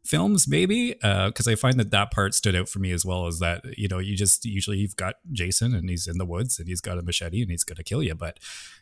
films 0.03 0.47
maybe 0.47 0.95
uh, 1.03 1.27
because 1.27 1.47
i 1.47 1.55
find 1.55 1.79
that 1.79 1.91
that 1.91 2.11
part 2.11 2.33
stood 2.33 2.55
out 2.55 2.67
for 2.67 2.79
me 2.79 2.91
as 2.91 3.05
well 3.05 3.27
as 3.27 3.39
that 3.39 3.63
you 3.77 3.87
know 3.87 3.99
you 3.99 4.15
just 4.15 4.45
usually 4.45 4.77
you've 4.77 4.95
got 4.95 5.15
jason 5.31 5.75
and 5.75 5.89
he's 5.89 6.07
in 6.07 6.17
the 6.17 6.25
woods 6.25 6.57
and 6.59 6.67
he's 6.67 6.81
got 6.81 6.97
a 6.97 7.01
machete 7.01 7.41
and 7.41 7.51
he's 7.51 7.63
going 7.63 7.77
to 7.77 7.83
kill 7.83 8.03
you. 8.03 8.15
But 8.15 8.39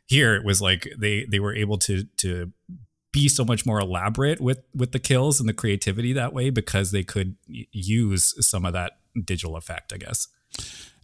here 0.07 0.35
it 0.35 0.43
was 0.43 0.61
like 0.61 0.87
they 0.97 1.25
they 1.25 1.39
were 1.39 1.55
able 1.55 1.77
to 1.79 2.03
to 2.17 2.51
be 3.11 3.27
so 3.27 3.43
much 3.43 3.65
more 3.65 3.79
elaborate 3.79 4.39
with 4.39 4.59
with 4.75 4.91
the 4.91 4.99
kills 4.99 5.39
and 5.39 5.49
the 5.49 5.53
creativity 5.53 6.13
that 6.13 6.33
way 6.33 6.49
because 6.49 6.91
they 6.91 7.03
could 7.03 7.35
use 7.47 8.35
some 8.45 8.65
of 8.65 8.73
that 8.73 8.93
digital 9.25 9.55
effect 9.55 9.91
i 9.93 9.97
guess. 9.97 10.27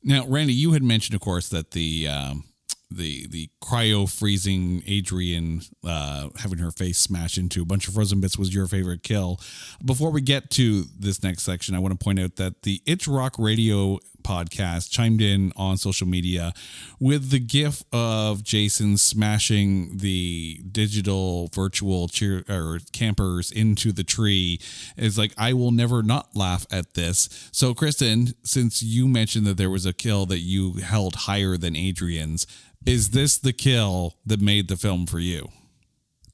Now, 0.04 0.28
Randy, 0.28 0.54
you 0.54 0.74
had 0.74 0.84
mentioned, 0.84 1.16
of 1.16 1.22
course, 1.22 1.50
that 1.50 1.72
the 1.72 2.08
um, 2.08 2.44
the 2.92 3.28
the 3.28 3.50
cryo 3.62 4.10
freezing 4.10 4.84
Adrian 4.86 5.62
uh, 5.84 6.30
having 6.38 6.60
her 6.60 6.72
face 6.72 6.98
smashed 6.98 7.38
into 7.38 7.62
a 7.62 7.66
bunch 7.66 7.88
of 7.88 7.94
frozen 7.94 8.20
bits 8.22 8.38
was 8.38 8.54
your 8.54 8.68
favorite 8.68 9.04
kill. 9.04 9.40
Before 9.84 10.12
we 10.12 10.22
get 10.22 10.50
to 10.52 10.86
this 10.98 11.24
next 11.24 11.44
section, 11.44 11.76
I 11.76 11.80
want 11.80 11.98
to 11.98 12.04
point 12.04 12.20
out 12.20 12.36
that 12.38 12.62
the 12.64 12.82
Itch 12.86 13.08
Rock 13.08 13.36
Radio 13.38 14.00
podcast 14.26 14.90
chimed 14.90 15.22
in 15.22 15.54
on 15.56 15.78
social 15.78 16.08
media 16.08 16.54
with 17.00 17.30
the 17.30 17.40
gif 17.40 17.84
of 17.94 18.44
Jason 18.44 18.98
smashing 18.98 19.98
the 19.98 20.60
digital 20.72 21.50
virtual 21.54 22.08
cheer 22.08 22.44
or 22.50 22.80
campers 22.92 23.52
into 23.52 23.92
the 23.92 24.04
tree 24.04 24.60
It's 24.98 25.18
like 25.18 25.34
I 25.38 25.54
will 25.54 25.72
never 25.72 26.02
not 26.04 26.36
laugh 26.36 26.66
at 26.72 26.96
this. 26.96 27.50
So 27.52 27.74
Kristen, 27.74 28.34
since 28.44 28.82
you 28.82 29.08
mentioned 29.08 29.46
that 29.46 29.58
there 29.58 29.70
was 29.70 29.86
a 29.86 29.94
kill 29.94 30.26
that 30.28 30.40
you 30.40 30.74
held 30.74 31.16
higher 31.16 31.58
than 31.58 31.76
Adrian's, 31.76 32.48
is 32.86 33.12
this 33.12 33.38
the 33.38 33.54
kill 33.54 34.16
that 34.26 34.42
made 34.42 34.68
the 34.68 34.78
film 34.78 35.06
for 35.06 35.20
you? 35.20 35.50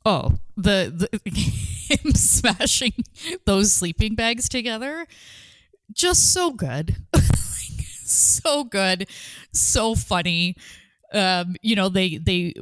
Oh, 0.05 0.39
the, 0.57 1.09
the 1.11 1.29
him 1.29 2.13
smashing 2.13 2.93
those 3.45 3.71
sleeping 3.71 4.15
bags 4.15 4.49
together, 4.49 5.05
just 5.93 6.33
so 6.33 6.51
good, 6.51 6.95
so 8.11 8.63
good, 8.63 9.09
so 9.53 9.95
funny. 9.95 10.55
um, 11.13 11.55
you 11.61 11.75
know, 11.75 11.89
they 11.89 12.17
they 12.17 12.53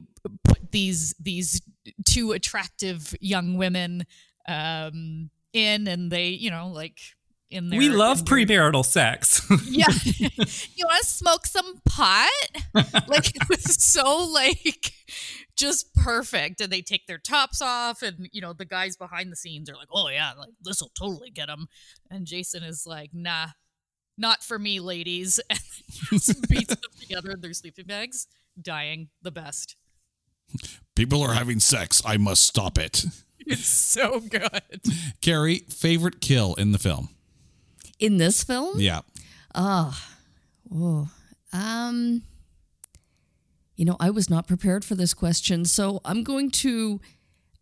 put 0.44 0.72
these 0.72 1.14
these 1.20 1.62
two 2.06 2.32
attractive 2.32 3.16
young 3.20 3.58
women 3.58 4.06
um, 4.48 5.30
in, 5.54 5.88
and 5.88 6.12
they, 6.12 6.30
you 6.30 6.50
know, 6.50 6.68
like 6.68 7.00
in 7.50 7.70
their 7.70 7.80
we 7.80 7.90
love 7.90 8.24
premarital 8.24 8.86
sex. 8.86 9.46
yeah. 9.66 9.88
you 10.16 10.86
want 10.86 11.02
to 11.02 11.08
smoke 11.08 11.46
some 11.46 11.82
pot? 11.86 12.30
like 13.08 13.36
it 13.36 13.50
was 13.50 13.64
so 13.84 14.30
like 14.34 14.92
just 15.58 15.94
perfect. 15.94 16.62
And 16.62 16.72
they 16.72 16.82
take 16.82 17.08
their 17.08 17.18
tops 17.18 17.62
off, 17.62 18.02
and 18.02 18.30
you 18.32 18.42
know 18.42 18.54
the 18.54 18.66
guys 18.66 18.96
behind 18.98 19.32
the 19.32 19.36
scenes 19.36 19.70
are 19.70 19.76
like, 19.76 19.90
"Oh 19.92 20.10
yeah, 20.10 20.32
like 20.38 20.54
this 20.62 20.82
will 20.82 20.92
totally 20.98 21.32
get 21.32 21.48
them." 21.48 21.68
And 22.10 22.26
Jason 22.26 22.64
is 22.64 22.86
like, 22.88 23.12
"Nah, 23.14 23.48
not 24.20 24.44
for 24.44 24.60
me, 24.60 24.80
ladies." 24.80 25.40
And 25.50 25.60
just 26.22 26.48
beats 26.48 26.76
them 26.76 26.92
together 27.00 27.32
in 27.32 27.42
their 27.42 27.54
sleeping 27.54 27.86
bags, 27.86 28.28
dying 28.62 29.10
the 29.22 29.32
best. 29.32 29.76
People 30.96 31.22
are 31.22 31.34
having 31.34 31.60
sex. 31.60 32.02
I 32.06 32.18
must 32.18 32.44
stop 32.44 32.78
it. 32.78 33.06
It's 33.52 33.66
so 33.66 34.20
good. 34.20 34.84
Carrie, 35.22 35.64
favorite 35.70 36.22
kill 36.22 36.54
in 36.56 36.72
the 36.72 36.78
film? 36.78 37.10
In 37.98 38.18
this 38.18 38.44
film? 38.44 38.80
Yeah. 38.80 39.02
Oh. 39.56 40.00
Oh. 40.72 41.10
Um, 41.52 42.22
you 43.76 43.86
know, 43.86 43.96
I 44.00 44.12
was 44.12 44.30
not 44.30 44.46
prepared 44.46 44.86
for 44.86 44.94
this 44.94 45.16
question, 45.16 45.66
so 45.66 46.00
I'm 46.06 46.22
going 46.22 46.52
to 46.52 47.02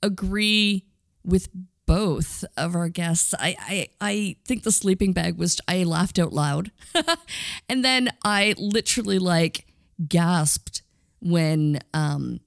agree 0.04 0.84
with 1.24 1.48
both 1.88 2.46
of 2.56 2.76
our 2.76 2.90
guests. 2.90 3.34
I 3.40 3.56
I, 3.60 3.88
I 4.00 4.36
think 4.46 4.62
the 4.62 4.72
sleeping 4.72 5.14
bag 5.14 5.38
was 5.38 5.60
I 5.68 5.84
laughed 5.84 6.20
out 6.20 6.34
loud, 6.34 6.70
and 7.70 7.84
then 7.84 8.10
I 8.24 8.54
literally 8.60 9.18
like 9.18 9.66
gasped 10.08 10.84
when 11.20 11.80
um 11.96 12.42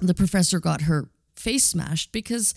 the 0.00 0.12
professor 0.12 0.60
got 0.60 0.82
her 0.82 1.08
face 1.34 1.64
smashed 1.64 2.12
because. 2.12 2.52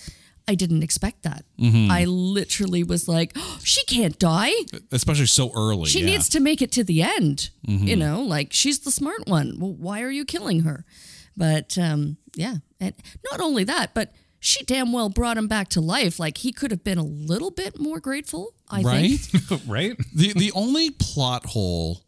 I 0.46 0.56
didn't 0.56 0.84
expect 0.84 1.24
that. 1.24 1.46
I 1.90 2.04
literally 2.04 2.84
was 2.84 3.08
like, 3.08 3.32
oh, 3.38 3.60
she 3.64 3.82
can't 3.86 4.20
die 4.20 4.52
Especially 4.92 5.26
so 5.28 5.54
early. 5.56 5.86
she 5.86 6.02
yeah. 6.02 6.08
needs 6.08 6.28
to 6.28 6.42
make 6.42 6.62
it 6.62 6.70
to 6.74 6.84
the 6.84 7.02
end. 7.02 7.50
You 7.66 7.96
know, 7.96 8.22
like 8.22 8.52
she's 8.52 8.80
the 8.80 8.92
smart 8.92 9.26
one. 9.26 9.56
Well, 9.58 9.72
why 9.72 10.02
are 10.02 10.12
you 10.12 10.26
killing 10.26 10.64
her? 10.64 10.84
But 11.38 11.78
um, 11.78 12.18
yeah, 12.36 12.56
and 12.82 12.94
not 13.32 13.40
only 13.40 13.64
that, 13.64 13.94
but 13.94 14.12
she 14.44 14.64
damn 14.66 14.92
well 14.92 15.08
brought 15.08 15.38
him 15.38 15.48
back 15.48 15.70
to 15.70 15.80
life. 15.80 16.20
Like 16.20 16.40
he 16.40 16.52
could 16.52 16.70
have 16.72 16.84
been 16.84 16.98
a 16.98 17.04
little 17.04 17.50
bit 17.50 17.80
more 17.80 18.02
grateful. 18.02 18.54
I 18.70 18.82
right? 18.82 19.20
think. 19.20 19.50
right? 19.50 19.62
Right? 19.68 19.98
The 20.14 20.34
the 20.34 20.52
only 20.54 20.92
plot 20.92 21.46
hole 21.48 22.02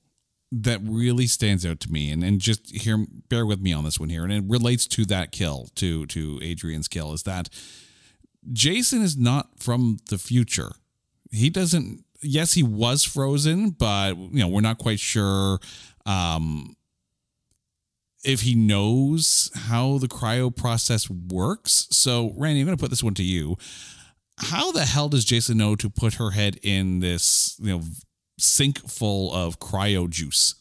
that 0.51 0.79
really 0.83 1.27
stands 1.27 1.65
out 1.65 1.79
to 1.81 1.91
me, 1.91 2.11
and, 2.11 2.23
and 2.23 2.39
just 2.39 2.75
here, 2.75 3.05
bear 3.29 3.45
with 3.45 3.61
me 3.61 3.73
on 3.73 3.83
this 3.83 3.99
one 3.99 4.09
here, 4.09 4.23
and 4.23 4.33
it 4.33 4.43
relates 4.47 4.85
to 4.87 5.05
that 5.05 5.31
kill, 5.31 5.69
to 5.75 6.05
to 6.07 6.39
Adrian's 6.43 6.89
kill, 6.89 7.13
is 7.13 7.23
that 7.23 7.49
Jason 8.51 9.01
is 9.01 9.17
not 9.17 9.47
from 9.57 9.97
the 10.09 10.17
future. 10.17 10.71
He 11.31 11.49
doesn't. 11.49 12.03
Yes, 12.21 12.53
he 12.53 12.63
was 12.63 13.03
frozen, 13.03 13.69
but 13.69 14.17
you 14.17 14.39
know 14.39 14.49
we're 14.49 14.61
not 14.61 14.77
quite 14.77 14.99
sure 14.99 15.59
um, 16.05 16.75
if 18.25 18.41
he 18.41 18.55
knows 18.55 19.51
how 19.53 19.97
the 19.97 20.07
cryo 20.07 20.53
process 20.53 21.09
works. 21.09 21.87
So, 21.91 22.33
Randy, 22.35 22.61
I'm 22.61 22.65
going 22.65 22.77
to 22.77 22.81
put 22.81 22.89
this 22.89 23.03
one 23.03 23.13
to 23.15 23.23
you. 23.23 23.57
How 24.37 24.71
the 24.71 24.85
hell 24.85 25.07
does 25.07 25.23
Jason 25.23 25.57
know 25.57 25.75
to 25.75 25.89
put 25.89 26.15
her 26.15 26.31
head 26.31 26.59
in 26.61 26.99
this, 26.99 27.55
you 27.61 27.69
know, 27.69 27.81
sink 28.37 28.79
full 28.89 29.33
of 29.33 29.59
cryo 29.59 30.09
juice? 30.09 30.55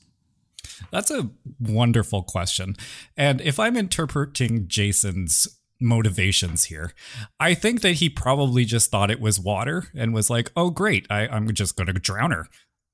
That's 0.90 1.10
a 1.10 1.30
wonderful 1.58 2.22
question. 2.22 2.76
And 3.16 3.40
if 3.40 3.58
I'm 3.58 3.76
interpreting 3.76 4.68
Jason's 4.68 5.48
motivations 5.80 6.64
here, 6.64 6.92
I 7.40 7.54
think 7.54 7.80
that 7.80 7.94
he 7.94 8.08
probably 8.08 8.64
just 8.64 8.90
thought 8.90 9.10
it 9.10 9.20
was 9.20 9.40
water 9.40 9.88
and 9.94 10.14
was 10.14 10.30
like, 10.30 10.52
oh, 10.56 10.70
great, 10.70 11.06
I, 11.10 11.26
I'm 11.26 11.52
just 11.52 11.76
going 11.76 11.86
to 11.86 11.92
drown 11.94 12.30
her. 12.30 12.48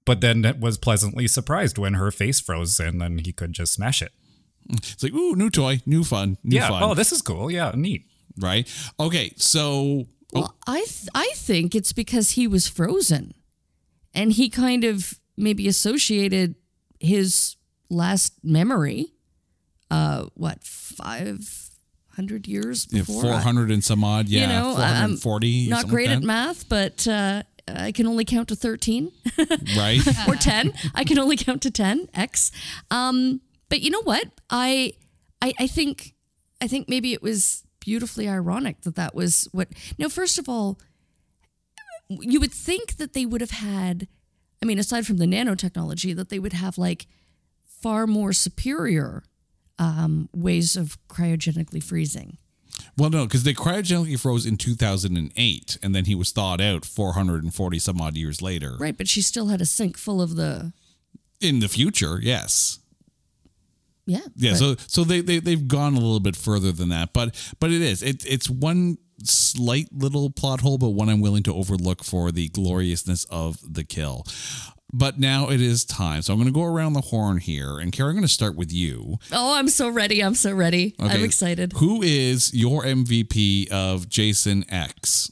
But 0.06 0.22
then 0.22 0.56
was 0.60 0.78
pleasantly 0.78 1.28
surprised 1.28 1.76
when 1.76 1.94
her 1.94 2.10
face 2.10 2.40
froze 2.40 2.80
and 2.80 3.00
then 3.00 3.18
he 3.18 3.32
could 3.32 3.52
just 3.52 3.74
smash 3.74 4.00
it. 4.00 4.12
It's 4.74 5.02
like, 5.02 5.12
ooh, 5.12 5.34
new 5.34 5.50
toy, 5.50 5.80
new 5.86 6.04
fun, 6.04 6.38
new 6.44 6.56
yeah. 6.56 6.68
fun, 6.68 6.82
Oh, 6.82 6.94
this 6.94 7.12
is 7.12 7.22
cool. 7.22 7.50
Yeah. 7.50 7.72
Neat. 7.74 8.06
right? 8.38 8.68
Okay, 8.98 9.32
so 9.36 10.06
Well, 10.32 10.54
I 10.66 10.80
th- 10.80 11.08
I 11.14 11.32
think 11.34 11.74
it's 11.74 11.92
because 11.92 12.30
he 12.32 12.46
was 12.46 12.68
frozen, 12.68 13.34
and 14.14 14.32
he 14.32 14.48
kind 14.48 14.84
of 14.84 15.14
maybe 15.36 15.66
associated 15.68 16.54
his 17.00 17.56
last 17.88 18.34
memory, 18.44 19.12
uh, 19.90 20.26
what 20.34 20.62
five 20.62 21.70
hundred 22.16 22.46
years 22.46 22.86
yeah, 22.90 23.02
400 23.02 23.70
and 23.70 23.82
some 23.82 24.04
odd, 24.04 24.28
yeah, 24.28 24.42
you 24.42 24.46
know, 24.48 24.74
440. 24.74 25.64
I'm 25.64 25.70
not 25.70 25.88
great 25.88 26.08
like 26.08 26.18
at 26.18 26.22
math, 26.22 26.68
but 26.68 27.06
uh, 27.08 27.42
I 27.66 27.92
can 27.92 28.06
only 28.06 28.24
count 28.24 28.48
to 28.48 28.56
13 28.56 29.10
right? 29.76 30.00
or 30.28 30.34
10. 30.34 30.72
I 30.94 31.04
can 31.04 31.18
only 31.18 31.36
count 31.36 31.62
to 31.62 31.70
10, 31.70 32.08
X. 32.14 32.52
Um, 32.90 33.40
but 33.70 33.80
you 33.80 33.90
know 33.90 34.02
what? 34.02 34.26
I, 34.50 34.92
I, 35.40 35.54
I 35.58 35.66
think, 35.66 36.14
I 36.60 36.66
think 36.66 36.88
maybe 36.88 37.14
it 37.14 37.22
was 37.22 37.64
beautifully 37.80 38.28
ironic 38.28 38.82
that 38.82 38.96
that 38.96 39.14
was 39.14 39.48
what. 39.52 39.68
Now, 39.98 40.10
first 40.10 40.38
of 40.38 40.48
all, 40.48 40.78
you 42.10 42.38
would 42.40 42.52
think 42.52 42.96
that 42.96 43.14
they 43.14 43.24
would 43.24 43.40
have 43.40 43.52
had, 43.52 44.08
I 44.62 44.66
mean, 44.66 44.78
aside 44.78 45.06
from 45.06 45.16
the 45.16 45.26
nanotechnology, 45.26 46.14
that 46.16 46.28
they 46.28 46.38
would 46.38 46.52
have 46.52 46.76
like 46.76 47.06
far 47.64 48.06
more 48.06 48.32
superior 48.32 49.22
um, 49.78 50.28
ways 50.34 50.76
of 50.76 50.98
cryogenically 51.08 51.82
freezing. 51.82 52.36
Well, 52.96 53.10
no, 53.10 53.24
because 53.24 53.44
they 53.44 53.54
cryogenically 53.54 54.18
froze 54.18 54.44
in 54.44 54.56
2008, 54.56 55.78
and 55.82 55.94
then 55.94 56.04
he 56.04 56.14
was 56.14 56.32
thawed 56.32 56.60
out 56.60 56.84
440 56.84 57.78
some 57.78 58.00
odd 58.00 58.16
years 58.16 58.42
later. 58.42 58.76
Right, 58.78 58.96
but 58.96 59.08
she 59.08 59.22
still 59.22 59.46
had 59.46 59.60
a 59.60 59.66
sink 59.66 59.96
full 59.96 60.20
of 60.20 60.36
the, 60.36 60.72
In 61.40 61.60
the 61.60 61.68
future, 61.68 62.18
yes. 62.20 62.79
Yeah. 64.10 64.20
Yeah, 64.36 64.50
but- 64.52 64.58
so 64.58 64.74
so 64.86 65.04
they, 65.04 65.20
they 65.20 65.38
they've 65.38 65.66
gone 65.68 65.92
a 65.94 66.00
little 66.00 66.20
bit 66.20 66.36
further 66.36 66.72
than 66.72 66.88
that, 66.90 67.12
but 67.12 67.34
but 67.60 67.70
it 67.70 67.82
is 67.82 68.02
it 68.02 68.24
it's 68.26 68.48
one 68.50 68.98
slight 69.22 69.88
little 69.92 70.30
plot 70.30 70.60
hole, 70.60 70.78
but 70.78 70.90
one 70.90 71.08
I'm 71.08 71.20
willing 71.20 71.42
to 71.44 71.54
overlook 71.54 72.02
for 72.04 72.32
the 72.32 72.48
gloriousness 72.48 73.24
of 73.30 73.58
the 73.62 73.84
kill. 73.84 74.24
But 74.92 75.20
now 75.20 75.50
it 75.50 75.60
is 75.60 75.84
time, 75.84 76.22
so 76.22 76.32
I'm 76.32 76.38
going 76.40 76.52
to 76.52 76.54
go 76.54 76.64
around 76.64 76.94
the 76.94 77.00
horn 77.00 77.38
here, 77.38 77.78
and 77.78 77.92
Kara, 77.92 78.08
I'm 78.08 78.16
going 78.16 78.22
to 78.26 78.28
start 78.28 78.56
with 78.56 78.72
you. 78.72 79.18
Oh, 79.30 79.54
I'm 79.56 79.68
so 79.68 79.88
ready. 79.88 80.20
I'm 80.20 80.34
so 80.34 80.52
ready. 80.52 80.96
I'm 80.98 81.22
excited. 81.22 81.74
Who 81.76 82.02
is 82.02 82.52
your 82.52 82.82
MVP 82.82 83.70
of 83.70 84.08
Jason 84.08 84.64
X? 84.68 85.30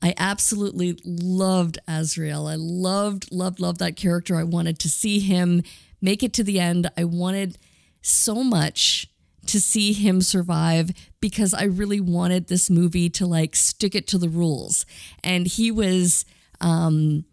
I 0.00 0.14
absolutely 0.16 0.96
loved 1.04 1.78
Azrael. 1.88 2.46
I 2.46 2.54
loved, 2.56 3.32
loved, 3.32 3.58
loved 3.58 3.78
that 3.80 3.96
character. 3.96 4.36
I 4.36 4.44
wanted 4.44 4.78
to 4.80 4.88
see 4.88 5.18
him 5.18 5.62
make 6.00 6.22
it 6.22 6.32
to 6.34 6.44
the 6.44 6.60
end. 6.60 6.88
I 6.96 7.04
wanted 7.04 7.58
so 8.02 8.42
much 8.42 9.08
to 9.46 9.60
see 9.60 9.92
him 9.92 10.20
survive 10.20 10.90
because 11.20 11.54
I 11.54 11.64
really 11.64 12.00
wanted 12.00 12.48
this 12.48 12.70
movie 12.70 13.10
to 13.10 13.26
like 13.26 13.56
stick 13.56 13.94
it 13.94 14.06
to 14.08 14.18
the 14.18 14.28
rules. 14.28 14.86
And 15.24 15.46
he 15.46 15.70
was, 15.70 16.24
um, 16.60 17.24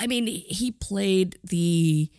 I 0.00 0.06
mean, 0.06 0.26
he 0.26 0.70
played 0.70 1.38
the 1.42 2.10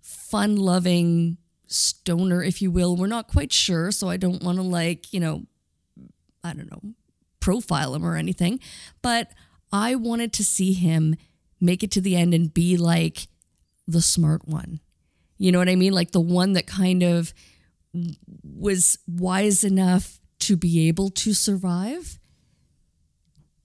fun 0.00 0.56
loving 0.56 1.36
stoner, 1.66 2.42
if 2.42 2.60
you 2.62 2.70
will. 2.70 2.96
We're 2.96 3.06
not 3.06 3.28
quite 3.28 3.52
sure, 3.52 3.92
so 3.92 4.08
I 4.08 4.16
don't 4.16 4.42
want 4.42 4.56
to 4.56 4.62
like, 4.62 5.12
you 5.12 5.20
know, 5.20 5.44
I 6.42 6.54
don't 6.54 6.70
know, 6.70 6.94
profile 7.40 7.94
him 7.94 8.04
or 8.04 8.16
anything, 8.16 8.60
but 9.02 9.32
I 9.72 9.94
wanted 9.94 10.32
to 10.34 10.44
see 10.44 10.72
him 10.72 11.16
make 11.60 11.82
it 11.82 11.90
to 11.92 12.00
the 12.00 12.16
end 12.16 12.34
and 12.34 12.52
be 12.52 12.76
like 12.76 13.28
the 13.86 14.00
smart 14.00 14.46
one. 14.48 14.80
You 15.38 15.52
know 15.52 15.58
what 15.58 15.68
I 15.68 15.76
mean? 15.76 15.92
Like 15.92 16.10
the 16.10 16.20
one 16.20 16.52
that 16.54 16.66
kind 16.66 17.02
of 17.02 17.32
was 18.42 18.98
wise 19.06 19.64
enough 19.64 20.18
to 20.40 20.56
be 20.56 20.88
able 20.88 21.10
to 21.10 21.32
survive. 21.34 22.18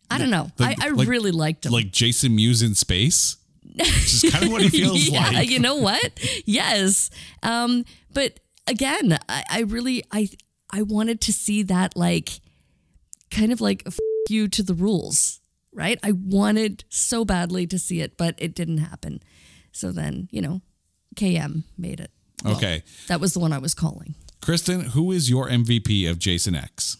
I 0.09 0.17
don't 0.17 0.29
know. 0.29 0.51
Like- 0.59 0.81
I, 0.81 0.87
I 0.87 0.89
like- 0.89 1.07
really 1.07 1.31
liked 1.31 1.65
him. 1.65 1.71
Like 1.71 1.91
Jason 1.91 2.35
Mewes 2.35 2.61
in 2.61 2.75
space? 2.75 3.37
Which 3.75 4.23
is 4.23 4.31
kind 4.31 4.45
of 4.45 4.51
what 4.51 4.61
he 4.61 4.69
feels 4.81 5.07
yeah, 5.09 5.29
like. 5.31 5.49
you 5.49 5.57
know 5.59 5.75
what? 5.77 6.19
yes. 6.45 7.09
Um, 7.41 7.85
but 8.13 8.39
again, 8.67 9.17
I, 9.27 9.43
I 9.49 9.59
really 9.61 10.03
I 10.11 10.29
I 10.71 10.83
wanted 10.83 11.21
to 11.21 11.33
see 11.33 11.63
that 11.63 11.95
like 11.97 12.39
kind 13.31 13.51
of 13.51 13.61
like 13.61 13.81
f- 13.87 13.97
you 14.29 14.47
to 14.49 14.61
the 14.61 14.75
rules, 14.75 15.39
right? 15.73 15.97
I 16.03 16.11
wanted 16.11 16.83
so 16.89 17.25
badly 17.25 17.65
to 17.67 17.79
see 17.79 17.99
it, 18.01 18.15
but 18.17 18.35
it 18.37 18.53
didn't 18.53 18.77
happen. 18.79 19.23
So 19.71 19.91
then, 19.91 20.27
you 20.31 20.41
know, 20.41 20.61
KM 21.15 21.63
made 21.77 21.99
it. 21.99 22.11
Well, 22.43 22.55
Okay. 22.57 22.83
That 23.07 23.19
was 23.19 23.33
the 23.33 23.39
one 23.39 23.53
I 23.53 23.57
was 23.59 23.73
calling. 23.73 24.15
Kristen, 24.41 24.81
who 24.81 25.11
is 25.11 25.29
your 25.29 25.49
MVP 25.49 26.09
of 26.09 26.19
Jason 26.19 26.55
X? 26.55 26.97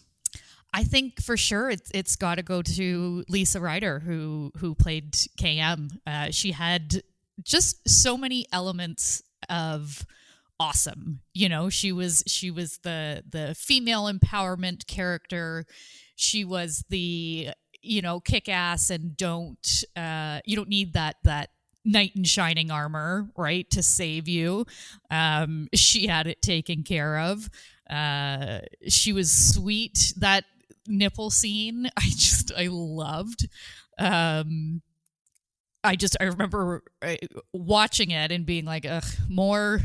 I 0.72 0.82
think 0.82 1.22
for 1.22 1.36
sure 1.36 1.70
it's 1.70 1.90
it's 1.94 2.16
got 2.16 2.36
to 2.36 2.42
go 2.42 2.60
to 2.62 3.24
Lisa 3.28 3.60
Ryder 3.60 4.00
who 4.00 4.50
who 4.56 4.74
played 4.74 5.12
KM. 5.40 5.90
Uh, 6.06 6.30
she 6.30 6.50
had 6.52 7.02
just 7.42 7.88
so 7.88 8.16
many 8.16 8.46
elements 8.50 9.22
of 9.48 10.04
awesome. 10.58 11.20
You 11.32 11.48
know, 11.48 11.68
she 11.68 11.92
was 11.92 12.24
she 12.26 12.50
was 12.50 12.78
the 12.78 13.22
the 13.28 13.54
female 13.54 14.10
empowerment 14.12 14.86
character. 14.86 15.64
She 16.16 16.44
was 16.44 16.84
the 16.88 17.50
you 17.82 18.02
know 18.02 18.18
kick 18.18 18.48
ass 18.48 18.90
and 18.90 19.16
don't 19.16 19.84
uh 19.94 20.40
you 20.44 20.56
don't 20.56 20.68
need 20.70 20.94
that 20.94 21.16
that 21.24 21.50
knight 21.84 22.12
in 22.16 22.24
shining 22.24 22.70
armor 22.70 23.28
right 23.36 23.68
to 23.70 23.82
save 23.82 24.28
you. 24.28 24.66
Um 25.10 25.68
she 25.74 26.06
had 26.06 26.26
it 26.26 26.42
taken 26.42 26.82
care 26.82 27.18
of. 27.18 27.48
Uh 27.88 28.60
she 28.88 29.12
was 29.12 29.30
sweet. 29.30 30.12
That 30.16 30.44
nipple 30.86 31.30
scene 31.30 31.86
i 31.96 32.02
just 32.08 32.52
i 32.56 32.68
loved. 32.70 33.48
Um 33.98 34.82
i 35.82 35.96
just 35.96 36.16
i 36.20 36.24
remember 36.24 36.82
uh, 37.02 37.16
watching 37.52 38.10
it 38.10 38.32
and 38.32 38.46
being 38.46 38.64
like 38.64 38.86
ugh 38.86 39.04
more 39.28 39.80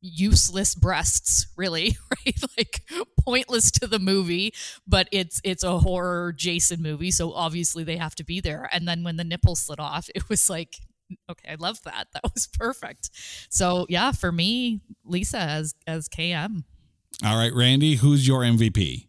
useless 0.00 0.74
breasts 0.74 1.46
really 1.56 1.96
right? 2.26 2.36
Like 2.58 2.82
pointless 3.20 3.70
to 3.72 3.86
the 3.86 3.98
movie 3.98 4.52
but 4.86 5.08
it's 5.12 5.40
it's 5.44 5.62
a 5.62 5.78
horror 5.78 6.32
jason 6.32 6.82
movie 6.82 7.10
so 7.10 7.32
obviously 7.32 7.84
they 7.84 7.96
have 7.96 8.14
to 8.16 8.24
be 8.24 8.40
there. 8.40 8.68
And 8.72 8.86
then 8.86 9.02
when 9.02 9.16
the 9.16 9.24
nipple 9.24 9.56
slid 9.56 9.80
off 9.80 10.08
it 10.14 10.28
was 10.28 10.50
like 10.50 10.76
okay 11.30 11.48
i 11.50 11.54
love 11.56 11.80
that 11.84 12.08
that 12.12 12.22
was 12.34 12.46
perfect 12.58 13.10
so 13.50 13.86
yeah 13.88 14.12
for 14.12 14.32
me 14.32 14.80
lisa 15.04 15.38
as 15.38 15.74
as 15.86 16.08
km 16.08 16.64
All 17.24 17.36
right, 17.36 17.52
Randy, 17.54 17.94
who's 17.94 18.26
your 18.26 18.40
MVP? 18.40 19.06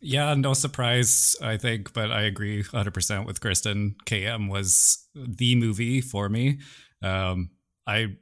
Yeah, 0.00 0.32
no 0.34 0.54
surprise, 0.54 1.34
I 1.42 1.56
think, 1.56 1.92
but 1.92 2.12
I 2.12 2.22
agree 2.22 2.62
100% 2.62 3.26
with 3.26 3.40
Kristen. 3.40 3.96
KM 4.06 4.48
was 4.48 5.06
the 5.14 5.56
movie 5.56 6.00
for 6.00 6.28
me. 6.28 6.60
Um, 7.02 7.50
I 7.86 8.16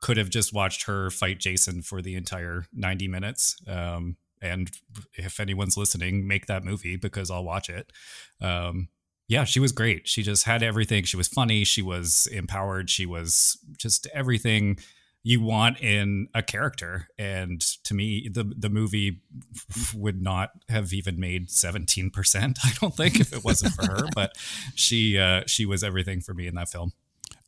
could 0.00 0.16
have 0.16 0.30
just 0.30 0.52
watched 0.52 0.84
her 0.86 1.10
fight 1.10 1.40
Jason 1.40 1.82
for 1.82 2.02
the 2.02 2.14
entire 2.14 2.66
90 2.72 3.08
minutes. 3.08 3.56
Um, 3.66 4.16
and 4.40 4.70
if 5.14 5.40
anyone's 5.40 5.76
listening, 5.76 6.26
make 6.26 6.46
that 6.46 6.64
movie 6.64 6.96
because 6.96 7.30
I'll 7.30 7.44
watch 7.44 7.68
it. 7.68 7.92
Um, 8.40 8.88
yeah, 9.32 9.44
she 9.44 9.60
was 9.60 9.72
great. 9.72 10.06
She 10.06 10.22
just 10.22 10.44
had 10.44 10.62
everything. 10.62 11.04
She 11.04 11.16
was 11.16 11.26
funny. 11.26 11.64
She 11.64 11.80
was 11.80 12.26
empowered. 12.26 12.90
She 12.90 13.06
was 13.06 13.56
just 13.78 14.06
everything 14.12 14.78
you 15.22 15.40
want 15.40 15.80
in 15.80 16.28
a 16.34 16.42
character. 16.42 17.08
And 17.18 17.62
to 17.84 17.94
me, 17.94 18.28
the 18.28 18.44
the 18.44 18.68
movie 18.68 19.22
would 19.94 20.20
not 20.20 20.50
have 20.68 20.92
even 20.92 21.18
made 21.18 21.48
17%, 21.48 22.58
I 22.62 22.72
don't 22.78 22.94
think, 22.94 23.20
if 23.20 23.32
it 23.32 23.42
wasn't 23.42 23.72
for 23.72 23.86
her. 23.86 24.06
But 24.14 24.36
she 24.74 25.18
uh, 25.18 25.44
she 25.46 25.64
was 25.64 25.82
everything 25.82 26.20
for 26.20 26.34
me 26.34 26.46
in 26.46 26.54
that 26.56 26.68
film. 26.68 26.92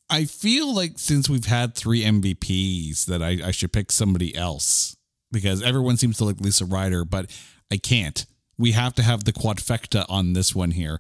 I 0.09 0.25
feel 0.25 0.75
like 0.75 0.93
since 0.99 1.29
we've 1.29 1.45
had 1.45 1.75
three 1.75 2.03
MVPs, 2.03 3.05
that 3.07 3.23
I, 3.23 3.49
I 3.49 3.51
should 3.51 3.73
pick 3.73 3.93
somebody 3.93 4.35
else 4.35 4.97
because 5.31 5.61
everyone 5.61 5.99
seems 5.99 6.17
to 6.19 6.25
like 6.25 6.41
Lisa 6.41 6.65
Ryder, 6.65 7.05
but 7.05 7.31
I 7.71 7.77
can't. 7.77 8.25
We 8.57 8.73
have 8.73 8.95
to 8.95 9.03
have 9.03 9.25
the 9.25 9.33
quadfecta 9.33 10.07
on 10.09 10.33
this 10.33 10.55
one 10.55 10.71
here. 10.71 10.99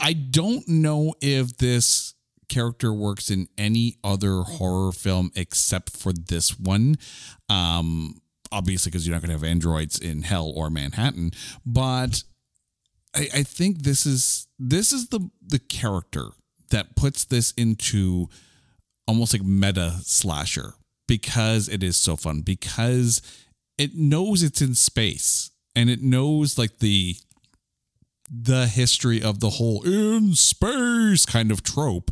I 0.00 0.12
don't 0.12 0.66
know 0.68 1.14
if 1.20 1.56
this 1.56 2.14
character 2.48 2.92
works 2.92 3.30
in 3.30 3.48
any 3.56 3.96
other 4.02 4.42
horror 4.42 4.92
film 4.92 5.30
except 5.34 5.96
for 5.96 6.12
this 6.12 6.58
one. 6.58 6.96
Um, 7.48 8.20
obviously, 8.50 8.90
because 8.90 9.06
you're 9.06 9.14
not 9.14 9.22
going 9.22 9.28
to 9.28 9.36
have 9.36 9.44
androids 9.44 9.98
in 9.98 10.22
hell 10.22 10.52
or 10.54 10.70
Manhattan, 10.70 11.32
but 11.64 12.22
I, 13.14 13.28
I 13.34 13.42
think 13.42 13.82
this 13.82 14.06
is 14.06 14.48
this 14.58 14.92
is 14.92 15.08
the 15.08 15.30
the 15.46 15.58
character 15.58 16.30
that 16.70 16.96
puts 16.96 17.24
this 17.24 17.52
into 17.52 18.28
almost 19.06 19.32
like 19.32 19.42
meta 19.42 19.96
slasher 20.02 20.74
because 21.06 21.68
it 21.68 21.82
is 21.82 21.96
so 21.96 22.16
fun 22.16 22.42
because 22.42 23.22
it 23.78 23.94
knows 23.94 24.42
it's 24.42 24.60
in 24.60 24.74
space 24.74 25.50
and 25.74 25.88
it 25.88 26.02
knows 26.02 26.58
like 26.58 26.78
the 26.78 27.16
the 28.30 28.66
history 28.66 29.22
of 29.22 29.40
the 29.40 29.50
whole 29.50 29.82
in 29.82 30.34
space 30.34 31.24
kind 31.26 31.50
of 31.50 31.62
trope 31.62 32.10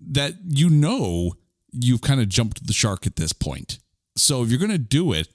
that 0.00 0.34
you 0.46 0.68
know 0.68 1.32
you've 1.72 2.02
kind 2.02 2.20
of 2.20 2.28
jumped 2.28 2.66
the 2.66 2.72
shark 2.72 3.06
at 3.06 3.16
this 3.16 3.32
point. 3.32 3.78
So 4.16 4.42
if 4.42 4.50
you're 4.50 4.58
going 4.58 4.70
to 4.70 4.78
do 4.78 5.12
it, 5.12 5.28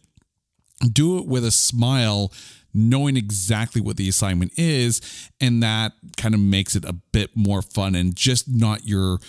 do 0.91 1.18
it 1.19 1.27
with 1.27 1.45
a 1.45 1.52
smile, 1.52 2.31
knowing 2.73 3.18
exactly 3.18 3.81
what 3.81 3.98
the 3.98 4.10
assignment 4.10 4.53
is, 4.57 5.30
and 5.39 5.61
that 5.61 5.93
kind 6.18 6.34
of 6.34 6.41
makes 6.41 6.76
it 6.76 6.85
a 6.85 6.93
bit 6.93 7.31
more 7.35 7.61
fun 7.61 7.95
and 7.95 8.15
just 8.15 8.49
not 8.49 8.85
your 8.85 9.19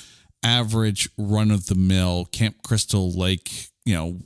average 0.43 1.09
run 1.19 1.51
of 1.51 1.67
the 1.67 1.75
mill 1.75 2.25
Camp 2.27 2.63
Crystal 2.63 3.13
Lake, 3.13 3.69
you 3.85 3.95
know, 3.95 4.19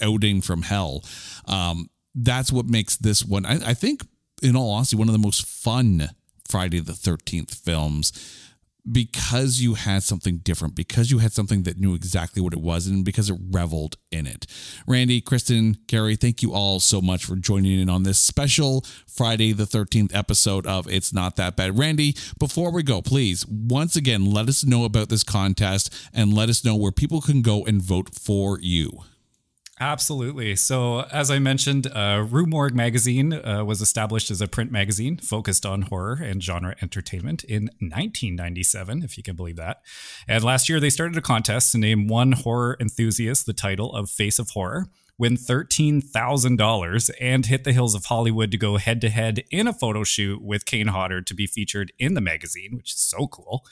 outing 0.00 0.40
from 0.40 0.62
hell. 0.62 1.04
Um, 1.46 1.90
that's 2.14 2.52
what 2.52 2.66
makes 2.66 2.96
this 2.96 3.24
one, 3.24 3.46
I, 3.46 3.70
I 3.70 3.74
think, 3.74 4.02
in 4.42 4.56
all 4.56 4.70
honesty, 4.70 4.96
one 4.96 5.08
of 5.08 5.12
the 5.12 5.18
most 5.18 5.46
fun 5.46 6.10
Friday 6.48 6.80
the 6.80 6.92
13th 6.92 7.54
films 7.54 8.12
because 8.90 9.60
you 9.60 9.74
had 9.74 10.02
something 10.02 10.38
different, 10.38 10.74
because 10.74 11.10
you 11.10 11.18
had 11.18 11.32
something 11.32 11.62
that 11.62 11.78
knew 11.78 11.94
exactly 11.94 12.42
what 12.42 12.52
it 12.52 12.60
was, 12.60 12.86
and 12.86 13.04
because 13.04 13.30
it 13.30 13.38
reveled 13.50 13.96
in 14.10 14.26
it. 14.26 14.46
Randy, 14.86 15.20
Kristen, 15.20 15.76
Gary, 15.86 16.16
thank 16.16 16.42
you 16.42 16.52
all 16.52 16.80
so 16.80 17.00
much 17.00 17.24
for 17.24 17.36
joining 17.36 17.80
in 17.80 17.88
on 17.88 18.02
this 18.02 18.18
special 18.18 18.84
Friday 19.06 19.52
the 19.52 19.64
13th 19.64 20.14
episode 20.14 20.66
of 20.66 20.88
It's 20.90 21.12
Not 21.12 21.36
That 21.36 21.56
Bad. 21.56 21.78
Randy, 21.78 22.16
before 22.38 22.72
we 22.72 22.82
go, 22.82 23.02
please, 23.02 23.46
once 23.46 23.94
again, 23.94 24.30
let 24.30 24.48
us 24.48 24.64
know 24.64 24.84
about 24.84 25.08
this 25.08 25.22
contest 25.22 25.94
and 26.12 26.34
let 26.34 26.48
us 26.48 26.64
know 26.64 26.74
where 26.74 26.92
people 26.92 27.20
can 27.20 27.42
go 27.42 27.64
and 27.64 27.80
vote 27.80 28.14
for 28.14 28.58
you. 28.60 29.04
Absolutely. 29.82 30.54
So, 30.54 31.00
as 31.10 31.28
I 31.28 31.40
mentioned, 31.40 31.88
uh, 31.88 32.24
Rue 32.30 32.46
Morgue 32.46 32.72
magazine 32.72 33.32
uh, 33.32 33.64
was 33.64 33.80
established 33.80 34.30
as 34.30 34.40
a 34.40 34.46
print 34.46 34.70
magazine 34.70 35.16
focused 35.16 35.66
on 35.66 35.82
horror 35.82 36.20
and 36.22 36.40
genre 36.40 36.76
entertainment 36.80 37.42
in 37.42 37.64
1997, 37.80 39.02
if 39.02 39.16
you 39.16 39.24
can 39.24 39.34
believe 39.34 39.56
that. 39.56 39.82
And 40.28 40.44
last 40.44 40.68
year, 40.68 40.78
they 40.78 40.88
started 40.88 41.18
a 41.18 41.20
contest 41.20 41.72
to 41.72 41.78
name 41.78 42.06
one 42.06 42.30
horror 42.30 42.76
enthusiast 42.78 43.44
the 43.44 43.52
title 43.52 43.92
of 43.92 44.08
Face 44.08 44.38
of 44.38 44.50
Horror, 44.50 44.86
win 45.18 45.36
$13,000, 45.36 47.10
and 47.20 47.46
hit 47.46 47.64
the 47.64 47.72
hills 47.72 47.96
of 47.96 48.04
Hollywood 48.04 48.52
to 48.52 48.58
go 48.58 48.76
head 48.76 49.00
to 49.00 49.10
head 49.10 49.42
in 49.50 49.66
a 49.66 49.72
photo 49.72 50.04
shoot 50.04 50.40
with 50.40 50.64
Kane 50.64 50.88
Hodder 50.88 51.22
to 51.22 51.34
be 51.34 51.48
featured 51.48 51.92
in 51.98 52.14
the 52.14 52.20
magazine, 52.20 52.76
which 52.76 52.92
is 52.92 53.00
so 53.00 53.26
cool. 53.26 53.66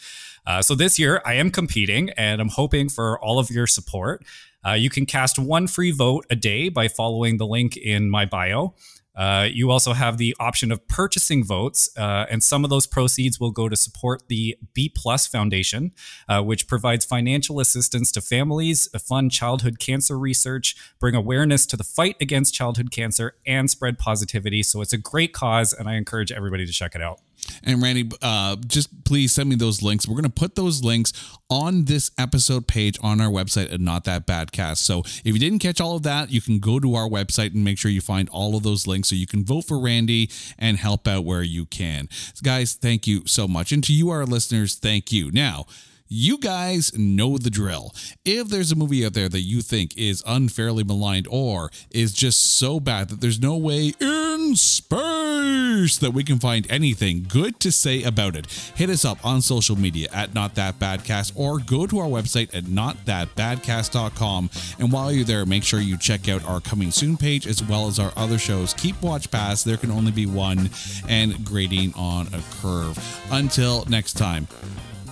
Uh, 0.44 0.60
so, 0.60 0.74
this 0.74 0.98
year, 0.98 1.22
I 1.24 1.34
am 1.34 1.52
competing 1.52 2.10
and 2.10 2.40
I'm 2.40 2.48
hoping 2.48 2.88
for 2.88 3.16
all 3.20 3.38
of 3.38 3.48
your 3.48 3.68
support. 3.68 4.24
Uh, 4.66 4.72
you 4.72 4.90
can 4.90 5.06
cast 5.06 5.38
one 5.38 5.66
free 5.66 5.90
vote 5.90 6.26
a 6.30 6.36
day 6.36 6.68
by 6.68 6.88
following 6.88 7.38
the 7.38 7.46
link 7.46 7.76
in 7.76 8.10
my 8.10 8.24
bio. 8.26 8.74
Uh, 9.16 9.46
you 9.50 9.70
also 9.70 9.92
have 9.92 10.18
the 10.18 10.34
option 10.38 10.70
of 10.70 10.86
purchasing 10.86 11.44
votes, 11.44 11.90
uh, 11.98 12.26
and 12.30 12.42
some 12.42 12.64
of 12.64 12.70
those 12.70 12.86
proceeds 12.86 13.40
will 13.40 13.50
go 13.50 13.68
to 13.68 13.76
support 13.76 14.28
the 14.28 14.56
B 14.72 14.88
Plus 14.88 15.26
Foundation, 15.26 15.92
uh, 16.28 16.40
which 16.42 16.68
provides 16.68 17.04
financial 17.04 17.60
assistance 17.60 18.12
to 18.12 18.20
families, 18.20 18.88
fund 18.98 19.32
childhood 19.32 19.78
cancer 19.78 20.18
research, 20.18 20.76
bring 21.00 21.14
awareness 21.14 21.66
to 21.66 21.76
the 21.76 21.84
fight 21.84 22.16
against 22.20 22.54
childhood 22.54 22.90
cancer, 22.92 23.34
and 23.44 23.68
spread 23.68 23.98
positivity. 23.98 24.62
So 24.62 24.80
it's 24.80 24.92
a 24.92 24.98
great 24.98 25.32
cause, 25.32 25.72
and 25.72 25.88
I 25.88 25.96
encourage 25.96 26.30
everybody 26.30 26.64
to 26.64 26.72
check 26.72 26.94
it 26.94 27.02
out. 27.02 27.20
And 27.62 27.82
Randy, 27.82 28.10
uh, 28.22 28.56
just 28.66 29.04
please 29.04 29.32
send 29.32 29.48
me 29.48 29.56
those 29.56 29.82
links. 29.82 30.06
We're 30.06 30.14
going 30.14 30.24
to 30.24 30.30
put 30.30 30.54
those 30.54 30.82
links 30.82 31.12
on 31.48 31.84
this 31.84 32.10
episode 32.18 32.66
page 32.66 32.98
on 33.02 33.20
our 33.20 33.30
website 33.30 33.72
at 33.72 33.80
Not 33.80 34.04
That 34.04 34.26
Badcast. 34.26 34.78
So 34.78 35.00
if 35.00 35.26
you 35.26 35.38
didn't 35.38 35.58
catch 35.58 35.80
all 35.80 35.96
of 35.96 36.02
that, 36.04 36.30
you 36.30 36.40
can 36.40 36.58
go 36.58 36.78
to 36.78 36.94
our 36.94 37.08
website 37.08 37.54
and 37.54 37.64
make 37.64 37.78
sure 37.78 37.90
you 37.90 38.00
find 38.00 38.28
all 38.30 38.56
of 38.56 38.62
those 38.62 38.86
links 38.86 39.08
so 39.08 39.16
you 39.16 39.26
can 39.26 39.44
vote 39.44 39.62
for 39.66 39.78
Randy 39.78 40.30
and 40.58 40.76
help 40.76 41.06
out 41.08 41.24
where 41.24 41.42
you 41.42 41.66
can. 41.66 42.08
Guys, 42.42 42.74
thank 42.74 43.06
you 43.06 43.22
so 43.26 43.48
much. 43.48 43.72
And 43.72 43.82
to 43.84 43.92
you, 43.92 44.10
our 44.10 44.24
listeners, 44.24 44.76
thank 44.76 45.12
you. 45.12 45.30
Now, 45.30 45.66
you 46.12 46.38
guys 46.38 46.92
know 46.98 47.38
the 47.38 47.50
drill. 47.50 47.94
If 48.24 48.48
there's 48.48 48.72
a 48.72 48.76
movie 48.76 49.06
out 49.06 49.12
there 49.12 49.28
that 49.28 49.42
you 49.42 49.62
think 49.62 49.96
is 49.96 50.24
unfairly 50.26 50.82
maligned 50.82 51.28
or 51.30 51.70
is 51.92 52.12
just 52.12 52.58
so 52.58 52.80
bad 52.80 53.08
that 53.10 53.20
there's 53.20 53.40
no 53.40 53.56
way 53.56 53.94
in 54.00 54.56
space 54.56 55.98
that 55.98 56.10
we 56.12 56.24
can 56.24 56.40
find 56.40 56.66
anything 56.68 57.24
good 57.28 57.60
to 57.60 57.70
say 57.70 58.02
about 58.02 58.34
it, 58.34 58.46
hit 58.74 58.90
us 58.90 59.04
up 59.04 59.24
on 59.24 59.40
social 59.40 59.76
media 59.76 60.08
at 60.12 60.34
Not 60.34 60.56
That 60.56 60.80
Badcast 60.80 61.32
or 61.36 61.60
go 61.60 61.86
to 61.86 62.00
our 62.00 62.08
website 62.08 62.52
at 62.56 62.64
notthatbadcast.com. 62.64 64.50
And 64.80 64.90
while 64.90 65.12
you're 65.12 65.24
there, 65.24 65.46
make 65.46 65.62
sure 65.62 65.78
you 65.78 65.96
check 65.96 66.28
out 66.28 66.44
our 66.44 66.60
coming 66.60 66.90
soon 66.90 67.16
page 67.16 67.46
as 67.46 67.62
well 67.62 67.86
as 67.86 68.00
our 68.00 68.12
other 68.16 68.38
shows. 68.38 68.74
Keep 68.74 69.00
Watch 69.00 69.30
Pass, 69.30 69.62
there 69.62 69.76
can 69.76 69.92
only 69.92 70.10
be 70.10 70.26
one, 70.26 70.70
and 71.08 71.44
grading 71.44 71.94
on 71.94 72.26
a 72.34 72.42
curve. 72.60 72.98
Until 73.30 73.84
next 73.84 74.14
time. 74.14 74.48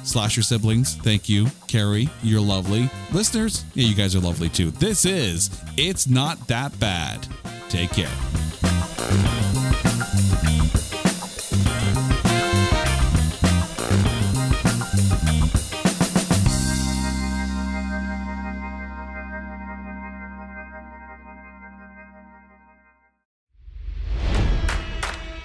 Slasher 0.08 0.40
siblings, 0.40 0.94
thank 0.94 1.28
you. 1.28 1.48
Carrie, 1.66 2.08
you're 2.22 2.40
lovely. 2.40 2.88
Listeners, 3.12 3.66
yeah, 3.74 3.86
you 3.86 3.94
guys 3.94 4.16
are 4.16 4.20
lovely 4.20 4.48
too. 4.48 4.70
This 4.70 5.04
is 5.04 5.50
It's 5.76 6.08
Not 6.08 6.48
That 6.48 6.78
Bad. 6.80 7.28
Take 7.68 7.90
care. 7.90 8.08